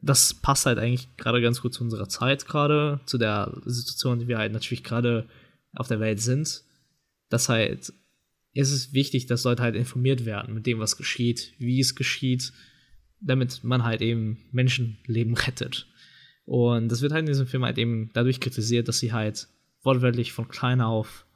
das 0.00 0.34
passt 0.34 0.66
halt 0.66 0.78
eigentlich 0.78 1.16
gerade 1.16 1.40
ganz 1.40 1.60
gut 1.60 1.74
zu 1.74 1.84
unserer 1.84 2.08
Zeit 2.08 2.46
gerade, 2.46 3.00
zu 3.06 3.18
der 3.18 3.60
Situation, 3.64 4.18
die 4.18 4.28
wir 4.28 4.38
halt 4.38 4.52
natürlich 4.52 4.84
gerade 4.84 5.28
auf 5.74 5.88
der 5.88 6.00
Welt 6.00 6.20
sind. 6.20 6.62
Dass 7.28 7.48
halt, 7.48 7.92
es 8.54 8.70
ist 8.70 8.92
wichtig, 8.92 9.26
dass 9.26 9.44
Leute 9.44 9.62
halt 9.62 9.76
informiert 9.76 10.24
werden 10.24 10.54
mit 10.54 10.66
dem, 10.66 10.80
was 10.80 10.96
geschieht, 10.96 11.54
wie 11.58 11.80
es 11.80 11.94
geschieht, 11.94 12.52
damit 13.20 13.62
man 13.62 13.84
halt 13.84 14.02
eben 14.02 14.38
Menschenleben 14.50 15.34
rettet. 15.34 15.86
Und 16.44 16.88
das 16.90 17.00
wird 17.00 17.12
halt 17.12 17.20
in 17.20 17.26
diesem 17.26 17.46
Film 17.46 17.64
halt 17.64 17.78
eben 17.78 18.10
dadurch 18.12 18.40
kritisiert, 18.40 18.88
dass 18.88 18.98
sie 18.98 19.12
halt 19.12 19.48
wortwörtlich 19.82 20.32
von 20.32 20.48
klein 20.48 20.80
auf 20.80 21.26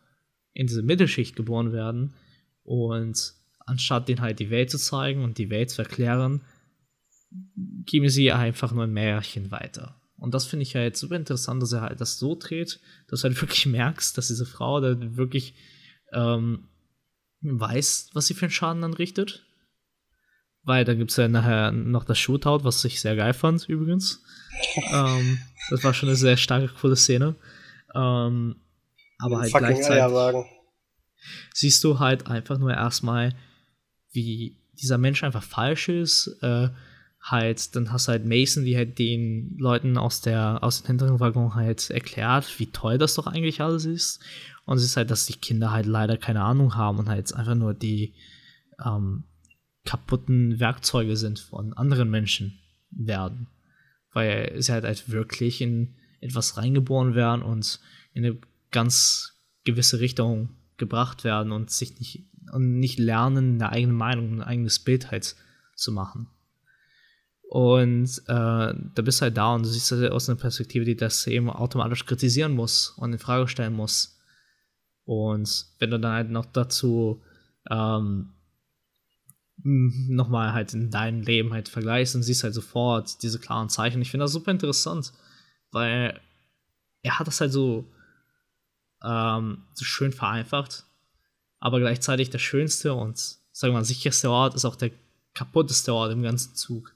in 0.53 0.67
diese 0.67 0.83
Mittelschicht 0.83 1.37
geboren 1.37 1.73
werden 1.73 2.15
und 2.63 3.35
anstatt 3.67 4.09
denen 4.09 4.21
halt 4.21 4.39
die 4.39 4.51
Welt 4.51 4.71
zu 4.71 4.79
zeigen 4.79 5.23
und 5.23 5.39
die 5.39 5.51
Welt 5.51 5.71
zu 5.71 5.83
erklären, 5.83 6.43
geben 7.85 8.09
sie 8.09 8.33
einfach 8.33 8.73
nur 8.73 8.85
ein 8.85 8.93
Märchen 8.93 9.51
weiter. 9.51 10.01
Und 10.19 10.33
das 10.33 10.47
finde 10.47 10.63
ich 10.63 10.75
halt 10.75 10.97
super 10.97 11.17
interessant, 11.17 11.63
dass 11.63 11.73
er 11.73 11.83
halt 11.83 12.01
das 12.01 12.19
so 12.19 12.35
dreht, 12.35 12.81
dass 13.09 13.21
du 13.21 13.29
halt 13.29 13.41
wirklich 13.41 13.67
merkst, 13.67 14.17
dass 14.17 14.29
diese 14.29 14.47
Frau 14.47 14.81
da 14.81 14.97
wirklich 15.17 15.55
ähm, 16.13 16.69
weiß, 17.43 18.11
was 18.15 18.27
sie 18.27 18.35
für 18.35 18.47
einen 18.47 18.53
Schaden 18.53 18.85
anrichtet. 18.85 19.45
Weil 20.63 20.85
da 20.85 20.95
gibt 20.95 21.13
es 21.13 21.17
ja 21.17 21.29
nachher 21.29 21.71
noch 21.71 22.05
das 22.05 22.19
Shootout, 22.19 22.65
was 22.65 22.85
ich 22.85 23.01
sehr 23.01 23.15
geil 23.15 23.35
fand, 23.35 23.69
übrigens. 23.69 24.25
ähm, 24.93 25.39
das 25.71 25.85
war 25.85 25.95
schon 25.95 26.09
eine 26.09 26.17
sehr 26.17 26.37
starke, 26.37 26.69
coole 26.81 26.97
Szene. 26.97 27.37
Ähm, 27.97 28.57
aber 29.19 29.41
halt 29.41 29.53
gleichzeitig 29.53 30.47
siehst 31.55 31.83
du 31.83 31.99
halt 31.99 32.27
einfach 32.29 32.59
nur 32.59 32.73
erstmal, 32.73 33.35
wie 34.13 34.59
dieser 34.75 34.99
Mensch 34.99 35.25
einfach 35.25 35.43
falsch 35.43 35.89
ist. 35.89 36.39
Äh, 36.43 36.69
halt, 37.23 37.75
dann 37.75 37.93
hast 37.93 38.07
du 38.07 38.13
halt 38.13 38.25
Mason, 38.25 38.65
die 38.65 38.77
halt 38.77 38.99
den 38.99 39.57
Leuten 39.59 39.99
aus 39.99 40.21
der 40.21 40.63
aus 40.63 40.83
dem 40.83 40.87
hinteren 40.89 41.19
Waggon 41.19 41.55
halt 41.55 41.91
erklärt, 41.91 42.59
wie 42.59 42.67
toll 42.67 42.99
das 42.99 43.15
doch 43.15 43.27
eigentlich 43.27 43.61
alles 43.61 43.85
ist. 43.85 44.21
Und 44.65 44.79
es 44.79 44.85
ist 44.85 44.97
halt, 44.97 45.11
dass 45.11 45.27
die 45.27 45.35
Kinder 45.35 45.73
halt 45.73 45.87
leider 45.87 46.17
keine 46.17 46.43
Ahnung 46.43 46.75
haben 46.75 46.99
und 46.99 47.09
halt 47.09 47.33
einfach 47.35 47.55
nur 47.55 47.75
die 47.75 48.15
ähm, 48.85 49.25
kaputten 49.85 50.61
Werkzeuge 50.61 51.17
sind 51.17 51.39
von 51.39 51.73
anderen 51.73 52.11
Menschen 52.11 52.59
werden. 52.91 53.49
Weil 54.13 54.61
sie 54.61 54.73
halt, 54.73 54.85
halt 54.85 55.11
wirklich 55.11 55.61
in 55.61 55.97
etwas 56.21 56.57
reingeboren 56.57 57.15
werden 57.15 57.43
und 57.43 57.81
in 58.13 58.25
eine 58.25 58.39
ganz 58.71 59.35
gewisse 59.65 60.01
Richtung 60.01 60.51
gebracht 60.77 61.25
werden 61.25 61.53
und 61.53 61.71
sich 61.71 61.99
nicht 61.99 62.25
und 62.53 62.79
nicht 62.79 62.99
lernen, 62.99 63.55
eine 63.55 63.73
eigene 63.73 63.93
Meinung, 63.93 64.35
ein 64.35 64.43
eigenes 64.43 64.79
Bild 64.79 65.11
halt 65.11 65.35
zu 65.75 65.91
machen. 65.93 66.29
Und 67.49 68.19
äh, 68.27 68.75
da 68.75 69.03
bist 69.03 69.21
du 69.21 69.23
halt 69.23 69.37
da 69.37 69.55
und 69.55 69.65
du 69.65 69.69
siehst 69.69 69.91
das 69.93 70.11
aus 70.11 70.29
einer 70.29 70.39
Perspektive, 70.39 70.85
die 70.85 70.97
das 70.97 71.27
eben 71.27 71.51
automatisch 71.51 72.05
kritisieren 72.05 72.53
muss 72.53 72.91
und 72.91 73.13
in 73.13 73.19
Frage 73.19 73.49
stellen 73.49 73.73
muss. 73.73 74.19
Und 75.05 75.67
wenn 75.79 75.91
du 75.91 76.01
dann 76.01 76.13
halt 76.13 76.31
noch 76.31 76.47
dazu 76.47 77.23
ähm, 77.71 78.33
nochmal 79.63 80.53
halt 80.53 80.75
in 80.75 80.91
deinem 80.91 81.23
Leben 81.23 81.53
halt 81.53 81.69
vergleichst 81.69 82.15
und 82.15 82.23
siehst 82.23 82.45
halt 82.45 82.55
sofort 82.55 83.23
diese 83.23 83.39
klaren 83.39 83.69
Zeichen. 83.69 84.03
Ich 84.03 84.11
finde 84.11 84.25
das 84.25 84.33
super 84.33 84.51
interessant, 84.51 85.13
weil 85.73 86.21
er 87.03 87.19
hat 87.19 87.27
das 87.27 87.41
halt 87.41 87.53
so, 87.53 87.85
ähm, 89.03 89.63
so 89.75 89.85
schön 89.85 90.13
vereinfacht, 90.13 90.85
aber 91.59 91.81
gleichzeitig 91.81 92.31
der 92.31 92.39
schönste 92.39 92.95
und, 92.95 93.19
sagen 93.53 93.73
wir 93.73 93.79
mal, 93.79 93.85
sicherste 93.85 94.31
Ort 94.31 94.55
ist 94.55 94.65
auch 94.65 94.77
der 94.77 94.91
kaputteste 95.35 95.95
Ort 95.95 96.13
im 96.13 96.23
ganzen 96.23 96.55
Zug. 96.55 96.95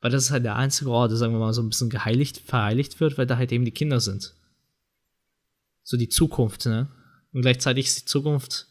Weil 0.00 0.10
das 0.10 0.24
ist 0.24 0.30
halt 0.30 0.44
der 0.44 0.56
einzige 0.56 0.90
Ort, 0.90 1.10
der, 1.10 1.18
sagen 1.18 1.32
wir 1.32 1.38
mal, 1.38 1.52
so 1.52 1.62
ein 1.62 1.68
bisschen 1.68 1.90
geheiligt, 1.90 2.38
verheiligt 2.38 3.00
wird, 3.00 3.18
weil 3.18 3.26
da 3.26 3.36
halt 3.36 3.52
eben 3.52 3.64
die 3.64 3.70
Kinder 3.70 4.00
sind. 4.00 4.34
So 5.82 5.96
die 5.96 6.08
Zukunft, 6.08 6.66
ne? 6.66 6.88
Und 7.32 7.42
gleichzeitig 7.42 7.86
ist 7.86 8.00
die 8.00 8.04
Zukunft, 8.06 8.66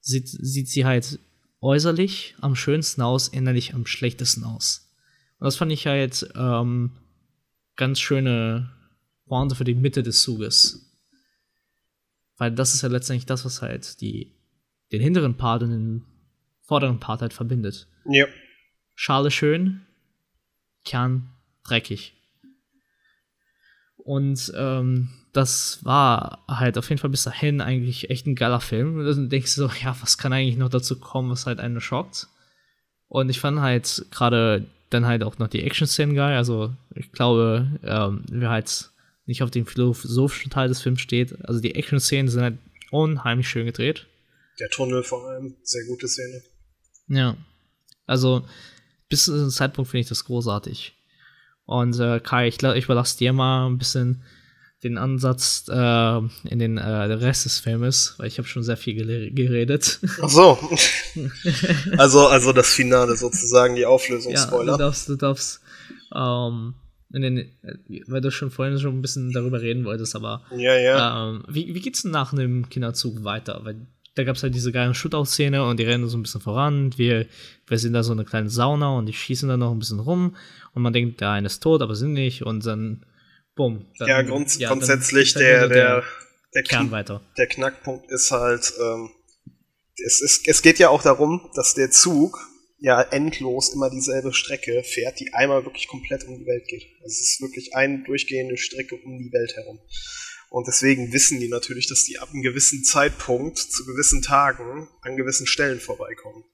sieht, 0.00 0.28
sieht 0.28 0.68
sie 0.68 0.84
halt 0.84 1.18
äußerlich 1.60 2.34
am 2.40 2.56
schönsten 2.56 3.02
aus, 3.02 3.28
innerlich 3.28 3.74
am 3.74 3.86
schlechtesten 3.86 4.44
aus. 4.44 4.92
Und 5.38 5.46
das 5.46 5.56
fand 5.56 5.72
ich 5.72 5.86
halt 5.86 6.28
ähm, 6.36 6.92
ganz 7.76 8.00
schöne 8.00 8.70
Pointe 9.26 9.54
für 9.54 9.64
die 9.64 9.74
Mitte 9.74 10.02
des 10.02 10.22
Zuges. 10.22 10.90
Weil 12.36 12.52
das 12.52 12.74
ist 12.74 12.82
ja 12.82 12.88
letztendlich 12.88 13.26
das, 13.26 13.44
was 13.44 13.62
halt 13.62 14.00
die, 14.00 14.32
den 14.92 15.00
hinteren 15.00 15.36
Part 15.36 15.62
und 15.62 15.70
den 15.70 16.04
vorderen 16.62 17.00
Part 17.00 17.22
halt 17.22 17.32
verbindet. 17.32 17.88
Ja. 18.06 18.26
Schale 18.94 19.30
schön, 19.30 19.86
Kern 20.84 21.30
dreckig. 21.64 22.14
Und 23.96 24.52
ähm, 24.54 25.08
das 25.32 25.84
war 25.84 26.44
halt 26.46 26.76
auf 26.76 26.88
jeden 26.90 27.00
Fall 27.00 27.10
bis 27.10 27.24
dahin 27.24 27.60
eigentlich 27.60 28.10
echt 28.10 28.26
ein 28.26 28.34
geiler 28.34 28.60
Film. 28.60 28.98
Und 28.98 29.06
dann 29.06 29.30
denkst 29.30 29.54
du 29.54 29.62
so, 29.62 29.70
ja, 29.82 29.96
was 30.00 30.18
kann 30.18 30.32
eigentlich 30.32 30.58
noch 30.58 30.68
dazu 30.68 31.00
kommen, 31.00 31.30
was 31.30 31.46
halt 31.46 31.58
einen 31.58 31.80
schockt? 31.80 32.28
Und 33.08 33.30
ich 33.30 33.40
fand 33.40 33.60
halt 33.60 34.06
gerade 34.10 34.66
dann 34.94 35.06
halt 35.06 35.22
auch 35.22 35.38
noch 35.38 35.48
die 35.48 35.62
Action-Szenen 35.62 36.14
geil. 36.14 36.36
Also 36.36 36.72
ich 36.94 37.12
glaube, 37.12 37.68
ähm, 37.82 38.24
wer 38.30 38.50
halt 38.50 38.90
nicht 39.26 39.42
auf 39.42 39.50
dem 39.50 39.66
philosophischen 39.66 40.50
Teil 40.50 40.68
des 40.68 40.80
Films 40.80 41.00
steht, 41.00 41.44
also 41.46 41.60
die 41.60 41.74
Action-Szenen 41.74 42.28
sind 42.28 42.42
halt 42.42 42.58
unheimlich 42.90 43.48
schön 43.48 43.66
gedreht. 43.66 44.06
Der 44.60 44.70
Tunnel 44.70 45.02
vor 45.02 45.28
allem, 45.28 45.56
sehr 45.62 45.84
gute 45.86 46.08
Szene. 46.08 46.42
Ja. 47.08 47.36
Also 48.06 48.46
bis 49.08 49.24
zu 49.24 49.32
diesem 49.32 49.50
Zeitpunkt 49.50 49.90
finde 49.90 50.02
ich 50.02 50.08
das 50.08 50.24
großartig. 50.24 50.94
Und 51.66 51.98
äh, 51.98 52.20
Kai, 52.20 52.48
ich, 52.48 52.62
ich 52.62 52.84
überlasse 52.84 53.18
dir 53.18 53.32
mal 53.32 53.66
ein 53.66 53.78
bisschen 53.78 54.22
den 54.84 54.98
Ansatz 54.98 55.64
äh, 55.68 56.18
in 56.48 56.58
den 56.58 56.78
äh, 56.78 56.86
Rest 56.86 57.46
des 57.46 57.58
Filmes, 57.58 58.14
weil 58.18 58.28
ich 58.28 58.38
habe 58.38 58.46
schon 58.46 58.62
sehr 58.62 58.76
viel 58.76 59.32
geredet. 59.32 59.98
Ach 60.22 60.28
so. 60.28 60.58
also, 61.98 62.28
also 62.28 62.52
das 62.52 62.68
Finale 62.72 63.16
sozusagen, 63.16 63.74
die 63.74 63.86
Auflösung, 63.86 64.32
ja, 64.32 64.38
Spoiler. 64.38 64.72
Du 64.72 64.78
darfst, 64.78 65.08
du 65.08 65.16
darfst, 65.16 65.60
ähm, 66.14 66.74
den, 67.10 67.50
weil 68.06 68.20
du 68.20 68.30
schon 68.30 68.50
vorhin 68.50 68.78
schon 68.78 68.98
ein 68.98 69.02
bisschen 69.02 69.32
darüber 69.32 69.60
reden 69.60 69.84
wolltest, 69.84 70.14
aber 70.16 70.42
ja, 70.56 70.76
ja. 70.76 71.28
Ähm, 71.28 71.44
wie, 71.48 71.74
wie 71.74 71.80
geht's 71.80 72.02
denn 72.02 72.10
nach 72.10 72.32
einem 72.32 72.68
Kinderzug 72.68 73.24
weiter? 73.24 73.60
Weil 73.62 73.86
da 74.14 74.24
gab 74.24 74.36
es 74.36 74.42
halt 74.42 74.54
diese 74.54 74.72
geile 74.72 74.94
Shootout-Szene 74.94 75.64
und 75.64 75.78
die 75.78 75.84
rennen 75.84 76.08
so 76.08 76.16
ein 76.16 76.22
bisschen 76.22 76.40
voran. 76.40 76.96
Wir, 76.96 77.26
wir 77.66 77.78
sind 77.78 77.94
da 77.94 78.02
so 78.02 78.12
eine 78.12 78.24
kleine 78.24 78.50
Sauna 78.50 78.96
und 78.96 79.06
die 79.06 79.12
schießen 79.12 79.48
da 79.48 79.56
noch 79.56 79.72
ein 79.72 79.78
bisschen 79.78 80.00
rum 80.00 80.36
und 80.72 80.82
man 80.82 80.92
denkt, 80.92 81.20
der 81.20 81.30
eine 81.30 81.46
ist 81.46 81.62
tot, 81.62 81.82
aber 81.82 81.94
sind 81.94 82.12
nicht 82.12 82.44
und 82.44 82.64
dann, 82.66 83.04
bumm. 83.54 83.86
Ja, 83.98 84.22
grund 84.22 84.56
ja, 84.58 84.68
grundsätzlich 84.68 85.34
der, 85.34 85.68
der, 85.68 86.04
der, 86.54 86.62
Kern 86.62 86.90
weiter. 86.90 87.22
Der 87.36 87.46
Knackpunkt 87.46 88.10
ist 88.10 88.30
halt, 88.30 88.72
ähm, 88.80 89.10
es, 90.04 90.20
ist, 90.20 90.48
es 90.48 90.62
geht 90.62 90.78
ja 90.78 90.88
auch 90.88 91.02
darum, 91.02 91.50
dass 91.54 91.74
der 91.74 91.90
Zug 91.90 92.38
ja 92.78 93.00
endlos 93.00 93.72
immer 93.72 93.90
dieselbe 93.90 94.32
Strecke 94.32 94.82
fährt, 94.82 95.18
die 95.20 95.32
einmal 95.32 95.64
wirklich 95.64 95.88
komplett 95.88 96.24
um 96.24 96.38
die 96.38 96.46
Welt 96.46 96.66
geht. 96.68 96.84
Also 97.02 97.12
es 97.12 97.20
ist 97.20 97.40
wirklich 97.40 97.74
eine 97.74 98.02
durchgehende 98.04 98.56
Strecke 98.56 98.96
um 98.96 99.18
die 99.18 99.32
Welt 99.32 99.54
herum. 99.56 99.80
Und 100.50 100.68
deswegen 100.68 101.12
wissen 101.12 101.40
die 101.40 101.48
natürlich, 101.48 101.88
dass 101.88 102.04
die 102.04 102.18
ab 102.18 102.28
einem 102.30 102.42
gewissen 102.42 102.84
Zeitpunkt 102.84 103.58
zu 103.58 103.84
gewissen 103.86 104.22
Tagen 104.22 104.88
an 105.02 105.16
gewissen 105.16 105.46
Stellen 105.46 105.80
vorbeikommen. 105.80 106.44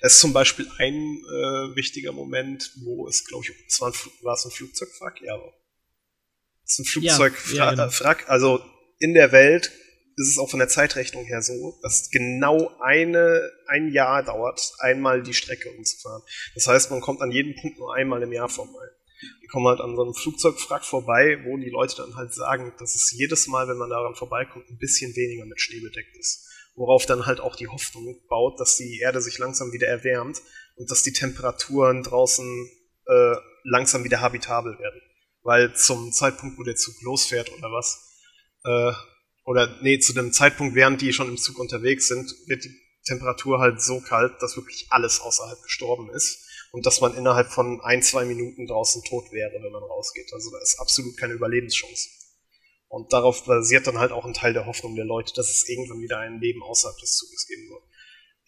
Das 0.00 0.14
ist 0.14 0.20
zum 0.20 0.32
Beispiel 0.32 0.66
ein 0.78 0.94
äh, 0.94 1.76
wichtiger 1.76 2.12
Moment, 2.12 2.72
wo 2.84 3.06
es, 3.06 3.26
glaube 3.26 3.44
ich, 3.44 3.52
es 3.66 3.80
war, 3.80 3.88
ein, 3.88 3.94
war 4.22 4.34
es 4.34 4.46
ein 4.46 4.50
Flugzeugwrack? 4.50 5.20
Ja. 5.20 5.38
Es 6.70 6.78
ist 6.78 6.78
ein 6.78 6.84
Flugzeugwrack. 6.84 7.54
Ja, 7.54 7.72
ja, 7.72 8.14
genau. 8.16 8.30
Also 8.30 8.60
in 8.98 9.14
der 9.14 9.32
Welt 9.32 9.72
ist 10.16 10.28
es 10.28 10.38
auch 10.38 10.50
von 10.50 10.58
der 10.58 10.68
Zeitrechnung 10.68 11.24
her 11.24 11.42
so, 11.42 11.78
dass 11.82 12.10
genau 12.10 12.70
eine, 12.80 13.50
ein 13.66 13.90
Jahr 13.92 14.22
dauert, 14.22 14.72
einmal 14.78 15.22
die 15.22 15.34
Strecke 15.34 15.70
umzufahren. 15.70 16.22
Das 16.54 16.66
heißt, 16.66 16.90
man 16.90 17.00
kommt 17.00 17.22
an 17.22 17.32
jedem 17.32 17.54
Punkt 17.60 17.78
nur 17.78 17.94
einmal 17.94 18.22
im 18.22 18.32
Jahr 18.32 18.48
vorbei 18.48 18.86
kommen 19.50 19.66
halt 19.66 19.80
an 19.80 19.96
so 19.96 20.02
einem 20.02 20.14
Flugzeugwrack 20.14 20.84
vorbei, 20.84 21.38
wo 21.44 21.56
die 21.56 21.70
Leute 21.70 21.96
dann 21.96 22.16
halt 22.16 22.32
sagen, 22.32 22.72
dass 22.78 22.94
es 22.94 23.12
jedes 23.12 23.48
Mal, 23.48 23.68
wenn 23.68 23.76
man 23.76 23.90
daran 23.90 24.14
vorbeikommt, 24.14 24.70
ein 24.70 24.78
bisschen 24.78 25.14
weniger 25.16 25.44
mit 25.44 25.60
Schnee 25.60 25.80
bedeckt 25.80 26.16
ist. 26.16 26.46
Worauf 26.76 27.04
dann 27.04 27.26
halt 27.26 27.40
auch 27.40 27.56
die 27.56 27.68
Hoffnung 27.68 28.16
baut, 28.28 28.60
dass 28.60 28.76
die 28.76 29.00
Erde 29.00 29.20
sich 29.20 29.38
langsam 29.38 29.72
wieder 29.72 29.88
erwärmt 29.88 30.40
und 30.76 30.90
dass 30.90 31.02
die 31.02 31.12
Temperaturen 31.12 32.02
draußen 32.02 32.70
äh, 33.06 33.34
langsam 33.64 34.04
wieder 34.04 34.20
habitabel 34.20 34.78
werden. 34.78 35.00
Weil 35.42 35.74
zum 35.74 36.12
Zeitpunkt, 36.12 36.58
wo 36.58 36.62
der 36.62 36.76
Zug 36.76 36.94
losfährt 37.02 37.50
oder 37.52 37.72
was, 37.72 38.18
äh, 38.64 38.92
oder 39.44 39.78
nee, 39.82 39.98
zu 39.98 40.12
dem 40.12 40.32
Zeitpunkt, 40.32 40.74
während 40.74 41.00
die 41.00 41.12
schon 41.12 41.28
im 41.28 41.38
Zug 41.38 41.58
unterwegs 41.58 42.08
sind, 42.08 42.30
wird 42.46 42.64
die 42.64 42.74
Temperatur 43.04 43.58
halt 43.58 43.80
so 43.80 44.00
kalt, 44.00 44.34
dass 44.40 44.56
wirklich 44.56 44.86
alles 44.90 45.20
außerhalb 45.20 45.62
gestorben 45.62 46.10
ist 46.10 46.46
und 46.72 46.86
dass 46.86 47.00
man 47.00 47.16
innerhalb 47.16 47.50
von 47.50 47.80
ein, 47.80 48.02
zwei 48.02 48.24
Minuten 48.24 48.66
draußen 48.66 49.02
tot 49.04 49.32
wäre, 49.32 49.52
wenn 49.52 49.72
man 49.72 49.82
rausgeht. 49.82 50.32
Also 50.32 50.50
da 50.50 50.58
ist 50.58 50.78
absolut 50.78 51.16
keine 51.16 51.34
Überlebenschance. 51.34 52.10
Und 52.88 53.12
darauf 53.12 53.44
basiert 53.44 53.86
dann 53.86 53.98
halt 53.98 54.12
auch 54.12 54.24
ein 54.24 54.34
Teil 54.34 54.52
der 54.52 54.66
Hoffnung 54.66 54.96
der 54.96 55.04
Leute, 55.04 55.32
dass 55.34 55.48
es 55.48 55.68
irgendwann 55.68 56.00
wieder 56.00 56.18
ein 56.18 56.40
Leben 56.40 56.62
außerhalb 56.62 56.98
des 56.98 57.16
Zuges 57.16 57.46
geben 57.46 57.70
wird. 57.70 57.82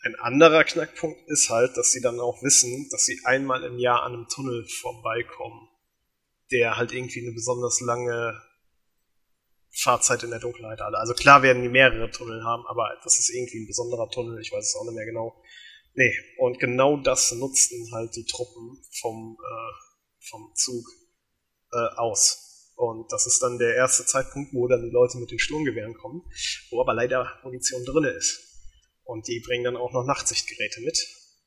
Ein 0.05 0.17
anderer 0.17 0.65
Knackpunkt 0.65 1.21
ist 1.29 1.49
halt, 1.49 1.77
dass 1.77 1.93
sie 1.93 2.01
dann 2.01 2.19
auch 2.19 2.43
wissen, 2.43 2.89
dass 2.91 3.05
sie 3.05 3.21
einmal 3.25 3.63
im 3.63 3.79
Jahr 3.79 4.03
an 4.03 4.15
einem 4.15 4.29
Tunnel 4.29 4.67
vorbeikommen, 4.69 5.69
der 6.53 6.77
halt 6.77 6.93
irgendwie 6.93 7.21
eine 7.21 7.33
besonders 7.33 7.81
lange 7.81 8.41
Fahrzeit 9.75 10.23
in 10.23 10.31
der 10.31 10.39
Dunkelheit 10.39 10.81
hat. 10.81 10.95
Also 10.95 11.15
klar 11.15 11.43
werden 11.43 11.63
die 11.63 11.69
mehrere 11.69 12.11
Tunnel 12.11 12.45
haben, 12.45 12.67
aber 12.67 12.91
das 13.03 13.19
ist 13.19 13.31
irgendwie 13.31 13.65
ein 13.65 13.67
besonderer 13.67 14.09
Tunnel, 14.11 14.41
ich 14.41 14.53
weiß 14.53 14.65
es 14.65 14.77
auch 14.77 14.85
nicht 14.85 14.95
mehr 14.95 15.07
genau. 15.07 15.43
Nee, 15.95 16.15
und 16.39 16.59
genau 16.59 16.97
das 16.99 17.33
nutzten 17.33 17.91
halt 17.93 18.15
die 18.17 18.25
Truppen 18.25 18.83
vom, 19.01 19.37
äh, 19.41 20.27
vom 20.31 20.53
Zug 20.55 20.87
äh, 21.73 21.97
aus. 21.97 22.73
Und 22.77 23.13
das 23.13 23.27
ist 23.27 23.43
dann 23.43 23.59
der 23.59 23.75
erste 23.75 24.07
Zeitpunkt, 24.07 24.55
wo 24.55 24.67
dann 24.69 24.83
die 24.83 24.91
Leute 24.91 25.19
mit 25.19 25.31
den 25.31 25.39
Sturmgewehren 25.39 25.95
kommen, 25.95 26.23
wo 26.71 26.81
aber 26.81 26.95
leider 26.95 27.39
Munition 27.45 27.85
drinne 27.85 28.11
ist. 28.11 28.41
Und 29.05 29.29
die 29.29 29.41
bringen 29.41 29.65
dann 29.65 29.77
auch 29.77 29.93
noch 29.93 30.05
Nachtsichtgeräte 30.05 30.81
mit. 30.81 30.99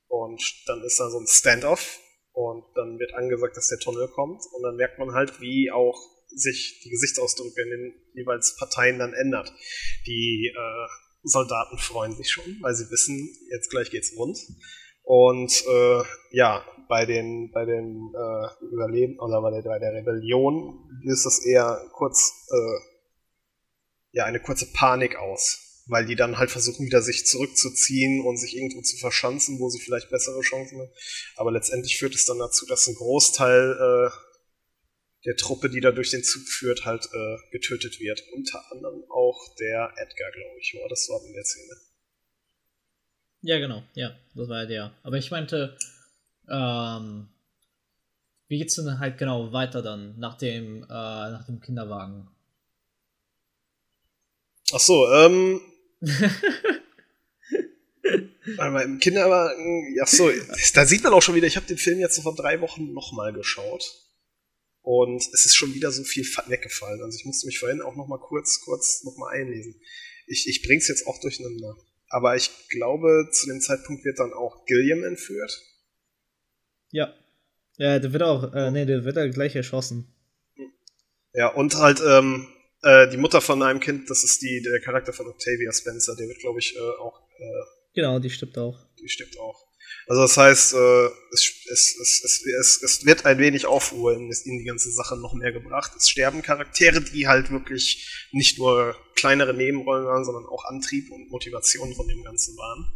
Und 0.07 0.41
dann 0.67 0.83
ist 0.83 0.99
da 0.99 1.09
so 1.09 1.19
ein 1.19 1.27
Standoff. 1.27 1.99
Und 2.35 2.65
dann 2.75 2.99
wird 2.99 3.13
angesagt, 3.13 3.55
dass 3.55 3.69
der 3.69 3.79
Tunnel 3.79 4.09
kommt. 4.09 4.41
Und 4.53 4.61
dann 4.61 4.75
merkt 4.75 4.99
man 4.99 5.13
halt, 5.13 5.39
wie 5.39 5.71
auch 5.71 5.97
sich 6.27 6.81
die 6.83 6.89
Gesichtsausdrücke 6.89 7.61
in 7.61 7.69
den 7.69 7.93
jeweils 8.13 8.57
Parteien 8.57 8.99
dann 8.99 9.13
ändert. 9.13 9.53
Die 10.05 10.51
äh, 10.53 10.87
Soldaten 11.23 11.77
freuen 11.77 12.13
sich 12.13 12.29
schon, 12.29 12.57
weil 12.61 12.75
sie 12.75 12.91
wissen, 12.91 13.29
jetzt 13.51 13.69
gleich 13.69 13.89
geht's 13.89 14.13
rund. 14.17 14.37
Und 15.03 15.63
äh, 15.65 16.03
ja, 16.31 16.65
bei 16.89 17.05
den 17.05 17.51
bei 17.51 17.65
den 17.65 18.11
äh, 18.13 18.65
Überleben 18.65 19.17
oder 19.19 19.41
bei 19.41 19.51
der, 19.51 19.61
bei 19.61 19.79
der 19.79 19.93
Rebellion 19.93 20.89
ist 21.05 21.25
das 21.25 21.45
eher 21.45 21.89
kurz 21.93 22.47
äh, 22.51 22.79
ja 24.11 24.25
eine 24.25 24.39
kurze 24.39 24.71
Panik 24.73 25.15
aus 25.15 25.64
weil 25.87 26.05
die 26.05 26.15
dann 26.15 26.37
halt 26.37 26.51
versuchen, 26.51 26.85
wieder 26.85 27.01
sich 27.01 27.25
zurückzuziehen 27.25 28.25
und 28.25 28.37
sich 28.37 28.55
irgendwo 28.55 28.81
zu 28.81 28.97
verschanzen, 28.97 29.59
wo 29.59 29.69
sie 29.69 29.79
vielleicht 29.79 30.09
bessere 30.09 30.41
Chancen 30.41 30.79
haben. 30.79 30.91
Aber 31.35 31.51
letztendlich 31.51 31.97
führt 31.97 32.15
es 32.15 32.25
dann 32.25 32.39
dazu, 32.39 32.65
dass 32.65 32.87
ein 32.87 32.95
Großteil 32.95 33.71
äh, 33.71 34.09
der 35.25 35.35
Truppe, 35.35 35.69
die 35.69 35.81
da 35.81 35.91
durch 35.91 36.11
den 36.11 36.23
Zug 36.23 36.47
führt, 36.47 36.85
halt 36.85 37.07
äh, 37.13 37.37
getötet 37.51 37.99
wird. 37.99 38.23
Unter 38.33 38.63
anderem 38.71 39.03
auch 39.09 39.55
der 39.59 39.91
Edgar, 39.97 40.31
glaube 40.31 40.59
ich, 40.59 40.75
war 40.79 40.89
das 40.89 41.07
war 41.09 41.23
in 41.25 41.33
der 41.33 41.43
Szene. 41.43 41.75
Ja, 43.41 43.59
genau, 43.59 43.83
ja, 43.93 44.17
das 44.33 44.49
war 44.49 44.65
der. 44.65 44.91
Aber 45.03 45.17
ich 45.17 45.29
meinte, 45.29 45.77
ähm, 46.49 47.27
wie 48.47 48.57
geht's 48.57 48.75
denn 48.75 48.99
halt 48.99 49.17
genau 49.17 49.51
weiter 49.53 49.81
dann 49.81 50.17
nach 50.17 50.37
dem, 50.37 50.83
äh, 50.83 50.87
nach 50.87 51.45
dem 51.45 51.59
Kinderwagen? 51.59 52.27
Ach 54.73 54.79
so, 54.79 55.07
ähm, 55.13 55.61
Weil 58.57 58.85
im 58.85 58.99
Kinderwagen, 58.99 59.97
ach 60.01 60.07
so, 60.07 60.29
da 60.73 60.85
sieht 60.85 61.03
man 61.03 61.13
auch 61.13 61.21
schon 61.21 61.35
wieder, 61.35 61.47
ich 61.47 61.55
habe 61.55 61.65
den 61.65 61.77
Film 61.77 61.99
jetzt 61.99 62.21
vor 62.21 62.35
drei 62.35 62.61
Wochen 62.61 62.93
nochmal 62.93 63.33
geschaut. 63.33 64.01
Und 64.81 65.21
es 65.33 65.45
ist 65.45 65.55
schon 65.55 65.73
wieder 65.73 65.91
so 65.91 66.03
viel 66.03 66.25
weggefallen. 66.45 67.01
Also 67.01 67.17
ich 67.17 67.25
musste 67.25 67.47
mich 67.47 67.57
vorhin 67.57 67.81
auch 67.81 67.95
nochmal 67.95 68.19
kurz, 68.19 68.61
kurz 68.61 69.03
nochmal 69.03 69.35
einlesen. 69.35 69.81
Ich, 70.27 70.47
ich 70.47 70.61
bring's 70.61 70.87
jetzt 70.87 71.07
auch 71.07 71.19
durcheinander. 71.21 71.75
Aber 72.09 72.35
ich 72.35 72.51
glaube, 72.69 73.29
zu 73.31 73.47
dem 73.47 73.61
Zeitpunkt 73.61 74.05
wird 74.05 74.19
dann 74.19 74.33
auch 74.33 74.65
Gilliam 74.65 75.03
entführt. 75.03 75.59
Ja. 76.91 77.15
Ja, 77.77 77.97
der 77.97 78.13
wird 78.13 78.21
auch, 78.21 78.53
äh, 78.53 78.69
nee, 78.69 78.85
der 78.85 79.05
wird 79.05 79.17
dann 79.17 79.31
gleich 79.31 79.55
erschossen. 79.55 80.07
Ja, 81.33 81.47
und 81.47 81.75
halt, 81.75 81.99
ähm, 82.07 82.47
äh, 82.85 83.09
die 83.09 83.17
Mutter 83.17 83.41
von 83.41 83.61
einem 83.63 83.79
Kind, 83.79 84.09
das 84.09 84.23
ist 84.23 84.41
die, 84.43 84.61
der 84.61 84.79
Charakter 84.79 85.11
von 85.11 85.25
Octavia 85.27 85.73
Spencer, 85.73 86.15
der 86.15 86.27
wird, 86.27 86.39
glaube 86.39 86.59
ich, 86.59 86.75
äh, 86.75 86.79
auch. 86.79 87.19
Äh, 87.37 87.63
genau, 87.95 88.19
die 88.19 88.29
stirbt 88.29 88.57
auch. 88.57 88.77
Die 89.01 89.09
stirbt 89.09 89.39
auch. 89.39 89.65
Also 90.07 90.21
das 90.21 90.37
heißt, 90.37 90.73
äh, 90.75 91.05
es, 91.31 91.51
es, 91.71 91.95
es, 91.99 92.45
es, 92.45 92.83
es 92.83 93.05
wird 93.07 93.25
ein 93.25 93.39
wenig 93.39 93.65
Aufruhr 93.65 94.13
in, 94.13 94.31
in 94.31 94.59
die 94.59 94.65
ganze 94.65 94.91
Sache 94.91 95.17
noch 95.17 95.33
mehr 95.33 95.51
gebracht. 95.51 95.93
Es 95.97 96.09
sterben 96.09 96.43
Charaktere, 96.43 97.01
die 97.01 97.27
halt 97.27 97.49
wirklich 97.49 98.27
nicht 98.31 98.59
nur 98.59 98.95
kleinere 99.15 99.55
Nebenrollen 99.55 100.05
waren, 100.05 100.23
sondern 100.23 100.45
auch 100.45 100.65
Antrieb 100.65 101.11
und 101.11 101.31
Motivation 101.31 101.95
von 101.95 102.07
dem 102.07 102.23
Ganzen 102.23 102.55
waren. 102.55 102.93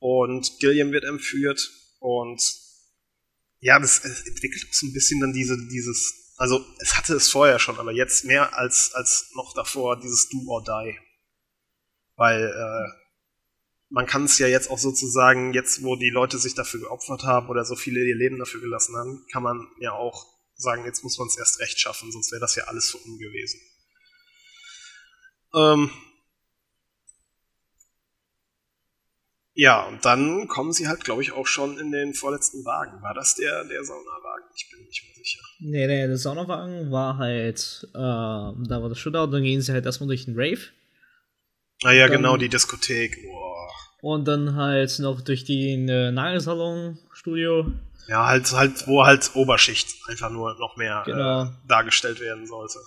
Und 0.00 0.58
Gilliam 0.58 0.90
wird 0.90 1.04
entführt 1.04 1.70
und 2.00 2.42
ja, 3.60 3.78
das 3.78 4.00
entwickelt 4.00 4.66
auch 4.68 4.74
so 4.74 4.86
ein 4.86 4.92
bisschen 4.92 5.20
dann 5.20 5.32
diese, 5.32 5.56
dieses 5.68 6.21
also 6.42 6.66
es 6.80 6.96
hatte 6.96 7.14
es 7.14 7.30
vorher 7.30 7.60
schon, 7.60 7.78
aber 7.78 7.92
jetzt 7.92 8.24
mehr 8.24 8.58
als, 8.58 8.92
als 8.94 9.30
noch 9.36 9.54
davor 9.54 10.00
dieses 10.00 10.28
Do 10.28 10.38
or 10.48 10.64
Die. 10.64 10.98
Weil 12.16 12.46
äh, 12.46 12.88
man 13.90 14.06
kann 14.06 14.24
es 14.24 14.40
ja 14.40 14.48
jetzt 14.48 14.68
auch 14.68 14.78
sozusagen, 14.80 15.54
jetzt 15.54 15.84
wo 15.84 15.94
die 15.94 16.10
Leute 16.10 16.38
sich 16.38 16.56
dafür 16.56 16.80
geopfert 16.80 17.22
haben 17.22 17.48
oder 17.48 17.64
so 17.64 17.76
viele 17.76 18.04
ihr 18.04 18.16
Leben 18.16 18.40
dafür 18.40 18.60
gelassen 18.60 18.96
haben, 18.96 19.24
kann 19.30 19.44
man 19.44 19.68
ja 19.78 19.92
auch 19.92 20.26
sagen, 20.56 20.84
jetzt 20.84 21.04
muss 21.04 21.16
man 21.16 21.28
es 21.28 21.38
erst 21.38 21.60
recht 21.60 21.78
schaffen, 21.78 22.10
sonst 22.10 22.32
wäre 22.32 22.40
das 22.40 22.56
ja 22.56 22.64
alles 22.64 22.90
für 22.90 22.98
un 22.98 23.18
gewesen. 23.18 23.60
Ähm, 25.54 25.90
Ja, 29.54 29.86
und 29.86 30.04
dann 30.04 30.48
kommen 30.48 30.72
sie 30.72 30.88
halt, 30.88 31.04
glaube 31.04 31.22
ich, 31.22 31.32
auch 31.32 31.46
schon 31.46 31.78
in 31.78 31.92
den 31.92 32.14
vorletzten 32.14 32.64
Wagen. 32.64 33.02
War 33.02 33.12
das 33.12 33.34
der, 33.34 33.64
der 33.64 33.84
Saunawagen? 33.84 34.46
Ich 34.56 34.70
bin 34.70 34.84
nicht 34.86 35.04
mehr 35.04 35.14
sicher. 35.14 35.40
Nee, 35.60 35.86
nee, 35.86 36.06
der 36.06 36.16
Saunawagen 36.16 36.90
war 36.90 37.18
halt, 37.18 37.86
äh, 37.90 37.98
da 37.98 38.54
war 38.80 38.88
das 38.88 38.98
Shootout, 38.98 39.30
dann 39.30 39.42
gehen 39.42 39.60
sie 39.60 39.72
halt 39.72 39.84
erstmal 39.84 40.06
durch 40.06 40.24
den 40.24 40.34
Rave. 40.36 40.60
Ah 41.84 41.92
ja, 41.92 42.06
dann, 42.06 42.16
genau, 42.16 42.36
die 42.38 42.48
Diskothek. 42.48 43.22
Boah. 43.24 43.68
Und 44.00 44.26
dann 44.26 44.56
halt 44.56 44.98
noch 45.00 45.20
durch 45.20 45.44
den 45.44 45.88
äh, 45.88 46.10
Nagelsalon-Studio. 46.10 47.72
Ja, 48.08 48.26
halt, 48.26 48.50
halt, 48.52 48.86
wo 48.88 49.04
halt 49.04 49.30
Oberschicht 49.34 49.94
einfach 50.08 50.30
nur 50.30 50.58
noch 50.58 50.76
mehr 50.76 51.02
genau. 51.04 51.44
äh, 51.44 51.46
dargestellt 51.68 52.20
werden 52.20 52.46
sollte. 52.46 52.78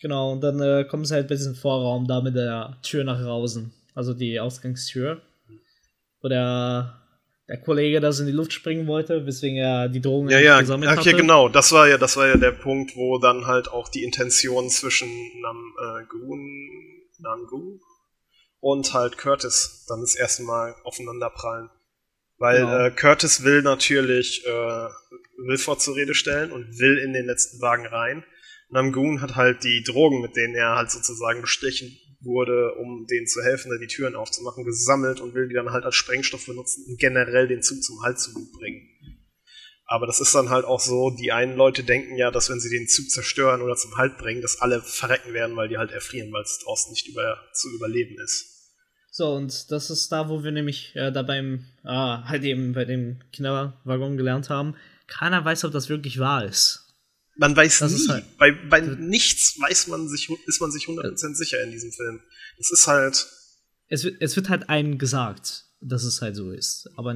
Genau, 0.00 0.32
und 0.32 0.40
dann 0.40 0.60
äh, 0.60 0.84
kommen 0.84 1.04
sie 1.04 1.14
halt 1.14 1.28
bei 1.28 1.34
diesem 1.34 1.54
Vorraum 1.54 2.08
da 2.08 2.20
mit 2.22 2.34
der 2.34 2.78
Tür 2.82 3.04
nach 3.04 3.20
draußen. 3.20 3.72
Also 3.94 4.14
die 4.14 4.40
Ausgangstür 4.40 5.20
wo 6.28 6.30
der, 6.30 7.00
der 7.48 7.60
Kollege 7.60 8.00
das 8.00 8.20
in 8.20 8.26
die 8.26 8.32
Luft 8.32 8.52
springen 8.52 8.86
wollte, 8.86 9.24
weswegen 9.26 9.56
er 9.56 9.88
die 9.88 10.00
Drogen 10.00 10.28
ja, 10.28 10.38
ja, 10.38 10.60
gesammelt 10.60 10.90
hatte. 10.90 11.10
Ja, 11.10 11.16
genau. 11.16 11.48
Das 11.48 11.72
war 11.72 11.88
ja, 11.88 11.96
das 11.96 12.16
war 12.16 12.28
ja 12.28 12.36
der 12.36 12.52
Punkt, 12.52 12.94
wo 12.96 13.18
dann 13.18 13.46
halt 13.46 13.68
auch 13.68 13.88
die 13.88 14.04
Intention 14.04 14.68
zwischen 14.68 15.08
Nam, 15.40 15.74
äh, 15.80 16.04
Gun, 16.06 16.68
Nangu 17.18 17.78
und 18.60 18.92
halt 18.92 19.18
Curtis 19.18 19.86
dann 19.88 20.00
das 20.00 20.14
erste 20.14 20.42
Mal 20.42 20.74
aufeinanderprallen. 20.84 21.70
Weil 22.38 22.58
genau. 22.58 22.78
äh, 22.78 22.90
Curtis 22.90 23.42
will 23.42 23.62
natürlich 23.62 24.46
äh, 24.46 24.88
Wilford 25.38 25.80
zur 25.80 25.96
Rede 25.96 26.14
stellen 26.14 26.52
und 26.52 26.78
will 26.78 26.98
in 26.98 27.12
den 27.12 27.26
letzten 27.26 27.60
Wagen 27.60 27.86
rein. 27.86 28.24
Namgoon 28.70 29.22
hat 29.22 29.34
halt 29.34 29.64
die 29.64 29.82
Drogen, 29.82 30.20
mit 30.20 30.36
denen 30.36 30.54
er 30.54 30.76
halt 30.76 30.90
sozusagen 30.90 31.40
bestechen 31.40 31.96
wurde, 32.20 32.74
um 32.74 33.06
denen 33.06 33.26
zu 33.26 33.42
helfen, 33.42 33.70
da 33.70 33.78
die 33.78 33.86
Türen 33.86 34.16
aufzumachen, 34.16 34.64
gesammelt 34.64 35.20
und 35.20 35.34
will 35.34 35.48
die 35.48 35.54
dann 35.54 35.70
halt 35.70 35.84
als 35.84 35.94
Sprengstoff 35.94 36.46
benutzen 36.46 36.84
und 36.88 36.98
generell 36.98 37.48
den 37.48 37.62
Zug 37.62 37.82
zum 37.82 38.02
Halt 38.02 38.18
zu 38.18 38.32
bringen. 38.58 38.88
Aber 39.90 40.06
das 40.06 40.20
ist 40.20 40.34
dann 40.34 40.50
halt 40.50 40.66
auch 40.66 40.80
so, 40.80 41.10
die 41.10 41.32
einen 41.32 41.56
Leute 41.56 41.82
denken 41.82 42.16
ja, 42.16 42.30
dass 42.30 42.50
wenn 42.50 42.60
sie 42.60 42.68
den 42.68 42.88
Zug 42.88 43.08
zerstören 43.08 43.62
oder 43.62 43.74
zum 43.76 43.96
Halt 43.96 44.18
bringen, 44.18 44.42
dass 44.42 44.60
alle 44.60 44.82
verrecken 44.82 45.32
werden, 45.32 45.56
weil 45.56 45.68
die 45.68 45.78
halt 45.78 45.92
erfrieren, 45.92 46.30
weil 46.30 46.42
es 46.42 46.58
draußen 46.62 46.90
nicht 46.90 47.08
über, 47.08 47.38
zu 47.54 47.70
überleben 47.74 48.16
ist. 48.22 48.58
So, 49.10 49.32
und 49.32 49.70
das 49.70 49.90
ist 49.90 50.12
da, 50.12 50.28
wo 50.28 50.44
wir 50.44 50.52
nämlich 50.52 50.94
äh, 50.94 51.10
da 51.10 51.22
beim, 51.22 51.64
äh, 51.84 51.88
halt 51.88 52.44
eben 52.44 52.74
bei 52.74 52.84
dem 52.84 53.20
Kinderwaggon 53.32 54.16
gelernt 54.16 54.50
haben, 54.50 54.76
keiner 55.06 55.44
weiß, 55.44 55.64
ob 55.64 55.72
das 55.72 55.88
wirklich 55.88 56.18
wahr 56.18 56.44
ist. 56.44 56.87
Man 57.38 57.54
weiß 57.54 57.78
das 57.78 57.92
nie. 57.92 58.08
Halt, 58.08 58.36
bei, 58.36 58.50
bei 58.50 58.80
nichts 58.80 59.58
weiß 59.60 59.86
man 59.86 60.08
sich, 60.08 60.28
ist 60.46 60.60
man 60.60 60.72
sich 60.72 60.86
100% 60.86 61.34
sicher 61.34 61.62
in 61.62 61.70
diesem 61.70 61.92
Film. 61.92 62.20
Das 62.58 62.70
ist 62.72 62.86
halt. 62.88 63.28
Es 63.86 64.02
wird, 64.02 64.20
es 64.20 64.34
wird 64.34 64.48
halt 64.48 64.68
einem 64.68 64.98
gesagt, 64.98 65.64
dass 65.80 66.02
es 66.02 66.20
halt 66.20 66.34
so 66.34 66.50
ist. 66.50 66.90
Aber 66.96 67.14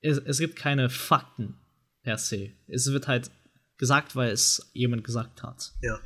es, 0.00 0.18
es 0.18 0.38
gibt 0.38 0.56
keine 0.56 0.90
Fakten 0.90 1.54
per 2.02 2.18
se. 2.18 2.50
Es 2.66 2.90
wird 2.90 3.06
halt 3.06 3.30
gesagt, 3.78 4.16
weil 4.16 4.32
es 4.32 4.70
jemand 4.72 5.04
gesagt 5.04 5.44
hat. 5.44 5.72
Ja. 5.82 6.00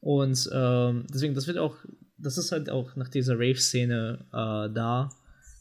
Und 0.00 0.50
ähm, 0.52 1.06
deswegen, 1.14 1.34
das 1.34 1.46
wird 1.46 1.58
auch, 1.58 1.76
das 2.18 2.38
ist 2.38 2.50
halt 2.50 2.70
auch 2.70 2.96
nach 2.96 3.08
dieser 3.08 3.34
Rave-Szene 3.34 4.26
äh, 4.32 4.74
da, 4.74 5.10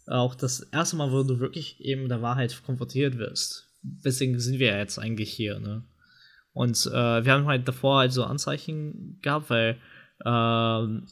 auch 0.08 0.34
das 0.34 0.62
erste 0.62 0.96
Mal, 0.96 1.12
wo 1.12 1.22
du 1.22 1.40
wirklich 1.40 1.80
eben 1.80 2.10
der 2.10 2.24
Wahrheit 2.24 2.60
konfrontiert 2.66 3.20
wirst. 3.20 3.70
Deswegen 3.84 4.40
sind 4.40 4.58
wir 4.58 4.68
ja 4.68 4.78
jetzt 4.80 4.98
eigentlich 4.98 5.32
hier, 5.32 5.60
ne? 5.60 5.84
Und 6.54 6.86
äh, 6.86 7.26
wir 7.26 7.32
haben 7.32 7.48
halt 7.48 7.68
davor 7.68 8.00
halt 8.00 8.14
so 8.14 8.24
Anzeichen 8.24 9.20
gehabt, 9.22 9.50
weil 9.50 9.78
ähm, 10.26 11.08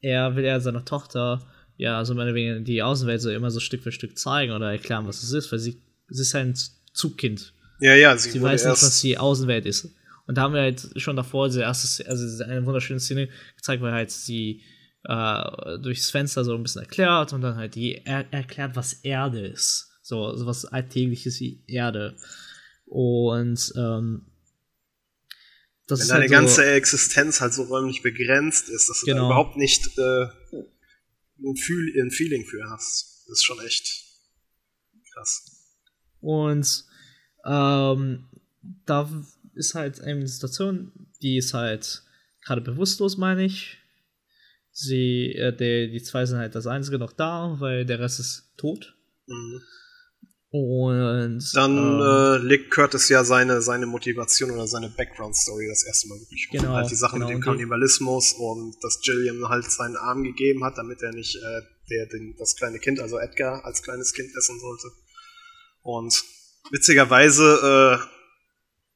er 0.00 0.36
will 0.36 0.44
ja 0.44 0.60
seiner 0.60 0.84
Tochter 0.84 1.42
ja 1.76 2.04
so 2.04 2.14
meine 2.14 2.34
Wegen 2.34 2.64
die 2.64 2.82
Außenwelt 2.82 3.20
so 3.20 3.30
immer 3.30 3.50
so 3.50 3.60
Stück 3.60 3.82
für 3.82 3.92
Stück 3.92 4.16
zeigen 4.16 4.52
oder 4.52 4.70
erklären, 4.70 5.06
was 5.06 5.22
es 5.22 5.32
ist, 5.32 5.50
weil 5.50 5.58
sie, 5.58 5.82
sie 6.08 6.22
ist 6.22 6.34
halt 6.34 6.58
Zugkind. 6.92 7.52
Ja, 7.80 7.94
ja, 7.94 8.16
sie, 8.16 8.30
sie 8.30 8.40
weiß 8.40 8.64
nicht, 8.64 8.82
was 8.82 9.00
die 9.00 9.18
Außenwelt 9.18 9.66
ist. 9.66 9.92
Und 10.26 10.38
da 10.38 10.42
haben 10.42 10.54
wir 10.54 10.62
halt 10.62 10.88
schon 10.96 11.16
davor 11.16 11.48
diese 11.48 11.62
erste, 11.62 12.08
also 12.08 12.44
eine 12.44 12.64
wunderschöne 12.64 13.00
Szene 13.00 13.28
gezeigt, 13.56 13.82
weil 13.82 13.92
halt 13.92 14.10
sie 14.10 14.62
äh, 15.04 15.78
durchs 15.80 16.10
Fenster 16.10 16.44
so 16.44 16.54
ein 16.54 16.62
bisschen 16.62 16.82
erklärt 16.82 17.32
und 17.32 17.42
dann 17.42 17.56
halt 17.56 17.74
die 17.74 17.96
er 18.06 18.32
erklärt, 18.32 18.76
was 18.76 18.94
Erde 18.94 19.46
ist. 19.46 19.90
So, 20.02 20.34
so 20.36 20.46
was 20.46 20.64
Alltägliches 20.64 21.40
wie 21.40 21.62
Erde. 21.66 22.16
Und 22.86 23.72
ähm, 23.76 24.26
das 25.86 26.00
Wenn 26.00 26.08
deine 26.08 26.20
halt 26.20 26.30
so, 26.30 26.34
ganze 26.34 26.66
Existenz 26.72 27.40
halt 27.40 27.52
so 27.52 27.64
räumlich 27.64 28.02
begrenzt 28.02 28.68
ist, 28.68 28.88
dass 28.88 29.00
du 29.00 29.06
genau. 29.06 29.22
da 29.22 29.26
überhaupt 29.26 29.56
nicht 29.56 29.86
äh, 29.98 30.26
ein, 31.42 31.56
Fühl 31.56 32.00
ein 32.00 32.10
Feeling 32.10 32.44
für 32.46 32.68
hast. 32.70 33.24
Das 33.28 33.38
ist 33.38 33.44
schon 33.44 33.60
echt 33.60 34.04
krass. 35.12 35.44
Und 36.20 36.84
ähm, 37.44 38.28
da 38.86 39.10
ist 39.54 39.74
halt 39.74 40.00
eine 40.00 40.26
Situation, 40.26 40.92
die 41.22 41.36
ist 41.36 41.52
halt 41.54 42.02
gerade 42.42 42.60
bewusstlos, 42.60 43.16
meine 43.16 43.44
ich. 43.44 43.78
Sie, 44.70 45.32
äh, 45.32 45.54
die, 45.54 45.92
die 45.92 46.02
zwei 46.02 46.26
sind 46.26 46.38
halt 46.38 46.54
das 46.54 46.66
einzige 46.66 46.98
noch 46.98 47.12
da, 47.12 47.56
weil 47.60 47.84
der 47.84 48.00
Rest 48.00 48.20
ist 48.20 48.54
tot. 48.56 48.96
Mhm. 49.26 49.62
Und 50.56 51.42
dann 51.54 51.76
ähm, 51.76 52.00
äh, 52.00 52.36
legt 52.38 52.70
Curtis 52.70 53.08
ja 53.08 53.24
seine, 53.24 53.60
seine 53.60 53.86
Motivation 53.86 54.52
oder 54.52 54.68
seine 54.68 54.88
Background-Story 54.88 55.66
das 55.68 55.82
erste 55.82 56.06
Mal 56.06 56.20
wirklich 56.20 56.48
genau, 56.48 56.74
Halt 56.74 56.88
die 56.92 56.94
Sache 56.94 57.14
genau, 57.14 57.26
mit 57.26 57.34
dem 57.34 57.40
Kannibalismus 57.40 58.34
und 58.34 58.76
dass 58.80 59.00
Gilliam 59.00 59.48
halt 59.48 59.68
seinen 59.68 59.96
Arm 59.96 60.22
gegeben 60.22 60.62
hat, 60.62 60.78
damit 60.78 61.02
er 61.02 61.10
nicht 61.12 61.34
äh, 61.34 61.62
der, 61.90 62.06
den, 62.06 62.36
das 62.38 62.54
kleine 62.54 62.78
Kind, 62.78 63.00
also 63.00 63.18
Edgar, 63.18 63.64
als 63.64 63.82
kleines 63.82 64.12
Kind 64.12 64.30
essen 64.38 64.60
sollte. 64.60 64.92
Und 65.82 66.22
witzigerweise 66.70 67.98
äh, 68.00 68.13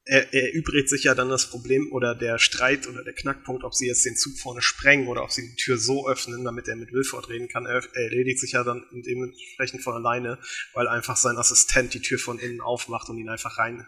er, 0.09 0.33
erübrigt 0.33 0.89
sich 0.89 1.05
ja 1.05 1.15
dann 1.15 1.29
das 1.29 1.51
Problem 1.51 1.93
oder 1.93 2.15
der 2.15 2.39
Streit 2.39 2.89
oder 2.89 3.05
der 3.05 3.13
Knackpunkt, 3.13 3.63
ob 3.63 3.75
sie 3.75 3.87
jetzt 3.87 4.07
den 4.07 4.17
Zug 4.17 4.39
vorne 4.39 4.63
sprengen 4.63 5.07
oder 5.07 5.23
ob 5.23 5.31
sie 5.31 5.43
die 5.43 5.57
Tür 5.57 5.77
so 5.77 6.09
öffnen, 6.09 6.45
damit 6.45 6.67
er 6.67 6.77
mit 6.77 6.93
Wilford 6.93 7.29
reden 7.29 7.49
kann. 7.49 7.67
Er, 7.67 7.83
er 7.93 8.05
erledigt 8.05 8.41
sich 8.41 8.53
ja 8.53 8.65
dann 8.65 8.85
dementsprechend 8.91 9.83
von 9.83 9.95
alleine, 9.95 10.39
weil 10.73 10.89
einfach 10.89 11.17
sein 11.17 11.37
Assistent 11.37 11.93
die 11.93 12.01
Tür 12.01 12.19
von 12.19 12.39
innen 12.39 12.63
aufmacht 12.63 13.11
und 13.11 13.19
ihn 13.19 13.29
einfach 13.29 13.59
rein. 13.59 13.87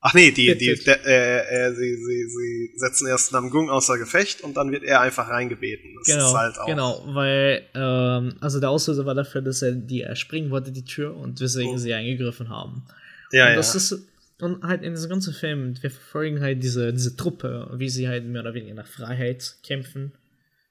Ach 0.00 0.12
nee, 0.12 0.30
die, 0.30 0.56
die, 0.58 0.74
der, 0.84 1.06
äh, 1.06 1.68
äh, 1.68 1.74
sie, 1.74 1.96
sie, 1.96 2.28
sie 2.28 2.72
setzen 2.76 3.08
erst 3.08 3.32
Namgung 3.32 3.70
außer 3.70 3.96
Gefecht 3.96 4.42
und 4.42 4.58
dann 4.58 4.70
wird 4.70 4.84
er 4.84 5.00
einfach 5.00 5.28
reingebeten. 5.30 5.96
Das 5.96 6.06
genau, 6.06 6.34
halt 6.34 6.56
genau, 6.66 7.02
weil 7.06 7.62
ähm, 7.74 8.34
also 8.40 8.60
der 8.60 8.68
Auslöser 8.68 9.06
war 9.06 9.14
dafür, 9.14 9.40
dass 9.40 9.62
er 9.62 9.72
die 9.72 10.02
erspringen 10.02 10.50
wollte 10.50 10.70
die 10.70 10.84
Tür 10.84 11.16
und 11.16 11.40
deswegen 11.40 11.70
oh. 11.70 11.76
sie 11.78 11.94
eingegriffen 11.94 12.50
haben. 12.50 12.86
Ja, 13.32 13.48
und 13.48 13.56
das 13.56 13.72
ja. 13.72 13.78
ist 13.78 14.06
und 14.40 14.62
halt 14.62 14.82
in 14.82 14.92
diesem 14.92 15.08
ganzen 15.10 15.32
Film, 15.32 15.82
wir 15.82 15.90
verfolgen 15.90 16.40
halt 16.40 16.62
diese, 16.62 16.92
diese 16.92 17.16
Truppe, 17.16 17.70
wie 17.76 17.88
sie 17.88 18.08
halt 18.08 18.24
mehr 18.24 18.42
oder 18.42 18.54
weniger 18.54 18.74
nach 18.74 18.86
Freiheit 18.86 19.56
kämpfen. 19.62 20.12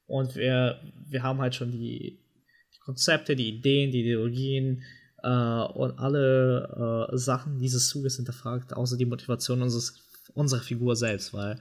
Und 0.05 0.35
wir, 0.35 0.79
wir 1.07 1.23
haben 1.23 1.39
halt 1.39 1.55
schon 1.55 1.71
die, 1.71 2.19
die 2.73 2.79
Konzepte, 2.79 3.35
die 3.35 3.49
Ideen, 3.49 3.91
die 3.91 4.01
Ideologien 4.01 4.83
äh, 5.23 5.27
und 5.29 5.97
alle 5.97 7.09
äh, 7.11 7.17
Sachen 7.17 7.57
dieses 7.57 7.89
Zuges 7.89 8.17
hinterfragt, 8.17 8.73
außer 8.73 8.97
die 8.97 9.05
Motivation 9.05 9.63
unseres, 9.63 9.95
unserer 10.35 10.61
Figur 10.61 10.95
selbst, 10.95 11.33
weil 11.33 11.59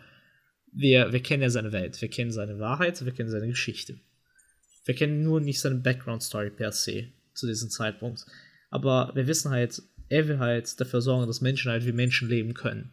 wir, 0.72 1.12
wir 1.12 1.22
kennen 1.22 1.42
ja 1.42 1.50
seine 1.50 1.72
Welt, 1.72 2.00
wir 2.02 2.10
kennen 2.10 2.32
seine 2.32 2.58
Wahrheit, 2.58 3.02
wir 3.02 3.12
kennen 3.12 3.30
seine 3.30 3.46
Geschichte. 3.46 3.98
Wir 4.84 4.94
kennen 4.94 5.22
nur 5.22 5.40
nicht 5.40 5.60
seine 5.60 5.76
Background-Story 5.76 6.50
per 6.50 6.72
se 6.72 7.08
zu 7.32 7.46
diesem 7.46 7.70
Zeitpunkt. 7.70 8.26
Aber 8.70 9.12
wir 9.14 9.26
wissen 9.26 9.50
halt, 9.50 9.82
er 10.08 10.28
will 10.28 10.38
halt 10.38 10.80
dafür 10.80 11.00
sorgen, 11.00 11.26
dass 11.26 11.40
Menschen 11.40 11.70
halt 11.70 11.86
wie 11.86 11.92
Menschen 11.92 12.28
leben 12.28 12.54
können. 12.54 12.92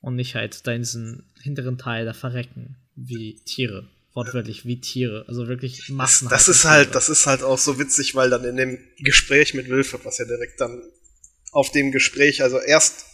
Und 0.00 0.16
nicht 0.16 0.34
halt 0.34 0.66
da 0.66 0.72
in 0.72 0.82
diesen 0.82 1.24
hinteren 1.40 1.78
Teil 1.78 2.04
da 2.04 2.12
verrecken, 2.12 2.76
wie 2.96 3.36
Tiere. 3.44 3.88
Wortwörtlich 4.14 4.66
wie 4.66 4.80
Tiere. 4.80 5.24
Also 5.28 5.48
wirklich 5.48 5.88
Massen. 5.88 6.28
Das, 6.28 6.46
das 6.46 6.56
ist 6.56 6.64
halt, 6.64 6.94
das 6.94 7.08
ist 7.08 7.26
halt 7.26 7.42
auch 7.42 7.58
so 7.58 7.78
witzig, 7.78 8.14
weil 8.14 8.28
dann 8.28 8.44
in 8.44 8.56
dem 8.56 8.78
Gespräch 8.98 9.54
mit 9.54 9.68
Wilford, 9.68 10.04
was 10.04 10.18
ja 10.18 10.24
direkt 10.24 10.60
dann 10.60 10.82
auf 11.52 11.70
dem 11.70 11.92
Gespräch, 11.92 12.42
also 12.42 12.58
erst 12.58 13.06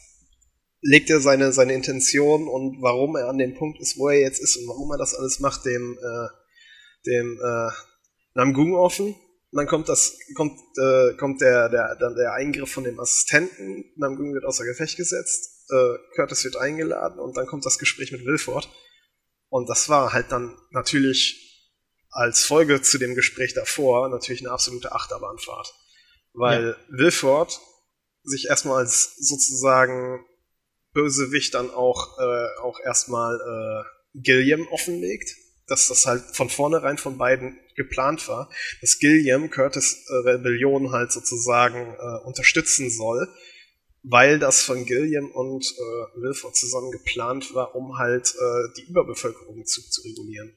legt 0.81 1.11
er 1.11 1.21
seine, 1.21 1.53
seine 1.53 1.75
Intention 1.75 2.49
und 2.49 2.81
warum 2.81 3.17
er 3.17 3.29
an 3.29 3.39
dem 3.39 3.55
Punkt 3.55 3.81
ist, 3.81 3.99
wo 3.99 4.09
er 4.09 4.21
jetzt 4.21 4.41
ist 4.41 4.57
und 4.57 4.69
warum 4.69 4.91
er 4.93 4.99
das 4.99 5.15
alles 5.15 5.41
macht, 5.41 5.65
dem, 5.67 5.99
äh, 5.99 6.29
dem 7.07 7.39
äh, 7.43 7.71
Namgung 8.35 8.75
offen. 8.75 9.15
Und 9.51 9.57
dann 9.57 9.67
kommt 9.67 9.89
das, 9.89 10.19
kommt, 10.35 10.59
äh, 10.77 11.15
kommt 11.17 11.41
der, 11.41 11.69
der, 11.71 11.97
der, 11.97 12.11
der 12.11 12.33
Eingriff 12.35 12.71
von 12.71 12.85
dem 12.85 13.01
Assistenten, 13.01 13.93
Namgung 13.97 14.35
wird 14.35 14.45
außer 14.45 14.65
Gefecht 14.65 14.97
gesetzt, 14.97 15.65
äh, 15.71 15.95
Curtis 16.17 16.45
wird 16.45 16.57
eingeladen 16.57 17.19
und 17.19 17.37
dann 17.37 17.47
kommt 17.47 17.65
das 17.65 17.79
Gespräch 17.79 18.13
mit 18.13 18.27
Wilford. 18.27 18.69
Und 19.49 19.69
das 19.71 19.89
war 19.89 20.13
halt 20.13 20.31
dann 20.33 20.55
natürlich 20.71 21.49
als 22.11 22.45
Folge 22.45 22.83
zu 22.83 22.99
dem 22.99 23.15
Gespräch 23.15 23.55
davor 23.55 24.09
natürlich 24.11 24.43
eine 24.43 24.51
absolute 24.51 24.93
Achterbahnfahrt. 24.93 25.75
Weil 26.35 26.69
ja. 26.69 26.99
Wilford 26.99 27.59
sich 28.25 28.49
erstmal 28.49 28.79
als 28.79 29.17
sozusagen 29.17 30.25
Bösewicht 30.93 31.55
dann 31.55 31.71
auch, 31.71 32.19
äh, 32.19 32.61
auch 32.61 32.81
erstmal 32.81 33.37
äh, 33.37 34.21
Gilliam 34.21 34.67
offenlegt 34.69 35.31
dass 35.69 35.89
das 35.89 36.07
halt 36.07 36.25
von 36.33 36.49
vornherein 36.49 36.99
von 36.99 37.19
beiden 37.19 37.59
geplant 37.77 38.27
war, 38.27 38.51
dass 38.81 38.99
Gilliam 38.99 39.51
Curtis 39.51 40.05
äh, 40.09 40.31
Rebellion 40.31 40.91
halt 40.91 41.13
sozusagen 41.13 41.95
äh, 41.95 42.27
unterstützen 42.27 42.91
soll, 42.91 43.29
weil 44.03 44.39
das 44.39 44.63
von 44.63 44.85
Gilliam 44.85 45.31
und 45.31 45.65
äh, 45.65 46.21
Wilford 46.21 46.57
zusammen 46.57 46.91
geplant 46.91 47.55
war, 47.55 47.75
um 47.75 47.99
halt 47.99 48.35
äh, 48.35 48.75
die 48.77 48.91
Überbevölkerung 48.91 49.65
zu, 49.65 49.83
zu 49.89 50.03
regulieren. 50.03 50.57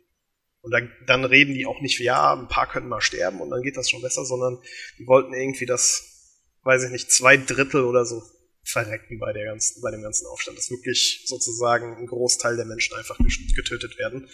Und 0.61 0.71
dann, 0.71 0.91
dann 1.07 1.25
reden 1.25 1.53
die 1.55 1.65
auch 1.65 1.81
nicht, 1.81 1.99
ja, 1.99 2.33
ein 2.33 2.47
paar 2.47 2.69
können 2.69 2.87
mal 2.87 3.01
sterben 3.01 3.41
und 3.41 3.49
dann 3.49 3.63
geht 3.63 3.77
das 3.77 3.89
schon 3.89 4.01
besser, 4.01 4.25
sondern 4.25 4.59
die 4.99 5.07
wollten 5.07 5.33
irgendwie 5.33 5.65
das, 5.65 6.39
weiß 6.63 6.83
ich 6.83 6.91
nicht, 6.91 7.11
zwei 7.11 7.35
Drittel 7.35 7.83
oder 7.83 8.05
so 8.05 8.21
verrecken 8.63 9.17
bei, 9.19 9.33
der 9.33 9.45
ganzen, 9.45 9.81
bei 9.81 9.89
dem 9.89 10.03
ganzen 10.03 10.27
Aufstand, 10.27 10.57
dass 10.57 10.69
wirklich 10.69 11.23
sozusagen 11.25 11.97
ein 11.97 12.05
Großteil 12.05 12.55
der 12.55 12.65
Menschen 12.65 12.95
einfach 12.95 13.17
getötet 13.55 13.97
werden 13.97 14.29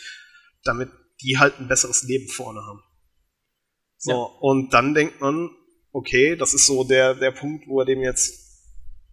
damit 0.64 0.92
die 1.22 1.38
halt 1.38 1.60
ein 1.60 1.68
besseres 1.68 2.04
Leben 2.04 2.28
vorne 2.30 2.62
haben. 2.62 2.84
So, 3.98 4.12
ja. 4.12 4.18
und 4.18 4.74
dann 4.74 4.94
denkt 4.94 5.20
man, 5.22 5.50
okay, 5.92 6.36
das 6.36 6.54
ist 6.54 6.68
so 6.68 6.84
der, 6.84 7.16
der 7.16 7.32
Punkt, 7.32 7.68
wo 7.68 7.80
er 7.80 7.86
dem 7.86 8.02
jetzt 8.02 8.48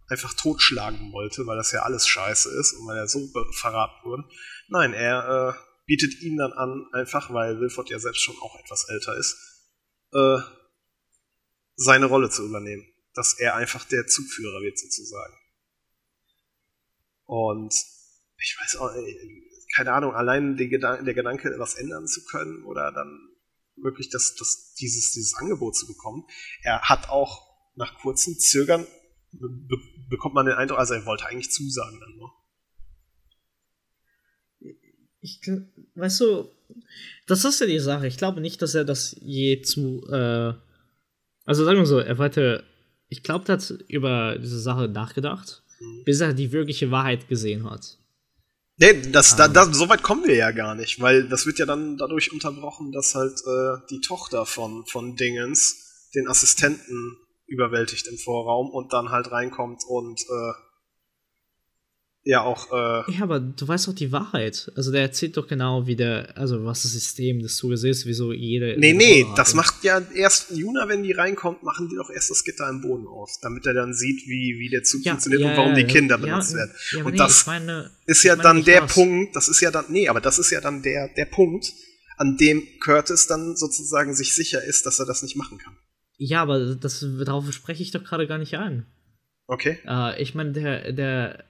einfach 0.09 0.35
totschlagen 0.35 1.13
wollte, 1.13 1.47
weil 1.47 1.57
das 1.57 1.73
ja 1.73 1.83
alles 1.83 2.07
scheiße 2.07 2.51
ist 2.61 2.75
und 2.75 2.87
weil 2.87 2.99
er 2.99 3.09
so 3.09 3.27
verraten 3.53 4.05
wurde. 4.05 4.25
Nein, 4.69 4.93
er 4.93 5.57
äh, 5.57 5.75
bietet 5.87 6.21
ihm 6.21 6.37
dann 6.37 6.53
an, 6.53 6.87
einfach, 6.93 7.33
weil 7.33 7.59
Wilford 7.61 7.91
ja 7.91 7.99
selbst 7.99 8.23
schon 8.23 8.37
auch 8.41 8.59
etwas 8.61 8.89
älter 8.89 9.17
ist, 9.17 9.37
äh, 10.13 10.39
seine 11.77 12.07
Rolle 12.07 12.31
zu 12.31 12.47
übernehmen. 12.47 12.87
Dass 13.15 13.39
er 13.39 13.55
einfach 13.55 13.85
der 13.85 14.07
Zugführer 14.07 14.61
wird, 14.61 14.79
sozusagen. 14.79 15.35
Und 17.27 17.73
ich 18.39 18.57
weiß 18.61 18.77
auch, 18.77 18.91
keine 19.75 19.93
Ahnung, 19.93 20.15
allein 20.15 20.57
Gedan 20.57 21.05
der 21.05 21.15
Gedanke, 21.15 21.53
etwas 21.53 21.75
ändern 21.75 22.07
zu 22.07 22.25
können 22.25 22.65
oder 22.65 22.93
dann 22.93 23.29
wirklich 23.77 24.09
das, 24.09 24.35
das, 24.37 24.75
dieses, 24.75 25.13
dieses 25.13 25.35
Angebot 25.35 25.77
zu 25.77 25.87
bekommen. 25.87 26.25
Er 26.63 26.81
hat 26.83 27.09
auch 27.09 27.43
nach 27.75 27.99
kurzem 27.99 28.39
Zögern, 28.39 28.87
be 29.33 29.79
bekommt 30.09 30.35
man 30.35 30.47
den 30.47 30.55
Eindruck, 30.55 30.79
also 30.79 30.95
er 30.95 31.07
wollte 31.07 31.27
eigentlich 31.27 31.51
zusagen 31.51 31.99
dann 31.99 32.17
nur. 32.17 32.31
Ich, 35.21 35.41
weißt 35.95 36.21
du, 36.21 36.51
das 37.27 37.45
ist 37.45 37.61
ja 37.61 37.67
die 37.67 37.79
Sache. 37.79 38.07
Ich 38.07 38.19
glaube 38.19 38.43
nicht, 38.43 38.61
dass 38.61 38.75
er 38.75 38.85
das 38.85 39.17
je 39.19 39.63
zu, 39.63 40.07
äh, 40.09 40.53
also 41.47 41.65
sagen 41.65 41.79
wir 41.79 41.87
so, 41.87 41.99
er 41.99 42.19
wollte, 42.19 42.65
ich 43.09 43.23
glaube, 43.23 43.47
er 43.49 43.55
hat 43.55 43.71
über 43.89 44.37
diese 44.39 44.61
Sache 44.61 44.89
nachgedacht, 44.89 45.63
mhm. 45.81 46.05
bis 46.05 46.21
er 46.21 46.35
die 46.35 46.53
wirkliche 46.53 46.91
Wahrheit 46.91 47.27
gesehen 47.29 47.69
hat. 47.69 47.99
Nee, 48.77 49.03
das, 49.13 49.37
da, 49.37 49.47
da, 49.47 49.73
so 49.73 49.89
weit 49.89 50.03
kommen 50.03 50.25
wir 50.25 50.35
ja 50.35 50.51
gar 50.51 50.75
nicht, 50.75 51.01
weil 51.01 51.29
das 51.29 51.47
wird 51.47 51.59
ja 51.59 51.67
dann 51.67 51.97
dadurch 51.97 52.33
unterbrochen, 52.33 52.91
dass 52.91 53.15
halt 53.15 53.41
äh, 53.47 53.87
die 53.89 54.01
Tochter 54.01 54.47
von, 54.47 54.85
von 54.87 55.15
Dingens 55.15 56.09
den 56.15 56.27
Assistenten 56.29 57.17
überwältigt 57.47 58.09
im 58.09 58.19
Vorraum 58.19 58.71
und 58.71 58.93
dann 58.93 59.11
halt 59.11 59.31
reinkommt 59.31 59.85
und 59.87 60.21
äh, 60.23 60.53
ja 62.25 62.43
auch. 62.43 62.73
Äh 62.73 63.13
ja, 63.13 63.23
aber 63.23 63.39
du 63.39 63.69
weißt 63.69 63.87
doch 63.87 63.93
die 63.93 64.11
Wahrheit. 64.11 64.73
Also 64.75 64.91
der 64.91 65.03
erzählt 65.03 65.37
doch 65.37 65.47
genau, 65.47 65.87
wie 65.87 65.95
der, 65.95 66.37
also 66.37 66.65
was 66.65 66.83
das 66.83 66.93
System 66.93 67.41
des 67.41 67.57
Zuges 67.57 67.85
ist, 67.85 68.07
wieso 68.07 68.33
jede. 68.33 68.79
Nee, 68.79 68.95
nee, 68.95 69.27
das 69.37 69.55
macht 69.55 69.85
ja 69.85 70.01
erst 70.15 70.51
Juna, 70.51 70.89
wenn 70.89 71.03
die 71.03 71.13
reinkommt, 71.13 71.63
machen 71.63 71.89
die 71.89 71.97
doch 71.97 72.11
erst 72.11 72.31
das 72.31 72.43
Gitter 72.45 72.69
im 72.69 72.81
Boden 72.81 73.07
aus, 73.07 73.39
damit 73.41 73.67
er 73.67 73.75
dann 73.75 73.95
sieht, 73.95 74.27
wie, 74.27 74.59
wie 74.59 74.71
der 74.71 74.83
Zug 74.83 75.05
ja, 75.05 75.13
funktioniert 75.13 75.43
ja, 75.43 75.51
und 75.51 75.57
warum 75.57 75.71
ja, 75.71 75.77
die 75.77 75.85
Kinder 75.85 76.19
benutzt 76.19 76.55
werden. 76.55 76.73
und 77.05 77.13
nee, 77.13 77.19
das 77.19 77.47
meine, 77.47 77.91
ist 78.07 78.23
ja 78.25 78.37
dann 78.37 78.65
der 78.65 78.83
das. 78.83 78.95
Punkt, 78.95 79.37
das 79.37 79.49
ist 79.49 79.61
ja 79.61 79.71
dann, 79.71 79.85
nee, 79.89 80.09
aber 80.09 80.21
das 80.21 80.39
ist 80.39 80.51
ja 80.51 80.61
dann 80.61 80.83
der, 80.83 81.09
der 81.15 81.27
Punkt, 81.27 81.73
an 82.17 82.37
dem 82.37 82.63
Curtis 82.81 83.27
dann 83.27 83.57
sozusagen 83.57 84.15
sich 84.15 84.35
sicher 84.35 84.63
ist, 84.63 84.87
dass 84.87 84.99
er 84.99 85.07
das 85.07 85.23
nicht 85.23 85.37
machen 85.37 85.59
kann. 85.59 85.77
Ja, 86.17 86.43
aber 86.43 86.77
das, 86.77 87.05
darauf 87.25 87.53
spreche 87.53 87.83
ich 87.83 87.91
doch 87.91 88.05
gerade 88.05 88.27
gar 88.27 88.39
nicht 88.39 88.55
an. 88.55 88.87
Okay. 89.47 89.79
Äh, 89.87 90.23
ich 90.23 90.35
meine, 90.35 90.53
der, 90.53 90.93
der, 90.93 91.45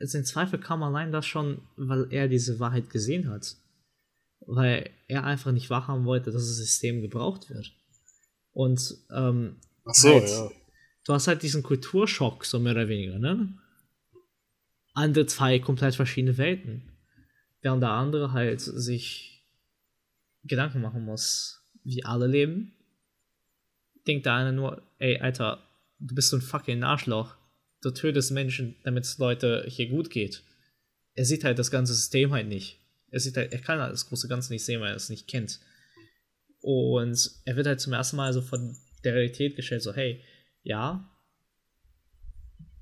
sein 0.00 0.24
Zweifel 0.24 0.60
kam 0.60 0.82
allein 0.82 1.12
das 1.12 1.26
schon, 1.26 1.62
weil 1.76 2.06
er 2.12 2.28
diese 2.28 2.60
Wahrheit 2.60 2.90
gesehen 2.90 3.28
hat. 3.30 3.56
Weil 4.40 4.90
er 5.08 5.24
einfach 5.24 5.52
nicht 5.52 5.70
wahrhaben 5.70 6.04
wollte, 6.04 6.30
dass 6.30 6.46
das 6.46 6.56
System 6.56 7.02
gebraucht 7.02 7.50
wird. 7.50 7.72
Und, 8.52 8.96
ähm, 9.14 9.56
Ach 9.84 9.94
so, 9.94 10.08
halt, 10.10 10.28
ja. 10.28 10.50
du 11.04 11.12
hast 11.12 11.26
halt 11.26 11.42
diesen 11.42 11.62
Kulturschock, 11.62 12.44
so 12.44 12.58
mehr 12.58 12.72
oder 12.72 12.88
weniger, 12.88 13.18
ne? 13.18 13.54
Andere 14.94 15.26
zwei 15.26 15.58
komplett 15.58 15.94
verschiedene 15.94 16.38
Welten. 16.38 16.82
Während 17.60 17.82
der 17.82 17.90
andere 17.90 18.32
halt 18.32 18.60
sich 18.60 19.44
Gedanken 20.44 20.80
machen 20.80 21.04
muss, 21.04 21.62
wie 21.84 22.04
alle 22.04 22.26
leben. 22.26 22.72
Denkt 24.06 24.26
der 24.26 24.34
eine 24.34 24.52
nur, 24.52 24.82
ey, 24.98 25.18
Alter, 25.20 25.62
du 25.98 26.14
bist 26.14 26.30
so 26.30 26.36
ein 26.36 26.42
fucking 26.42 26.82
Arschloch. 26.82 27.37
Du 27.80 27.90
tötest 27.90 28.32
Menschen, 28.32 28.76
damit 28.82 29.04
es 29.04 29.18
Leute 29.18 29.64
hier 29.68 29.88
gut 29.88 30.10
geht. 30.10 30.42
Er 31.14 31.24
sieht 31.24 31.44
halt 31.44 31.58
das 31.58 31.70
ganze 31.70 31.94
System 31.94 32.32
halt 32.32 32.48
nicht. 32.48 32.78
Er 33.10 33.20
sieht 33.20 33.36
halt, 33.36 33.52
er 33.52 33.60
kann 33.60 33.80
halt 33.80 33.92
das 33.92 34.08
große 34.08 34.28
Ganze 34.28 34.52
nicht 34.52 34.64
sehen, 34.64 34.80
weil 34.80 34.90
er 34.90 34.96
es 34.96 35.08
nicht 35.08 35.28
kennt. 35.28 35.60
Und 36.60 37.30
er 37.44 37.56
wird 37.56 37.66
halt 37.66 37.80
zum 37.80 37.92
ersten 37.92 38.16
Mal 38.16 38.32
so 38.32 38.42
von 38.42 38.76
der 39.04 39.14
Realität 39.14 39.56
gestellt, 39.56 39.82
so, 39.82 39.94
hey, 39.94 40.22
ja, 40.62 41.08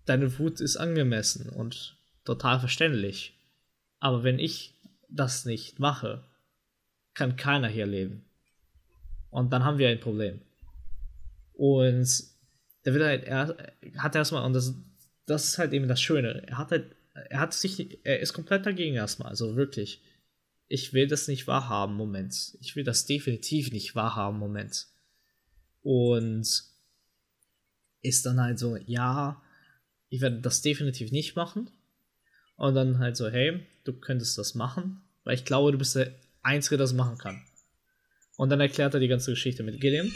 deine 0.06 0.39
Wut 0.39 0.60
ist 0.60 0.77
angemessen 0.77 1.48
und 1.51 1.97
total 2.24 2.59
verständlich. 2.59 3.35
Aber 4.01 4.24
wenn 4.24 4.39
ich 4.39 4.74
das 5.09 5.44
nicht 5.44 5.78
mache, 5.78 6.24
kann 7.14 7.36
keiner 7.36 7.68
hier 7.68 7.86
leben. 7.86 8.24
Und 9.31 9.52
dann 9.52 9.64
haben 9.64 9.78
wir 9.78 9.89
ein 9.89 10.01
Problem. 10.01 10.40
Und 11.52 12.09
der 12.85 12.94
will 12.94 13.05
halt, 13.05 13.24
er 13.24 13.56
hat 13.98 14.14
erstmal, 14.14 14.44
und 14.44 14.52
das, 14.52 14.74
das 15.27 15.44
ist 15.48 15.59
halt 15.59 15.73
eben 15.73 15.89
das 15.89 16.01
Schöne, 16.01 16.47
er 16.47 16.59
hat 16.59 16.70
halt, 16.70 16.97
er 17.15 17.40
hat 17.40 17.55
sich, 17.55 17.98
er 18.05 18.20
ist 18.20 18.32
komplett 18.32 18.66
dagegen 18.66 18.94
erstmal, 18.94 19.28
also 19.28 19.57
wirklich. 19.57 20.03
Ich 20.69 20.93
will 20.93 21.07
das 21.07 21.28
nicht 21.28 21.47
wahrhaben, 21.47 21.94
Moment. 21.94 22.57
Ich 22.61 22.74
will 22.74 22.82
das 22.82 23.07
definitiv 23.07 23.70
nicht 23.70 23.94
wahrhaben, 23.94 24.39
Moment. 24.39 24.86
Und 25.82 26.44
ist 28.03 28.27
dann 28.27 28.40
halt 28.40 28.59
so, 28.59 28.77
ja, 28.77 29.40
ich 30.09 30.20
werde 30.20 30.40
das 30.40 30.62
definitiv 30.62 31.12
nicht 31.12 31.36
machen. 31.36 31.70
Und 32.57 32.74
dann 32.74 32.98
halt 32.98 33.16
so, 33.16 33.28
hey, 33.28 33.65
du 33.85 33.93
könntest 33.93 34.39
das 34.39 34.55
machen, 34.55 35.03
weil 35.24 35.35
ich 35.35 35.44
glaube, 35.44 35.73
du 35.73 35.78
bist 35.78 35.94
der 35.94 36.15
Einzige, 36.43 36.77
der 36.77 36.85
das 36.85 36.94
machen 36.94 37.19
kann. 37.19 37.43
Und 38.36 38.51
dann 38.51 38.61
erklärt 38.61 38.94
er 38.94 39.01
die 39.01 39.09
ganze 39.09 39.31
Geschichte 39.32 39.62
mit 39.62 39.81
Gilliam. 39.81 40.11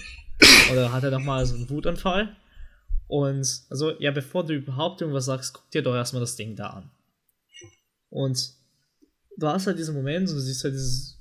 Oder 0.73 0.93
hat 0.93 1.05
er 1.05 1.11
nochmal 1.11 1.45
so 1.47 1.55
einen 1.55 1.71
Wutanfall. 1.71 2.37
Und 3.11 3.63
also, 3.71 3.99
ja, 3.99 4.13
bevor 4.13 4.47
du 4.47 4.55
überhaupt 4.55 5.01
irgendwas 5.01 5.25
sagst, 5.25 5.53
guck 5.53 5.69
dir 5.73 5.83
doch 5.83 5.97
erstmal 5.97 6.21
das 6.21 6.37
Ding 6.37 6.55
da 6.55 6.69
an. 6.69 6.91
Und 8.09 8.53
du 9.37 9.49
hast 9.49 9.67
halt 9.67 9.81
diesen 9.81 9.97
Moment 9.97 10.29
und 10.29 10.37
du 10.37 10.41
siehst 10.41 10.63
halt 10.63 10.75
dieses. 10.75 11.19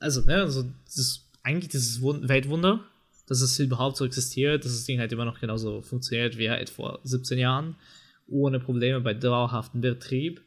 Also, 0.00 0.20
ne, 0.20 0.42
also 0.42 0.66
dieses, 0.86 1.30
eigentlich 1.42 1.70
dieses 1.70 2.02
Wund 2.02 2.28
Weltwunder, 2.28 2.84
dass 3.26 3.40
es 3.40 3.58
überhaupt 3.58 3.96
so 3.96 4.04
existiert, 4.04 4.66
dass 4.66 4.72
das 4.72 4.84
Ding 4.84 5.00
halt 5.00 5.10
immer 5.12 5.24
noch 5.24 5.40
genauso 5.40 5.80
funktioniert 5.80 6.36
wie 6.36 6.50
halt 6.50 6.68
vor 6.68 7.00
17 7.04 7.38
Jahren, 7.38 7.76
ohne 8.28 8.60
Probleme 8.60 9.00
bei 9.00 9.14
dauerhaftem 9.14 9.80
Betrieb. 9.80 10.42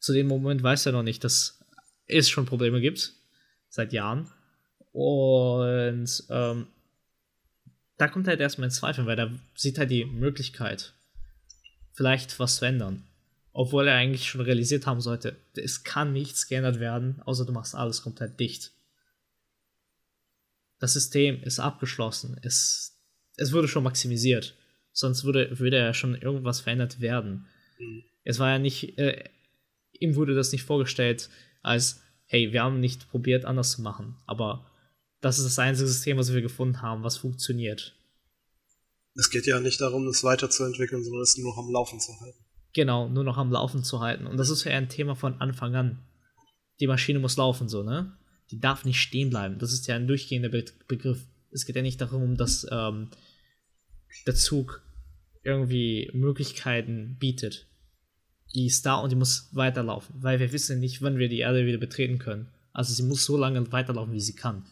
Zu 0.00 0.14
dem 0.14 0.28
Moment 0.28 0.62
weiß 0.62 0.86
er 0.86 0.92
noch 0.92 1.02
nicht, 1.02 1.22
dass 1.24 1.60
es 2.06 2.30
schon 2.30 2.46
Probleme 2.46 2.80
gibt, 2.80 3.12
seit 3.68 3.92
Jahren. 3.92 4.30
Und 4.92 6.24
ähm, 6.30 6.68
da 7.98 8.08
kommt 8.08 8.28
halt 8.28 8.40
erstmal 8.40 8.68
ein 8.68 8.72
Zweifel, 8.72 9.06
weil 9.06 9.16
da 9.16 9.30
sieht 9.54 9.78
halt 9.78 9.90
die 9.90 10.04
Möglichkeit, 10.04 10.94
vielleicht 11.92 12.38
was 12.38 12.56
zu 12.56 12.64
ändern. 12.64 13.04
Obwohl 13.52 13.88
er 13.88 13.96
eigentlich 13.96 14.28
schon 14.28 14.40
realisiert 14.40 14.86
haben 14.86 15.00
sollte, 15.00 15.36
es 15.56 15.82
kann 15.82 16.12
nichts 16.12 16.46
geändert 16.46 16.78
werden, 16.78 17.20
außer 17.22 17.44
du 17.44 17.52
machst 17.52 17.74
alles 17.74 18.02
komplett 18.02 18.38
dicht. 18.38 18.72
Das 20.78 20.92
System 20.92 21.42
ist 21.42 21.58
abgeschlossen, 21.58 22.38
es, 22.42 22.96
es 23.36 23.52
wurde 23.52 23.66
schon 23.66 23.82
maximisiert. 23.82 24.54
Sonst 24.92 25.24
würde, 25.24 25.58
würde 25.58 25.78
ja 25.78 25.92
schon 25.92 26.14
irgendwas 26.14 26.60
verändert 26.60 27.00
werden. 27.00 27.46
Mhm. 27.78 28.04
Es 28.22 28.38
war 28.38 28.50
ja 28.50 28.58
nicht, 28.60 28.96
äh, 28.98 29.24
ihm 29.92 30.14
wurde 30.14 30.36
das 30.36 30.52
nicht 30.52 30.62
vorgestellt 30.62 31.30
als, 31.62 32.00
hey, 32.26 32.52
wir 32.52 32.62
haben 32.62 32.78
nicht 32.78 33.10
probiert, 33.10 33.44
anders 33.44 33.72
zu 33.72 33.82
machen, 33.82 34.16
aber 34.26 34.70
das 35.20 35.38
ist 35.38 35.44
das 35.44 35.58
einzige 35.58 35.88
System, 35.88 36.16
was 36.16 36.32
wir 36.32 36.42
gefunden 36.42 36.82
haben, 36.82 37.02
was 37.02 37.16
funktioniert. 37.16 37.94
Es 39.14 39.30
geht 39.30 39.46
ja 39.46 39.58
nicht 39.58 39.80
darum, 39.80 40.06
es 40.06 40.22
weiterzuentwickeln, 40.22 41.02
sondern 41.02 41.22
es 41.22 41.36
nur 41.36 41.50
noch 41.50 41.58
am 41.58 41.72
Laufen 41.72 41.98
zu 41.98 42.12
halten. 42.20 42.38
Genau, 42.72 43.08
nur 43.08 43.24
noch 43.24 43.36
am 43.36 43.50
Laufen 43.50 43.82
zu 43.82 44.00
halten. 44.00 44.26
Und 44.26 44.36
das 44.36 44.50
ist 44.50 44.64
ja 44.64 44.72
ein 44.72 44.88
Thema 44.88 45.16
von 45.16 45.40
Anfang 45.40 45.74
an. 45.74 45.98
Die 46.80 46.86
Maschine 46.86 47.18
muss 47.18 47.36
laufen, 47.36 47.68
so, 47.68 47.82
ne? 47.82 48.16
Die 48.50 48.60
darf 48.60 48.84
nicht 48.84 49.00
stehen 49.00 49.30
bleiben. 49.30 49.58
Das 49.58 49.72
ist 49.72 49.86
ja 49.88 49.96
ein 49.96 50.06
durchgehender 50.06 50.48
Be 50.48 50.64
Begriff. 50.86 51.26
Es 51.50 51.66
geht 51.66 51.76
ja 51.76 51.82
nicht 51.82 52.00
darum, 52.00 52.36
dass 52.36 52.66
ähm, 52.70 53.10
der 54.26 54.34
Zug 54.34 54.82
irgendwie 55.42 56.10
Möglichkeiten 56.12 57.16
bietet. 57.18 57.66
Die 58.54 58.66
ist 58.66 58.86
da 58.86 58.96
und 58.96 59.10
die 59.10 59.16
muss 59.16 59.48
weiterlaufen, 59.52 60.22
weil 60.22 60.40
wir 60.40 60.52
wissen 60.52 60.80
nicht, 60.80 61.02
wann 61.02 61.18
wir 61.18 61.28
die 61.28 61.40
Erde 61.40 61.66
wieder 61.66 61.78
betreten 61.78 62.18
können. 62.18 62.48
Also 62.72 62.94
sie 62.94 63.02
muss 63.02 63.24
so 63.24 63.36
lange 63.36 63.70
weiterlaufen, 63.72 64.12
wie 64.12 64.20
sie 64.20 64.34
kann. 64.34 64.64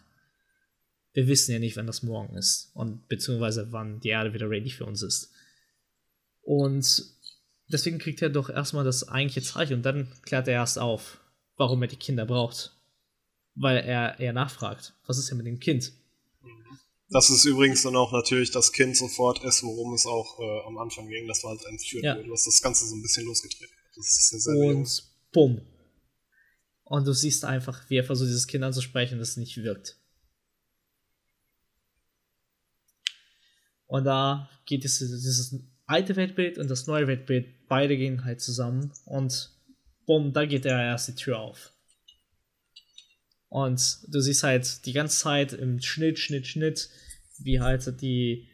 Wir 1.17 1.29
wissen 1.29 1.53
ja 1.53 1.59
nicht, 1.59 1.77
wann 1.79 1.87
das 1.87 2.03
morgen 2.03 2.37
ist 2.37 2.71
und 2.75 3.09
beziehungsweise 3.09 3.73
wann 3.73 4.01
die 4.01 4.11
Erde 4.11 4.35
wieder 4.35 4.51
ready 4.51 4.69
für 4.69 4.85
uns 4.85 5.01
ist. 5.01 5.31
Und 6.43 7.07
deswegen 7.73 7.97
kriegt 7.99 8.21
er 8.21 8.29
doch 8.29 8.51
erstmal 8.51 8.85
das 8.85 9.09
eigentliche 9.09 9.41
Zeichen 9.41 9.77
und 9.77 9.83
dann 9.83 10.13
klärt 10.27 10.47
er 10.47 10.53
erst 10.53 10.79
auf, 10.79 11.19
warum 11.57 11.81
er 11.81 11.89
die 11.89 11.97
Kinder 11.97 12.27
braucht. 12.27 12.77
Weil 13.55 13.79
er, 13.79 14.21
er 14.21 14.35
nachfragt, 14.35 14.93
was 15.07 15.17
ist 15.17 15.31
denn 15.31 15.39
mit 15.39 15.47
dem 15.47 15.59
Kind? 15.59 15.95
Das 17.09 17.31
ist 17.31 17.47
übrigens 17.47 17.83
dann 17.83 17.97
auch 17.97 18.13
natürlich 18.13 18.51
das 18.51 18.71
Kind 18.71 18.95
sofort 18.95 19.43
ist, 19.43 19.63
worum 19.63 19.95
es 19.95 20.05
auch 20.05 20.39
äh, 20.39 20.67
am 20.67 20.77
Anfang 20.77 21.09
ging, 21.09 21.27
das 21.29 21.43
war 21.45 21.53
halt 21.53 21.65
entführt 21.65 22.05
Ja. 22.05 22.19
wurde, 22.19 22.29
was 22.29 22.45
das 22.45 22.61
Ganze 22.61 22.85
so 22.87 22.95
ein 22.95 23.01
bisschen 23.01 23.25
losgetreten 23.25 23.75
hat. 23.75 23.97
Das 23.97 24.07
ist 24.07 24.33
ja 24.33 24.39
sehr. 24.39 24.55
Und 24.67 25.03
bumm. 25.33 25.63
Und 26.85 27.07
du 27.07 27.15
siehst 27.15 27.47
einfach, 27.47 27.89
wie 27.89 27.97
er 27.97 28.05
versucht, 28.05 28.29
dieses 28.29 28.47
Kind 28.47 28.65
anzusprechen 28.65 29.19
es 29.19 29.39
nicht 29.39 29.57
wirkt. 29.57 29.97
Und 33.87 34.05
da 34.05 34.49
geht 34.65 34.85
es, 34.85 34.99
dieses 34.99 35.59
alte 35.87 36.17
Weltbild 36.17 36.59
und 36.59 36.69
das 36.69 36.87
neue 36.87 37.07
Weltbild, 37.07 37.69
beide 37.69 37.97
gehen 37.97 38.25
halt 38.25 38.41
zusammen 38.41 38.93
und 39.05 39.51
bumm, 40.07 40.33
da 40.33 40.45
geht 40.47 40.65
er 40.65 40.81
erst 40.83 41.09
die 41.09 41.15
Tür 41.15 41.39
auf. 41.39 41.73
Und 43.49 43.99
du 44.09 44.21
siehst 44.21 44.43
halt 44.43 44.85
die 44.87 44.93
ganze 44.93 45.19
Zeit 45.19 45.53
im 45.53 45.81
Schnitt, 45.81 46.19
Schnitt, 46.19 46.47
Schnitt, 46.47 46.89
wie 47.39 47.61
halt 47.61 48.01
die, 48.01 48.49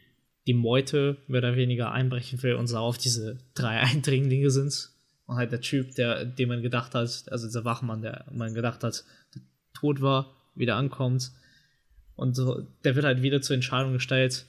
die 0.45 0.53
Meute 0.53 1.17
mehr 1.27 1.39
oder 1.39 1.55
weniger 1.55 1.91
einbrechen 1.91 2.41
will 2.43 2.55
und 2.55 2.67
so 2.67 2.77
auf 2.77 2.97
diese 2.97 3.39
drei 3.55 3.79
Eindringlinge 3.81 4.51
sind. 4.51 4.89
Und 5.25 5.37
halt 5.37 5.51
der 5.51 5.61
Typ, 5.61 5.95
der, 5.95 6.25
dem 6.25 6.49
man 6.49 6.61
gedacht 6.61 6.95
hat, 6.95 7.25
also 7.31 7.47
dieser 7.47 7.65
Wachmann, 7.65 8.01
der 8.01 8.25
man 8.31 8.53
gedacht 8.53 8.83
hat, 8.83 9.03
der 9.33 9.41
tot 9.73 10.01
war, 10.01 10.35
wieder 10.53 10.75
ankommt. 10.75 11.31
Und 12.15 12.35
so, 12.35 12.61
der 12.83 12.95
wird 12.95 13.05
halt 13.05 13.21
wieder 13.21 13.41
zur 13.41 13.55
Entscheidung 13.55 13.93
gestellt, 13.93 14.45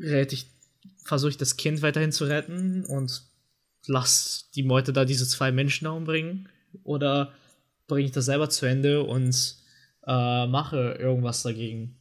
rette 0.00 0.34
ich, 0.34 0.46
versuche 1.04 1.30
ich 1.30 1.36
das 1.36 1.56
Kind 1.56 1.82
weiterhin 1.82 2.12
zu 2.12 2.24
retten 2.24 2.84
und 2.84 3.22
lass 3.86 4.50
die 4.54 4.62
Meute 4.62 4.92
da 4.92 5.04
diese 5.04 5.26
zwei 5.26 5.52
Menschen 5.52 5.86
umbringen 5.86 6.48
oder 6.84 7.32
bringe 7.88 8.06
ich 8.06 8.12
das 8.12 8.26
selber 8.26 8.48
zu 8.48 8.66
Ende 8.66 9.02
und 9.02 9.56
äh, 10.06 10.46
mache 10.46 10.96
irgendwas 10.98 11.42
dagegen. 11.42 11.98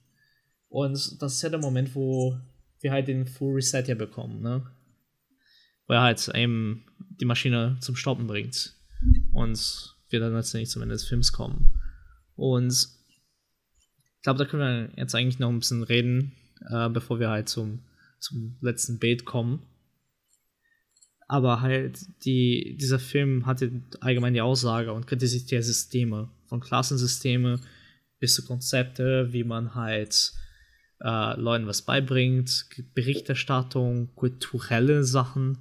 Und 0.70 1.22
das 1.22 1.34
ist 1.34 1.42
ja 1.42 1.50
der 1.50 1.60
Moment, 1.60 1.96
wo 1.96 2.38
wir 2.80 2.92
halt 2.92 3.08
den 3.08 3.28
Full 3.28 3.56
Reset 3.56 3.84
ja 3.86 3.96
bekommen, 3.96 4.42
ne? 4.42 4.66
Wo 5.88 5.94
er 5.94 6.02
halt 6.02 6.28
eben 6.34 6.86
die 7.00 7.26
Maschine 7.26 7.78
zum 7.82 7.96
Stoppen 7.96 8.28
bringt. 8.28 8.76
Und 9.32 9.96
wir 10.10 10.20
dann 10.20 10.34
letztendlich 10.34 10.70
zum 10.70 10.82
Ende 10.82 10.94
des 10.94 11.06
Films 11.06 11.32
kommen. 11.32 11.82
Und 12.36 12.72
ich 12.72 14.24
glaube, 14.24 14.40
da 14.40 14.46
können 14.46 14.62
wir 14.62 15.00
jetzt 15.02 15.16
eigentlich 15.16 15.40
noch 15.40 15.50
ein 15.50 15.60
bisschen 15.60 15.84
reden, 15.84 16.34
äh, 16.70 16.90
bevor 16.90 17.20
wir 17.20 17.30
halt 17.30 17.50
zum, 17.50 17.80
zum 18.20 18.58
letzten 18.62 19.00
Bild 19.00 19.26
kommen. 19.26 19.64
Aber 21.28 21.62
halt, 21.62 22.00
die, 22.26 22.76
dieser 22.80 23.00
Film 23.00 23.46
hatte 23.46 23.72
allgemein 24.02 24.34
die 24.34 24.42
Aussage 24.42 24.92
und 24.92 25.08
kritisiert 25.08 25.50
ja 25.52 25.62
Systeme. 25.62 26.30
Von 26.46 26.60
Klassensysteme 26.60 27.60
bis 28.20 28.36
zu 28.36 28.46
Konzepte, 28.46 29.32
wie 29.32 29.46
man 29.46 29.74
halt 29.74 30.34
äh, 31.00 31.40
Leuten 31.40 31.68
was 31.68 31.82
beibringt, 31.82 32.66
Berichterstattung, 32.94 34.14
kulturelle 34.16 35.04
Sachen, 35.04 35.58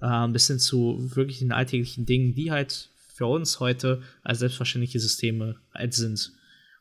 äh, 0.00 0.28
bis 0.28 0.46
hin 0.46 0.58
zu 0.58 0.98
wirklichen 1.16 1.52
alltäglichen 1.52 2.06
Dingen, 2.06 2.34
die 2.34 2.50
halt 2.50 2.90
für 3.08 3.26
uns 3.26 3.60
heute 3.60 4.02
als 4.22 4.38
selbstverständliche 4.38 5.00
Systeme 5.00 5.56
halt 5.74 5.94
sind. 5.94 6.32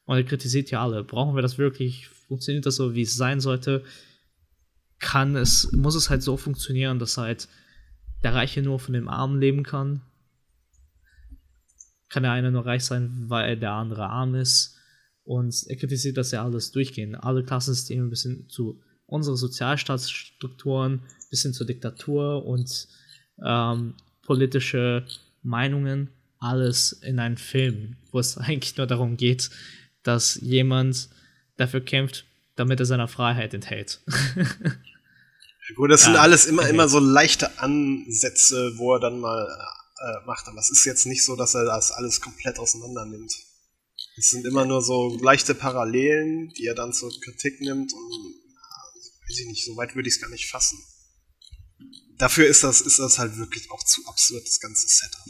Und 0.06 0.18
er 0.18 0.24
kritisiert 0.24 0.70
ja 0.70 0.84
alle. 0.84 1.04
Brauchen 1.04 1.36
wir 1.36 1.42
das 1.42 1.58
wirklich? 1.58 2.10
Funktioniert 2.28 2.66
das 2.66 2.76
so, 2.76 2.94
wie 2.94 3.04
es 3.04 3.16
sein 3.16 3.40
sollte? 3.40 3.84
kann 5.00 5.36
es, 5.36 5.72
muss 5.72 5.96
es 5.96 6.10
halt 6.10 6.24
so 6.24 6.38
funktionieren, 6.38 7.00
dass 7.00 7.18
halt 7.18 7.48
der 8.24 8.34
Reiche 8.34 8.62
nur 8.62 8.80
von 8.80 8.94
dem 8.94 9.08
Armen 9.08 9.40
leben 9.40 9.64
kann. 9.64 10.02
Kann 12.10 12.24
der 12.24 12.32
eine 12.32 12.52
nur 12.52 12.66
reich 12.66 12.86
sein, 12.86 13.26
weil 13.28 13.58
der 13.58 13.74
andere 13.74 14.08
arm 14.08 14.36
ist. 14.36 14.76
Und 15.24 15.66
er 15.68 15.76
kritisiert 15.76 16.18
das 16.18 16.32
ja 16.32 16.44
alles 16.44 16.72
durchgehend. 16.72 17.22
Alle 17.22 17.44
Klassensysteme 17.44 18.08
bis 18.08 18.24
hin 18.24 18.46
zu 18.50 18.82
unseren 19.06 19.36
Sozialstaatsstrukturen, 19.36 21.04
bis 21.30 21.44
hin 21.44 21.54
zur 21.54 21.68
Diktatur 21.68 22.46
und 22.46 22.88
ähm, 23.44 23.94
politische 24.24 25.06
Meinungen, 25.44 26.10
alles 26.40 26.94
in 26.94 27.20
einem 27.20 27.38
Film, 27.38 27.98
wo 28.12 28.20
es 28.20 28.38
eigentlich 28.38 28.78
nur 28.78 28.88
darum 28.88 29.18
geht, 29.18 29.50
dass 30.04 30.36
jemand 30.36 31.10
dafür 31.58 31.82
kämpft, 31.82 32.26
damit 32.56 32.80
er 32.80 32.86
seiner 32.86 33.08
Freiheit 33.08 33.54
enthält. 33.54 34.02
Gut, 35.76 35.92
das 35.92 36.02
ja, 36.02 36.06
sind 36.08 36.16
alles 36.16 36.46
immer, 36.46 36.62
okay. 36.62 36.72
immer 36.72 36.88
so 36.88 37.00
leichte 37.00 37.60
Ansätze, 37.60 38.74
wo 38.78 38.94
er 38.94 39.00
dann 39.02 39.20
mal 39.20 39.46
äh, 40.00 40.26
macht. 40.26 40.48
Aber 40.48 40.60
es 40.60 40.70
ist 40.70 40.86
jetzt 40.86 41.06
nicht 41.06 41.26
so, 41.26 41.36
dass 41.36 41.56
er 41.56 41.66
das 41.66 41.92
alles 41.92 42.22
komplett 42.22 42.58
auseinander 42.58 43.06
nimmt. 43.06 43.34
Es 44.18 44.30
sind 44.30 44.46
immer 44.46 44.66
nur 44.66 44.82
so 44.82 45.18
leichte 45.22 45.54
Parallelen, 45.54 46.50
die 46.50 46.66
er 46.66 46.76
dann 46.76 46.94
zur 46.94 47.12
Kritik 47.22 47.60
nimmt 47.62 47.94
und 47.94 48.12
ja, 48.12 49.28
weiß 49.28 49.40
ich 49.40 49.48
nicht, 49.48 49.66
so 49.66 49.76
weit 49.76 49.96
würde 49.96 50.08
ich 50.08 50.16
es 50.16 50.22
gar 50.22 50.30
nicht 50.30 50.50
fassen. 50.50 50.80
Dafür 52.18 52.48
ist 52.48 52.64
das, 52.64 52.82
ist 52.82 52.98
das 52.98 53.20
halt 53.20 53.38
wirklich 53.38 53.70
auch 53.70 53.84
zu 53.84 54.08
absurd, 54.08 54.48
das 54.48 54.60
ganze 54.60 54.88
Setup. 54.88 55.22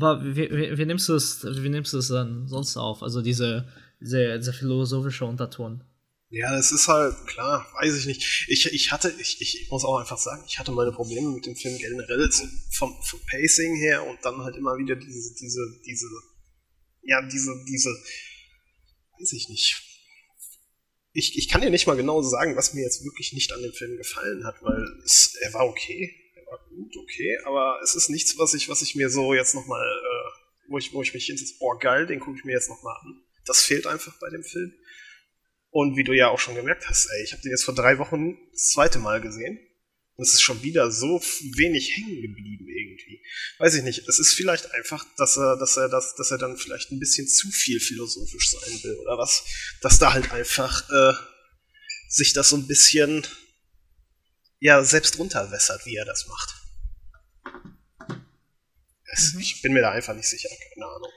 Aber 0.00 0.24
wie, 0.24 0.50
wie, 0.50 0.78
wie, 0.78 0.86
nimmst 0.86 1.08
du 1.08 1.14
es, 1.14 1.44
wie 1.44 1.68
nimmst 1.68 1.92
du 1.92 1.98
es 1.98 2.08
dann 2.08 2.48
sonst 2.48 2.76
auf? 2.78 3.02
Also 3.02 3.20
diese, 3.20 3.68
diese, 4.00 4.38
diese 4.38 4.52
philosophische 4.54 5.26
Unterton. 5.26 5.84
Ja, 6.30 6.50
das 6.52 6.72
ist 6.72 6.88
halt, 6.88 7.14
klar, 7.26 7.66
weiß 7.80 7.96
ich 7.96 8.06
nicht. 8.06 8.46
Ich, 8.48 8.72
ich 8.72 8.92
hatte, 8.92 9.12
ich, 9.18 9.40
ich 9.40 9.68
muss 9.70 9.84
auch 9.84 9.98
einfach 9.98 10.16
sagen, 10.16 10.42
ich 10.46 10.58
hatte 10.58 10.72
meine 10.72 10.92
Probleme 10.92 11.28
mit 11.28 11.44
dem 11.44 11.56
Film 11.56 11.76
generell 11.76 12.30
vom, 12.70 12.96
vom 13.02 13.20
Pacing 13.28 13.76
her 13.76 14.06
und 14.06 14.18
dann 14.22 14.38
halt 14.38 14.56
immer 14.56 14.78
wieder 14.78 14.96
diese, 14.96 15.34
diese, 15.34 15.60
diese, 15.84 16.06
ja, 17.02 17.20
diese, 17.22 17.52
diese, 17.68 17.90
weiß 19.18 19.32
ich 19.32 19.48
nicht. 19.48 19.82
Ich, 21.12 21.36
ich 21.36 21.48
kann 21.48 21.60
dir 21.60 21.70
nicht 21.70 21.86
mal 21.86 21.96
genau 21.96 22.22
sagen, 22.22 22.56
was 22.56 22.72
mir 22.72 22.84
jetzt 22.84 23.04
wirklich 23.04 23.32
nicht 23.32 23.52
an 23.52 23.60
dem 23.62 23.72
Film 23.72 23.96
gefallen 23.96 24.46
hat, 24.46 24.62
weil 24.62 24.86
es, 25.04 25.34
er 25.40 25.52
war 25.52 25.66
okay 25.66 26.19
war 26.50 26.58
gut, 26.68 26.96
okay, 26.96 27.38
aber 27.44 27.80
es 27.82 27.94
ist 27.94 28.08
nichts, 28.08 28.36
was 28.38 28.54
ich, 28.54 28.68
was 28.68 28.82
ich 28.82 28.94
mir 28.96 29.08
so 29.08 29.34
jetzt 29.34 29.54
nochmal, 29.54 29.86
äh, 29.86 30.68
wo, 30.68 30.78
ich, 30.78 30.92
wo 30.92 31.02
ich 31.02 31.14
mich 31.14 31.26
hinsetze, 31.26 31.54
boah, 31.58 31.78
geil, 31.78 32.06
den 32.06 32.20
gucke 32.20 32.38
ich 32.38 32.44
mir 32.44 32.52
jetzt 32.52 32.68
nochmal 32.68 32.96
an. 33.02 33.22
Das 33.46 33.62
fehlt 33.62 33.86
einfach 33.86 34.18
bei 34.18 34.30
dem 34.30 34.42
Film. 34.42 34.72
Und 35.70 35.96
wie 35.96 36.04
du 36.04 36.12
ja 36.12 36.28
auch 36.28 36.40
schon 36.40 36.56
gemerkt 36.56 36.88
hast, 36.88 37.06
ey, 37.06 37.24
ich 37.24 37.32
habe 37.32 37.42
den 37.42 37.52
jetzt 37.52 37.64
vor 37.64 37.74
drei 37.74 37.98
Wochen 37.98 38.36
das 38.52 38.70
zweite 38.70 38.98
Mal 38.98 39.20
gesehen. 39.20 39.58
Und 40.16 40.26
es 40.26 40.34
ist 40.34 40.42
schon 40.42 40.62
wieder 40.62 40.90
so 40.90 41.18
wenig 41.56 41.96
hängen 41.96 42.20
geblieben 42.20 42.66
irgendwie. 42.68 43.22
Weiß 43.58 43.74
ich 43.74 43.82
nicht. 43.82 44.06
Es 44.06 44.18
ist 44.18 44.34
vielleicht 44.34 44.70
einfach, 44.72 45.06
dass 45.16 45.38
er, 45.38 45.56
dass 45.56 45.76
er, 45.76 45.88
das, 45.88 46.14
dass 46.16 46.30
er 46.30 46.38
dann 46.38 46.58
vielleicht 46.58 46.90
ein 46.90 46.98
bisschen 46.98 47.26
zu 47.26 47.48
viel 47.48 47.80
philosophisch 47.80 48.50
sein 48.50 48.82
will 48.82 48.96
oder 48.96 49.16
was. 49.16 49.44
Dass 49.80 49.98
da 49.98 50.12
halt 50.12 50.30
einfach 50.32 50.90
äh, 50.90 51.14
sich 52.08 52.34
das 52.34 52.50
so 52.50 52.56
ein 52.56 52.66
bisschen 52.66 53.26
ja 54.60 54.84
selbst 54.84 55.18
runterwässert, 55.18 55.84
wie 55.86 55.96
er 55.96 56.04
das 56.04 56.26
macht. 56.28 56.54
Es, 59.12 59.34
mhm. 59.34 59.40
Ich 59.40 59.62
bin 59.62 59.72
mir 59.72 59.80
da 59.80 59.90
einfach 59.90 60.14
nicht 60.14 60.28
sicher, 60.28 60.48
keine 60.74 60.86
Ahnung. 60.86 61.10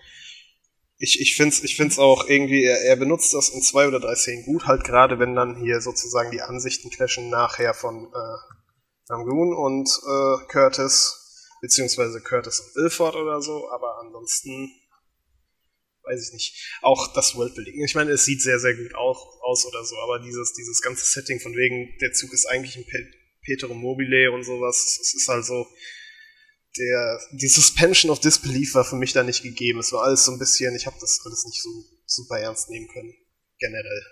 Ich, 0.98 1.20
ich 1.20 1.36
finde 1.36 1.54
es 1.54 1.64
ich 1.64 1.76
find's 1.76 2.00
auch 2.00 2.28
irgendwie, 2.28 2.64
er, 2.64 2.80
er 2.82 2.96
benutzt 2.96 3.34
das 3.34 3.50
in 3.50 3.62
zwei 3.62 3.88
oder 3.88 4.00
drei 4.00 4.16
Szenen 4.16 4.46
gut, 4.46 4.66
halt 4.66 4.84
gerade 4.84 5.20
wenn 5.20 5.36
dann 5.36 5.62
hier 5.62 5.82
sozusagen 5.82 6.32
die 6.32 6.42
Ansichten 6.42 6.90
clashen 6.90 7.30
nachher 7.30 7.74
von 7.74 8.06
äh, 8.06 9.12
Rangoon 9.12 9.54
und 9.54 9.90
äh, 9.90 10.48
Curtis, 10.48 11.50
beziehungsweise 11.62 12.22
Curtis 12.22 12.62
und 12.62 12.76
Wilford 12.76 13.16
oder 13.16 13.42
so, 13.42 13.70
aber 13.70 14.00
ansonsten 14.00 14.72
weiß 16.04 16.28
ich 16.28 16.34
nicht. 16.34 16.78
Auch 16.82 17.14
das 17.14 17.36
Worldbuilding. 17.36 17.84
Ich 17.84 17.96
meine, 17.96 18.12
es 18.12 18.26
sieht 18.26 18.42
sehr, 18.42 18.60
sehr 18.60 18.76
gut 18.76 18.96
auch 18.96 19.42
aus 19.42 19.66
oder 19.66 19.84
so, 19.84 19.98
aber 20.00 20.20
dieses, 20.20 20.54
dieses 20.54 20.82
ganze 20.82 21.06
Setting 21.06 21.40
von 21.40 21.54
wegen, 21.54 21.98
der 22.00 22.14
Zug 22.14 22.34
ist 22.34 22.46
eigentlich 22.46 22.76
ein 22.76 22.86
Petero 23.44 23.74
Mobile 23.74 24.32
und 24.32 24.44
sowas. 24.44 25.00
Es 25.02 25.14
ist 25.14 25.30
also 25.30 25.68
der, 26.78 27.20
die 27.34 27.48
Suspension 27.48 28.12
of 28.12 28.20
Disbelief 28.20 28.74
war 28.74 28.84
für 28.84 28.96
mich 28.96 29.14
da 29.14 29.24
nicht 29.24 29.44
gegeben. 29.44 29.80
Es 29.80 29.92
war 29.92 30.04
alles 30.04 30.26
so 30.26 30.32
ein 30.32 30.40
bisschen, 30.40 30.76
ich 30.76 30.86
habe 30.86 30.98
das 31.00 31.20
alles 31.26 31.46
nicht 31.46 31.62
so 31.62 31.70
super 32.06 32.40
ernst 32.40 32.70
nehmen 32.70 32.88
können, 32.88 33.14
generell. 33.60 34.04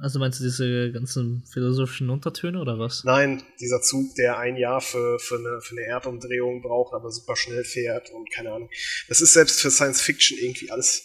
Also 0.00 0.18
meinst 0.18 0.38
du 0.38 0.44
diese 0.44 0.92
ganzen 0.92 1.44
philosophischen 1.52 2.08
Untertöne 2.10 2.60
oder 2.60 2.78
was? 2.78 3.02
Nein, 3.04 3.42
dieser 3.60 3.82
Zug, 3.82 4.14
der 4.14 4.38
ein 4.38 4.56
Jahr 4.56 4.80
für, 4.80 5.18
für, 5.18 5.36
eine, 5.36 5.60
für 5.60 5.76
eine 5.76 5.86
Erdumdrehung 5.86 6.62
braucht, 6.62 6.94
aber 6.94 7.10
super 7.10 7.34
schnell 7.34 7.64
fährt 7.64 8.10
und 8.10 8.30
keine 8.32 8.52
Ahnung. 8.52 8.70
Das 9.08 9.20
ist 9.20 9.32
selbst 9.32 9.60
für 9.60 9.70
Science 9.70 10.00
Fiction 10.00 10.38
irgendwie 10.38 10.70
alles. 10.70 11.02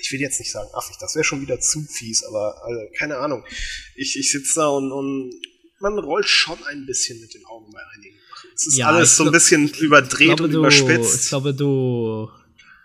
Ich 0.00 0.12
will 0.12 0.20
jetzt 0.20 0.38
nicht 0.38 0.50
sagen 0.50 0.68
affig, 0.72 0.96
das 0.98 1.14
wäre 1.14 1.24
schon 1.24 1.40
wieder 1.40 1.60
zu 1.60 1.82
fies, 1.82 2.24
aber 2.24 2.62
also, 2.64 2.80
keine 2.98 3.18
Ahnung. 3.18 3.44
Ich, 3.94 4.16
ich 4.18 4.30
sitze 4.30 4.60
da 4.60 4.68
und, 4.68 4.90
und 4.92 5.32
man 5.80 5.98
rollt 5.98 6.28
schon 6.28 6.62
ein 6.64 6.86
bisschen 6.86 7.20
mit 7.20 7.34
den 7.34 7.44
Augen 7.46 7.70
bei 7.72 7.80
einigen 7.94 8.16
Sachen. 8.28 8.50
Es 8.54 8.66
ist 8.66 8.76
ja, 8.76 8.88
alles 8.88 9.16
so 9.16 9.24
ein 9.24 9.32
bisschen 9.32 9.68
überdreht 9.80 10.28
glaube, 10.28 10.44
und 10.44 10.52
du, 10.52 10.58
überspitzt. 10.58 11.24
Ich 11.24 11.28
glaube, 11.28 11.54
du. 11.54 12.30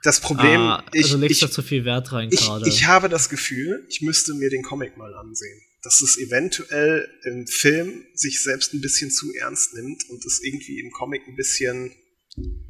Das 0.03 0.19
Problem, 0.19 0.61
ah, 0.61 0.85
also 0.93 1.15
ich, 1.15 1.22
legst 1.22 1.31
ich, 1.31 1.39
da 1.47 1.51
zu 1.51 1.63
viel 1.63 1.84
Wert 1.84 2.11
rein 2.11 2.30
ich, 2.31 2.39
gerade. 2.39 2.69
Ich 2.69 2.85
habe 2.85 3.09
das 3.09 3.27
Gefühl, 3.27 3.85
ich 3.89 4.01
müsste 4.01 4.35
mir 4.35 4.49
den 4.49 4.61
Comic 4.61 4.97
mal 4.97 5.13
ansehen. 5.15 5.61
Dass 5.81 6.01
es 6.01 6.17
eventuell 6.17 7.09
im 7.23 7.47
Film 7.47 8.05
sich 8.13 8.41
selbst 8.41 8.73
ein 8.73 8.81
bisschen 8.81 9.11
zu 9.11 9.34
ernst 9.34 9.73
nimmt 9.73 10.07
und 10.09 10.23
es 10.26 10.41
irgendwie 10.43 10.80
im 10.80 10.91
Comic 10.91 11.27
ein 11.27 11.35
bisschen 11.35 11.91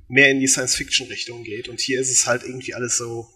mehr 0.07 0.31
in 0.31 0.39
die 0.39 0.47
Science-Fiction-Richtung 0.47 1.43
geht. 1.43 1.68
Und 1.68 1.80
hier 1.80 1.99
ist 1.99 2.11
es 2.11 2.26
halt 2.26 2.43
irgendwie 2.43 2.73
alles 2.73 2.97
so, 2.97 3.27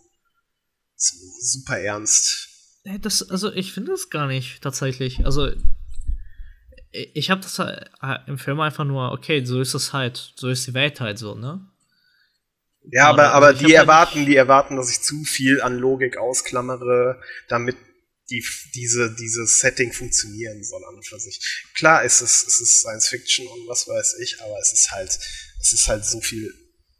so 0.95 1.15
super 1.41 1.79
ernst. 1.79 2.47
Das, 3.01 3.29
also 3.29 3.51
ich 3.51 3.73
finde 3.73 3.93
es 3.93 4.09
gar 4.09 4.27
nicht 4.27 4.61
tatsächlich. 4.61 5.25
Also 5.25 5.49
ich 6.91 7.29
habe 7.29 7.41
das 7.41 7.59
halt 7.59 8.27
im 8.27 8.37
Film 8.37 8.59
einfach 8.59 8.85
nur, 8.85 9.11
okay, 9.11 9.43
so 9.45 9.61
ist 9.61 9.73
es 9.73 9.93
halt, 9.93 10.33
so 10.35 10.49
ist 10.49 10.65
die 10.67 10.73
Welt 10.73 10.99
halt 10.99 11.17
so, 11.17 11.35
ne? 11.35 11.65
Ja, 12.91 13.07
aber, 13.09 13.33
aber 13.33 13.53
die 13.53 13.65
halt 13.65 13.75
erwarten, 13.75 14.25
die 14.25 14.35
erwarten, 14.35 14.75
dass 14.75 14.89
ich 14.89 15.01
zu 15.01 15.23
viel 15.23 15.61
an 15.61 15.77
Logik 15.77 16.17
ausklammere, 16.17 17.21
damit 17.47 17.77
die, 18.29 18.43
diese, 18.73 19.15
dieses 19.15 19.59
Setting 19.59 19.91
funktionieren 19.91 20.63
soll 20.63 20.83
an 20.85 20.95
und 20.95 21.05
für 21.05 21.19
sich. 21.19 21.39
Klar 21.75 22.03
ist 22.03 22.21
es, 22.21 22.45
es 22.47 22.59
ist 22.59 22.79
Science 22.79 23.07
Fiction 23.07 23.47
und 23.47 23.67
was 23.67 23.87
weiß 23.87 24.17
ich, 24.21 24.41
aber 24.41 24.57
es 24.59 24.73
ist 24.73 24.91
halt, 24.91 25.19
es 25.59 25.73
ist 25.73 25.87
halt 25.87 26.05
so 26.05 26.21
viel 26.21 26.53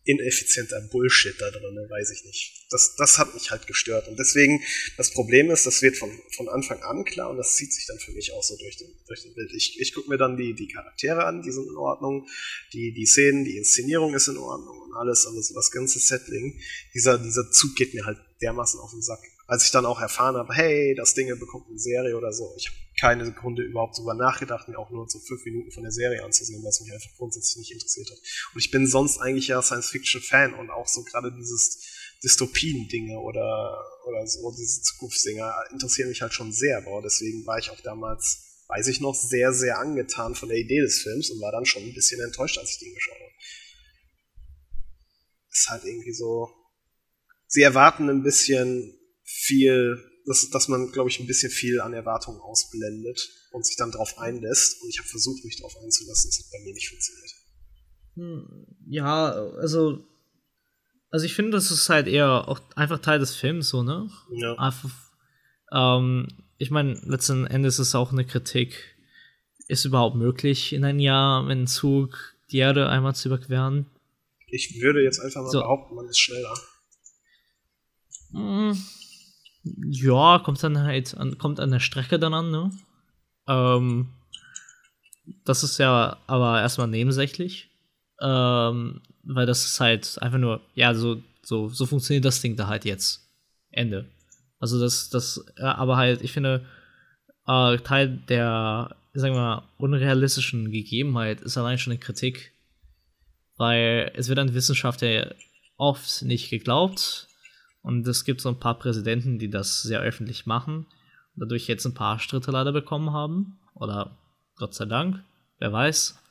ineffizienter 0.05 0.81
Bullshit 0.91 1.35
da 1.39 1.51
drin, 1.51 1.76
weiß 1.89 2.11
ich 2.11 2.26
nicht. 2.26 2.65
Das, 2.71 2.95
das 2.95 3.17
hat 3.17 3.34
mich 3.34 3.51
halt 3.51 3.67
gestört. 3.67 4.07
Und 4.07 4.17
deswegen, 4.17 4.61
das 4.97 5.11
Problem 5.11 5.51
ist, 5.51 5.65
das 5.65 5.81
wird 5.81 5.97
von, 5.97 6.11
von 6.35 6.49
Anfang 6.49 6.81
an 6.81 7.03
klar 7.05 7.30
und 7.30 7.38
das 7.38 7.55
zieht 7.55 7.73
sich 7.73 7.85
dann 7.85 7.99
für 7.99 8.11
mich 8.11 8.34
auch 8.34 8.43
so 8.43 8.55
durch 8.57 8.77
den, 8.77 8.88
durch 9.07 9.21
den 9.23 9.34
Bild. 9.34 9.51
Ich, 9.53 9.80
ich 9.80 9.93
gucke 9.93 10.09
mir 10.09 10.17
dann 10.17 10.38
die, 10.38 10.53
die 10.53 10.67
Charaktere 10.67 11.26
an, 11.26 11.41
die 11.41 11.51
sind 11.51 11.67
in 11.67 11.77
Ordnung, 11.77 12.27
die, 12.73 12.93
die 12.93 13.05
Szenen, 13.05 13.43
die 13.43 13.57
Inszenierung 13.57 14.13
ist 14.13 14.27
in 14.27 14.38
Ordnung 14.38 14.80
und 14.81 14.93
alles, 14.95 15.26
aber 15.27 15.41
so 15.41 15.53
das 15.53 15.71
ganze 15.71 15.99
Settling, 15.99 16.59
dieser, 16.93 17.17
dieser 17.17 17.51
Zug 17.51 17.76
geht 17.76 17.93
mir 17.93 18.05
halt 18.05 18.19
dermaßen 18.41 18.80
auf 18.80 18.91
den 18.91 19.01
Sack 19.01 19.21
als 19.49 19.65
ich 19.65 19.71
dann 19.71 19.88
auch 19.88 19.99
erfahren 19.99 20.35
habe, 20.35 20.53
hey, 20.53 20.93
das 20.95 21.15
Ding 21.15 21.27
bekommt 21.39 21.67
eine 21.67 21.80
Serie 21.80 22.15
oder 22.15 22.31
so, 22.31 22.53
ich 22.55 22.67
habe 22.67 22.77
keine 22.99 23.26
Sekunde 23.26 23.63
überhaupt 23.63 23.97
drüber 23.97 24.13
nachgedacht, 24.13 24.67
mir 24.67 24.77
auch 24.77 24.89
nur 24.89 25.07
so 25.09 25.19
fünf 25.19 25.43
Minuten 25.45 25.71
von 25.71 25.84
der 25.84 25.91
Serie 25.91 26.23
anzusehen, 26.23 26.61
weil 26.63 26.69
es 26.69 26.81
mich 26.81 26.93
einfach 26.93 27.15
grundsätzlich 27.17 27.57
nicht 27.57 27.71
interessiert 27.71 28.09
hat. 28.09 28.17
Und 28.53 28.59
ich 28.59 28.71
bin 28.71 28.88
sonst 28.88 29.19
eigentlich 29.19 29.47
ja 29.47 29.61
Science-Fiction-Fan 29.61 30.53
und 30.53 30.69
auch 30.69 30.88
so 30.88 31.03
gerade 31.03 31.31
dieses 31.31 31.80
Dystopien-Dinge 32.23 33.19
oder, 33.19 33.77
oder 34.05 34.27
so, 34.27 34.51
diese 34.51 34.81
Zukunftsdinger 34.81 35.53
interessieren 35.71 36.09
mich 36.09 36.21
halt 36.21 36.34
schon 36.34 36.51
sehr, 36.51 36.77
aber 36.77 37.01
deswegen 37.01 37.45
war 37.45 37.57
ich 37.57 37.69
auch 37.69 37.80
damals, 37.81 38.63
weiß 38.67 38.88
ich 38.88 38.99
noch, 38.99 39.15
sehr, 39.15 39.53
sehr 39.53 39.80
angetan 39.80 40.35
von 40.35 40.49
der 40.49 40.57
Idee 40.57 40.81
des 40.81 41.01
Films 41.01 41.30
und 41.30 41.41
war 41.41 41.51
dann 41.51 41.65
schon 41.65 41.84
ein 41.84 41.93
bisschen 41.93 42.21
enttäuscht, 42.21 42.57
als 42.57 42.71
ich 42.71 42.80
den 42.80 42.93
geschaut 42.93 43.15
habe. 43.15 43.31
Ist 45.51 45.69
halt 45.69 45.85
irgendwie 45.85 46.13
so, 46.13 46.49
sie 47.47 47.61
erwarten 47.61 48.09
ein 48.09 48.23
bisschen 48.23 48.93
viel, 49.23 50.03
dass, 50.30 50.47
dass 50.51 50.68
man, 50.68 50.91
glaube 50.91 51.10
ich, 51.10 51.19
ein 51.19 51.26
bisschen 51.26 51.49
viel 51.49 51.81
an 51.81 51.91
Erwartungen 51.91 52.39
ausblendet 52.39 53.30
und 53.51 53.65
sich 53.65 53.76
dann 53.77 53.91
darauf 53.91 54.19
einlässt. 54.19 54.80
Und 54.84 54.89
ich 54.89 54.99
habe 54.99 55.10
versucht, 55.10 55.43
mich 55.43 55.57
darauf 55.57 55.76
einzulassen. 55.84 56.30
Das 56.30 56.39
hat 56.39 56.51
bei 56.51 56.64
mir 56.64 56.73
nicht 56.76 56.88
funktioniert. 56.88 57.31
Hm, 58.15 58.68
ja, 58.88 59.31
also, 59.31 60.06
also 61.10 61.26
ich 61.26 61.34
finde, 61.34 61.53
das 61.53 61.72
ist 61.72 61.89
halt 61.89 62.07
eher 62.07 62.47
auch 62.47 62.61
einfach 62.76 62.99
Teil 62.99 63.18
des 63.18 63.35
Films, 63.35 63.69
so, 63.69 63.81
ne? 63.81 64.07
Ja. 64.35 64.53
Einfach, 64.60 64.91
ähm, 65.73 66.27
ich 66.60 66.69
meine, 66.69 66.93
letzten 67.06 67.47
Endes 67.47 67.80
ist 67.80 67.88
es 67.88 67.95
auch 67.95 68.11
eine 68.11 68.23
Kritik. 68.23 68.76
Ist 69.68 69.85
überhaupt 69.85 70.15
möglich, 70.15 70.73
in 70.73 70.84
einem 70.84 70.99
Jahr 70.99 71.41
mit 71.41 71.53
einem 71.53 71.68
Zug 71.68 72.35
die 72.51 72.57
Erde 72.60 72.88
einmal 72.88 73.15
zu 73.15 73.30
überqueren? 73.30 73.88
Ich 74.45 74.80
würde 74.80 75.01
jetzt 75.01 75.22
einfach 75.22 75.41
mal 75.41 75.49
so. 75.49 75.61
behaupten, 75.61 75.95
man 75.95 76.07
ist 76.07 76.19
schneller. 76.19 76.53
Hm, 78.31 78.77
Ja, 79.64 80.40
kommt 80.40 80.64
dann 80.64 80.80
halt 80.80 81.15
an, 81.18 81.38
kommt 81.38 81.60
an 81.60 81.72
der 81.72 81.80
Strecke 81.80 82.18
dann 82.19 82.34
an, 82.34 82.52
ne? 82.52 82.72
Ähm, 83.48 84.10
das 85.45 85.64
ist 85.64 85.77
ja 85.77 86.18
aber 86.27 86.61
erstmal 86.61 86.88
nebensächlich. 86.88 87.69
Ähm, 88.22 89.02
weil 89.23 89.45
das 89.45 89.65
ist 89.65 89.80
halt 89.80 90.18
einfach 90.22 90.40
nur, 90.40 90.61
ja, 90.76 90.94
so, 90.94 91.22
so, 91.41 91.69
so 91.69 91.86
funktioniert 91.86 92.26
das 92.26 92.41
Ding 92.41 92.56
da 92.56 92.68
halt 92.68 92.86
jetzt. 92.86 93.27
Ende. 93.72 94.10
Also 94.60 94.80
das, 94.80 95.10
das, 95.10 95.45
ja, 95.57 95.76
aber 95.76 95.98
halt, 95.98 96.22
ich 96.22 96.31
finde, 96.31 96.65
äh, 97.48 97.77
Teil 97.77 98.10
der, 98.27 98.95
sagen 99.14 99.36
wir 99.36 99.41
mal, 99.41 99.64
unrealistischen 99.77 100.72
Gegebenheit 100.72 101.41
ist 101.41 101.57
allein 101.57 101.77
schon 101.77 101.91
eine 101.91 101.99
Kritik. 101.99 102.53
Weil 103.57 104.11
es 104.15 104.30
wird 104.30 104.40
an 104.40 104.53
Wissenschaft 104.53 105.02
ja 105.02 105.31
oft 105.77 106.22
nicht 106.23 106.49
geglaubt. 106.49 107.27
Und 107.89 108.07
es 108.07 108.23
gibt 108.23 108.39
so 108.39 108.49
ein 108.49 108.59
paar 108.59 108.77
Präsidenten, 108.77 109.39
die 109.39 109.49
das 109.49 109.81
sehr 109.81 109.99
öffentlich 110.01 110.45
machen. 110.45 110.85
Dadurch 111.35 111.67
jetzt 111.67 111.87
ein 111.87 111.95
paar 111.95 112.19
Stritte 112.19 112.51
leider 112.51 112.71
bekommen 112.71 113.13
haben. 113.13 113.57
Oder 113.73 114.15
Gott 114.57 114.75
sei 114.75 114.85
Dank, 114.85 115.23
wer 115.57 115.73
weiß. 115.73 116.21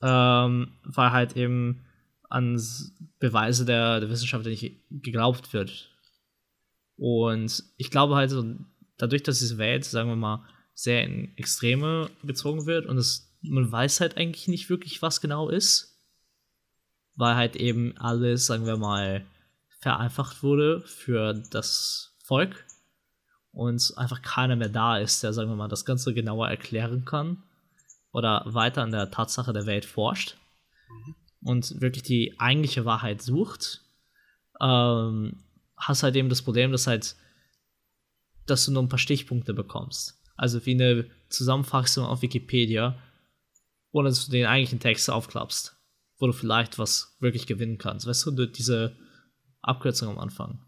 Ähm, 0.00 0.70
weil 0.84 1.10
halt 1.10 1.36
eben 1.36 1.84
an 2.28 2.62
Beweise 3.18 3.64
der, 3.64 3.98
der 3.98 4.10
Wissenschaft 4.10 4.46
nicht 4.46 4.76
geglaubt 4.90 5.52
wird. 5.52 5.90
Und 6.96 7.64
ich 7.76 7.90
glaube 7.90 8.14
halt, 8.14 8.32
dadurch, 8.96 9.24
dass 9.24 9.40
diese 9.40 9.58
Welt, 9.58 9.84
sagen 9.84 10.08
wir 10.08 10.14
mal, 10.14 10.46
sehr 10.72 11.02
in 11.02 11.36
Extreme 11.36 12.10
gezogen 12.22 12.66
wird 12.66 12.86
und 12.86 12.96
es, 12.96 13.36
man 13.42 13.72
weiß 13.72 14.00
halt 14.00 14.16
eigentlich 14.16 14.46
nicht 14.46 14.70
wirklich, 14.70 15.02
was 15.02 15.20
genau 15.20 15.48
ist, 15.48 16.00
weil 17.16 17.34
halt 17.34 17.56
eben 17.56 17.98
alles, 17.98 18.46
sagen 18.46 18.66
wir 18.66 18.76
mal, 18.76 19.26
vereinfacht 19.80 20.42
wurde 20.42 20.80
für 20.82 21.34
das 21.50 22.16
Volk 22.22 22.66
und 23.52 23.92
einfach 23.96 24.22
keiner 24.22 24.56
mehr 24.56 24.68
da 24.68 24.98
ist, 24.98 25.22
der, 25.22 25.32
sagen 25.32 25.50
wir 25.50 25.56
mal, 25.56 25.68
das 25.68 25.84
Ganze 25.84 26.14
genauer 26.14 26.48
erklären 26.48 27.04
kann 27.04 27.42
oder 28.12 28.44
weiter 28.46 28.82
an 28.82 28.92
der 28.92 29.10
Tatsache 29.10 29.52
der 29.52 29.66
Welt 29.66 29.84
forscht 29.84 30.36
mhm. 30.88 31.14
und 31.42 31.80
wirklich 31.80 32.02
die 32.02 32.38
eigentliche 32.38 32.84
Wahrheit 32.84 33.22
sucht, 33.22 33.82
ähm, 34.60 35.42
hast 35.76 36.02
halt 36.02 36.14
eben 36.14 36.28
das 36.28 36.42
Problem, 36.42 36.72
dass 36.72 36.86
halt, 36.86 37.16
dass 38.46 38.66
du 38.66 38.72
nur 38.72 38.82
ein 38.82 38.88
paar 38.88 38.98
Stichpunkte 38.98 39.54
bekommst. 39.54 40.20
Also 40.36 40.64
wie 40.66 40.74
eine 40.74 41.10
Zusammenfassung 41.28 42.04
auf 42.04 42.22
Wikipedia, 42.22 42.98
ohne 43.92 44.10
dass 44.10 44.26
du 44.26 44.32
den 44.32 44.46
eigentlichen 44.46 44.80
Text 44.80 45.10
aufklappst, 45.10 45.76
wo 46.18 46.26
du 46.26 46.32
vielleicht 46.32 46.78
was 46.78 47.16
wirklich 47.20 47.46
gewinnen 47.46 47.78
kannst. 47.78 48.06
Weißt 48.06 48.26
du, 48.26 48.46
diese 48.46 48.96
Abkürzung 49.62 50.08
am 50.08 50.18
Anfang. 50.18 50.60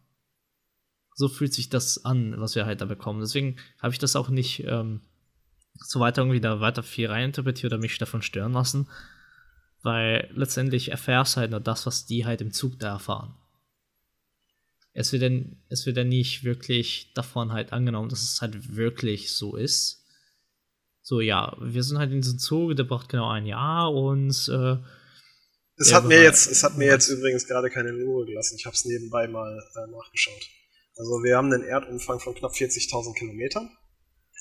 So 1.14 1.28
fühlt 1.28 1.52
sich 1.52 1.68
das 1.68 2.04
an, 2.04 2.40
was 2.40 2.54
wir 2.54 2.66
halt 2.66 2.80
da 2.80 2.86
bekommen. 2.86 3.20
Deswegen 3.20 3.56
habe 3.80 3.92
ich 3.92 3.98
das 3.98 4.16
auch 4.16 4.28
nicht 4.28 4.64
ähm, 4.64 5.02
so 5.74 6.00
weiter 6.00 6.22
irgendwie 6.22 6.40
da 6.40 6.60
weiter 6.60 6.82
viel 6.82 7.08
reininterpretiert 7.08 7.72
oder 7.72 7.80
mich 7.80 7.98
davon 7.98 8.22
stören 8.22 8.52
lassen. 8.52 8.88
Weil 9.82 10.30
letztendlich 10.34 10.90
erfährst 10.90 11.36
du 11.36 11.40
halt 11.40 11.50
nur 11.50 11.60
das, 11.60 11.86
was 11.86 12.06
die 12.06 12.24
halt 12.24 12.40
im 12.40 12.52
Zug 12.52 12.78
da 12.78 12.88
erfahren 12.88 13.34
es 14.94 15.12
wird 15.12 15.22
dann, 15.22 15.56
es 15.68 15.86
wird 15.86 15.96
dann 15.96 16.08
nicht 16.08 16.44
wirklich 16.44 17.12
davon 17.14 17.52
halt 17.52 17.72
angenommen, 17.72 18.08
dass 18.08 18.22
es 18.22 18.42
halt 18.42 18.76
wirklich 18.76 19.32
so 19.32 19.56
ist. 19.56 20.04
So, 21.00 21.20
ja, 21.20 21.56
wir 21.60 21.82
sind 21.82 21.98
halt 21.98 22.12
in 22.12 22.20
diesem 22.20 22.38
Zug, 22.38 22.76
der 22.76 22.84
braucht 22.84 23.08
genau 23.08 23.28
ein 23.28 23.46
Jahr 23.46 23.92
und 23.92 24.48
äh, 24.48 24.76
es 25.76 25.92
hat 25.92 26.04
mir 26.04 26.22
jetzt, 26.22 26.50
es 26.50 26.62
hat 26.62 26.76
mir 26.76 26.86
jetzt 26.86 27.08
übrigens 27.08 27.46
gerade 27.46 27.70
keine 27.70 27.92
Ruhe 27.92 28.26
gelassen. 28.26 28.56
Ich 28.58 28.66
habe 28.66 28.74
es 28.74 28.84
nebenbei 28.84 29.26
mal 29.28 29.58
äh, 29.58 29.90
nachgeschaut. 29.90 30.48
Also 30.96 31.10
wir 31.24 31.36
haben 31.36 31.52
einen 31.52 31.64
Erdumfang 31.64 32.20
von 32.20 32.34
knapp 32.34 32.52
40.000 32.52 33.16
Kilometern. 33.18 33.70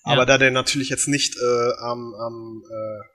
Aber 0.03 0.22
ja. 0.22 0.26
da 0.26 0.38
der 0.38 0.52
natürlich 0.52 0.90
jetzt 0.90 1.08
nicht 1.08 1.38
äh, 1.38 1.72
am, 1.80 2.14
am 2.16 2.64
äh, 2.66 3.12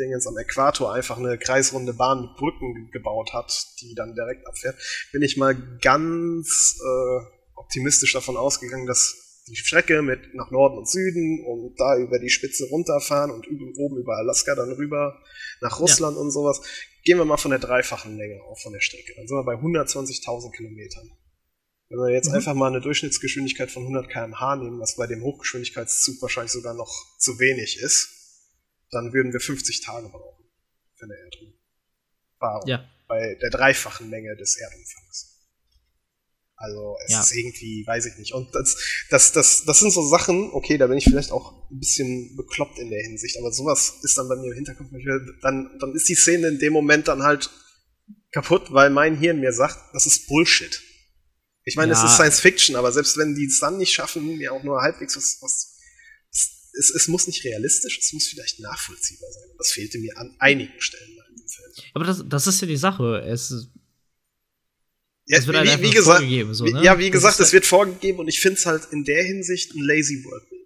Dingens 0.00 0.26
am 0.26 0.36
Äquator 0.38 0.92
einfach 0.92 1.18
eine 1.18 1.38
kreisrunde 1.38 1.92
Bahn 1.92 2.22
mit 2.22 2.36
Brücken 2.36 2.90
gebaut 2.90 3.32
hat, 3.32 3.52
die 3.80 3.94
dann 3.94 4.14
direkt 4.14 4.46
abfährt, 4.46 4.76
bin 5.12 5.22
ich 5.22 5.36
mal 5.36 5.54
ganz 5.80 6.78
äh, 6.80 7.24
optimistisch 7.54 8.14
davon 8.14 8.36
ausgegangen, 8.36 8.86
dass 8.86 9.19
die 9.48 9.56
Strecke 9.56 10.02
mit 10.02 10.34
nach 10.34 10.50
Norden 10.50 10.78
und 10.78 10.88
Süden 10.88 11.44
und 11.44 11.74
da 11.78 11.96
über 11.96 12.18
die 12.18 12.30
Spitze 12.30 12.66
runterfahren 12.68 13.30
und 13.30 13.46
oben 13.48 13.98
über 13.98 14.16
Alaska 14.16 14.54
dann 14.54 14.72
rüber 14.72 15.20
nach 15.60 15.80
Russland 15.80 16.16
ja. 16.16 16.22
und 16.22 16.30
sowas. 16.30 16.60
Gehen 17.04 17.18
wir 17.18 17.24
mal 17.24 17.36
von 17.36 17.50
der 17.50 17.60
dreifachen 17.60 18.16
Länge 18.16 18.42
auf 18.42 18.60
von 18.62 18.72
der 18.72 18.80
Strecke. 18.80 19.14
Dann 19.16 19.26
sind 19.26 19.36
wir 19.36 19.44
bei 19.44 19.54
120.000 19.54 20.52
Kilometern. 20.54 21.10
Wenn 21.88 21.98
wir 21.98 22.12
jetzt 22.12 22.28
mhm. 22.28 22.36
einfach 22.36 22.54
mal 22.54 22.68
eine 22.68 22.80
Durchschnittsgeschwindigkeit 22.80 23.70
von 23.70 23.82
100 23.82 24.08
km/h 24.08 24.56
nehmen, 24.56 24.78
was 24.78 24.96
bei 24.96 25.06
dem 25.06 25.22
Hochgeschwindigkeitszug 25.22 26.22
wahrscheinlich 26.22 26.52
sogar 26.52 26.74
noch 26.74 26.92
zu 27.18 27.40
wenig 27.40 27.80
ist, 27.80 28.08
dann 28.90 29.12
würden 29.12 29.32
wir 29.32 29.40
50 29.40 29.84
Tage 29.84 30.08
brauchen 30.08 30.44
für 30.94 31.04
eine 31.06 31.14
Erdumfahrung. 31.14 32.68
Ja. 32.68 32.88
Bei 33.08 33.34
der 33.40 33.50
dreifachen 33.50 34.10
Länge 34.10 34.36
des 34.36 34.56
Erdumfangs. 34.56 35.29
Also 36.60 36.94
es 37.06 37.12
ja. 37.12 37.20
ist 37.22 37.34
irgendwie, 37.34 37.84
weiß 37.86 38.04
ich 38.04 38.18
nicht. 38.18 38.34
Und 38.34 38.54
das, 38.54 38.76
das, 39.08 39.32
das, 39.32 39.64
das 39.64 39.80
sind 39.80 39.92
so 39.92 40.06
Sachen, 40.06 40.50
okay, 40.52 40.76
da 40.76 40.88
bin 40.88 40.98
ich 40.98 41.04
vielleicht 41.04 41.32
auch 41.32 41.70
ein 41.70 41.78
bisschen 41.78 42.36
bekloppt 42.36 42.78
in 42.78 42.90
der 42.90 43.02
Hinsicht, 43.02 43.38
aber 43.38 43.50
sowas 43.50 43.94
ist 44.02 44.18
dann 44.18 44.28
bei 44.28 44.36
mir 44.36 44.48
im 44.48 44.56
Hinterkopf, 44.56 44.88
dann, 45.40 45.70
dann 45.80 45.94
ist 45.94 46.06
die 46.10 46.14
Szene 46.14 46.48
in 46.48 46.58
dem 46.58 46.74
Moment 46.74 47.08
dann 47.08 47.22
halt 47.22 47.48
kaputt, 48.30 48.74
weil 48.74 48.90
mein 48.90 49.16
Hirn 49.16 49.40
mir 49.40 49.54
sagt, 49.54 49.78
das 49.94 50.04
ist 50.04 50.26
Bullshit. 50.28 50.82
Ich 51.64 51.76
meine, 51.76 51.92
ja. 51.92 51.98
es 51.98 52.04
ist 52.04 52.16
Science 52.16 52.40
Fiction, 52.40 52.76
aber 52.76 52.92
selbst 52.92 53.16
wenn 53.16 53.34
die 53.34 53.46
es 53.46 53.58
dann 53.58 53.78
nicht 53.78 53.94
schaffen, 53.94 54.36
mir 54.36 54.52
auch 54.52 54.62
nur 54.62 54.82
halbwegs 54.82 55.16
was, 55.16 55.38
was 55.40 55.78
es, 56.78 56.90
es 56.90 57.08
muss 57.08 57.26
nicht 57.26 57.42
realistisch, 57.44 57.98
es 57.98 58.12
muss 58.12 58.28
vielleicht 58.28 58.60
nachvollziehbar 58.60 59.32
sein. 59.32 59.48
Das 59.56 59.72
fehlte 59.72 59.98
mir 59.98 60.16
an 60.18 60.36
einigen 60.38 60.78
Stellen 60.78 61.08
in 61.30 61.36
diesem 61.36 61.48
Film. 61.48 61.90
Aber 61.94 62.04
das, 62.04 62.22
das 62.26 62.46
ist 62.46 62.60
ja 62.60 62.66
die 62.66 62.76
Sache. 62.76 63.24
Es, 63.26 63.70
ja, 65.26 65.46
wird 65.46 65.56
halt 65.56 65.78
wie, 65.78 65.82
wie 65.82 65.90
gesagt, 65.90 66.18
vorgegeben. 66.18 66.54
So, 66.54 66.64
ne? 66.64 66.82
Ja, 66.82 66.98
wie 66.98 67.10
gesagt, 67.10 67.34
es 67.34 67.46
halt 67.46 67.52
wird 67.52 67.66
vorgegeben 67.66 68.18
und 68.18 68.28
ich 68.28 68.40
finde 68.40 68.58
es 68.58 68.66
halt 68.66 68.88
in 68.90 69.04
der 69.04 69.22
Hinsicht 69.24 69.74
ein 69.74 69.82
lazy 69.82 70.24
Worldbuilding. 70.24 70.60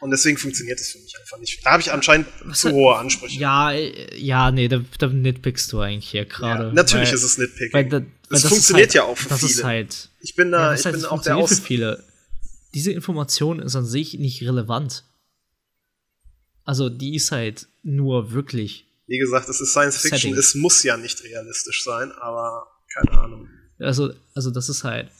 Und 0.00 0.12
deswegen 0.12 0.38
funktioniert 0.38 0.78
es 0.78 0.92
für 0.92 0.98
mich 0.98 1.18
einfach 1.18 1.38
nicht. 1.38 1.64
Da 1.64 1.72
habe 1.72 1.82
ich 1.82 1.90
anscheinend 1.90 2.28
Was 2.44 2.60
zu 2.60 2.70
hohe 2.70 2.96
Ansprüche. 2.96 3.40
Ja, 3.40 3.72
ja, 3.72 4.52
nee, 4.52 4.68
da, 4.68 4.84
da 4.98 5.08
nitpickst 5.08 5.72
du 5.72 5.80
eigentlich 5.80 6.08
hier 6.10 6.24
gerade. 6.24 6.68
Ja, 6.68 6.72
natürlich 6.72 7.08
weil, 7.08 7.14
ist 7.14 7.22
es 7.24 7.38
Nitpicking. 7.38 7.72
Weil, 7.72 7.88
da, 7.88 7.98
weil 7.98 8.06
das, 8.28 8.46
funktioniert 8.46 8.90
halt, 8.90 8.94
ja 8.94 9.02
auch 9.04 9.18
für 9.18 9.28
das 9.28 9.40
viele. 9.40 9.50
Ist 9.50 9.64
halt, 9.64 10.10
ich 10.20 10.36
bin 10.36 10.52
da, 10.52 10.74
ja, 10.74 10.78
ich 10.78 10.84
bin 10.84 11.04
auch 11.04 11.22
der 11.22 11.36
Aus 11.36 11.58
für 11.58 11.62
viele. 11.62 12.04
Diese 12.74 12.92
Information 12.92 13.60
ist 13.60 13.74
an 13.74 13.86
sich 13.86 14.14
nicht 14.14 14.42
relevant. 14.42 15.04
Also 16.64 16.90
die 16.90 17.16
ist 17.16 17.32
halt 17.32 17.66
nur 17.82 18.30
wirklich. 18.32 18.86
Wie 19.06 19.18
gesagt, 19.18 19.48
es 19.48 19.60
ist 19.60 19.70
Science 19.70 19.96
Fiction, 19.96 20.18
Setting. 20.18 20.36
es 20.36 20.54
muss 20.54 20.82
ja 20.82 20.96
nicht 20.96 21.24
realistisch 21.24 21.82
sein, 21.82 22.12
aber 22.12 22.66
keine 22.92 23.18
Ahnung. 23.18 23.48
Also, 23.80 24.12
also 24.34 24.50
das 24.50 24.68
ist 24.68 24.84
halt 24.84 25.10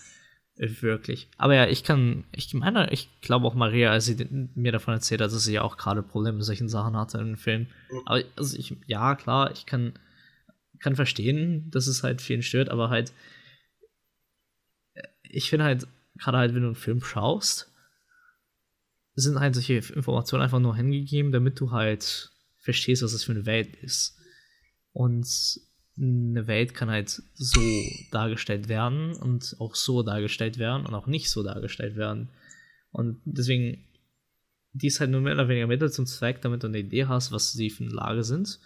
wirklich. 0.57 1.29
Aber 1.37 1.55
ja, 1.55 1.67
ich 1.67 1.85
kann, 1.85 2.25
ich 2.35 2.53
meine, 2.55 2.91
ich 2.93 3.09
glaube 3.21 3.47
auch 3.47 3.55
Maria, 3.55 3.93
als 3.93 4.07
sie 4.07 4.17
mir 4.55 4.73
davon 4.73 4.95
erzählt 4.95 5.21
hat, 5.21 5.33
dass 5.33 5.45
sie 5.45 5.55
ja 5.55 5.63
auch 5.63 5.77
gerade 5.77 6.03
Probleme 6.03 6.39
mit 6.39 6.47
solchen 6.47 6.69
Sachen 6.69 6.97
hatte 6.97 7.19
in 7.19 7.27
dem 7.27 7.37
Film. 7.37 7.69
Aber 8.07 8.23
also 8.37 8.57
ich, 8.57 8.75
ja, 8.87 9.15
klar, 9.15 9.53
ich 9.53 9.67
kann, 9.67 9.93
kann 10.81 10.97
verstehen, 10.97 11.71
dass 11.71 11.87
es 11.87 12.03
halt 12.03 12.21
vielen 12.21 12.43
stört, 12.43 12.71
aber 12.71 12.91
halt, 12.91 13.13
ich 15.23 15.49
finde 15.49 15.65
halt, 15.67 15.87
gerade 16.19 16.39
halt, 16.39 16.55
wenn 16.55 16.63
du 16.63 16.69
einen 16.69 16.75
Film 16.75 17.03
schaust, 17.03 17.73
sind 19.15 19.39
halt 19.41 19.55
solche 19.55 19.75
Informationen 19.75 20.43
einfach 20.43 20.61
nur 20.61 20.77
hingegeben, 20.77 21.33
damit 21.33 21.61
du 21.61 21.71
halt 21.71 22.31
verstehst, 22.57 23.03
was 23.03 23.13
das 23.13 23.25
für 23.25 23.33
eine 23.33 23.47
Welt 23.47 23.77
ist. 23.77 24.19
Und 24.93 25.27
eine 26.01 26.47
Welt 26.47 26.75
kann 26.75 26.91
halt 26.91 27.23
so 27.35 27.61
dargestellt 28.13 28.69
werden 28.69 29.15
und 29.15 29.57
auch 29.59 29.75
so 29.75 30.03
dargestellt 30.03 30.59
werden 30.59 30.87
und 30.87 30.95
auch 30.95 31.07
nicht 31.07 31.31
so 31.31 31.43
dargestellt 31.43 31.97
werden. 31.97 32.31
Und 32.91 33.21
deswegen, 33.25 33.85
die 34.73 34.87
ist 34.87 35.01
halt 35.01 35.11
nur 35.11 35.21
mehr 35.21 35.35
oder 35.35 35.49
weniger 35.49 35.67
Mittel 35.67 35.91
zum 35.91 36.07
Zweck, 36.07 36.41
damit 36.43 36.63
du 36.63 36.69
eine 36.69 36.79
Idee 36.79 37.07
hast, 37.07 37.33
was 37.33 37.53
sie 37.53 37.71
für 37.71 37.85
eine 37.85 37.93
Lage 37.93 38.23
sind. 38.23 38.61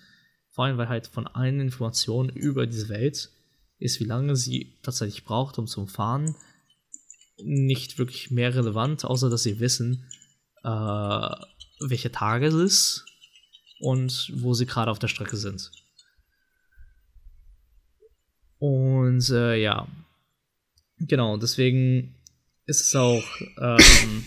Vor 0.51 0.67
allem, 0.67 0.77
weil 0.77 0.89
halt 0.89 1.07
von 1.07 1.27
allen 1.27 1.61
Informationen 1.61 2.29
über 2.29 2.67
diese 2.67 2.91
Welt 2.91 3.31
ist, 3.79 4.01
wie 4.01 4.05
lange 4.05 4.37
sie 4.37 4.79
tatsächlich 4.83 5.25
braucht, 5.25 5.59
um 5.59 5.67
zu 5.67 5.81
umfahren, 5.81 6.37
nicht 7.43 7.99
wirklich 7.99 8.31
mehr 8.31 8.55
relevant, 8.55 9.05
außer 9.05 9.31
dass 9.31 9.43
sie 9.43 9.59
wissen, 9.59 10.05
äh, 10.63 11.31
welche 11.81 12.13
Tage 12.13 12.47
es 12.47 12.55
ist 12.55 13.07
und 13.81 14.31
wo 14.35 14.55
sie 14.55 14.67
gerade 14.67 14.91
auf 14.91 14.99
der 14.99 15.09
Strecke 15.09 15.37
sind. 15.37 15.71
Und 18.63 19.29
äh, 19.31 19.57
ja, 19.57 19.89
genau, 21.01 21.37
deswegen 21.37 22.15
ist 22.65 22.81
es 22.81 22.95
auch 22.95 23.25
ähm, 23.61 24.25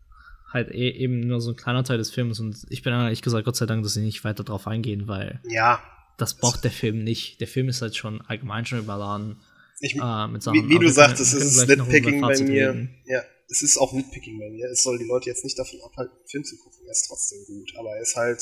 halt 0.54 0.70
e 0.70 0.88
eben 0.88 1.20
nur 1.20 1.42
so 1.42 1.50
ein 1.50 1.56
kleiner 1.56 1.84
Teil 1.84 1.98
des 1.98 2.10
Films 2.10 2.40
und 2.40 2.64
ich 2.70 2.82
bin 2.82 2.94
ehrlich 2.94 3.20
gesagt 3.20 3.44
Gott 3.44 3.56
sei 3.56 3.66
Dank, 3.66 3.82
dass 3.82 3.92
sie 3.92 4.00
nicht 4.00 4.24
weiter 4.24 4.42
drauf 4.42 4.66
eingehen, 4.66 5.06
weil 5.06 5.38
ja, 5.46 5.82
das 6.16 6.32
braucht 6.32 6.64
der 6.64 6.70
Film 6.70 7.04
nicht. 7.04 7.42
Der 7.42 7.46
Film 7.46 7.68
ist 7.68 7.82
halt 7.82 7.94
schon 7.94 8.22
allgemein 8.22 8.64
schon 8.64 8.78
überladen 8.78 9.36
ich, 9.80 9.96
äh, 9.96 10.28
mit 10.28 10.42
Sachen. 10.42 10.66
Wie, 10.66 10.66
wie 10.66 10.78
du 10.78 10.88
sagst, 10.88 11.20
es 11.20 11.34
ist 11.34 11.68
Nitpicking 11.68 12.22
bei 12.22 12.40
mir. 12.40 12.88
Ja, 13.04 13.22
es 13.50 13.60
ist 13.60 13.76
auch 13.76 13.92
Nitpicking 13.92 14.38
bei 14.38 14.48
mir. 14.48 14.70
Es 14.70 14.82
soll 14.82 14.96
die 14.96 15.04
Leute 15.04 15.28
jetzt 15.28 15.44
nicht 15.44 15.58
davon 15.58 15.78
abhalten, 15.84 16.16
den 16.22 16.26
Film 16.26 16.44
zu 16.44 16.56
gucken. 16.56 16.86
Er 16.86 16.92
ist 16.92 17.06
trotzdem 17.06 17.44
gut. 17.44 17.70
Aber 17.76 17.90
er 17.90 18.00
ist 18.00 18.16
halt, 18.16 18.40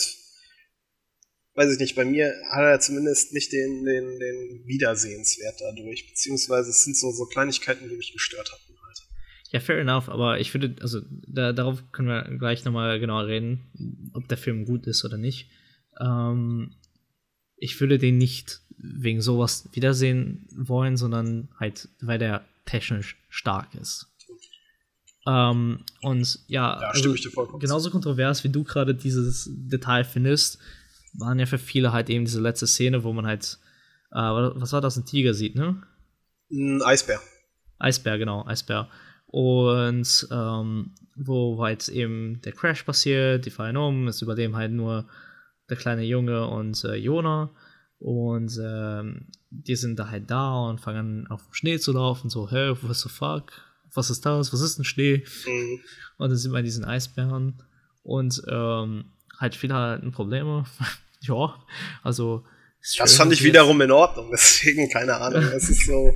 weiß 1.54 1.72
ich 1.72 1.78
nicht, 1.78 1.94
bei 1.94 2.04
mir 2.04 2.32
hat 2.50 2.62
er 2.62 2.80
zumindest 2.80 3.32
nicht 3.32 3.52
den, 3.52 3.84
den, 3.84 4.18
den 4.18 4.66
Wiedersehenswert 4.66 5.60
dadurch. 5.60 6.08
Beziehungsweise 6.08 6.70
es 6.70 6.84
sind 6.84 6.96
so, 6.96 7.10
so 7.12 7.26
Kleinigkeiten, 7.26 7.88
die 7.88 7.96
mich 7.96 8.12
gestört 8.12 8.50
hatten 8.50 8.78
halt. 8.82 8.98
Ja, 9.50 9.60
fair 9.60 9.78
enough, 9.78 10.08
aber 10.08 10.40
ich 10.40 10.52
würde, 10.54 10.76
also 10.80 11.00
da, 11.26 11.52
darauf 11.52 11.82
können 11.92 12.08
wir 12.08 12.38
gleich 12.38 12.64
nochmal 12.64 12.98
genauer 13.00 13.26
reden, 13.26 14.10
ob 14.14 14.28
der 14.28 14.38
Film 14.38 14.64
gut 14.64 14.86
ist 14.86 15.04
oder 15.04 15.18
nicht. 15.18 15.50
Ähm, 16.00 16.74
ich 17.56 17.80
würde 17.80 17.98
den 17.98 18.18
nicht 18.18 18.60
wegen 18.78 19.20
sowas 19.20 19.68
wiedersehen 19.72 20.48
wollen, 20.56 20.96
sondern 20.96 21.48
halt, 21.60 21.88
weil 22.00 22.18
der 22.18 22.44
technisch 22.64 23.16
stark 23.28 23.74
ist. 23.74 24.06
Ähm, 25.26 25.84
und 26.00 26.40
ja, 26.48 26.80
Ja, 26.80 26.88
also, 26.88 27.14
genauso 27.58 27.90
kontrovers, 27.90 28.42
wie 28.42 28.48
du 28.48 28.64
gerade 28.64 28.94
dieses 28.94 29.48
Detail 29.52 30.04
findest, 30.04 30.58
waren 31.14 31.38
ja 31.38 31.46
für 31.46 31.58
viele 31.58 31.92
halt 31.92 32.10
eben 32.10 32.24
diese 32.24 32.40
letzte 32.40 32.66
Szene, 32.66 33.04
wo 33.04 33.12
man 33.12 33.26
halt, 33.26 33.58
äh, 34.12 34.16
was 34.16 34.72
war 34.72 34.80
das, 34.80 34.96
ein 34.96 35.04
Tiger 35.04 35.34
sieht, 35.34 35.54
ne? 35.54 35.82
Ein 36.50 36.82
Eisbär. 36.82 37.20
Eisbär, 37.78 38.18
genau, 38.18 38.46
Eisbär. 38.46 38.88
Und 39.26 40.28
ähm, 40.30 40.94
wo 41.16 41.62
halt 41.62 41.88
eben 41.88 42.40
der 42.42 42.52
Crash 42.52 42.82
passiert, 42.82 43.46
die 43.46 43.50
fallen 43.50 43.76
um, 43.76 44.08
es 44.08 44.22
überleben 44.22 44.56
halt 44.56 44.72
nur 44.72 45.06
der 45.68 45.76
kleine 45.76 46.02
Junge 46.02 46.46
und 46.46 46.84
äh, 46.84 46.94
Jona. 46.96 47.50
Und 47.98 48.58
ähm, 48.62 49.28
die 49.50 49.76
sind 49.76 49.98
da 49.98 50.10
halt 50.10 50.30
da 50.30 50.68
und 50.68 50.80
fangen 50.80 50.98
an 50.98 51.26
auf 51.28 51.44
dem 51.44 51.54
Schnee 51.54 51.78
zu 51.78 51.92
laufen, 51.92 52.30
so, 52.30 52.50
hä, 52.50 52.76
what 52.82 52.96
the 52.96 53.08
fuck? 53.08 53.52
Was 53.94 54.10
ist 54.10 54.26
das? 54.26 54.52
Was 54.52 54.60
ist 54.60 54.78
ein 54.78 54.84
Schnee? 54.84 55.24
Mhm. 55.46 55.80
Und 56.18 56.30
dann 56.30 56.36
sind 56.36 56.52
wir 56.52 56.58
in 56.58 56.64
diesen 56.64 56.84
Eisbären 56.84 57.62
und 58.02 58.42
ähm, 58.48 59.12
halt 59.42 59.54
viele 59.54 59.74
hatten 59.74 60.12
Probleme. 60.12 60.64
ja, 61.20 61.54
also. 62.02 62.44
Das 62.98 63.14
fand 63.14 63.32
ich 63.32 63.44
wiederum 63.44 63.80
in 63.80 63.90
Ordnung. 63.90 64.30
Deswegen, 64.32 64.88
keine 64.88 65.16
Ahnung. 65.16 65.42
Es 65.42 65.68
ist 65.68 65.86
so. 65.86 66.14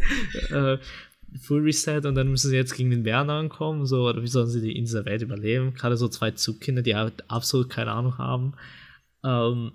äh, 0.54 0.78
Full 1.42 1.62
Reset 1.62 2.00
und 2.06 2.14
dann 2.14 2.28
müssen 2.28 2.48
sie 2.48 2.56
jetzt 2.56 2.74
gegen 2.74 2.90
den 2.90 3.02
Bären 3.02 3.28
ankommen. 3.28 3.84
So, 3.84 4.08
oder 4.08 4.22
wie 4.22 4.26
sollen 4.26 4.48
sie 4.48 4.62
die 4.62 4.76
in 4.76 4.84
dieser 4.84 5.04
Welt 5.04 5.20
überleben? 5.20 5.74
Gerade 5.74 5.96
so 5.98 6.08
zwei 6.08 6.30
Zugkinder, 6.30 6.80
die 6.80 6.94
halt 6.94 7.28
absolut 7.28 7.68
keine 7.68 7.92
Ahnung 7.92 8.16
haben. 8.16 8.54
Ähm, 9.22 9.72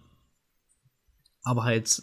aber 1.43 1.63
halt, 1.63 2.01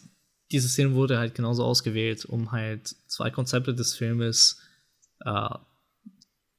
diese 0.52 0.68
Szene 0.68 0.94
wurde 0.94 1.18
halt 1.18 1.34
genauso 1.34 1.64
ausgewählt, 1.64 2.24
um 2.24 2.52
halt 2.52 2.94
zwei 3.08 3.30
Konzepte 3.30 3.74
des 3.74 3.96
Filmes 3.96 4.60
äh, 5.24 5.48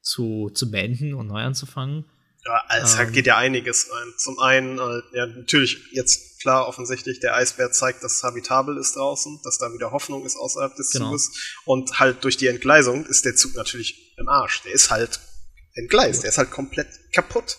zu, 0.02 0.50
zu 0.54 0.70
beenden 0.70 1.14
und 1.14 1.28
neu 1.28 1.42
anzufangen. 1.42 2.06
Ja, 2.46 2.64
es 2.82 2.96
Ähm. 2.98 3.12
geht 3.12 3.26
ja 3.28 3.38
einiges 3.38 3.92
rein. 3.92 4.14
Zum 4.18 4.40
einen, 4.40 4.78
äh, 4.80 5.02
ja, 5.14 5.26
natürlich, 5.28 5.78
jetzt 5.92 6.40
klar, 6.42 6.68
offensichtlich, 6.68 7.20
der 7.20 7.36
Eisbär 7.36 7.72
zeigt, 7.72 8.02
dass 8.04 8.14
es 8.18 8.24
habitabel 8.24 8.78
ist 8.78 8.96
draußen, 8.96 9.42
dass 9.44 9.58
da 9.58 9.74
wieder 9.74 9.92
Hoffnung 9.92 10.26
ist 10.26 10.38
außerhalb 10.38 10.74
des 10.76 10.92
Genau. 10.92 11.08
Zuges. 11.08 11.32
Und 11.66 12.00
halt 12.00 12.24
durch 12.24 12.38
die 12.38 12.48
Entgleisung 12.48 13.06
ist 13.06 13.26
der 13.26 13.36
Zug 13.36 13.56
natürlich 13.56 14.16
im 14.18 14.30
Arsch. 14.30 14.62
Der 14.64 14.72
ist 14.72 14.90
halt 14.90 15.20
entgleist, 15.74 16.24
der 16.24 16.30
ist 16.30 16.38
halt 16.38 16.50
komplett 16.52 16.88
kaputt. 17.14 17.58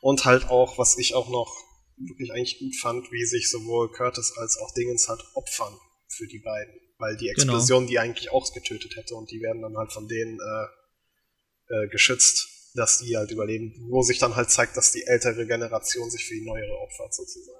Und 0.00 0.24
halt 0.24 0.48
auch, 0.48 0.78
was 0.78 0.96
ich 0.98 1.14
auch 1.14 1.28
noch 1.28 1.54
wirklich 1.96 2.32
eigentlich 2.32 2.58
gut 2.58 2.74
fand, 2.76 3.10
wie 3.12 3.24
sich 3.24 3.50
sowohl 3.50 3.90
Curtis 3.92 4.32
als 4.36 4.56
auch 4.58 4.72
Dingens 4.74 5.08
halt 5.08 5.20
opfern 5.34 5.74
für 6.08 6.26
die 6.26 6.40
beiden. 6.40 6.74
Weil 6.98 7.16
die 7.16 7.26
Genau. 7.26 7.52
Explosion 7.54 7.86
die 7.86 7.98
eigentlich 7.98 8.30
auch 8.30 8.52
getötet 8.54 8.96
hätte 8.96 9.14
und 9.14 9.30
die 9.30 9.40
werden 9.40 9.60
dann 9.62 9.76
halt 9.76 9.92
von 9.92 10.08
denen 10.08 10.38
äh, 10.40 11.74
äh, 11.74 11.88
geschützt, 11.88 12.48
dass 12.74 12.98
die 12.98 13.16
halt 13.16 13.30
überleben, 13.30 13.72
wo 13.88 14.02
sich 14.02 14.18
dann 14.18 14.34
halt 14.36 14.50
zeigt, 14.50 14.76
dass 14.76 14.92
die 14.92 15.04
ältere 15.06 15.46
Generation 15.46 16.10
sich 16.10 16.24
für 16.24 16.34
die 16.34 16.44
neuere 16.44 16.76
opfert 16.82 17.14
sozusagen. 17.14 17.58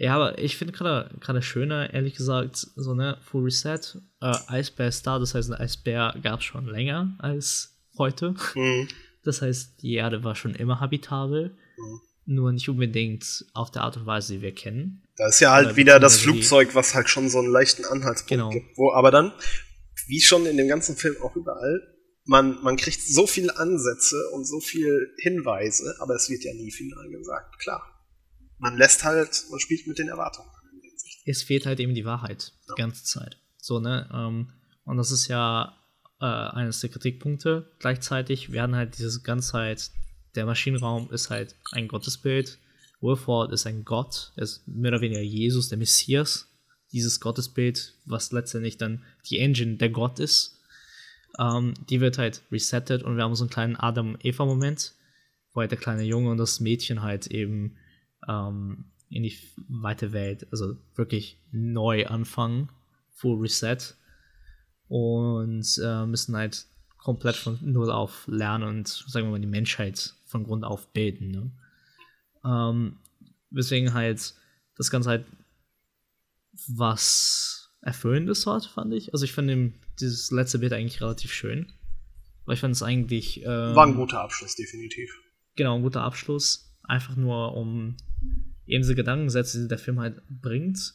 Ja, 0.00 0.14
aber 0.14 0.38
ich 0.38 0.56
finde 0.56 0.72
gerade 0.72 1.12
gerade 1.20 1.42
schöner, 1.42 1.92
ehrlich 1.92 2.14
gesagt, 2.14 2.56
so 2.76 2.94
ne, 2.94 3.18
Full 3.22 3.44
Reset, 3.44 3.80
äh, 4.20 4.32
Eisbär 4.46 4.92
da, 5.02 5.18
das 5.18 5.34
heißt, 5.34 5.50
ein 5.50 5.60
Eisbär 5.60 6.14
gab 6.22 6.38
es 6.40 6.44
schon 6.46 6.66
länger 6.66 7.16
als 7.18 7.76
heute. 7.98 8.34
Mhm. 8.54 8.88
Das 9.24 9.42
heißt, 9.42 9.82
die 9.82 9.94
Erde 9.94 10.22
war 10.22 10.34
schon 10.36 10.54
immer 10.54 10.80
habitabel, 10.80 11.56
Mhm. 11.76 12.00
nur 12.26 12.52
nicht 12.52 12.68
unbedingt 12.68 13.44
auf 13.54 13.70
der 13.72 13.82
Art 13.82 13.96
und 13.96 14.06
Weise, 14.06 14.34
die 14.34 14.42
wir 14.42 14.54
kennen. 14.54 15.02
Da 15.16 15.28
ist 15.28 15.40
ja 15.40 15.50
halt 15.52 15.66
Oder 15.68 15.76
wieder 15.76 16.00
das 16.00 16.18
Flugzeug, 16.18 16.74
was 16.76 16.94
halt 16.94 17.08
schon 17.08 17.28
so 17.28 17.38
einen 17.38 17.50
leichten 17.50 17.84
Anhaltspunkt 17.84 18.28
Genau. 18.30 18.50
gibt. 18.50 18.76
Wo 18.76 18.92
aber 18.92 19.10
dann, 19.10 19.32
wie 20.06 20.20
schon 20.20 20.46
in 20.46 20.56
dem 20.56 20.68
ganzen 20.68 20.94
Film 20.96 21.16
auch 21.22 21.34
überall, 21.34 21.97
man, 22.28 22.62
man 22.62 22.76
kriegt 22.76 23.00
so 23.02 23.26
viele 23.26 23.56
Ansätze 23.58 24.28
und 24.32 24.44
so 24.44 24.60
viele 24.60 25.08
Hinweise, 25.16 25.96
aber 25.98 26.14
es 26.14 26.28
wird 26.28 26.44
ja 26.44 26.52
nie 26.52 26.70
final 26.70 27.08
gesagt. 27.08 27.58
Klar. 27.58 27.82
Man 28.58 28.76
lässt 28.76 29.02
halt, 29.02 29.44
man 29.50 29.58
spielt 29.60 29.86
mit 29.86 29.98
den 29.98 30.08
Erwartungen. 30.08 30.50
Es 31.24 31.42
fehlt 31.42 31.66
halt 31.66 31.80
eben 31.80 31.94
die 31.94 32.04
Wahrheit 32.04 32.52
Ja. 32.68 32.74
die 32.76 32.82
ganze 32.82 33.04
Zeit. 33.04 33.38
So, 33.60 33.80
ne? 33.80 34.08
Ähm, 34.12 34.52
und 34.84 34.96
das 34.98 35.10
ist 35.10 35.28
ja 35.28 35.74
äh, 36.20 36.24
eines 36.24 36.80
der 36.80 36.90
Kritikpunkte. 36.90 37.70
Gleichzeitig 37.78 38.52
werden 38.52 38.76
halt 38.76 38.98
diese 38.98 39.22
ganze 39.22 39.52
Zeit, 39.52 39.90
der 40.34 40.44
Maschinenraum 40.46 41.10
ist 41.10 41.30
halt 41.30 41.54
ein 41.72 41.88
Gottesbild. 41.88 42.58
Wilford 43.00 43.52
ist 43.52 43.66
ein 43.66 43.84
Gott, 43.84 44.32
er 44.36 44.42
ist 44.42 44.66
mehr 44.66 44.90
oder 44.90 45.00
weniger 45.00 45.20
Jesus, 45.20 45.68
der 45.68 45.78
Messias. 45.78 46.48
Dieses 46.92 47.20
Gottesbild, 47.20 47.94
was 48.06 48.32
letztendlich 48.32 48.76
dann 48.76 49.04
die 49.26 49.38
Engine 49.38 49.76
der 49.76 49.90
Gott 49.90 50.18
ist. 50.18 50.57
Ähm, 51.38 51.74
die 51.88 52.00
wird 52.00 52.18
halt 52.18 52.42
resettet 52.50 53.02
und 53.02 53.16
wir 53.16 53.24
haben 53.24 53.34
so 53.34 53.44
einen 53.44 53.50
kleinen 53.50 53.76
Adam-Eva-Moment, 53.76 54.94
wo 55.52 55.60
halt 55.60 55.70
der 55.70 55.78
kleine 55.78 56.02
Junge 56.02 56.30
und 56.30 56.38
das 56.38 56.60
Mädchen 56.60 57.02
halt 57.02 57.26
eben 57.26 57.76
ähm, 58.28 58.84
in 59.10 59.22
die 59.22 59.36
weite 59.68 60.12
Welt, 60.12 60.46
also 60.50 60.76
wirklich 60.94 61.38
neu 61.50 62.06
anfangen, 62.06 62.68
Full 63.10 63.40
Reset 63.40 63.78
und 64.88 65.66
äh, 65.82 66.06
müssen 66.06 66.36
halt 66.36 66.66
komplett 66.98 67.36
von 67.36 67.58
Null 67.62 67.90
auf 67.90 68.26
lernen 68.26 68.68
und 68.68 68.88
sagen 68.88 69.26
wir 69.26 69.32
mal 69.32 69.40
die 69.40 69.46
Menschheit 69.46 70.14
von 70.26 70.44
Grund 70.44 70.64
auf 70.64 70.88
bilden. 70.88 71.30
Ne? 71.30 71.50
Ähm, 72.44 72.96
weswegen 73.50 73.94
halt 73.94 74.34
das 74.76 74.90
Ganze 74.90 75.10
halt 75.10 75.26
was 76.66 77.57
Erfüllendes 77.88 78.46
hat, 78.46 78.66
fand 78.66 78.92
ich. 78.94 79.12
Also 79.12 79.24
ich 79.24 79.32
fand 79.32 79.48
dem- 79.48 79.74
dieses 80.00 80.30
letzte 80.30 80.58
Bild 80.58 80.72
eigentlich 80.72 81.00
relativ 81.00 81.32
schön. 81.32 81.72
Weil 82.44 82.54
ich 82.54 82.60
fand 82.60 82.74
es 82.74 82.82
eigentlich. 82.82 83.42
Ähm, 83.42 83.74
War 83.74 83.86
ein 83.86 83.94
guter 83.96 84.20
Abschluss, 84.20 84.54
definitiv. 84.54 85.10
Genau, 85.56 85.76
ein 85.76 85.82
guter 85.82 86.02
Abschluss. 86.02 86.74
Einfach 86.82 87.16
nur, 87.16 87.54
um 87.54 87.96
eben 88.66 88.82
diese 88.82 88.94
Gedankensätze, 88.94 89.62
die 89.62 89.68
der 89.68 89.78
Film 89.78 90.00
halt 90.00 90.22
bringt, 90.28 90.94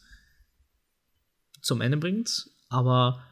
zum 1.60 1.80
Ende 1.80 1.96
bringt. 1.98 2.48
Aber 2.68 3.22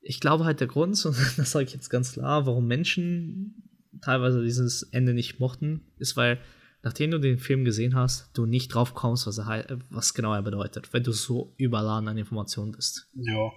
ich 0.00 0.20
glaube 0.20 0.44
halt 0.44 0.60
der 0.60 0.66
Grund, 0.66 1.02
und 1.06 1.16
das 1.38 1.50
sage 1.52 1.64
ich 1.66 1.72
jetzt 1.72 1.90
ganz 1.90 2.12
klar, 2.12 2.46
warum 2.46 2.66
Menschen 2.66 3.62
teilweise 4.02 4.42
dieses 4.42 4.82
Ende 4.84 5.12
nicht 5.14 5.40
mochten, 5.40 5.82
ist, 5.98 6.16
weil 6.16 6.38
nachdem 6.82 7.10
du 7.10 7.18
den 7.18 7.38
Film 7.38 7.64
gesehen 7.64 7.94
hast, 7.94 8.30
du 8.34 8.46
nicht 8.46 8.68
drauf 8.74 8.94
kommst, 8.94 9.26
was, 9.26 9.38
er, 9.38 9.78
was 9.90 10.14
genau 10.14 10.34
er 10.34 10.42
bedeutet, 10.42 10.92
wenn 10.92 11.02
du 11.02 11.12
so 11.12 11.54
überladen 11.56 12.08
an 12.08 12.18
Informationen 12.18 12.72
bist. 12.72 13.08
Ja. 13.14 13.50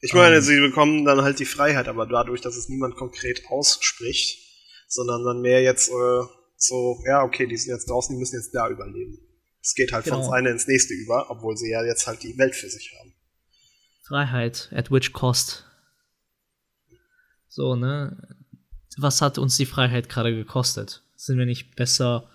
Ich 0.00 0.12
meine, 0.12 0.36
Ähm. 0.36 0.42
sie 0.42 0.60
bekommen 0.60 1.04
dann 1.04 1.22
halt 1.22 1.38
die 1.38 1.44
Freiheit, 1.46 1.88
aber 1.88 2.06
dadurch, 2.06 2.40
dass 2.42 2.56
es 2.56 2.68
niemand 2.68 2.96
konkret 2.96 3.42
ausspricht, 3.48 4.38
sondern 4.88 5.24
dann 5.24 5.40
mehr 5.40 5.62
jetzt 5.62 5.88
äh, 5.88 6.22
so, 6.56 7.02
ja, 7.06 7.22
okay, 7.24 7.46
die 7.46 7.56
sind 7.56 7.72
jetzt 7.72 7.88
draußen, 7.88 8.14
die 8.14 8.18
müssen 8.20 8.36
jetzt 8.36 8.54
da 8.54 8.68
überleben. 8.68 9.18
Es 9.62 9.74
geht 9.74 9.92
halt 9.92 10.04
von 10.04 10.18
Genau. 10.18 10.26
das 10.26 10.32
eine 10.32 10.50
ins 10.50 10.68
nächste 10.68 10.94
über, 10.94 11.30
obwohl 11.30 11.56
sie 11.56 11.70
ja 11.70 11.82
jetzt 11.84 12.06
halt 12.06 12.22
die 12.22 12.38
Welt 12.38 12.54
für 12.54 12.68
sich 12.68 12.94
haben. 13.00 13.14
Freiheit, 14.06 14.70
at 14.72 14.90
which 14.92 15.12
cost? 15.12 15.64
So, 17.48 17.74
ne? 17.74 18.36
Was 18.98 19.20
hat 19.22 19.38
uns 19.38 19.56
die 19.56 19.66
Freiheit 19.66 20.08
gerade 20.08 20.34
gekostet? 20.34 21.02
Sind 21.26 21.38
wir 21.38 21.46
nicht 21.46 21.74
besser 21.74 22.30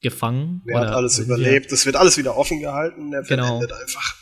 gefangen? 0.00 0.62
Wer 0.64 0.80
hat 0.80 0.88
alles 0.90 1.18
überlebt? 1.18 1.72
Es 1.72 1.84
wird 1.84 1.96
alles 1.96 2.16
wieder 2.16 2.36
offen 2.36 2.60
gehalten, 2.60 3.10
der 3.10 3.22
Genau. 3.22 3.54
endet 3.56 3.72
einfach. 3.72 4.14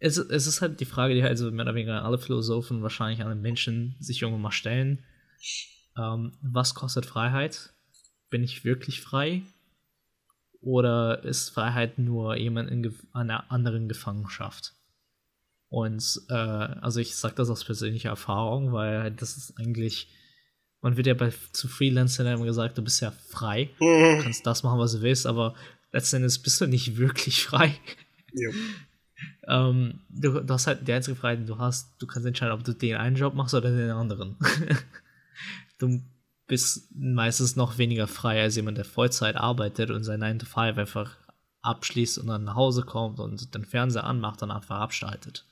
Es, 0.00 0.16
es 0.16 0.46
ist 0.48 0.60
halt 0.60 0.80
die 0.80 0.84
Frage, 0.84 1.14
die 1.14 1.22
halt 1.22 1.38
so 1.38 1.50
mehr 1.52 1.64
oder 1.64 1.74
weniger 1.76 2.04
alle 2.04 2.18
Philosophen, 2.18 2.82
wahrscheinlich 2.82 3.24
alle 3.24 3.36
Menschen 3.36 3.96
sich 4.00 4.20
irgendwann 4.22 4.42
mal 4.42 4.50
stellen. 4.50 5.04
Ähm, 5.96 6.36
was 6.42 6.74
kostet 6.74 7.06
Freiheit? 7.06 7.72
Bin 8.28 8.42
ich 8.42 8.64
wirklich 8.64 9.00
frei? 9.00 9.42
Oder 10.60 11.22
ist 11.22 11.50
Freiheit 11.50 11.98
nur 11.98 12.36
jemand 12.36 12.70
in 12.70 12.92
einer 13.12 13.52
anderen 13.52 13.88
Gefangenschaft? 13.88 14.74
Und 15.68 16.22
äh, 16.28 16.34
also 16.34 16.98
ich 16.98 17.14
sage 17.14 17.36
das 17.36 17.50
aus 17.50 17.64
persönlicher 17.64 18.08
Erfahrung, 18.08 18.72
weil 18.72 19.12
das 19.12 19.36
ist 19.36 19.58
eigentlich, 19.58 20.08
man 20.80 20.96
wird 20.96 21.06
ja 21.06 21.14
bei 21.14 21.32
zu 21.52 21.68
Freelancern 21.68 22.26
immer 22.26 22.44
gesagt, 22.44 22.78
du 22.78 22.82
bist 22.82 23.00
ja 23.00 23.10
frei, 23.10 23.70
du 23.78 23.84
Mhm. 23.84 24.22
kannst 24.22 24.46
das 24.46 24.62
machen, 24.62 24.78
was 24.78 24.92
du 24.92 25.02
willst, 25.02 25.26
aber 25.26 25.54
letzten 25.92 26.16
Endes 26.16 26.38
bist 26.38 26.60
du 26.60 26.66
nicht 26.66 26.96
wirklich 26.98 27.42
frei. 27.44 27.74
Jo. 28.32 28.50
ähm, 29.48 30.00
du, 30.08 30.40
du, 30.40 30.54
hast 30.54 30.66
halt 30.66 30.86
die 30.86 30.92
einzige 30.92 31.16
Freiheit, 31.16 31.40
die 31.40 31.46
du 31.46 31.58
hast, 31.58 32.00
du 32.00 32.06
kannst 32.06 32.26
entscheiden, 32.26 32.54
ob 32.54 32.64
du 32.64 32.72
den 32.74 32.96
einen 32.96 33.16
Job 33.16 33.34
machst 33.34 33.54
oder 33.54 33.70
den 33.70 33.90
anderen. 33.90 34.36
du 35.78 36.02
bist 36.46 36.88
meistens 36.94 37.56
noch 37.56 37.78
weniger 37.78 38.06
frei 38.06 38.40
als 38.42 38.56
jemand, 38.56 38.78
der 38.78 38.84
Vollzeit 38.84 39.36
arbeitet 39.36 39.90
und 39.90 40.04
sein 40.04 40.20
9 40.20 40.38
to 40.40 40.46
5 40.46 40.78
einfach 40.78 41.16
abschließt 41.62 42.18
und 42.18 42.28
dann 42.28 42.44
nach 42.44 42.54
Hause 42.54 42.82
kommt 42.82 43.18
und 43.20 43.54
den 43.54 43.64
Fernseher 43.64 44.04
anmacht 44.04 44.42
und 44.42 44.50
einfach 44.50 44.78
abschaltet. 44.78 45.44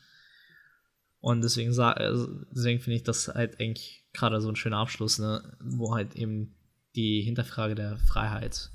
Und 1.21 1.43
deswegen, 1.43 1.73
äh, 1.79 2.27
deswegen 2.53 2.81
finde 2.81 2.97
ich 2.97 3.03
das 3.03 3.29
halt 3.29 3.61
eigentlich 3.61 4.06
gerade 4.17 4.41
so 4.41 4.49
ein 4.49 4.57
schöner 4.57 4.79
Abschluss, 4.79 5.19
ne, 5.19 5.57
wo 5.61 5.95
halt 5.95 6.17
eben 6.17 6.55
die 6.95 7.23
Hinterfrage 7.23 7.75
der 7.75 7.99
Freiheit 7.99 8.71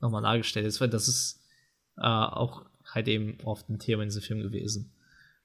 nochmal 0.00 0.22
dargestellt 0.22 0.66
ist, 0.66 0.80
weil 0.80 0.90
das 0.90 1.08
ist 1.08 1.40
äh, 1.96 2.02
auch 2.02 2.66
halt 2.84 3.08
eben 3.08 3.38
oft 3.44 3.68
ein 3.68 3.78
Thema 3.78 4.02
in 4.02 4.08
diesem 4.08 4.22
Film 4.22 4.42
gewesen. 4.42 4.92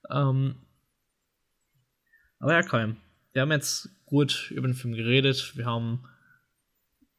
Ähm, 0.10 0.56
aber 2.40 2.54
ja, 2.54 2.64
Colin, 2.64 2.98
wir 3.34 3.44
haben 3.44 3.52
jetzt 3.52 3.90
gut 4.06 4.52
über 4.52 4.68
den 4.68 4.74
Film 4.74 4.94
geredet, 4.94 5.54
wir 5.56 5.66
haben 5.66 6.04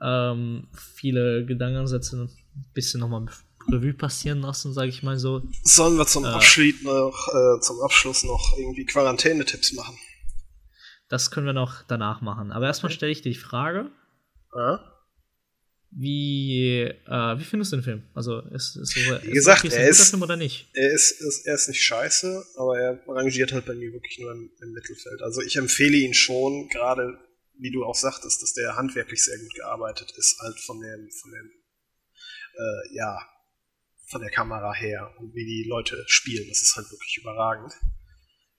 ähm, 0.01 0.69
viele 0.73 1.47
Gedankenansätze 1.47 2.25
ein 2.25 2.73
bisschen 2.75 3.01
nochmal 3.01 3.27
Revue 3.69 3.95
passieren 3.95 4.41
lassen, 4.41 4.73
sage 4.73 4.89
ich 4.89 5.03
mal 5.05 5.19
so. 5.19 5.43
Sollen 5.63 5.97
wir 5.97 6.07
zum, 6.07 6.25
äh, 6.25 6.29
Abschied 6.29 6.83
noch, 6.83 7.29
äh, 7.29 7.61
zum 7.61 7.81
Abschluss 7.81 8.25
noch 8.25 8.57
irgendwie 8.59 8.85
Quarantänetipps 8.85 9.73
machen? 9.75 9.97
Das 11.13 11.31
können 11.31 11.45
wir 11.45 11.53
noch 11.53 11.83
danach 11.83 12.23
machen. 12.23 12.53
Aber 12.53 12.65
erstmal 12.65 12.91
stelle 12.91 13.13
ich 13.13 13.21
dir 13.21 13.31
die 13.31 13.39
Frage. 13.39 13.91
Ja? 14.57 14.99
Wie, 15.91 16.85
äh, 16.85 17.39
wie 17.39 17.45
findest 17.45 17.71
du 17.71 17.77
den 17.77 17.83
Film? 17.83 18.03
Also 18.15 18.41
ist, 18.49 18.77
ist 18.77 18.95
so, 18.95 19.01
wie 19.01 19.27
ist 19.27 19.35
gesagt, 19.35 19.65
er 19.67 19.89
ist, 19.91 20.09
Film 20.09 20.23
oder 20.23 20.39
nicht? 20.39 20.71
Er 20.73 20.91
ist, 20.91 21.11
ist, 21.21 21.45
er 21.45 21.55
ist 21.55 21.69
nicht 21.69 21.83
scheiße, 21.83 22.47
aber 22.57 22.81
er 22.81 23.03
rangiert 23.07 23.53
halt 23.53 23.67
bei 23.67 23.75
mir 23.75 23.93
wirklich 23.93 24.21
nur 24.21 24.33
im, 24.33 24.53
im 24.63 24.73
Mittelfeld. 24.73 25.21
Also 25.21 25.43
ich 25.43 25.57
empfehle 25.57 25.99
ihn 25.99 26.15
schon, 26.15 26.71
gerade 26.71 27.19
wie 27.59 27.71
du 27.71 27.85
auch 27.85 27.95
sagtest, 27.95 28.41
dass 28.41 28.55
der 28.55 28.77
handwerklich 28.77 29.23
sehr 29.23 29.39
gut 29.39 29.53
gearbeitet 29.55 30.15
ist, 30.17 30.41
halt 30.41 30.59
von 30.61 30.81
dem, 30.81 31.11
von 31.11 31.31
dem, 31.31 31.51
äh, 32.55 32.97
ja, 32.97 33.19
von 34.07 34.23
der 34.23 34.31
Kamera 34.31 34.73
her 34.73 35.15
und 35.19 35.35
wie 35.35 35.45
die 35.45 35.69
Leute 35.69 36.03
spielen. 36.07 36.49
Das 36.49 36.63
ist 36.63 36.75
halt 36.75 36.91
wirklich 36.91 37.19
überragend 37.21 37.75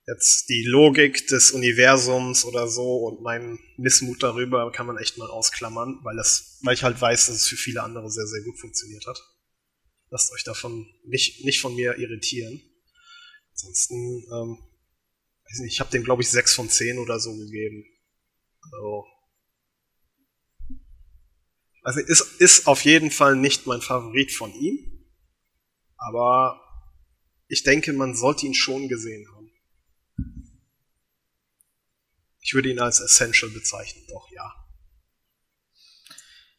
jetzt 0.06 0.48
die 0.48 0.64
Logik 0.64 1.26
des 1.28 1.52
Universums 1.52 2.44
oder 2.44 2.68
so 2.68 3.06
und 3.06 3.22
mein 3.22 3.58
Missmut 3.76 4.22
darüber 4.22 4.70
kann 4.70 4.86
man 4.86 4.98
echt 4.98 5.16
mal 5.16 5.30
ausklammern, 5.30 6.00
weil 6.02 6.16
das, 6.16 6.58
weil 6.62 6.74
ich 6.74 6.82
halt 6.82 7.00
weiß, 7.00 7.26
dass 7.26 7.36
es 7.36 7.46
für 7.46 7.56
viele 7.56 7.82
andere 7.82 8.10
sehr, 8.10 8.26
sehr 8.26 8.42
gut 8.42 8.58
funktioniert 8.58 9.06
hat. 9.06 9.18
Lasst 10.10 10.32
euch 10.32 10.44
davon 10.44 10.86
nicht, 11.04 11.44
nicht 11.44 11.60
von 11.60 11.74
mir 11.74 11.98
irritieren. 11.98 12.60
Ansonsten, 13.52 13.96
ähm, 13.96 14.58
weiß 15.44 15.60
nicht, 15.60 15.72
ich 15.72 15.80
habe 15.80 15.90
dem, 15.90 16.04
glaube 16.04 16.22
ich, 16.22 16.30
6 16.30 16.54
von 16.54 16.68
10 16.68 16.98
oder 16.98 17.18
so 17.18 17.34
gegeben. 17.34 17.84
Also, 18.60 19.04
also 21.82 22.00
ist, 22.00 22.40
ist 22.40 22.66
auf 22.66 22.84
jeden 22.84 23.10
Fall 23.10 23.36
nicht 23.36 23.66
mein 23.66 23.80
Favorit 23.80 24.32
von 24.32 24.52
ihm. 24.54 25.06
Aber 25.96 26.60
ich 27.48 27.62
denke, 27.62 27.92
man 27.92 28.14
sollte 28.14 28.46
ihn 28.46 28.54
schon 28.54 28.88
gesehen 28.88 29.26
haben. 29.34 29.43
Ich 32.44 32.52
würde 32.52 32.70
ihn 32.70 32.78
als 32.78 33.00
Essential 33.00 33.50
bezeichnen, 33.50 34.04
doch, 34.08 34.30
ja. 34.30 34.54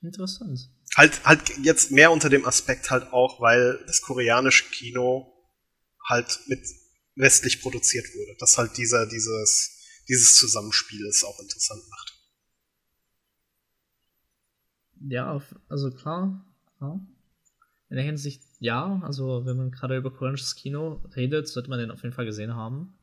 Interessant. 0.01 0.59
Halt, 0.97 1.23
halt 1.23 1.41
jetzt 1.59 1.91
mehr 1.91 2.11
unter 2.11 2.29
dem 2.29 2.45
Aspekt 2.45 2.89
halt 2.89 3.13
auch, 3.13 3.39
weil 3.39 3.83
das 3.85 4.01
koreanische 4.01 4.65
Kino 4.71 5.31
halt 6.09 6.39
mit 6.47 6.65
westlich 7.15 7.61
produziert 7.61 8.07
wurde. 8.15 8.35
Dass 8.39 8.57
halt 8.57 8.77
dieser, 8.77 9.05
dieses, 9.05 10.03
dieses 10.09 10.35
Zusammenspiel 10.37 11.05
es 11.05 11.23
auch 11.23 11.39
interessant 11.39 11.83
macht. 11.87 12.13
Ja, 15.07 15.39
also 15.69 15.91
klar, 15.91 16.45
klar. 16.77 16.99
In 17.89 17.97
der 17.97 18.05
Hinsicht 18.05 18.41
ja, 18.57 18.99
also 19.03 19.45
wenn 19.45 19.57
man 19.57 19.69
gerade 19.69 19.97
über 19.97 20.11
koreanisches 20.11 20.55
Kino 20.55 21.03
redet, 21.15 21.47
sollte 21.47 21.69
man 21.69 21.77
den 21.77 21.91
auf 21.91 22.01
jeden 22.01 22.15
Fall 22.15 22.25
gesehen 22.25 22.55
haben. 22.55 22.94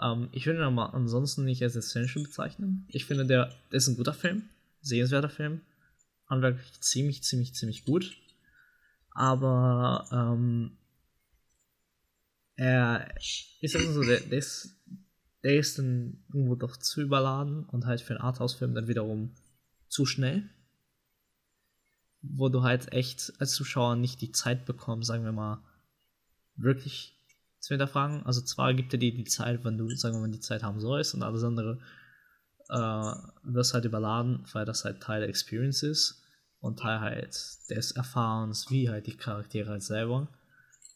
Ähm, 0.00 0.28
ich 0.32 0.46
würde 0.46 0.60
ihn 0.60 0.64
aber 0.64 0.94
ansonsten 0.94 1.44
nicht 1.44 1.62
als 1.62 1.76
Essential 1.76 2.24
bezeichnen. 2.24 2.84
Ich 2.88 3.04
finde, 3.04 3.26
der, 3.26 3.54
der 3.70 3.78
ist 3.78 3.88
ein 3.88 3.96
guter 3.96 4.14
Film, 4.14 4.48
sehenswerter 4.80 5.30
Film. 5.30 5.60
Handwerklich 6.26 6.80
ziemlich, 6.80 7.22
ziemlich, 7.22 7.54
ziemlich 7.54 7.84
gut. 7.84 8.16
Aber 9.10 10.06
ähm, 10.12 10.76
er 12.56 13.14
ist 13.60 13.76
also 13.76 13.92
so, 13.92 14.02
der, 14.02 14.20
der, 14.20 14.38
ist, 14.38 14.76
der 15.42 15.58
ist 15.58 15.78
dann 15.78 16.22
irgendwo 16.32 16.54
doch 16.54 16.76
zu 16.76 17.00
überladen 17.00 17.64
und 17.64 17.86
halt 17.86 18.00
für 18.00 18.14
einen 18.14 18.22
Arthouse-Film 18.22 18.74
dann 18.74 18.88
wiederum 18.88 19.34
zu 19.88 20.06
schnell. 20.06 20.48
Wo 22.20 22.48
du 22.48 22.62
halt 22.62 22.92
echt 22.92 23.32
als 23.38 23.52
Zuschauer 23.52 23.96
nicht 23.96 24.20
die 24.20 24.32
Zeit 24.32 24.66
bekommst, 24.66 25.08
sagen 25.08 25.24
wir 25.24 25.32
mal, 25.32 25.62
wirklich 26.56 27.17
zu 27.60 27.74
hinterfragen. 27.74 28.24
Also 28.24 28.40
zwar 28.40 28.74
gibt 28.74 28.92
er 28.92 28.98
dir 28.98 29.12
die 29.12 29.24
Zeit, 29.24 29.64
wenn 29.64 29.78
du, 29.78 29.88
sagen 29.90 30.16
wir 30.16 30.20
mal, 30.20 30.30
die 30.30 30.40
Zeit 30.40 30.62
haben 30.62 30.80
sollst 30.80 31.14
und 31.14 31.22
alles 31.22 31.42
andere 31.44 31.78
äh, 32.68 33.14
wirst 33.44 33.74
halt 33.74 33.84
überladen, 33.84 34.44
weil 34.52 34.64
das 34.64 34.84
halt 34.84 35.02
Teil 35.02 35.20
der 35.20 35.28
Experience 35.28 35.82
ist 35.82 36.22
und 36.60 36.80
Teil 36.80 37.00
halt 37.00 37.34
des 37.70 37.92
Erfahrens, 37.92 38.70
wie 38.70 38.88
halt 38.88 39.06
die 39.06 39.16
Charaktere 39.16 39.70
halt 39.70 39.82
selber. 39.82 40.28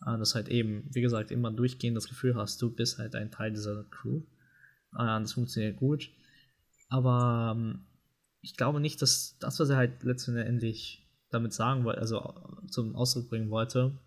Äh, 0.06 0.18
dass 0.18 0.34
halt 0.34 0.48
eben, 0.48 0.88
wie 0.92 1.00
gesagt, 1.00 1.30
immer 1.30 1.50
durchgehend 1.50 1.96
das 1.96 2.08
Gefühl 2.08 2.34
hast, 2.34 2.60
du 2.60 2.70
bist 2.70 2.98
halt 2.98 3.14
ein 3.14 3.30
Teil 3.30 3.52
dieser 3.52 3.84
Crew. 3.84 4.22
Äh, 4.94 5.20
das 5.20 5.32
funktioniert 5.32 5.76
gut. 5.76 6.10
Aber 6.88 7.54
ähm, 7.56 7.86
ich 8.40 8.56
glaube 8.56 8.80
nicht, 8.80 9.00
dass 9.00 9.36
das, 9.38 9.60
was 9.60 9.70
er 9.70 9.76
halt 9.76 10.02
letztendlich 10.02 11.08
damit 11.30 11.54
sagen 11.54 11.84
wollte, 11.84 12.00
also 12.00 12.34
zum 12.68 12.94
Ausdruck 12.94 13.30
bringen 13.30 13.50
wollte, 13.50 13.98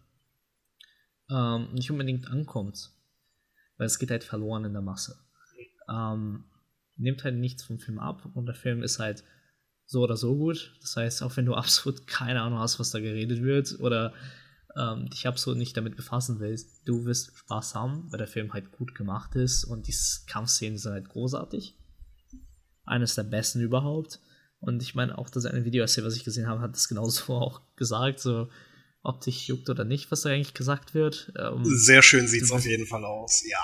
ähm, 1.30 1.74
nicht 1.74 1.92
unbedingt 1.92 2.28
ankommt. 2.28 2.92
Weil 3.78 3.88
es 3.88 4.00
geht 4.00 4.12
halt 4.12 4.24
verloren 4.24 4.66
in 4.66 4.74
der 4.74 4.82
Masse. 4.82 5.18
Ähm, 5.90 6.46
nimmt 6.98 7.24
halt 7.24 7.36
nichts 7.36 7.64
vom 7.64 7.80
Film 7.80 8.00
ab 8.00 8.28
und 8.34 8.46
der 8.46 8.56
Film 8.56 8.82
ist 8.82 9.00
halt 9.00 9.24
so 9.86 10.02
oder 10.02 10.18
so 10.18 10.36
gut. 10.36 10.76
Das 10.82 10.96
heißt, 10.96 11.24
auch 11.24 11.36
wenn 11.38 11.46
du 11.46 11.54
absolut 11.56 12.08
keine 12.08 12.42
Ahnung 12.42 12.60
hast, 12.60 12.80
was 12.80 12.92
da 12.92 13.00
geredet 13.00 13.44
wird 13.44 13.80
oder 13.80 14.14
ähm, 14.76 15.10
dich 15.10 15.28
absolut 15.28 15.58
nicht 15.58 15.78
damit 15.78 15.96
befassen 15.96 16.40
willst, 16.40 16.88
du 16.88 17.06
wirst 17.06 17.36
Spaß 17.38 17.76
haben, 17.76 18.12
weil 18.12 18.18
der 18.18 18.28
Film 18.28 18.54
halt 18.54 18.72
gut 18.72 18.96
gemacht 18.96 19.36
ist 19.36 19.64
und 19.64 19.88
die 19.88 19.96
Kampfszenen 20.28 20.78
sind 20.78 20.92
halt 20.92 21.10
großartig. 21.10 21.78
Eines 22.86 23.16
der 23.16 23.24
besten 23.24 23.62
überhaupt. 23.62 24.20
Und 24.60 24.82
ich 24.82 24.96
meine, 24.96 25.18
auch 25.18 25.30
das 25.30 25.46
eine 25.46 25.66
Video, 25.66 25.84
was 25.84 25.98
ich 25.98 26.24
gesehen 26.24 26.48
habe, 26.48 26.62
hat 26.62 26.74
das 26.74 26.88
genauso 26.88 27.34
auch 27.36 27.62
gesagt. 27.76 28.20
So, 28.20 28.50
ob 29.06 29.22
dich 29.22 29.48
juckt 29.48 29.70
oder 29.70 29.86
nicht, 29.86 30.12
was 30.12 30.22
da 30.22 30.30
eigentlich 30.30 30.56
gesagt 30.56 30.94
wird. 30.94 31.32
Ähm, 31.38 31.64
Sehr 31.64 32.02
schön 32.02 32.28
sieht 32.28 32.42
es 32.42 32.52
auf 32.52 32.66
jeden 32.66 32.88
Fall 32.88 33.06
aus, 33.06 33.44
ja. 33.48 33.64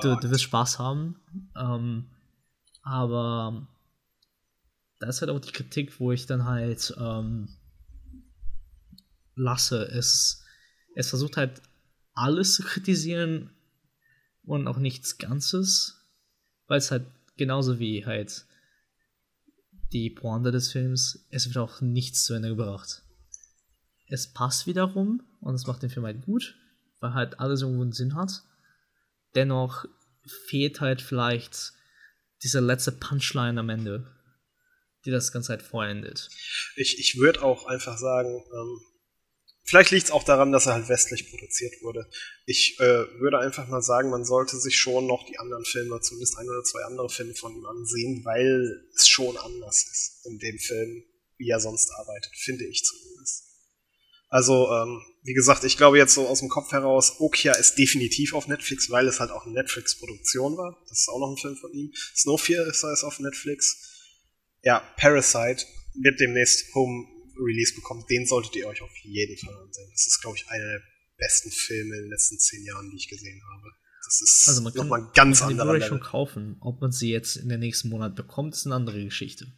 Du, 0.00 0.16
du, 0.16 0.30
wirst 0.30 0.44
Spaß 0.44 0.78
haben. 0.78 1.20
Ähm, 1.56 2.06
aber 2.82 3.68
da 4.98 5.08
ist 5.08 5.20
halt 5.20 5.30
auch 5.30 5.40
die 5.40 5.52
Kritik, 5.52 6.00
wo 6.00 6.12
ich 6.12 6.26
dann 6.26 6.44
halt 6.44 6.94
ähm, 6.98 7.48
lasse. 9.34 9.84
Es, 9.84 10.42
es 10.94 11.08
versucht 11.08 11.36
halt 11.36 11.60
alles 12.14 12.54
zu 12.54 12.62
kritisieren 12.62 13.50
und 14.44 14.68
auch 14.68 14.78
nichts 14.78 15.18
Ganzes, 15.18 16.06
weil 16.66 16.78
es 16.78 16.90
halt 16.90 17.06
genauso 17.36 17.78
wie 17.78 18.06
halt 18.06 18.46
die 19.92 20.08
Pointe 20.08 20.50
des 20.50 20.72
Films, 20.72 21.26
es 21.30 21.46
wird 21.46 21.58
auch 21.58 21.80
nichts 21.82 22.24
zu 22.24 22.34
Ende 22.34 22.48
gebracht 22.48 23.01
es 24.12 24.30
passt 24.30 24.66
wiederum 24.66 25.22
und 25.40 25.54
es 25.54 25.66
macht 25.66 25.82
den 25.82 25.88
Film 25.88 26.04
halt 26.04 26.22
gut, 26.22 26.54
weil 27.00 27.14
halt 27.14 27.40
alles 27.40 27.62
irgendwo 27.62 27.82
einen 27.82 27.92
Sinn 27.92 28.14
hat. 28.14 28.42
Dennoch 29.34 29.86
fehlt 30.46 30.80
halt 30.80 31.00
vielleicht 31.00 31.72
diese 32.42 32.60
letzte 32.60 32.92
Punchline 32.92 33.58
am 33.58 33.70
Ende, 33.70 34.06
die 35.06 35.10
das 35.10 35.32
Ganze 35.32 35.50
halt 35.50 35.62
vollendet. 35.62 36.28
Ich, 36.76 36.98
ich 36.98 37.18
würde 37.18 37.42
auch 37.42 37.64
einfach 37.64 37.96
sagen, 37.96 38.28
ähm, 38.28 38.80
vielleicht 39.64 39.92
liegt 39.92 40.04
es 40.04 40.10
auch 40.10 40.24
daran, 40.24 40.52
dass 40.52 40.66
er 40.66 40.74
halt 40.74 40.90
westlich 40.90 41.30
produziert 41.30 41.72
wurde. 41.80 42.06
Ich 42.44 42.78
äh, 42.80 43.06
würde 43.18 43.38
einfach 43.38 43.66
mal 43.68 43.80
sagen, 43.80 44.10
man 44.10 44.26
sollte 44.26 44.58
sich 44.58 44.76
schon 44.76 45.06
noch 45.06 45.24
die 45.24 45.38
anderen 45.38 45.64
Filme, 45.64 46.00
zumindest 46.02 46.36
ein 46.36 46.48
oder 46.50 46.62
zwei 46.64 46.84
andere 46.84 47.08
Filme 47.08 47.34
von 47.34 47.56
ihm 47.56 47.64
ansehen, 47.64 48.22
weil 48.26 48.84
es 48.94 49.08
schon 49.08 49.38
anders 49.38 49.86
ist 49.90 50.26
in 50.26 50.38
dem 50.38 50.58
Film, 50.58 51.02
wie 51.38 51.48
er 51.48 51.60
sonst 51.60 51.90
arbeitet, 51.92 52.36
finde 52.36 52.66
ich 52.66 52.84
zumindest. 52.84 53.51
Also, 54.32 54.72
ähm, 54.72 55.02
wie 55.24 55.34
gesagt, 55.34 55.62
ich 55.64 55.76
glaube 55.76 55.98
jetzt 55.98 56.14
so 56.14 56.26
aus 56.26 56.40
dem 56.40 56.48
Kopf 56.48 56.72
heraus, 56.72 57.20
Okia 57.20 57.52
ist 57.52 57.76
definitiv 57.76 58.32
auf 58.32 58.48
Netflix, 58.48 58.88
weil 58.88 59.06
es 59.06 59.20
halt 59.20 59.30
auch 59.30 59.44
eine 59.44 59.52
Netflix-Produktion 59.52 60.56
war. 60.56 60.82
Das 60.88 61.00
ist 61.00 61.08
auch 61.10 61.18
noch 61.20 61.32
ein 61.32 61.36
Film 61.36 61.54
von 61.56 61.70
ihm. 61.74 61.92
Snowfear 62.16 62.66
ist 62.66 62.82
es 62.82 63.04
auf 63.04 63.20
Netflix. 63.20 63.76
Ja, 64.62 64.80
Parasite 64.96 65.66
wird 66.00 66.18
demnächst 66.18 66.74
Home 66.74 67.06
Release 67.46 67.74
bekommen. 67.74 68.06
Den 68.08 68.24
solltet 68.24 68.56
ihr 68.56 68.66
euch 68.68 68.80
auf 68.80 68.96
jeden 69.02 69.36
Fall 69.36 69.54
ansehen. 69.54 69.90
Das 69.92 70.06
ist, 70.06 70.22
glaube 70.22 70.38
ich, 70.38 70.48
einer 70.48 70.64
der 70.64 70.80
besten 71.18 71.50
Filme 71.50 71.94
in 71.96 72.02
den 72.04 72.10
letzten 72.10 72.38
zehn 72.38 72.64
Jahren, 72.64 72.88
die 72.88 72.96
ich 72.96 73.08
gesehen 73.10 73.42
habe. 73.52 73.68
Das 74.06 74.20
ist 74.22 74.48
Also 74.48 74.62
man 74.62 74.72
kann, 74.72 74.86
nochmal 74.86 75.00
ein 75.02 75.12
ganz 75.14 75.40
man 75.40 75.48
kann 75.50 75.56
die 75.56 75.60
anderer 75.60 75.80
schon 75.82 75.98
Level. 75.98 76.08
kaufen. 76.10 76.56
Ob 76.60 76.80
man 76.80 76.90
sie 76.90 77.10
jetzt 77.10 77.36
in 77.36 77.50
den 77.50 77.60
nächsten 77.60 77.90
Monat 77.90 78.16
bekommt, 78.16 78.54
ist 78.54 78.64
eine 78.64 78.76
andere 78.76 79.04
Geschichte. 79.04 79.52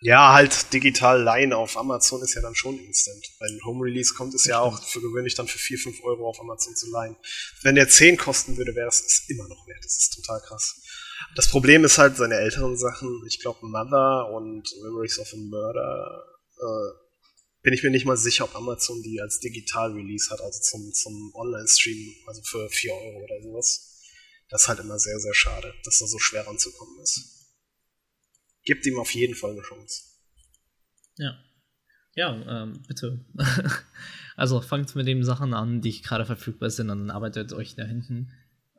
Ja, 0.00 0.32
halt 0.32 0.72
digital 0.72 1.20
leihen 1.20 1.52
auf 1.52 1.76
Amazon 1.76 2.22
ist 2.22 2.34
ja 2.34 2.40
dann 2.40 2.54
schon 2.54 2.78
instant. 2.78 3.24
Bei 3.40 3.46
Home 3.64 3.84
Release 3.84 4.14
kommt 4.14 4.32
es 4.32 4.44
ja 4.44 4.60
auch 4.60 4.80
für 4.80 5.00
gewöhnlich 5.00 5.34
dann 5.34 5.48
für 5.48 5.58
4, 5.58 5.76
5 5.76 6.04
Euro 6.04 6.28
auf 6.28 6.38
Amazon 6.40 6.76
zu 6.76 6.88
leihen. 6.90 7.16
Wenn 7.62 7.74
der 7.74 7.88
10 7.88 8.16
kosten 8.16 8.56
würde, 8.56 8.76
wäre 8.76 8.86
es 8.86 9.00
es 9.00 9.28
immer 9.28 9.48
noch 9.48 9.66
wert. 9.66 9.84
Das 9.84 9.98
ist 9.98 10.14
total 10.14 10.40
krass. 10.40 10.80
Das 11.34 11.50
Problem 11.50 11.84
ist 11.84 11.98
halt 11.98 12.16
seine 12.16 12.36
älteren 12.36 12.76
Sachen. 12.76 13.24
Ich 13.26 13.40
glaube 13.40 13.66
Mother 13.66 14.30
und 14.30 14.68
Memories 14.84 15.18
of 15.18 15.32
a 15.32 15.36
Murder. 15.36 16.24
Äh, 16.58 17.08
bin 17.62 17.74
ich 17.74 17.82
mir 17.82 17.90
nicht 17.90 18.06
mal 18.06 18.16
sicher, 18.16 18.44
ob 18.44 18.54
Amazon 18.54 19.02
die 19.02 19.20
als 19.20 19.40
digital 19.40 19.92
Release 19.92 20.30
hat, 20.30 20.40
also 20.40 20.60
zum, 20.60 20.92
zum 20.92 21.34
Online-Stream, 21.34 22.14
also 22.28 22.40
für 22.42 22.68
4 22.68 22.92
Euro 22.92 23.24
oder 23.24 23.42
sowas. 23.42 24.00
Das 24.48 24.62
ist 24.62 24.68
halt 24.68 24.78
immer 24.78 24.98
sehr, 24.98 25.18
sehr 25.18 25.34
schade, 25.34 25.74
dass 25.84 25.98
da 25.98 26.06
so 26.06 26.20
schwer 26.20 26.46
ranzukommen 26.46 27.00
ist. 27.02 27.37
Gibt 28.68 28.84
ihm 28.84 28.98
auf 28.98 29.14
jeden 29.14 29.34
Fall 29.34 29.52
eine 29.52 29.62
Chance. 29.62 30.02
Ja. 31.16 31.38
Ja, 32.14 32.64
ähm, 32.64 32.74
bitte. 32.86 33.24
also 34.36 34.60
fangt 34.60 34.94
mit 34.94 35.06
den 35.06 35.24
Sachen 35.24 35.54
an, 35.54 35.80
die 35.80 36.02
gerade 36.02 36.26
verfügbar 36.26 36.68
sind, 36.68 36.90
und 36.90 37.10
arbeitet 37.10 37.54
euch 37.54 37.76
da 37.76 37.84
hinten. 37.84 38.30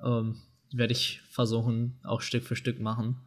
Ähm, 0.06 0.40
Werde 0.72 0.94
ich 0.94 1.24
versuchen, 1.32 2.00
auch 2.04 2.22
Stück 2.22 2.44
für 2.44 2.56
Stück 2.56 2.80
machen. 2.80 3.20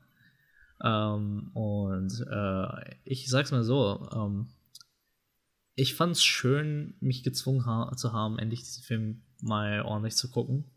Ähm, 0.85 1.51
und 1.53 2.25
äh, 2.31 2.97
ich 3.03 3.29
sag's 3.29 3.51
mal 3.51 3.65
so, 3.65 4.09
ähm, 4.15 4.47
ich 5.75 5.97
fand's 5.97 6.23
schön, 6.23 6.95
mich 7.01 7.25
gezwungen 7.25 7.67
ha 7.67 7.91
zu 7.97 8.13
haben, 8.13 8.39
endlich 8.39 8.61
diesen 8.61 8.85
Film 8.85 9.23
mal 9.41 9.83
ordentlich 9.83 10.15
zu 10.15 10.31
gucken. 10.31 10.71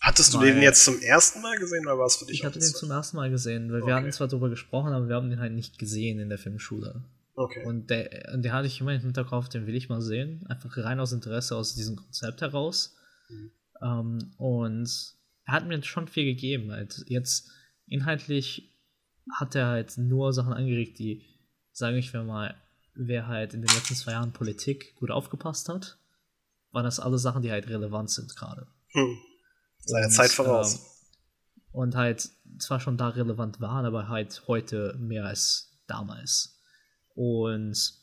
Hattest 0.00 0.34
du 0.34 0.40
den 0.40 0.60
jetzt 0.60 0.84
zum 0.84 1.00
ersten 1.00 1.40
Mal 1.40 1.56
gesehen 1.58 1.86
oder 1.86 1.98
war 1.98 2.06
es 2.06 2.16
für 2.16 2.26
dich 2.26 2.40
Ich 2.40 2.44
hatte 2.44 2.58
den 2.58 2.68
das 2.70 2.78
zum 2.78 2.90
ersten 2.90 3.16
Mal 3.16 3.30
gesehen, 3.30 3.72
weil 3.72 3.82
Okay. 3.82 3.90
wir 3.90 3.94
hatten 3.94 4.12
zwar 4.12 4.28
darüber 4.28 4.50
gesprochen, 4.50 4.92
aber 4.92 5.08
wir 5.08 5.16
haben 5.16 5.30
den 5.30 5.40
halt 5.40 5.52
nicht 5.52 5.78
gesehen 5.78 6.18
in 6.18 6.28
der 6.28 6.38
Filmschule. 6.38 7.04
Okay. 7.36 7.64
Und 7.64 7.90
der, 7.90 8.30
und 8.32 8.42
den 8.42 8.52
hatte 8.52 8.66
ich 8.66 8.80
immer 8.80 8.94
im 8.94 9.00
Hinterkopf, 9.00 9.48
den 9.48 9.66
will 9.66 9.74
ich 9.74 9.88
mal 9.88 10.00
sehen. 10.02 10.46
Einfach 10.48 10.76
rein 10.76 11.00
aus 11.00 11.12
Interesse, 11.12 11.56
aus 11.56 11.74
diesem 11.74 11.96
Konzept 11.96 12.40
heraus. 12.42 12.94
Mhm. 13.28 13.50
Ähm, 13.82 14.34
und 14.36 14.90
er 15.46 15.52
hat 15.52 15.66
mir 15.66 15.82
schon 15.82 16.06
viel 16.06 16.24
gegeben. 16.24 16.70
Halt. 16.70 17.04
Jetzt 17.08 17.50
inhaltlich 17.86 18.70
hat 19.32 19.54
er 19.54 19.66
halt 19.66 19.98
nur 19.98 20.32
Sachen 20.32 20.52
angeregt, 20.52 20.98
die, 20.98 21.22
sage 21.72 21.98
ich 21.98 22.12
mal, 22.12 22.54
wer 22.94 23.26
halt 23.26 23.54
in 23.54 23.62
den 23.62 23.74
letzten 23.74 23.94
zwei 23.94 24.12
Jahren 24.12 24.32
Politik 24.32 24.94
gut 24.96 25.10
aufgepasst 25.10 25.68
hat, 25.68 25.98
waren 26.70 26.84
das 26.84 27.00
alle 27.00 27.18
Sachen, 27.18 27.42
die 27.42 27.50
halt 27.50 27.68
relevant 27.68 28.10
sind 28.10 28.34
gerade. 28.36 28.66
Hm. 28.92 29.16
Seine 29.84 30.08
Zeit 30.08 30.30
voraus. 30.30 30.74
ähm, 30.74 30.80
und 31.72 31.96
halt 31.96 32.30
zwar 32.58 32.80
schon 32.80 32.96
da 32.96 33.08
relevant 33.08 33.60
waren, 33.60 33.84
aber 33.84 34.08
halt 34.08 34.44
heute 34.46 34.96
mehr 34.98 35.24
als 35.26 35.72
damals. 35.86 36.58
Und 37.14 37.94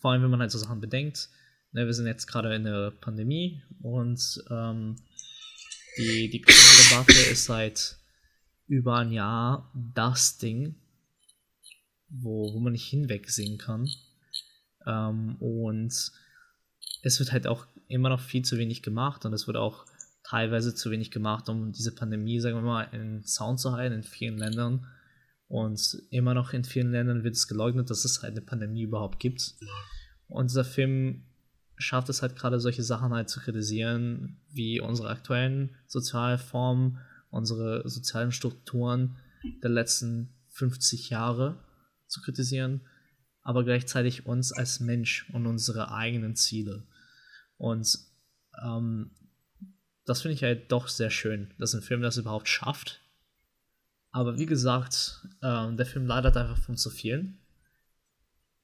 vor 0.00 0.12
allem, 0.12 0.22
wenn 0.22 0.30
man 0.30 0.40
halt 0.40 0.50
so 0.50 0.58
Sachen 0.58 0.80
bedenkt, 0.80 1.28
ne, 1.72 1.86
wir 1.86 1.94
sind 1.94 2.06
jetzt 2.06 2.26
gerade 2.26 2.54
in 2.54 2.64
der 2.64 2.90
Pandemie 2.90 3.62
und 3.80 4.42
ähm, 4.50 4.96
die, 5.96 6.30
die 6.30 6.40
Corona-Debatte 6.40 7.30
ist 7.30 7.44
seit 7.44 7.96
über 8.66 8.98
ein 8.98 9.12
Jahr 9.12 9.72
das 9.74 10.38
Ding, 10.38 10.76
wo, 12.08 12.52
wo 12.52 12.60
man 12.60 12.72
nicht 12.72 12.88
hinwegsehen 12.88 13.58
kann. 13.58 13.88
Ähm, 14.86 15.36
und 15.36 16.12
es 17.02 17.18
wird 17.18 17.32
halt 17.32 17.46
auch 17.46 17.66
immer 17.88 18.08
noch 18.08 18.20
viel 18.20 18.42
zu 18.44 18.58
wenig 18.58 18.82
gemacht 18.82 19.24
und 19.24 19.32
es 19.32 19.46
wird 19.46 19.56
auch 19.56 19.86
teilweise 20.28 20.74
zu 20.74 20.90
wenig 20.90 21.10
gemacht, 21.10 21.48
um 21.48 21.72
diese 21.72 21.94
Pandemie, 21.94 22.40
sagen 22.40 22.56
wir 22.56 22.62
mal, 22.62 22.88
in 22.92 23.22
Sound 23.24 23.60
zu 23.60 23.72
halten 23.72 23.96
in 23.96 24.02
vielen 24.02 24.36
Ländern. 24.36 24.86
Und 25.46 26.02
immer 26.10 26.34
noch 26.34 26.52
in 26.52 26.64
vielen 26.64 26.92
Ländern 26.92 27.24
wird 27.24 27.34
es 27.34 27.48
geleugnet, 27.48 27.88
dass 27.88 28.04
es 28.04 28.22
halt 28.22 28.32
eine 28.32 28.42
Pandemie 28.42 28.82
überhaupt 28.82 29.18
gibt. 29.20 29.54
Und 30.26 30.50
dieser 30.50 30.64
Film 30.64 31.24
schafft 31.78 32.10
es 32.10 32.20
halt 32.20 32.36
gerade 32.36 32.60
solche 32.60 32.82
Sachen 32.82 33.14
halt 33.14 33.30
zu 33.30 33.40
kritisieren, 33.40 34.40
wie 34.50 34.80
unsere 34.80 35.08
aktuellen 35.08 35.74
Sozialformen, 35.86 36.98
unsere 37.30 37.88
sozialen 37.88 38.32
Strukturen 38.32 39.16
der 39.62 39.70
letzten 39.70 40.34
50 40.50 41.08
Jahre 41.08 41.64
zu 42.06 42.20
kritisieren, 42.20 42.82
aber 43.42 43.64
gleichzeitig 43.64 44.26
uns 44.26 44.52
als 44.52 44.80
Mensch 44.80 45.30
und 45.32 45.46
unsere 45.46 45.90
eigenen 45.92 46.36
Ziele. 46.36 46.86
Und 47.56 47.98
ähm, 48.62 49.12
das 50.08 50.22
finde 50.22 50.34
ich 50.34 50.42
halt 50.42 50.72
doch 50.72 50.88
sehr 50.88 51.10
schön, 51.10 51.52
dass 51.58 51.74
ein 51.74 51.82
Film 51.82 52.00
das 52.00 52.16
überhaupt 52.16 52.48
schafft. 52.48 53.00
Aber 54.10 54.38
wie 54.38 54.46
gesagt, 54.46 55.26
ähm, 55.42 55.76
der 55.76 55.84
Film 55.84 56.06
leidet 56.06 56.36
einfach 56.36 56.56
von 56.56 56.76
zu 56.76 56.88
vielen. 56.88 57.38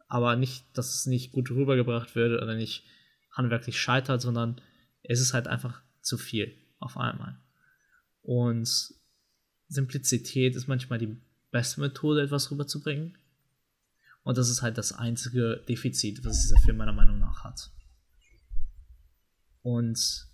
Aber 0.08 0.36
nicht, 0.36 0.64
dass 0.72 0.94
es 0.94 1.06
nicht 1.06 1.32
gut 1.32 1.50
rübergebracht 1.50 2.14
wird 2.14 2.40
oder 2.40 2.54
nicht 2.54 2.84
handwerklich 3.30 3.78
scheitert, 3.78 4.22
sondern 4.22 4.60
es 5.02 5.20
ist 5.20 5.34
halt 5.34 5.46
einfach 5.46 5.82
zu 6.00 6.16
viel 6.16 6.54
auf 6.78 6.96
einmal. 6.96 7.38
Und 8.22 8.94
Simplizität 9.68 10.56
ist 10.56 10.66
manchmal 10.66 10.98
die 10.98 11.20
beste 11.50 11.80
Methode, 11.80 12.22
etwas 12.22 12.50
rüberzubringen. 12.50 13.18
Und 14.22 14.38
das 14.38 14.48
ist 14.48 14.62
halt 14.62 14.78
das 14.78 14.92
einzige 14.92 15.62
Defizit, 15.68 16.24
was 16.24 16.40
dieser 16.40 16.60
Film 16.60 16.78
meiner 16.78 16.92
Meinung 16.92 17.18
nach 17.18 17.44
hat. 17.44 17.70
Und 19.60 20.26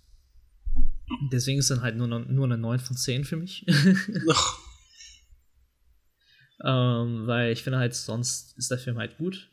deswegen 1.31 1.59
ist 1.59 1.69
dann 1.71 1.81
halt 1.81 1.95
nur, 1.97 2.07
noch- 2.07 2.25
nur 2.27 2.45
eine 2.45 2.57
9 2.57 2.79
von 2.79 2.95
10 2.97 3.23
für 3.25 3.37
mich. 3.37 3.65
Ähm, 6.63 7.25
weil 7.25 7.51
ich 7.51 7.63
finde 7.63 7.79
halt, 7.79 7.95
sonst 7.95 8.55
ist 8.57 8.69
der 8.69 8.77
Film 8.77 8.97
halt 8.99 9.17
gut. 9.17 9.49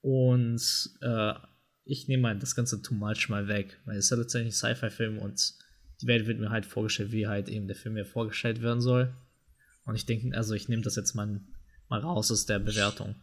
Und 0.00 0.62
äh, 1.00 1.32
ich 1.84 2.08
nehme 2.08 2.28
halt 2.28 2.42
das 2.42 2.54
ganze 2.54 2.80
Too 2.82 2.94
Much 2.94 3.28
mal 3.28 3.48
weg, 3.48 3.80
weil 3.84 3.96
es 3.96 4.06
ist 4.06 4.10
ja 4.10 4.16
letztendlich 4.16 4.54
ein 4.54 4.74
Sci-Fi-Film 4.74 5.18
und 5.18 5.54
die 6.00 6.06
Welt 6.06 6.26
wird 6.26 6.38
mir 6.38 6.50
halt 6.50 6.66
vorgestellt, 6.66 7.12
wie 7.12 7.26
halt 7.26 7.48
eben 7.48 7.66
der 7.66 7.76
Film 7.76 7.94
mir 7.94 8.04
vorgestellt 8.06 8.62
werden 8.62 8.80
soll. 8.80 9.14
Und 9.86 9.96
ich 9.96 10.06
denke, 10.06 10.36
also 10.36 10.54
ich 10.54 10.68
nehme 10.68 10.82
das 10.82 10.96
jetzt 10.96 11.14
mal, 11.14 11.40
mal 11.88 12.00
raus 12.00 12.30
aus 12.30 12.46
der 12.46 12.58
Bewertung. 12.58 13.16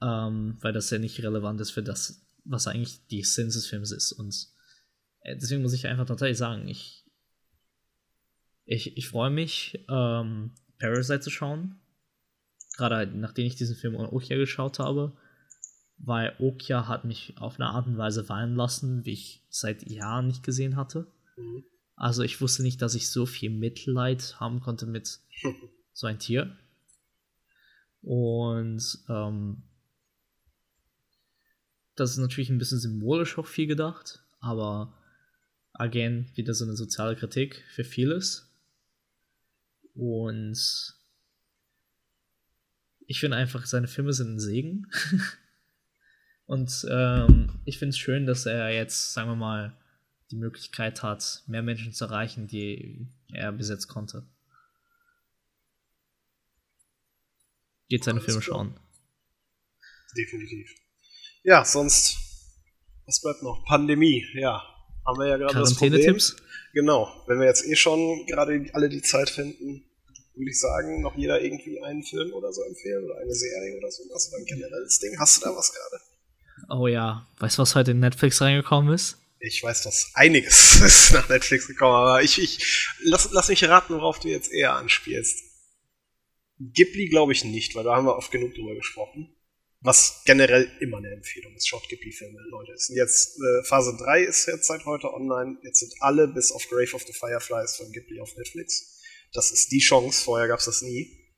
Ähm, 0.00 0.56
weil 0.60 0.72
das 0.72 0.90
ja 0.90 0.98
nicht 0.98 1.20
relevant 1.22 1.60
ist 1.60 1.72
für 1.72 1.82
das, 1.82 2.24
was 2.44 2.68
eigentlich 2.68 3.06
die 3.08 3.20
Essenz 3.20 3.54
des 3.54 3.66
Films 3.66 3.90
ist. 3.90 4.12
Und 4.12 4.34
deswegen 5.24 5.62
muss 5.62 5.72
ich 5.72 5.86
einfach 5.86 6.06
tatsächlich 6.06 6.38
sagen, 6.38 6.68
ich, 6.68 7.04
ich, 8.64 8.96
ich 8.96 9.08
freue 9.08 9.30
mich, 9.30 9.84
ähm, 9.88 10.52
Parasite 10.78 11.20
zu 11.20 11.30
schauen. 11.30 11.80
Gerade 12.76 12.96
halt, 12.96 13.14
nachdem 13.14 13.46
ich 13.46 13.56
diesen 13.56 13.76
Film 13.76 13.96
ohne 13.96 14.12
Okja 14.12 14.36
geschaut 14.36 14.78
habe. 14.78 15.16
Weil 15.98 16.36
Okja 16.38 16.86
hat 16.86 17.04
mich 17.04 17.34
auf 17.38 17.56
eine 17.56 17.70
Art 17.70 17.86
und 17.86 17.98
Weise 17.98 18.28
weinen 18.28 18.54
lassen, 18.54 19.04
wie 19.04 19.12
ich 19.12 19.42
seit 19.48 19.82
Jahren 19.90 20.28
nicht 20.28 20.44
gesehen 20.44 20.76
hatte. 20.76 21.10
Mhm. 21.36 21.64
Also 21.96 22.22
ich 22.22 22.40
wusste 22.40 22.62
nicht, 22.62 22.80
dass 22.80 22.94
ich 22.94 23.10
so 23.10 23.26
viel 23.26 23.50
Mitleid 23.50 24.36
haben 24.38 24.60
konnte 24.60 24.86
mit 24.86 25.18
so 25.92 26.06
ein 26.06 26.20
Tier. 26.20 26.56
Und 28.02 28.98
ähm, 29.08 29.62
das 31.96 32.12
ist 32.12 32.18
natürlich 32.18 32.50
ein 32.50 32.58
bisschen 32.58 32.78
symbolisch 32.78 33.36
auch 33.38 33.46
viel 33.46 33.66
gedacht, 33.66 34.22
aber 34.38 34.94
again, 35.78 36.30
wieder 36.34 36.52
so 36.54 36.64
eine 36.64 36.76
soziale 36.76 37.16
Kritik 37.16 37.64
für 37.74 37.84
vieles. 37.84 38.50
Und 39.94 40.58
ich 43.06 43.20
finde 43.20 43.36
einfach, 43.36 43.64
seine 43.66 43.88
Filme 43.88 44.12
sind 44.12 44.34
ein 44.34 44.40
Segen. 44.40 44.90
Und 46.46 46.86
ähm, 46.90 47.60
ich 47.64 47.78
finde 47.78 47.90
es 47.90 47.98
schön, 47.98 48.26
dass 48.26 48.46
er 48.46 48.70
jetzt, 48.70 49.12
sagen 49.12 49.30
wir 49.30 49.36
mal, 49.36 49.76
die 50.30 50.36
Möglichkeit 50.36 51.02
hat, 51.02 51.42
mehr 51.46 51.62
Menschen 51.62 51.92
zu 51.92 52.06
erreichen, 52.06 52.46
die 52.46 53.06
er 53.32 53.52
bis 53.52 53.68
jetzt 53.68 53.88
konnte. 53.88 54.26
Geht 57.88 58.04
seine 58.04 58.20
Filme 58.20 58.42
schauen. 58.42 58.78
Definitiv. 60.16 60.74
Ja, 61.42 61.64
sonst, 61.64 62.16
was 63.06 63.20
bleibt 63.22 63.42
noch? 63.42 63.64
Pandemie, 63.64 64.26
ja. 64.34 64.62
Haben 65.08 65.20
wir 65.20 65.28
ja 65.28 65.36
gerade 65.38 65.58
das 65.58 65.74
Problem. 65.74 66.18
Genau. 66.74 67.24
Wenn 67.26 67.40
wir 67.40 67.46
jetzt 67.46 67.66
eh 67.66 67.74
schon 67.74 68.26
gerade 68.26 68.66
alle 68.74 68.90
die 68.90 69.00
Zeit 69.00 69.30
finden, 69.30 69.82
würde 70.34 70.50
ich 70.50 70.60
sagen, 70.60 71.00
noch 71.00 71.16
jeder 71.16 71.40
irgendwie 71.40 71.82
einen 71.82 72.02
Film 72.02 72.30
oder 72.34 72.52
so 72.52 72.62
empfehlen 72.62 73.04
oder 73.06 73.16
eine 73.16 73.34
Serie 73.34 73.78
oder 73.78 73.90
so. 73.90 74.02
Was 74.12 74.28
oder 74.28 74.38
ein 74.38 74.44
generelles 74.44 74.98
Ding? 74.98 75.18
Hast 75.18 75.38
du 75.38 75.46
da 75.46 75.56
was 75.56 75.72
gerade? 75.72 76.02
Oh 76.68 76.86
ja. 76.86 77.26
Weißt 77.38 77.56
du, 77.56 77.62
was 77.62 77.74
heute 77.74 77.92
in 77.92 78.00
Netflix 78.00 78.42
reingekommen 78.42 78.94
ist? 78.94 79.16
Ich 79.40 79.62
weiß, 79.62 79.82
dass 79.82 80.10
einiges 80.12 80.80
ist 80.84 81.14
nach 81.14 81.28
Netflix 81.30 81.68
gekommen, 81.68 81.94
aber 81.94 82.22
ich, 82.22 82.38
ich 82.38 82.86
lass, 83.02 83.30
lass 83.32 83.48
mich 83.48 83.66
raten, 83.66 83.94
worauf 83.94 84.18
du 84.18 84.28
jetzt 84.28 84.52
eher 84.52 84.74
anspielst. 84.74 85.38
Ghibli 86.58 87.08
glaube 87.08 87.32
ich 87.32 87.44
nicht, 87.44 87.74
weil 87.74 87.84
da 87.84 87.96
haben 87.96 88.04
wir 88.04 88.16
oft 88.16 88.30
genug 88.30 88.54
drüber 88.54 88.74
gesprochen. 88.74 89.34
Was 89.80 90.22
generell 90.24 90.68
immer 90.80 90.98
eine 90.98 91.12
Empfehlung 91.12 91.54
ist, 91.54 91.68
schaut 91.68 91.88
Ghibli-Filme, 91.88 92.40
Leute. 92.50 92.72
Es 92.72 92.86
sind 92.86 92.96
jetzt, 92.96 93.38
äh, 93.38 93.64
Phase 93.64 93.96
3 93.96 94.24
ist 94.24 94.46
jetzt 94.46 94.66
seit 94.66 94.84
heute 94.84 95.12
online. 95.12 95.56
Jetzt 95.62 95.80
sind 95.80 95.92
alle 96.00 96.26
bis 96.26 96.50
auf 96.50 96.68
Grave 96.68 96.94
of 96.94 97.02
the 97.02 97.12
Fireflies 97.12 97.76
von 97.76 97.90
Ghibli 97.92 98.20
auf 98.20 98.36
Netflix. 98.36 99.00
Das 99.32 99.52
ist 99.52 99.70
die 99.70 99.78
Chance, 99.78 100.24
vorher 100.24 100.48
gab's 100.48 100.64
das 100.64 100.82
nie. 100.82 101.28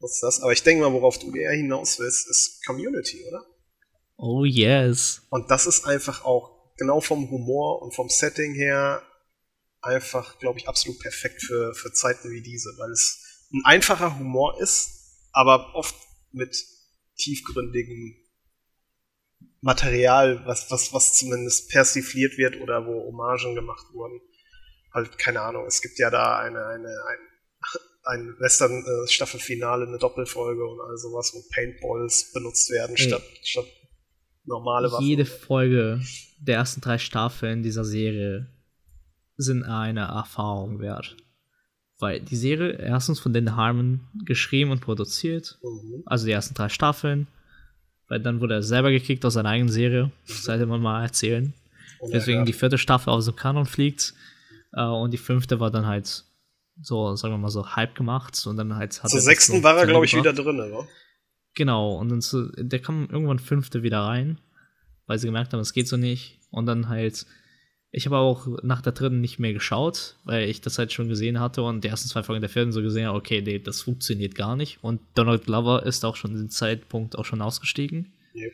Was 0.00 0.14
ist 0.14 0.22
das? 0.22 0.40
Aber 0.40 0.52
ich 0.52 0.62
denke 0.62 0.82
mal, 0.82 0.92
worauf 0.92 1.18
du 1.18 1.32
eher 1.34 1.52
hinaus 1.52 1.98
willst, 2.00 2.28
ist 2.28 2.64
Community, 2.66 3.24
oder? 3.24 3.44
Oh 4.16 4.44
yes. 4.44 5.22
Und 5.30 5.48
das 5.50 5.66
ist 5.66 5.84
einfach 5.84 6.24
auch 6.24 6.74
genau 6.76 7.00
vom 7.00 7.30
Humor 7.30 7.82
und 7.82 7.94
vom 7.94 8.08
Setting 8.08 8.54
her 8.54 9.02
einfach, 9.80 10.38
glaube 10.40 10.58
ich, 10.58 10.68
absolut 10.68 10.98
perfekt 10.98 11.42
für, 11.42 11.74
für 11.74 11.92
Zeiten 11.92 12.30
wie 12.32 12.42
diese, 12.42 12.70
weil 12.78 12.90
es 12.90 13.46
ein 13.52 13.62
einfacher 13.64 14.18
Humor 14.18 14.60
ist, 14.60 14.90
aber 15.32 15.74
oft 15.74 15.94
mit 16.32 16.56
tiefgründigem 17.18 18.16
Material, 19.60 20.42
was, 20.46 20.70
was, 20.70 20.92
was 20.92 21.14
zumindest 21.14 21.70
persifliert 21.70 22.38
wird 22.38 22.60
oder 22.60 22.86
wo 22.86 23.04
Hommagen 23.04 23.54
gemacht 23.54 23.86
wurden. 23.92 24.20
Halt, 24.94 25.18
keine 25.18 25.42
Ahnung, 25.42 25.66
es 25.66 25.82
gibt 25.82 25.98
ja 25.98 26.10
da 26.10 26.38
eine, 26.38 26.64
eine, 26.64 26.88
ein, 26.88 27.18
ein 28.04 28.36
Western-Staffelfinale, 28.38 29.86
eine 29.86 29.98
Doppelfolge 29.98 30.64
und 30.64 30.80
all 30.80 30.96
sowas, 30.96 31.32
wo 31.34 31.42
Paintballs 31.52 32.32
benutzt 32.32 32.70
werden 32.70 32.96
Ey. 32.96 33.08
statt, 33.08 33.22
statt 33.42 33.66
normale 34.44 34.90
Waffen. 34.90 35.04
Jede 35.04 35.26
Folge 35.26 36.00
der 36.40 36.56
ersten 36.56 36.80
drei 36.80 36.98
Staffeln 36.98 37.62
dieser 37.62 37.84
Serie 37.84 38.48
sind 39.36 39.64
eine 39.64 40.06
Erfahrung 40.06 40.80
wert. 40.80 41.16
Weil 42.00 42.20
die 42.20 42.36
Serie 42.36 42.72
erstens 42.72 43.18
von 43.18 43.32
Dan 43.32 43.56
Harmon 43.56 44.00
geschrieben 44.24 44.70
und 44.70 44.80
produziert, 44.80 45.58
Mhm. 45.62 46.02
also 46.06 46.26
die 46.26 46.32
ersten 46.32 46.54
drei 46.54 46.68
Staffeln. 46.68 47.26
Weil 48.08 48.20
dann 48.20 48.40
wurde 48.40 48.54
er 48.54 48.62
selber 48.62 48.90
gekickt 48.90 49.24
aus 49.24 49.34
seiner 49.34 49.50
eigenen 49.50 49.68
Serie. 49.72 50.10
Das 50.26 50.44
sollte 50.44 50.66
man 50.66 50.80
mal 50.80 51.02
erzählen. 51.02 51.52
Deswegen 52.12 52.44
die 52.44 52.52
vierte 52.52 52.78
Staffel 52.78 53.10
aus 53.10 53.24
dem 53.26 53.36
Kanon 53.36 53.66
fliegt. 53.66 54.14
Äh, 54.72 54.82
und 54.84 55.10
die 55.12 55.18
fünfte 55.18 55.60
war 55.60 55.70
dann 55.70 55.86
halt 55.86 56.24
so, 56.80 57.16
sagen 57.16 57.34
wir 57.34 57.38
mal 57.38 57.50
so, 57.50 57.66
halb 57.74 57.94
gemacht. 57.96 58.46
Und 58.46 58.56
dann 58.56 58.76
halt 58.76 59.02
hat 59.02 59.10
Zur 59.10 59.18
er 59.18 59.22
sechsten 59.24 59.62
war 59.62 59.76
er, 59.76 59.86
glaube 59.86 60.04
ich, 60.06 60.16
wieder 60.16 60.32
drin, 60.32 60.56
ne? 60.56 60.86
Genau, 61.54 61.96
und 61.96 62.08
dann 62.08 62.22
zu, 62.22 62.52
der 62.56 62.78
kam 62.78 63.08
irgendwann 63.10 63.40
fünfte 63.40 63.82
wieder 63.82 64.00
rein, 64.02 64.38
weil 65.06 65.18
sie 65.18 65.26
gemerkt 65.26 65.52
haben, 65.52 65.60
es 65.60 65.72
geht 65.72 65.88
so 65.88 65.96
nicht. 65.96 66.38
Und 66.50 66.66
dann 66.66 66.88
halt, 66.88 67.26
ich 67.90 68.06
habe 68.06 68.18
auch 68.18 68.46
nach 68.62 68.82
der 68.82 68.92
dritten 68.92 69.20
nicht 69.20 69.38
mehr 69.38 69.54
geschaut, 69.54 70.16
weil 70.24 70.48
ich 70.48 70.60
das 70.60 70.78
halt 70.78 70.92
schon 70.92 71.08
gesehen 71.08 71.40
hatte 71.40 71.62
und 71.62 71.84
die 71.84 71.88
ersten 71.88 72.08
zwei 72.08 72.22
Folgen 72.22 72.42
der 72.42 72.50
vierten 72.50 72.72
so 72.72 72.82
gesehen 72.82 73.06
habe, 73.06 73.16
okay, 73.16 73.40
nee, 73.40 73.58
das 73.58 73.80
funktioniert 73.80 74.34
gar 74.34 74.56
nicht. 74.56 74.82
Und 74.84 75.00
Donald 75.14 75.44
Glover 75.44 75.84
ist 75.84 76.04
auch 76.04 76.16
schon 76.16 76.34
den 76.34 76.50
Zeitpunkt 76.50 77.16
auch 77.16 77.24
schon 77.24 77.40
ausgestiegen. 77.40 78.12
Yep. 78.34 78.52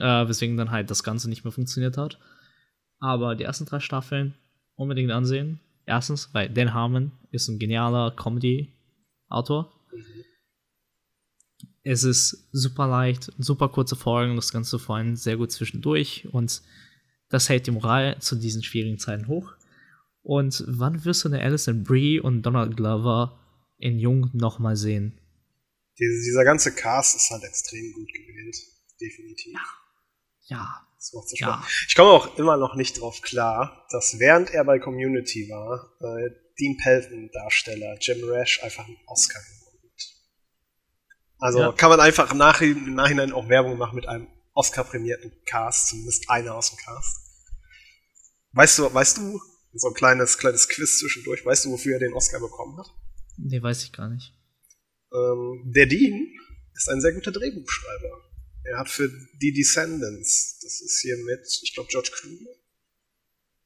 Äh, 0.00 0.28
weswegen 0.28 0.56
dann 0.56 0.70
halt 0.70 0.90
das 0.90 1.02
Ganze 1.02 1.30
nicht 1.30 1.44
mehr 1.44 1.52
funktioniert 1.52 1.96
hat. 1.96 2.18
Aber 2.98 3.34
die 3.34 3.44
ersten 3.44 3.64
drei 3.64 3.80
Staffeln 3.80 4.34
unbedingt 4.76 5.10
ansehen. 5.10 5.60
Erstens, 5.86 6.30
weil 6.32 6.50
Dan 6.50 6.74
Harmon 6.74 7.12
ist 7.30 7.48
ein 7.48 7.58
genialer 7.58 8.10
Comedy-Autor. 8.10 9.72
Es 11.82 12.02
ist 12.02 12.48
super 12.52 12.88
leicht, 12.88 13.30
super 13.38 13.68
kurze 13.68 13.94
Folgen, 13.94 14.36
das 14.36 14.52
Ganze 14.52 14.78
vor 14.78 14.96
allem 14.96 15.16
sehr 15.16 15.36
gut 15.36 15.52
zwischendurch 15.52 16.26
und 16.32 16.62
das 17.28 17.48
hält 17.48 17.66
die 17.66 17.70
Moral 17.72 18.18
zu 18.20 18.36
diesen 18.36 18.62
schwierigen 18.62 18.98
Zeiten 18.98 19.28
hoch. 19.28 19.52
Und 20.22 20.64
wann 20.66 21.04
wirst 21.04 21.24
du 21.24 21.28
eine 21.28 21.42
Alison 21.42 21.84
Brie 21.84 22.18
und 22.20 22.42
Donald 22.42 22.76
Glover 22.76 23.38
in 23.78 23.98
Jung 23.98 24.30
nochmal 24.32 24.76
sehen? 24.76 25.18
Diese, 25.98 26.24
dieser 26.24 26.44
ganze 26.44 26.74
Cast 26.74 27.16
ist 27.16 27.30
halt 27.30 27.44
extrem 27.44 27.92
gut 27.92 28.08
gewählt. 28.12 28.56
Definitiv. 29.00 29.58
Ja, 30.46 30.86
Das 30.96 31.12
macht 31.12 31.28
so 31.28 31.36
ja. 31.36 31.46
Spaß. 31.58 31.84
Ich 31.88 31.94
komme 31.94 32.10
auch 32.10 32.38
immer 32.38 32.56
noch 32.56 32.74
nicht 32.74 33.00
drauf 33.00 33.20
klar, 33.22 33.86
dass 33.90 34.18
während 34.18 34.50
er 34.50 34.64
bei 34.64 34.78
Community 34.78 35.48
war, 35.50 35.92
äh, 36.00 36.30
Dean 36.58 36.76
Pelton-Darsteller 36.76 37.96
Jim 38.00 38.24
Rash 38.28 38.62
einfach 38.62 38.86
einen 38.86 38.96
Oscar 39.06 39.40
gewonnen 39.40 39.82
hat. 39.82 40.02
Also 41.38 41.58
Ja. 41.60 41.72
kann 41.72 41.90
man 41.90 42.00
einfach 42.00 42.30
im 42.32 42.38
Nachhinein 42.38 43.32
auch 43.32 43.48
Werbung 43.48 43.76
machen 43.76 43.96
mit 43.96 44.08
einem 44.08 44.28
Oscar-prämierten 44.54 45.32
Cast, 45.44 45.88
zumindest 45.88 46.28
einer 46.30 46.54
aus 46.54 46.70
dem 46.70 46.78
Cast. 46.78 47.20
Weißt 48.52 48.78
du, 48.78 48.94
weißt 48.94 49.18
du, 49.18 49.40
so 49.74 49.88
ein 49.88 49.94
kleines, 49.94 50.38
kleines 50.38 50.68
Quiz 50.68 50.98
zwischendurch, 51.00 51.44
weißt 51.44 51.64
du, 51.64 51.72
wofür 51.72 51.94
er 51.94 51.98
den 51.98 52.12
Oscar 52.14 52.40
bekommen 52.40 52.78
hat? 52.78 52.86
Nee, 53.36 53.60
weiß 53.60 53.82
ich 53.82 53.92
gar 53.92 54.08
nicht. 54.08 54.32
Ähm, 55.12 55.62
der 55.74 55.86
Dean 55.86 56.28
ist 56.74 56.88
ein 56.88 57.00
sehr 57.00 57.12
guter 57.12 57.32
Drehbuchschreiber. 57.32 58.20
Er 58.64 58.78
hat 58.78 58.88
für 58.88 59.08
Die 59.42 59.52
Descendants, 59.52 60.58
das 60.62 60.80
ist 60.80 61.00
hier 61.02 61.16
mit, 61.18 61.46
ich 61.62 61.74
glaube, 61.74 61.88
George 61.90 62.10
Clooney, 62.14 62.48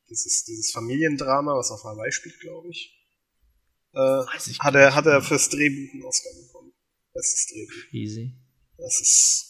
dieses, 0.08 0.44
dieses 0.44 0.72
Familiendrama, 0.72 1.54
was 1.56 1.70
auf 1.70 1.84
Hawaii 1.84 2.10
spielt, 2.10 2.40
glaube 2.40 2.68
ich, 2.70 2.94
äh, 3.92 3.98
Weiß 3.98 4.46
ich 4.48 4.58
hat, 4.58 4.74
er, 4.74 4.94
hat 4.94 5.06
er 5.06 5.20
mehr. 5.20 5.22
fürs 5.22 5.48
Drehbuch 5.48 5.92
einen 5.92 6.04
Oscar 6.04 6.30
bekommen. 6.34 6.72
Bestes 7.14 7.46
Drehbuch. 7.46 7.92
Easy. 7.92 8.34
Das 8.76 9.00
ist 9.00 9.47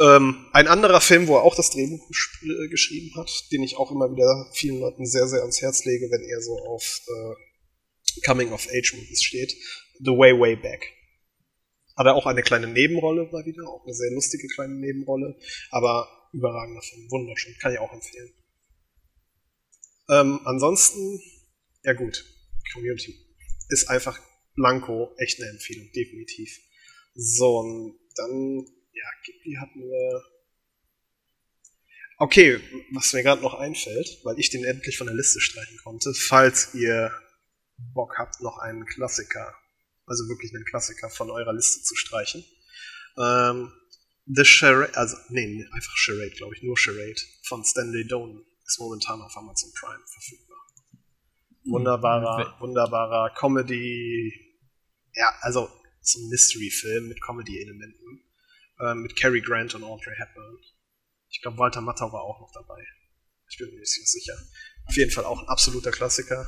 ähm, 0.00 0.46
ein 0.52 0.68
anderer 0.68 1.00
Film, 1.00 1.28
wo 1.28 1.36
er 1.36 1.42
auch 1.42 1.54
das 1.54 1.70
Drehbuch 1.70 2.06
gesch 2.08 2.42
äh, 2.42 2.68
geschrieben 2.68 3.14
hat, 3.16 3.30
den 3.52 3.62
ich 3.62 3.76
auch 3.76 3.90
immer 3.90 4.10
wieder 4.10 4.50
vielen 4.52 4.80
Leuten 4.80 5.06
sehr, 5.06 5.28
sehr 5.28 5.40
ans 5.40 5.60
Herz 5.60 5.84
lege, 5.84 6.10
wenn 6.10 6.22
er 6.22 6.40
so 6.40 6.58
auf 6.58 7.00
äh, 7.06 8.24
Coming-of-Age-Movies 8.26 9.22
steht. 9.22 9.54
The 10.00 10.10
Way, 10.10 10.38
Way 10.38 10.56
Back. 10.56 10.92
Hat 11.96 12.06
er 12.06 12.14
auch 12.14 12.26
eine 12.26 12.42
kleine 12.42 12.66
Nebenrolle 12.66 13.28
mal 13.30 13.44
wieder, 13.44 13.68
auch 13.68 13.84
eine 13.84 13.94
sehr 13.94 14.10
lustige 14.12 14.48
kleine 14.48 14.74
Nebenrolle, 14.74 15.36
aber 15.70 16.08
überragender 16.32 16.82
Film, 16.82 17.10
wunderschön, 17.10 17.54
kann 17.60 17.72
ich 17.72 17.78
auch 17.78 17.92
empfehlen. 17.92 18.32
Ähm, 20.08 20.40
ansonsten, 20.44 21.20
ja 21.84 21.92
gut, 21.92 22.24
Community 22.72 23.14
ist 23.68 23.88
einfach 23.88 24.18
blanko, 24.54 25.14
echt 25.18 25.40
eine 25.40 25.50
Empfehlung, 25.50 25.90
definitiv. 25.92 26.58
So, 27.14 27.58
und 27.58 27.98
dann, 28.16 28.66
ja, 28.92 29.04
Ghibli 29.24 29.54
hatten 29.54 29.80
wir. 29.80 30.22
Okay, 32.18 32.60
was 32.92 33.12
mir 33.12 33.22
gerade 33.22 33.42
noch 33.42 33.54
einfällt, 33.54 34.20
weil 34.24 34.38
ich 34.38 34.50
den 34.50 34.64
endlich 34.64 34.96
von 34.96 35.06
der 35.06 35.16
Liste 35.16 35.40
streichen 35.40 35.78
konnte, 35.82 36.14
falls 36.14 36.74
ihr 36.74 37.10
Bock 37.94 38.16
habt, 38.18 38.40
noch 38.40 38.58
einen 38.58 38.86
Klassiker, 38.86 39.54
also 40.06 40.28
wirklich 40.28 40.54
einen 40.54 40.64
Klassiker 40.64 41.10
von 41.10 41.30
eurer 41.30 41.52
Liste 41.52 41.82
zu 41.82 41.96
streichen. 41.96 42.44
Ähm, 43.18 43.72
The 44.26 44.44
Charade, 44.44 44.96
also, 44.96 45.16
nee, 45.30 45.66
einfach 45.72 45.96
Charade, 45.96 46.30
glaube 46.36 46.54
ich, 46.54 46.62
nur 46.62 46.78
Charade 46.78 47.20
von 47.42 47.64
Stanley 47.64 48.06
Donen 48.06 48.44
ist 48.64 48.78
momentan 48.78 49.20
auf 49.20 49.36
Amazon 49.36 49.72
Prime 49.72 50.04
verfügbar. 50.06 50.58
Wunderbarer, 51.64 52.56
wunderbarer 52.60 53.34
Comedy, 53.34 54.32
ja, 55.14 55.32
also 55.40 55.68
so 56.00 56.18
ein 56.20 56.28
Mystery-Film 56.28 57.08
mit 57.08 57.20
Comedy-Elementen, 57.20 58.21
ähm, 58.82 59.02
mit 59.02 59.16
Cary 59.16 59.40
Grant 59.40 59.74
und 59.74 59.84
Audrey 59.84 60.14
Hepburn. 60.16 60.58
Ich 61.28 61.40
glaube, 61.40 61.58
Walter 61.58 61.80
Matthau 61.80 62.12
war 62.12 62.22
auch 62.22 62.40
noch 62.40 62.52
dabei. 62.52 62.84
Ich 63.48 63.58
bin 63.58 63.68
mir 63.70 63.80
nicht 63.80 64.10
sicher. 64.10 64.36
Auf 64.86 64.96
jeden 64.96 65.10
Fall 65.10 65.24
auch 65.24 65.40
ein 65.40 65.48
absoluter 65.48 65.90
Klassiker. 65.90 66.46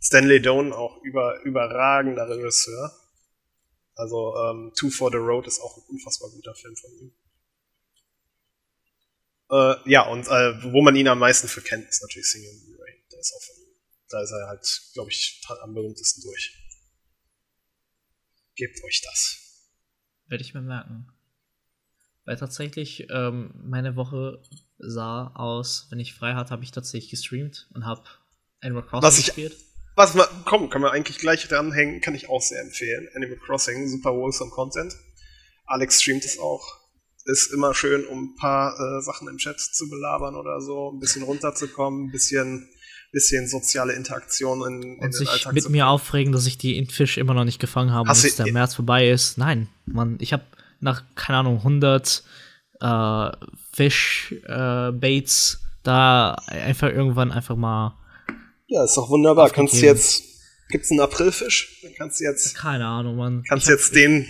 Stanley 0.00 0.40
Donen 0.40 0.72
auch 0.72 1.02
über, 1.02 1.40
überragender 1.42 2.28
Regisseur. 2.28 2.92
Also 3.94 4.34
ähm, 4.36 4.72
Two 4.76 4.90
for 4.90 5.10
the 5.10 5.16
Road 5.16 5.46
ist 5.46 5.60
auch 5.60 5.76
ein 5.76 5.82
unfassbar 5.88 6.30
guter 6.30 6.54
Film 6.54 6.76
von 6.76 6.90
ihm. 6.92 7.14
Äh, 9.50 9.90
ja, 9.90 10.06
und 10.06 10.26
äh, 10.26 10.72
wo 10.72 10.82
man 10.82 10.96
ihn 10.96 11.08
am 11.08 11.18
meisten 11.18 11.48
für 11.48 11.60
kennt, 11.60 11.88
ist 11.88 12.02
natürlich 12.02 12.30
Singing 12.30 12.66
in 12.66 12.80
Rain. 12.80 13.02
Der 13.12 13.18
ist 13.18 13.34
auch 13.34 13.42
von 13.42 13.56
ihm. 13.56 13.74
Da 14.08 14.22
ist 14.22 14.30
er 14.30 14.46
halt, 14.48 14.90
glaube 14.94 15.10
ich, 15.10 15.42
am 15.62 15.74
berühmtesten 15.74 16.22
durch. 16.22 16.56
Gebt 18.54 18.82
euch 18.84 19.02
das. 19.02 19.38
Werde 20.28 20.44
ich 20.44 20.54
mir 20.54 20.62
merken. 20.62 21.12
Weil 22.30 22.36
tatsächlich 22.36 23.08
ähm, 23.10 23.50
meine 23.60 23.96
Woche 23.96 24.40
sah 24.78 25.32
aus, 25.34 25.88
wenn 25.90 25.98
ich 25.98 26.14
frei 26.14 26.34
hatte, 26.34 26.50
habe 26.52 26.62
ich 26.62 26.70
tatsächlich 26.70 27.10
gestreamt 27.10 27.66
und 27.74 27.84
habe 27.86 28.04
Animal 28.60 28.84
Crossing 28.84 29.02
Was 29.02 29.18
ich- 29.18 29.26
gespielt. 29.26 29.56
Was 29.96 30.14
mal, 30.14 30.28
komm, 30.44 30.70
kann 30.70 30.80
man 30.80 30.92
eigentlich 30.92 31.18
gleich 31.18 31.48
dranhängen, 31.48 32.00
kann 32.00 32.14
ich 32.14 32.28
auch 32.28 32.40
sehr 32.40 32.60
empfehlen. 32.62 33.08
Animal 33.16 33.36
Crossing, 33.44 33.88
super 33.88 34.12
wholesome 34.12 34.52
Content. 34.52 34.94
Alex 35.66 36.00
streamt 36.00 36.24
es 36.24 36.38
auch. 36.38 36.64
Ist 37.24 37.52
immer 37.52 37.74
schön, 37.74 38.06
um 38.06 38.26
ein 38.26 38.34
paar 38.36 38.78
äh, 38.78 39.02
Sachen 39.02 39.26
im 39.26 39.36
Chat 39.38 39.58
zu 39.58 39.90
belabern 39.90 40.36
oder 40.36 40.60
so, 40.60 40.92
ein 40.92 41.00
bisschen 41.00 41.24
runterzukommen, 41.24 42.04
ein 42.06 42.12
bisschen, 42.12 42.70
bisschen 43.10 43.48
soziale 43.48 43.94
Interaktion 43.94 44.60
in, 44.68 44.82
in 44.82 44.90
Und 44.94 45.00
den 45.00 45.12
sich 45.12 45.28
Alltag 45.30 45.52
mit 45.52 45.68
mir 45.68 45.88
aufregen, 45.88 46.32
dass 46.32 46.46
ich 46.46 46.58
die 46.58 46.86
Fisch 46.86 47.18
immer 47.18 47.34
noch 47.34 47.44
nicht 47.44 47.58
gefangen 47.58 47.90
habe 47.90 48.08
du- 48.08 48.44
der 48.44 48.52
März 48.52 48.76
vorbei 48.76 49.10
ist. 49.10 49.36
Nein, 49.36 49.66
Mann, 49.84 50.16
ich 50.20 50.32
habe 50.32 50.44
nach, 50.80 51.02
keine 51.14 51.38
Ahnung, 51.38 51.58
100 51.58 52.22
äh, 52.80 53.30
Fisch-Baits 53.72 55.60
da 55.82 56.34
einfach 56.46 56.88
irgendwann 56.88 57.32
einfach 57.32 57.56
mal, 57.56 57.96
Ja, 58.66 58.84
ist 58.84 58.96
doch 58.96 59.08
wunderbar. 59.08 59.46
Aufgegeben. 59.46 59.68
Kannst 59.68 59.82
du 59.82 59.86
jetzt, 59.86 60.24
gibt's 60.68 60.90
einen 60.90 61.00
Aprilfisch? 61.00 61.80
Dann 61.82 61.92
kannst 61.96 62.20
du 62.20 62.24
jetzt, 62.24 62.54
keine 62.54 62.86
Ahnung, 62.86 63.16
Mann. 63.16 63.42
kannst 63.48 63.66
hab- 63.66 63.72
jetzt 63.72 63.94
den 63.94 64.26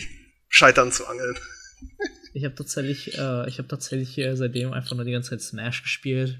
scheitern 0.48 0.92
zu 0.92 1.06
angeln. 1.06 1.36
Ich 2.32 2.44
habe 2.44 2.54
tatsächlich, 2.54 3.18
äh, 3.18 3.48
ich 3.48 3.58
habe 3.58 3.66
tatsächlich 3.66 4.16
äh, 4.18 4.36
seitdem 4.36 4.72
einfach 4.72 4.94
nur 4.94 5.04
die 5.04 5.10
ganze 5.10 5.30
Zeit 5.30 5.42
Smash 5.42 5.82
gespielt 5.82 6.38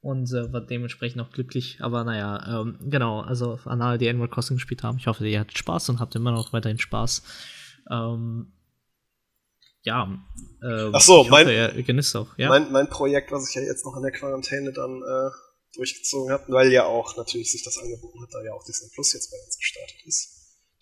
und 0.00 0.30
äh, 0.32 0.52
war 0.52 0.60
dementsprechend 0.60 1.20
auch 1.20 1.32
glücklich. 1.32 1.78
Aber 1.80 2.04
naja, 2.04 2.60
ähm, 2.60 2.78
genau, 2.88 3.22
also 3.22 3.58
an 3.64 3.82
alle, 3.82 3.98
die 3.98 4.08
Animal 4.08 4.28
Crossing 4.28 4.58
gespielt 4.58 4.84
haben, 4.84 4.96
ich 4.98 5.08
hoffe, 5.08 5.26
ihr 5.26 5.40
hattet 5.40 5.58
Spaß 5.58 5.88
und 5.88 5.98
habt 5.98 6.14
immer 6.14 6.30
noch 6.30 6.52
weiterhin 6.52 6.78
Spaß. 6.78 7.24
Ähm, 7.90 8.52
ja, 9.82 10.08
äh, 10.62 10.90
Ach 10.92 11.00
so, 11.00 11.24
mein, 11.24 11.46
hoffe, 11.46 11.72
ihr 11.76 11.82
genießt 11.82 12.16
auch. 12.16 12.36
Ja? 12.36 12.48
Mein, 12.48 12.72
mein 12.72 12.88
Projekt, 12.88 13.30
was 13.32 13.48
ich 13.48 13.54
ja 13.54 13.62
jetzt 13.62 13.84
noch 13.84 13.96
in 13.96 14.02
der 14.02 14.12
Quarantäne 14.12 14.72
dann 14.72 15.02
äh, 15.02 15.30
durchgezogen 15.76 16.32
habe, 16.32 16.44
weil 16.48 16.72
ja 16.72 16.86
auch 16.86 17.16
natürlich 17.16 17.52
sich 17.52 17.62
das 17.64 17.78
angeboten 17.78 18.20
hat, 18.22 18.30
da 18.32 18.42
ja 18.42 18.52
auch 18.52 18.64
Disney 18.64 18.88
Plus 18.92 19.12
jetzt 19.12 19.30
bei 19.30 19.36
uns 19.44 19.56
gestartet 19.56 19.96
ist. 20.04 20.34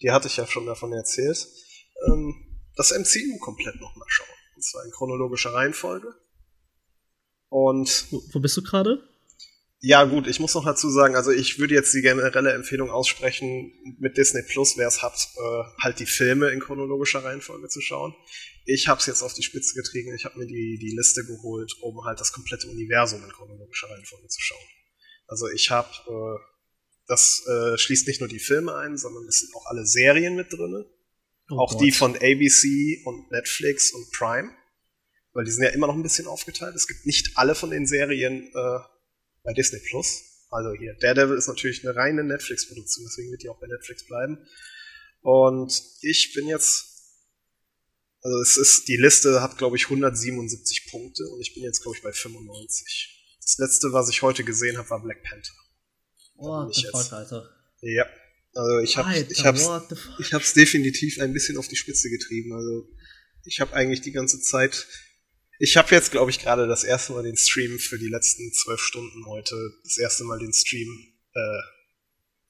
Die 0.02 0.10
hatte 0.10 0.28
ich 0.28 0.36
ja 0.36 0.46
schon 0.46 0.66
davon 0.66 0.92
erzählt. 0.92 1.46
Ähm, 2.06 2.34
das 2.76 2.92
MCU 2.92 3.38
komplett 3.38 3.80
nochmal 3.80 4.08
schauen. 4.08 4.26
Und 4.54 4.62
zwar 4.62 4.84
in 4.84 4.90
chronologischer 4.90 5.52
Reihenfolge. 5.52 6.14
Und. 7.48 8.06
Wo, 8.10 8.22
wo 8.32 8.40
bist 8.40 8.56
du 8.56 8.62
gerade? 8.62 9.02
Ja, 9.86 10.02
gut, 10.02 10.26
ich 10.26 10.40
muss 10.40 10.52
noch 10.52 10.64
dazu 10.64 10.90
sagen, 10.90 11.14
also 11.14 11.30
ich 11.30 11.60
würde 11.60 11.74
jetzt 11.74 11.94
die 11.94 12.02
generelle 12.02 12.52
Empfehlung 12.52 12.90
aussprechen, 12.90 13.72
mit 14.00 14.16
Disney 14.16 14.42
Plus, 14.42 14.76
wer 14.76 14.88
es 14.88 15.00
hat, 15.00 15.14
äh, 15.36 15.62
halt 15.80 16.00
die 16.00 16.06
Filme 16.06 16.48
in 16.48 16.58
chronologischer 16.58 17.22
Reihenfolge 17.22 17.68
zu 17.68 17.80
schauen. 17.80 18.12
Ich 18.64 18.88
habe 18.88 18.98
es 18.98 19.06
jetzt 19.06 19.22
auf 19.22 19.32
die 19.32 19.44
Spitze 19.44 19.74
getrieben, 19.80 20.12
ich 20.12 20.24
habe 20.24 20.40
mir 20.40 20.46
die, 20.46 20.76
die 20.80 20.90
Liste 20.90 21.24
geholt, 21.24 21.72
um 21.82 22.04
halt 22.04 22.18
das 22.18 22.32
komplette 22.32 22.66
Universum 22.66 23.22
in 23.22 23.30
chronologischer 23.30 23.88
Reihenfolge 23.88 24.26
zu 24.26 24.40
schauen. 24.40 24.66
Also 25.28 25.46
ich 25.50 25.70
habe, 25.70 25.88
äh, 26.08 26.42
das 27.06 27.46
äh, 27.46 27.78
schließt 27.78 28.08
nicht 28.08 28.18
nur 28.18 28.28
die 28.28 28.40
Filme 28.40 28.74
ein, 28.74 28.96
sondern 28.96 29.24
es 29.28 29.38
sind 29.38 29.54
auch 29.54 29.66
alle 29.66 29.86
Serien 29.86 30.34
mit 30.34 30.52
drin. 30.52 30.84
Oh 31.48 31.60
auch 31.60 31.70
Gott. 31.74 31.80
die 31.80 31.92
von 31.92 32.16
ABC 32.16 33.02
und 33.04 33.30
Netflix 33.30 33.92
und 33.92 34.10
Prime. 34.10 34.50
Weil 35.32 35.44
die 35.44 35.52
sind 35.52 35.62
ja 35.62 35.70
immer 35.70 35.86
noch 35.86 35.94
ein 35.94 36.02
bisschen 36.02 36.26
aufgeteilt. 36.26 36.74
Es 36.74 36.88
gibt 36.88 37.06
nicht 37.06 37.38
alle 37.38 37.54
von 37.54 37.70
den 37.70 37.86
Serien 37.86 38.50
äh, 38.52 38.78
bei 39.46 39.54
Disney 39.54 39.80
Plus. 39.88 40.22
Also 40.50 40.72
hier, 40.74 40.94
Daredevil 41.00 41.38
ist 41.38 41.48
natürlich 41.48 41.86
eine 41.86 41.96
reine 41.96 42.22
Netflix-Produktion, 42.24 43.06
deswegen 43.08 43.30
wird 43.30 43.42
die 43.42 43.48
auch 43.48 43.58
bei 43.58 43.66
Netflix 43.66 44.04
bleiben. 44.06 44.38
Und 45.22 45.82
ich 46.02 46.34
bin 46.34 46.46
jetzt, 46.46 46.84
also 48.22 48.40
es 48.42 48.56
ist, 48.56 48.88
die 48.88 48.96
Liste 48.96 49.40
hat, 49.40 49.56
glaube 49.58 49.76
ich, 49.76 49.84
177 49.84 50.90
Punkte 50.90 51.26
und 51.28 51.40
ich 51.40 51.54
bin 51.54 51.62
jetzt, 51.62 51.82
glaube 51.82 51.96
ich, 51.96 52.02
bei 52.02 52.12
95. 52.12 53.38
Das 53.40 53.58
letzte, 53.58 53.92
was 53.92 54.08
ich 54.08 54.22
heute 54.22 54.44
gesehen 54.44 54.76
habe, 54.76 54.90
war 54.90 55.02
Black 55.02 55.22
Panther. 55.22 55.54
Oh, 56.36 56.70
the 56.70 56.86
fuck, 56.90 57.12
Alter. 57.12 57.48
Ja. 57.80 58.06
Also 58.54 58.78
ich 58.80 58.96
habe 58.96 59.14
ich 59.18 59.44
hab's, 59.44 59.68
ich 60.18 60.32
hab's 60.32 60.54
definitiv 60.54 61.20
ein 61.20 61.32
bisschen 61.32 61.58
auf 61.58 61.68
die 61.68 61.76
Spitze 61.76 62.08
getrieben. 62.08 62.52
Also 62.54 62.88
ich 63.44 63.60
habe 63.60 63.74
eigentlich 63.74 64.00
die 64.00 64.12
ganze 64.12 64.40
Zeit 64.40 64.86
ich 65.58 65.76
habe 65.76 65.94
jetzt, 65.94 66.10
glaube 66.10 66.30
ich, 66.30 66.38
gerade 66.38 66.66
das 66.66 66.84
erste 66.84 67.12
Mal 67.12 67.22
den 67.22 67.36
Stream 67.36 67.78
für 67.78 67.98
die 67.98 68.08
letzten 68.08 68.52
zwölf 68.52 68.80
Stunden 68.80 69.26
heute, 69.26 69.56
das 69.84 69.98
erste 69.98 70.24
Mal 70.24 70.38
den 70.38 70.52
Stream 70.52 70.88
äh, 71.34 71.60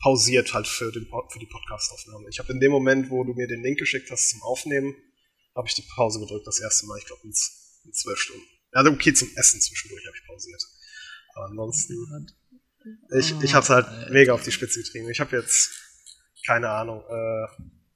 pausiert 0.00 0.52
halt 0.54 0.66
für, 0.66 0.92
den, 0.92 1.06
für 1.30 1.38
die 1.38 1.46
Podcastaufnahme. 1.46 2.28
Ich 2.30 2.38
habe 2.38 2.52
in 2.52 2.60
dem 2.60 2.70
Moment, 2.70 3.10
wo 3.10 3.24
du 3.24 3.34
mir 3.34 3.46
den 3.46 3.62
Link 3.62 3.78
geschickt 3.78 4.10
hast 4.10 4.30
zum 4.30 4.42
Aufnehmen, 4.42 4.94
habe 5.54 5.68
ich 5.68 5.74
die 5.74 5.84
Pause 5.94 6.20
gedrückt, 6.20 6.46
das 6.46 6.60
erste 6.60 6.86
Mal, 6.86 6.98
ich 6.98 7.06
glaube, 7.06 7.22
in, 7.24 7.32
in 7.84 7.92
zwölf 7.92 8.18
Stunden. 8.18 8.44
Also 8.72 8.90
okay, 8.90 9.14
zum 9.14 9.30
Essen 9.36 9.60
zwischendurch 9.60 10.06
habe 10.06 10.16
ich 10.16 10.26
pausiert. 10.26 10.62
Aber 11.34 11.46
ansonsten, 11.46 11.94
ich, 13.18 13.34
ich 13.42 13.54
habe 13.54 13.64
es 13.64 13.70
halt 13.70 14.10
mega 14.10 14.32
auf 14.32 14.42
die 14.42 14.52
Spitze 14.52 14.82
getrieben. 14.82 15.08
Ich 15.10 15.20
habe 15.20 15.36
jetzt, 15.36 15.70
keine 16.44 16.68
Ahnung, 16.68 17.02
äh, 17.08 17.46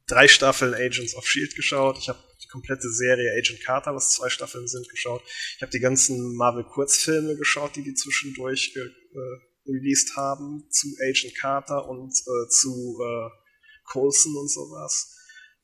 drei 0.07 0.27
Staffeln 0.27 0.75
Agents 0.75 1.15
of 1.15 1.25
S.H.I.E.L.D. 1.25 1.55
geschaut. 1.55 1.99
Ich 1.99 2.09
habe 2.09 2.19
die 2.43 2.49
komplette 2.49 2.91
Serie 2.91 3.33
Agent 3.37 3.61
Carter, 3.65 3.95
was 3.95 4.11
zwei 4.11 4.29
Staffeln 4.29 4.67
sind, 4.67 4.89
geschaut. 4.89 5.23
Ich 5.57 5.63
habe 5.63 5.73
die 5.73 5.81
ganzen 5.81 6.35
Marvel-Kurzfilme 6.37 7.37
geschaut, 7.37 7.77
die 7.77 7.83
die 7.83 7.95
zwischendurch 7.95 8.75
äh, 8.77 9.71
released 9.71 10.17
haben 10.17 10.67
zu 10.71 10.89
Agent 11.03 11.37
Carter 11.39 11.89
und 11.89 12.13
äh, 12.13 12.49
zu 12.49 12.99
äh, 13.03 13.31
Coulson 13.85 14.37
und 14.37 14.51
sowas. 14.51 15.17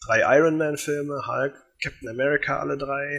Drei 0.07 0.39
Iron 0.39 0.59
Man-Filme, 0.59 1.27
Hulk, 1.27 1.55
Captain 1.83 2.09
America, 2.09 2.59
alle 2.59 2.77
drei. 2.77 3.17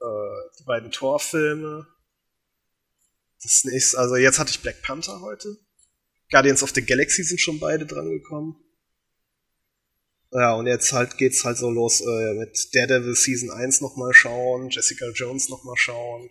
Äh, 0.00 0.58
die 0.58 0.64
beiden 0.64 0.90
Thor-Filme. 0.90 1.86
Das 3.42 3.64
nächste, 3.64 3.98
also 3.98 4.16
jetzt 4.16 4.38
hatte 4.38 4.50
ich 4.50 4.60
Black 4.60 4.82
Panther 4.82 5.20
heute. 5.20 5.56
Guardians 6.30 6.62
of 6.62 6.70
the 6.74 6.84
Galaxy 6.84 7.22
sind 7.22 7.40
schon 7.40 7.58
beide 7.58 7.86
dran 7.86 8.08
gekommen. 8.08 8.56
Ja, 10.32 10.54
und 10.54 10.68
jetzt 10.68 10.92
halt 10.92 11.18
geht's 11.18 11.44
halt 11.44 11.58
so 11.58 11.70
los 11.70 12.00
äh, 12.00 12.34
mit 12.34 12.72
Daredevil 12.72 13.16
Season 13.16 13.50
1 13.50 13.80
nochmal 13.80 14.14
schauen, 14.14 14.70
Jessica 14.70 15.06
Jones 15.12 15.48
nochmal 15.48 15.76
schauen. 15.76 16.30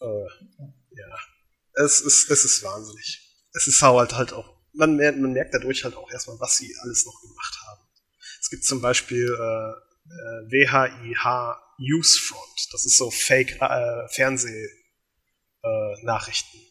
Äh, 0.00 0.24
ja. 0.96 1.14
Es 1.74 2.00
ist, 2.00 2.30
es 2.30 2.46
ist 2.46 2.62
wahnsinnig. 2.62 3.20
Es 3.52 3.66
ist 3.66 3.82
halt 3.82 4.14
halt 4.14 4.32
auch, 4.32 4.56
man, 4.72 4.96
merkt, 4.96 5.18
man 5.18 5.32
merkt 5.32 5.52
dadurch 5.52 5.84
halt 5.84 5.94
auch 5.94 6.10
erstmal, 6.10 6.40
was 6.40 6.56
sie 6.56 6.74
alles 6.80 7.04
noch 7.04 7.20
gemacht 7.20 7.58
haben. 7.66 7.82
Es 8.40 8.48
gibt 8.48 8.64
zum 8.64 8.80
Beispiel 8.80 9.26
äh, 9.26 9.72
äh, 10.10 10.50
WHIH 10.50 11.60
Newsfront. 11.78 12.68
Das 12.72 12.86
ist 12.86 12.96
so 12.96 13.10
Fake 13.10 13.60
äh, 13.60 14.08
Fernseh-Nachrichten 14.08 16.69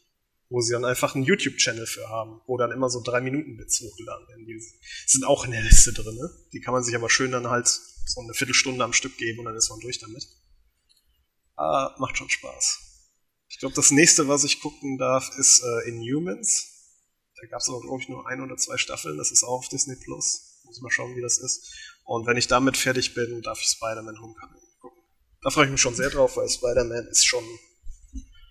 wo 0.50 0.62
sie 0.62 0.74
dann 0.74 0.86
einfach 0.86 1.16
einen 1.16 1.24
YouTube-Channel 1.24 1.86
für 1.86 2.10
haben, 2.10 2.42
wo 2.48 2.58
dann 2.58 2.72
immer 2.72 2.90
so 2.90 3.02
drei 3.02 3.22
Minuten 3.22 3.56
Bits 3.56 3.82
hochgeladen 3.82 4.28
werden. 4.28 4.46
Die 4.46 4.60
sind 5.06 5.24
auch 5.24 5.46
in 5.46 5.52
der 5.52 5.62
Liste 5.62 5.94
drin. 5.94 6.16
Ne? 6.16 6.30
Die 6.54 6.60
kann 6.60 6.74
man 6.74 6.84
sich 6.84 6.96
aber 6.96 7.10
schön 7.10 7.32
dann 7.32 7.50
halt 7.50 7.68
so 7.68 8.22
eine 8.22 8.34
Viertelstunde 8.34 8.84
am 8.84 8.94
Stück 8.94 9.18
geben 9.18 9.40
und 9.40 9.46
dann 9.46 9.56
ist 9.56 9.70
man 9.70 9.80
durch 9.80 10.00
damit. 10.00 10.28
Ah, 11.56 11.96
macht 12.00 12.18
schon 12.18 12.30
Spaß. 12.30 12.80
Ich 13.50 13.60
glaube, 13.60 13.76
das 13.76 13.92
nächste, 13.92 14.28
was 14.28 14.44
ich 14.44 14.60
gucken 14.60 14.98
darf, 14.98 15.30
ist 15.38 15.62
äh, 15.62 15.90
Inhumans. 15.90 16.80
Da 17.40 17.48
gab 17.48 17.62
es 17.62 17.70
aber, 17.70 17.82
glaube 17.82 18.02
ich, 18.02 18.10
nur 18.10 18.28
ein 18.28 18.42
oder 18.42 18.58
zwei 18.58 18.78
Staffeln. 18.78 19.18
Das 19.18 19.32
ist 19.32 19.44
auch 19.44 19.60
auf 19.60 19.70
Disney 19.70 19.96
Plus. 19.96 20.62
Muss 20.66 20.82
mal 20.82 20.92
schauen, 20.92 21.16
wie 21.16 21.22
das 21.22 21.38
ist. 21.38 21.74
Und 22.06 22.26
wenn 22.26 22.38
ich 22.38 22.48
damit 22.48 22.76
fertig 22.76 23.14
bin, 23.14 23.42
darf 23.42 23.60
ich 23.62 23.68
Spider-Man 23.68 24.20
Homecoming 24.20 24.62
gucken. 24.80 25.04
Da 25.42 25.50
freue 25.52 25.66
ich 25.66 25.72
mich 25.72 25.82
schon 25.82 25.96
sehr 25.96 26.10
drauf, 26.10 26.38
weil 26.38 26.50
Spider-Man 26.50 27.08
ist 27.08 27.26
schon 27.26 27.44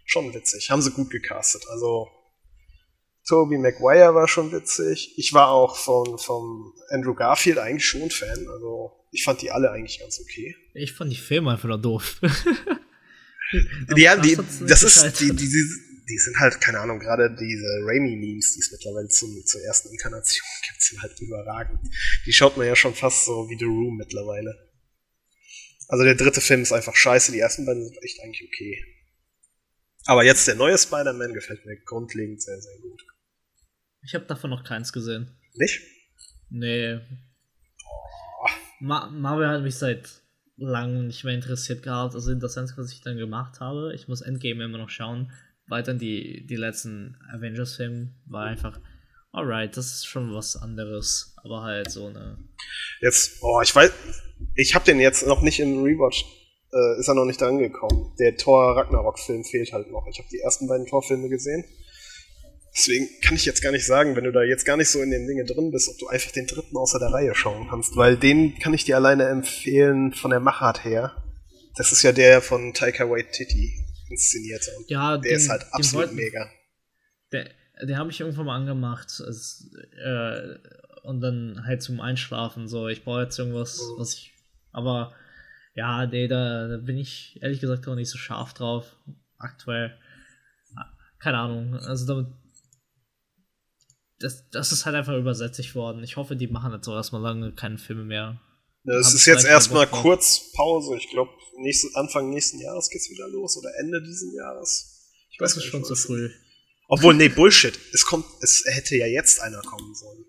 schon 0.08 0.34
witzig. 0.34 0.70
Haben 0.70 0.82
sie 0.82 0.90
gut 0.90 1.10
gecastet. 1.10 1.64
Also 1.68 2.08
Toby 3.28 3.58
Maguire 3.58 4.14
war 4.14 4.26
schon 4.26 4.50
witzig. 4.52 5.14
Ich 5.16 5.32
war 5.34 5.50
auch 5.50 5.76
von, 5.76 6.18
von 6.18 6.72
Andrew 6.88 7.14
Garfield 7.14 7.58
eigentlich 7.58 7.86
schon 7.86 8.10
Fan. 8.10 8.48
Also 8.48 8.92
ich 9.12 9.22
fand 9.22 9.42
die 9.42 9.50
alle 9.50 9.70
eigentlich 9.70 10.00
ganz 10.00 10.18
okay. 10.20 10.56
Ich 10.74 10.92
fand 10.92 11.12
die 11.12 11.16
Filme 11.16 11.52
einfach 11.52 11.68
nur 11.68 11.80
doof. 11.80 12.20
ja, 13.96 14.16
die, 14.20 14.38
das 14.66 14.82
ist, 14.82 15.20
die, 15.20 15.28
die, 15.28 15.48
die, 15.48 15.64
die 16.08 16.18
sind 16.18 16.38
halt, 16.38 16.60
keine 16.60 16.80
Ahnung, 16.80 16.98
gerade 16.98 17.34
diese 17.34 17.66
Raimi-Memes, 17.84 18.54
die 18.54 18.60
es 18.60 18.72
mittlerweile 18.72 19.08
zum, 19.08 19.44
zur 19.44 19.60
ersten 19.62 19.90
Inkarnation 19.90 20.46
gibt, 20.68 20.82
sind 20.82 21.02
halt 21.02 21.20
überragend. 21.20 21.80
Die 22.24 22.32
schaut 22.32 22.56
man 22.56 22.66
ja 22.66 22.76
schon 22.76 22.94
fast 22.94 23.26
so 23.26 23.48
wie 23.50 23.58
The 23.58 23.66
Room 23.66 23.96
mittlerweile. 23.96 24.56
Also 25.88 26.04
der 26.04 26.14
dritte 26.14 26.40
Film 26.40 26.62
ist 26.62 26.72
einfach 26.72 26.96
scheiße, 26.96 27.32
die 27.32 27.40
ersten 27.40 27.66
beiden 27.66 27.84
sind 27.84 28.02
echt 28.02 28.20
eigentlich 28.20 28.46
okay. 28.46 28.84
Aber 30.08 30.24
jetzt 30.24 30.48
der 30.48 30.54
neue 30.54 30.78
Spider-Man 30.78 31.34
gefällt 31.34 31.66
mir 31.66 31.76
grundlegend 31.84 32.40
sehr, 32.40 32.58
sehr 32.58 32.78
gut. 32.80 33.04
Ich 34.02 34.14
habe 34.14 34.24
davon 34.24 34.48
noch 34.48 34.64
keins 34.64 34.90
gesehen. 34.90 35.36
Nicht? 35.52 35.82
Nee. 36.48 36.98
Oh. 37.84 38.48
Ma 38.80 39.10
Marvel 39.10 39.48
hat 39.48 39.62
mich 39.62 39.76
seit 39.76 40.08
langem 40.56 41.08
nicht 41.08 41.24
mehr 41.24 41.34
interessiert 41.34 41.82
gehabt. 41.82 42.14
Also 42.14 42.34
das 42.34 42.56
Einzige, 42.56 42.80
was 42.80 42.90
ich 42.90 43.02
dann 43.02 43.18
gemacht 43.18 43.60
habe, 43.60 43.92
ich 43.94 44.08
muss 44.08 44.22
Endgame 44.22 44.64
immer 44.64 44.78
noch 44.78 44.88
schauen. 44.88 45.30
Weiter 45.66 45.92
die, 45.92 46.46
die 46.46 46.56
letzten 46.56 47.18
Avengers-Filme 47.30 48.14
war 48.24 48.46
einfach, 48.46 48.80
alright, 49.30 49.76
das 49.76 49.92
ist 49.92 50.06
schon 50.06 50.32
was 50.32 50.56
anderes. 50.56 51.36
Aber 51.44 51.64
halt 51.64 51.90
so 51.90 52.06
eine. 52.06 52.38
Jetzt, 53.02 53.42
oh, 53.42 53.60
ich 53.60 53.74
weiß, 53.74 53.92
ich 54.54 54.74
habe 54.74 54.86
den 54.86 55.00
jetzt 55.00 55.26
noch 55.26 55.42
nicht 55.42 55.60
in 55.60 55.82
Rewatch 55.82 56.24
äh, 56.72 57.00
ist 57.00 57.08
er 57.08 57.14
noch 57.14 57.24
nicht 57.24 57.42
angekommen. 57.42 58.12
Der 58.18 58.36
Thor 58.36 58.76
Ragnarok-Film 58.76 59.44
fehlt 59.44 59.72
halt 59.72 59.90
noch. 59.90 60.06
Ich 60.10 60.18
habe 60.18 60.28
die 60.30 60.40
ersten 60.40 60.68
beiden 60.68 60.86
Thor-Filme 60.86 61.28
gesehen. 61.28 61.64
Deswegen 62.76 63.08
kann 63.22 63.34
ich 63.34 63.44
jetzt 63.44 63.62
gar 63.62 63.72
nicht 63.72 63.86
sagen, 63.86 64.14
wenn 64.14 64.24
du 64.24 64.32
da 64.32 64.42
jetzt 64.42 64.64
gar 64.64 64.76
nicht 64.76 64.90
so 64.90 65.02
in 65.02 65.10
den 65.10 65.26
Dingen 65.26 65.46
drin 65.46 65.72
bist, 65.72 65.88
ob 65.88 65.98
du 65.98 66.06
einfach 66.08 66.30
den 66.30 66.46
dritten 66.46 66.76
außer 66.76 66.98
der 66.98 67.08
Reihe 67.08 67.34
schauen 67.34 67.66
kannst, 67.68 67.96
weil 67.96 68.16
den 68.16 68.56
kann 68.58 68.74
ich 68.74 68.84
dir 68.84 68.96
alleine 68.96 69.24
empfehlen 69.24 70.12
von 70.12 70.30
der 70.30 70.40
Machart 70.40 70.84
her. 70.84 71.16
Das 71.76 71.90
ist 71.90 72.02
ja 72.02 72.12
der 72.12 72.40
von 72.40 72.74
Taika 72.74 73.08
Waititi 73.08 73.84
inszenierte 74.10 74.70
und 74.78 74.90
ja, 74.90 75.16
der 75.16 75.30
den, 75.30 75.36
ist 75.36 75.48
halt 75.48 75.66
absolut 75.72 76.06
wollten, 76.06 76.16
mega. 76.16 76.50
Der, 77.32 77.50
der 77.82 77.96
habe 77.98 78.10
ich 78.10 78.20
irgendwann 78.20 78.46
mal 78.46 78.56
angemacht 78.56 79.08
es, 79.20 79.70
äh, 80.04 80.58
und 81.02 81.20
dann 81.20 81.64
halt 81.66 81.82
zum 81.82 82.00
Einschlafen 82.00 82.68
so. 82.68 82.88
Ich 82.88 83.04
brauche 83.04 83.22
jetzt 83.22 83.38
irgendwas, 83.38 83.80
mhm. 83.80 84.00
was 84.00 84.14
ich. 84.14 84.34
Aber 84.72 85.14
ja, 85.78 86.06
nee, 86.06 86.26
da, 86.26 86.66
da, 86.66 86.76
bin 86.78 86.98
ich 86.98 87.38
ehrlich 87.40 87.60
gesagt 87.60 87.86
auch 87.86 87.94
nicht 87.94 88.10
so 88.10 88.18
scharf 88.18 88.52
drauf. 88.52 88.96
Aktuell. 89.38 89.96
Keine 91.20 91.38
Ahnung. 91.38 91.74
Also 91.74 92.04
damit. 92.04 92.26
Das, 94.18 94.50
das 94.50 94.72
ist 94.72 94.86
halt 94.86 94.96
einfach 94.96 95.16
übersättigt 95.16 95.76
worden. 95.76 96.02
Ich 96.02 96.16
hoffe, 96.16 96.34
die 96.34 96.48
machen 96.48 96.72
jetzt 96.72 96.88
auch 96.88 96.96
erstmal 96.96 97.22
lange 97.22 97.52
keine 97.52 97.78
Filme 97.78 98.02
mehr. 98.02 98.40
Es 99.00 99.14
ist 99.14 99.26
jetzt 99.26 99.44
erstmal 99.44 99.86
kurz 99.86 100.50
Pause. 100.52 100.96
Ich 100.96 101.10
glaube, 101.10 101.30
nächste, 101.58 101.94
Anfang 101.94 102.28
nächsten 102.30 102.58
Jahres 102.58 102.90
geht's 102.90 103.08
wieder 103.08 103.28
los 103.28 103.56
oder 103.56 103.70
Ende 103.78 104.02
diesen 104.02 104.34
Jahres. 104.34 105.12
Ich 105.30 105.38
weiß 105.38 105.54
das 105.54 105.62
ist 105.62 105.70
schon 105.70 105.84
zu 105.84 105.94
früh. 105.94 106.28
Obwohl, 106.88 107.14
nee, 107.14 107.28
Bullshit. 107.28 107.78
Es 107.92 108.04
kommt, 108.04 108.24
es 108.40 108.64
hätte 108.66 108.96
ja 108.96 109.06
jetzt 109.06 109.40
einer 109.40 109.62
kommen 109.62 109.94
sollen. 109.94 110.24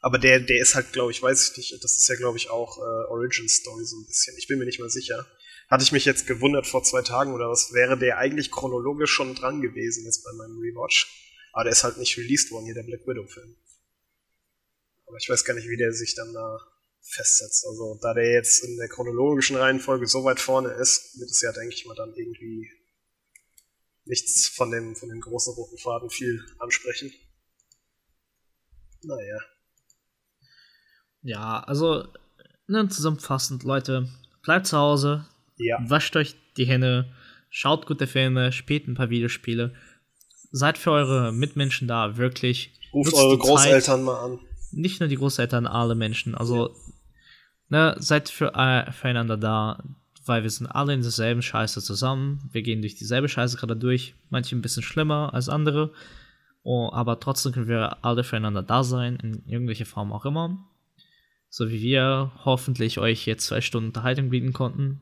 Aber 0.00 0.18
der, 0.18 0.40
der 0.40 0.60
ist 0.60 0.74
halt, 0.74 0.92
glaube 0.92 1.10
ich, 1.10 1.22
weiß 1.22 1.50
ich 1.50 1.56
nicht, 1.56 1.84
das 1.84 1.96
ist 1.96 2.08
ja, 2.08 2.16
glaube 2.16 2.36
ich, 2.36 2.50
auch 2.50 2.78
äh, 2.78 3.10
Origin 3.10 3.48
Story 3.48 3.84
so 3.84 3.96
ein 3.96 4.06
bisschen. 4.06 4.36
Ich 4.38 4.46
bin 4.46 4.58
mir 4.58 4.66
nicht 4.66 4.78
mal 4.78 4.90
sicher. 4.90 5.26
Hatte 5.68 5.82
ich 5.82 5.90
mich 5.90 6.04
jetzt 6.04 6.26
gewundert 6.26 6.66
vor 6.66 6.84
zwei 6.84 7.02
Tagen 7.02 7.32
oder 7.32 7.50
was, 7.50 7.72
wäre 7.72 7.98
der 7.98 8.18
eigentlich 8.18 8.52
chronologisch 8.52 9.10
schon 9.10 9.34
dran 9.34 9.60
gewesen 9.60 10.04
jetzt 10.04 10.22
bei 10.22 10.32
meinem 10.32 10.58
Rewatch. 10.58 11.08
Aber 11.52 11.64
der 11.64 11.72
ist 11.72 11.82
halt 11.82 11.96
nicht 11.96 12.16
released 12.18 12.50
worden, 12.50 12.66
hier 12.66 12.74
der 12.74 12.84
Black 12.84 13.06
Widow-Film. 13.06 13.56
Aber 15.06 15.16
ich 15.16 15.28
weiß 15.28 15.44
gar 15.44 15.54
nicht, 15.54 15.68
wie 15.68 15.76
der 15.76 15.92
sich 15.92 16.14
dann 16.14 16.32
da 16.32 16.58
festsetzt. 17.00 17.66
Also, 17.66 17.98
da 18.02 18.14
der 18.14 18.30
jetzt 18.32 18.64
in 18.64 18.76
der 18.76 18.88
chronologischen 18.88 19.56
Reihenfolge 19.56 20.06
so 20.06 20.24
weit 20.24 20.40
vorne 20.40 20.72
ist, 20.74 21.18
wird 21.18 21.30
es 21.30 21.40
ja, 21.40 21.52
denke 21.52 21.74
ich 21.74 21.86
mal, 21.86 21.94
dann 21.94 22.14
irgendwie 22.14 22.70
nichts 24.04 24.48
von 24.48 24.70
dem, 24.70 24.94
von 24.94 25.08
dem 25.08 25.20
großen 25.20 25.54
roten 25.54 25.78
Faden 25.78 26.10
viel 26.10 26.44
ansprechen. 26.58 27.12
Naja. 29.02 29.38
Ja, 31.26 31.58
also, 31.60 32.04
ne, 32.68 32.88
zusammenfassend, 32.88 33.64
Leute, 33.64 34.08
bleibt 34.42 34.68
zu 34.68 34.78
Hause, 34.78 35.24
ja. 35.56 35.78
wascht 35.88 36.14
euch 36.14 36.36
die 36.56 36.66
Hände, 36.66 37.12
schaut 37.50 37.86
gute 37.86 38.06
Filme, 38.06 38.52
spielt 38.52 38.86
ein 38.86 38.94
paar 38.94 39.10
Videospiele, 39.10 39.74
seid 40.52 40.78
für 40.78 40.92
eure 40.92 41.32
Mitmenschen 41.32 41.88
da, 41.88 42.16
wirklich. 42.16 42.72
Ruft 42.92 43.12
eure 43.14 43.36
Großeltern 43.38 43.98
Zeit. 43.98 44.04
mal 44.04 44.24
an. 44.24 44.38
Nicht 44.70 45.00
nur 45.00 45.08
die 45.08 45.16
Großeltern, 45.16 45.66
alle 45.66 45.96
Menschen. 45.96 46.36
Also, 46.36 46.68
ja. 46.68 46.74
ne, 47.70 47.96
seid 47.98 48.28
für, 48.28 48.54
äh, 48.54 48.92
füreinander 48.92 49.36
da 49.36 49.82
weil 50.28 50.42
wir 50.42 50.50
sind 50.50 50.66
alle 50.66 50.92
in 50.92 51.02
derselben 51.02 51.40
Scheiße 51.40 51.80
zusammen. 51.80 52.48
Wir 52.50 52.62
gehen 52.62 52.80
durch 52.80 52.96
dieselbe 52.96 53.28
Scheiße 53.28 53.56
gerade 53.56 53.76
durch. 53.76 54.16
Manche 54.28 54.56
ein 54.56 54.60
bisschen 54.60 54.82
schlimmer 54.82 55.32
als 55.32 55.48
andere. 55.48 55.92
Oh, 56.64 56.90
aber 56.92 57.20
trotzdem 57.20 57.52
können 57.52 57.68
wir 57.68 58.04
alle 58.04 58.24
füreinander 58.24 58.64
da 58.64 58.82
sein, 58.82 59.20
in 59.22 59.44
irgendwelcher 59.46 59.86
Form 59.86 60.12
auch 60.12 60.24
immer. 60.24 60.58
So 61.56 61.70
wie 61.70 61.80
wir 61.80 62.32
hoffentlich 62.44 62.98
euch 62.98 63.26
jetzt 63.26 63.46
zwei 63.46 63.60
Stunden 63.60 63.88
Unterhaltung 63.88 64.30
bieten 64.30 64.52
konnten. 64.52 65.00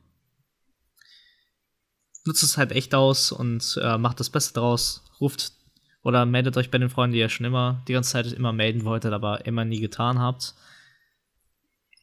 Nutzt 2.24 2.42
es 2.42 2.56
halt 2.56 2.72
echt 2.72 2.94
aus 2.94 3.32
und 3.32 3.78
äh, 3.82 3.98
macht 3.98 4.20
das 4.20 4.30
Beste 4.30 4.54
draus. 4.54 5.02
Ruft 5.20 5.52
oder 6.02 6.26
meldet 6.26 6.56
euch 6.56 6.70
bei 6.70 6.78
den 6.78 6.90
Freunden, 6.90 7.14
die 7.14 7.18
ihr 7.18 7.28
schon 7.28 7.46
immer 7.46 7.82
die 7.88 7.92
ganze 7.92 8.12
Zeit 8.12 8.32
immer 8.32 8.52
melden 8.52 8.84
wolltet, 8.84 9.12
aber 9.12 9.46
immer 9.46 9.64
nie 9.64 9.80
getan 9.80 10.18
habt 10.18 10.54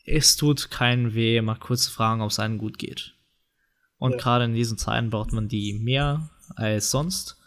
es 0.06 0.36
tut 0.36 0.72
keinen 0.72 1.14
weh, 1.14 1.42
mal 1.42 1.56
kurz 1.56 1.84
zu 1.84 1.92
fragen, 1.92 2.22
ob 2.22 2.32
es 2.32 2.40
einem 2.40 2.58
gut 2.58 2.78
geht. 2.78 3.14
Und 3.98 4.12
ja. 4.12 4.18
gerade 4.18 4.46
in 4.46 4.54
diesen 4.54 4.78
Zeiten 4.78 5.10
braucht 5.10 5.32
man 5.32 5.48
die 5.48 5.74
mehr 5.74 6.30
als 6.56 6.92
sonst. 6.92 7.38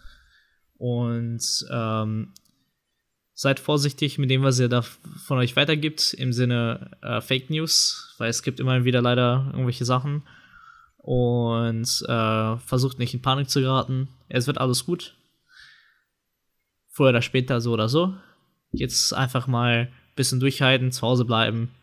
Und 0.76 1.66
ähm, 1.70 2.32
seid 3.34 3.58
vorsichtig 3.58 4.16
mit 4.18 4.30
dem, 4.30 4.42
was 4.42 4.60
ihr 4.60 4.68
da 4.68 4.82
von 4.82 5.38
euch 5.38 5.56
weitergibt, 5.56 6.14
im 6.14 6.32
Sinne 6.32 6.90
äh, 7.02 7.20
Fake 7.20 7.50
News, 7.50 8.14
weil 8.18 8.30
es 8.30 8.42
gibt 8.42 8.60
immer 8.60 8.84
wieder 8.84 9.02
leider 9.02 9.48
irgendwelche 9.52 9.84
Sachen. 9.84 10.22
Und 10.98 12.02
äh, 12.08 12.56
versucht 12.58 12.98
nicht 12.98 13.12
in 13.12 13.20
Panik 13.20 13.50
zu 13.50 13.60
geraten. 13.60 14.08
Es 14.28 14.46
wird 14.46 14.58
alles 14.58 14.86
gut. 14.86 15.16
Früher 16.88 17.10
oder 17.10 17.20
später, 17.20 17.60
so 17.60 17.72
oder 17.72 17.88
so. 17.88 18.14
Jetzt 18.70 19.12
einfach 19.12 19.46
mal 19.46 19.88
ein 19.90 19.92
bisschen 20.16 20.40
durchhalten, 20.40 20.92
zu 20.92 21.02
Hause 21.02 21.24
bleiben, 21.24 21.74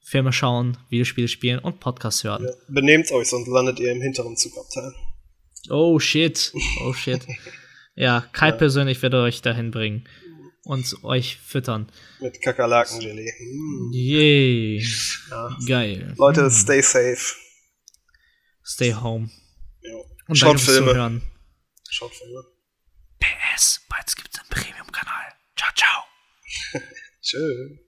Filme 0.00 0.32
schauen, 0.32 0.78
Videospiele 0.88 1.28
spielen 1.28 1.58
und 1.58 1.80
Podcasts 1.80 2.24
hören. 2.24 2.44
Ja, 2.44 2.52
benehmt 2.68 3.10
euch, 3.12 3.28
sonst 3.28 3.48
landet 3.48 3.78
ihr 3.78 3.92
im 3.92 4.00
hinteren 4.00 4.36
Zugabteil. 4.36 4.94
Oh 5.68 5.98
shit, 5.98 6.52
oh 6.86 6.92
shit. 6.92 7.26
ja, 7.94 8.24
Kai 8.32 8.48
ja. 8.48 8.56
persönlich 8.56 9.02
werde 9.02 9.20
euch 9.20 9.42
dahin 9.42 9.70
bringen 9.70 10.08
und 10.64 11.04
euch 11.04 11.38
füttern. 11.38 11.90
Mit 12.20 12.40
Kakerlakengelee. 12.40 13.32
Mm. 13.40 13.92
Yay. 13.92 14.86
Ja. 15.30 15.56
Geil. 15.66 16.14
Leute, 16.16 16.42
mm. 16.42 16.50
stay 16.50 16.80
safe. 16.80 17.34
Stay 18.64 18.94
home. 18.94 19.30
Ja. 19.80 19.94
Und 20.28 20.36
Schaut 20.36 20.60
Filme. 20.60 21.20
Schaut 21.90 22.14
Filme. 22.14 22.44
PS, 23.18 23.80
bald 23.88 24.16
gibt's 24.16 24.38
einen 24.38 24.48
Premium-Kanal. 24.48 25.32
Ciao, 25.56 25.70
ciao. 25.74 26.04
Tschö. 27.22 27.78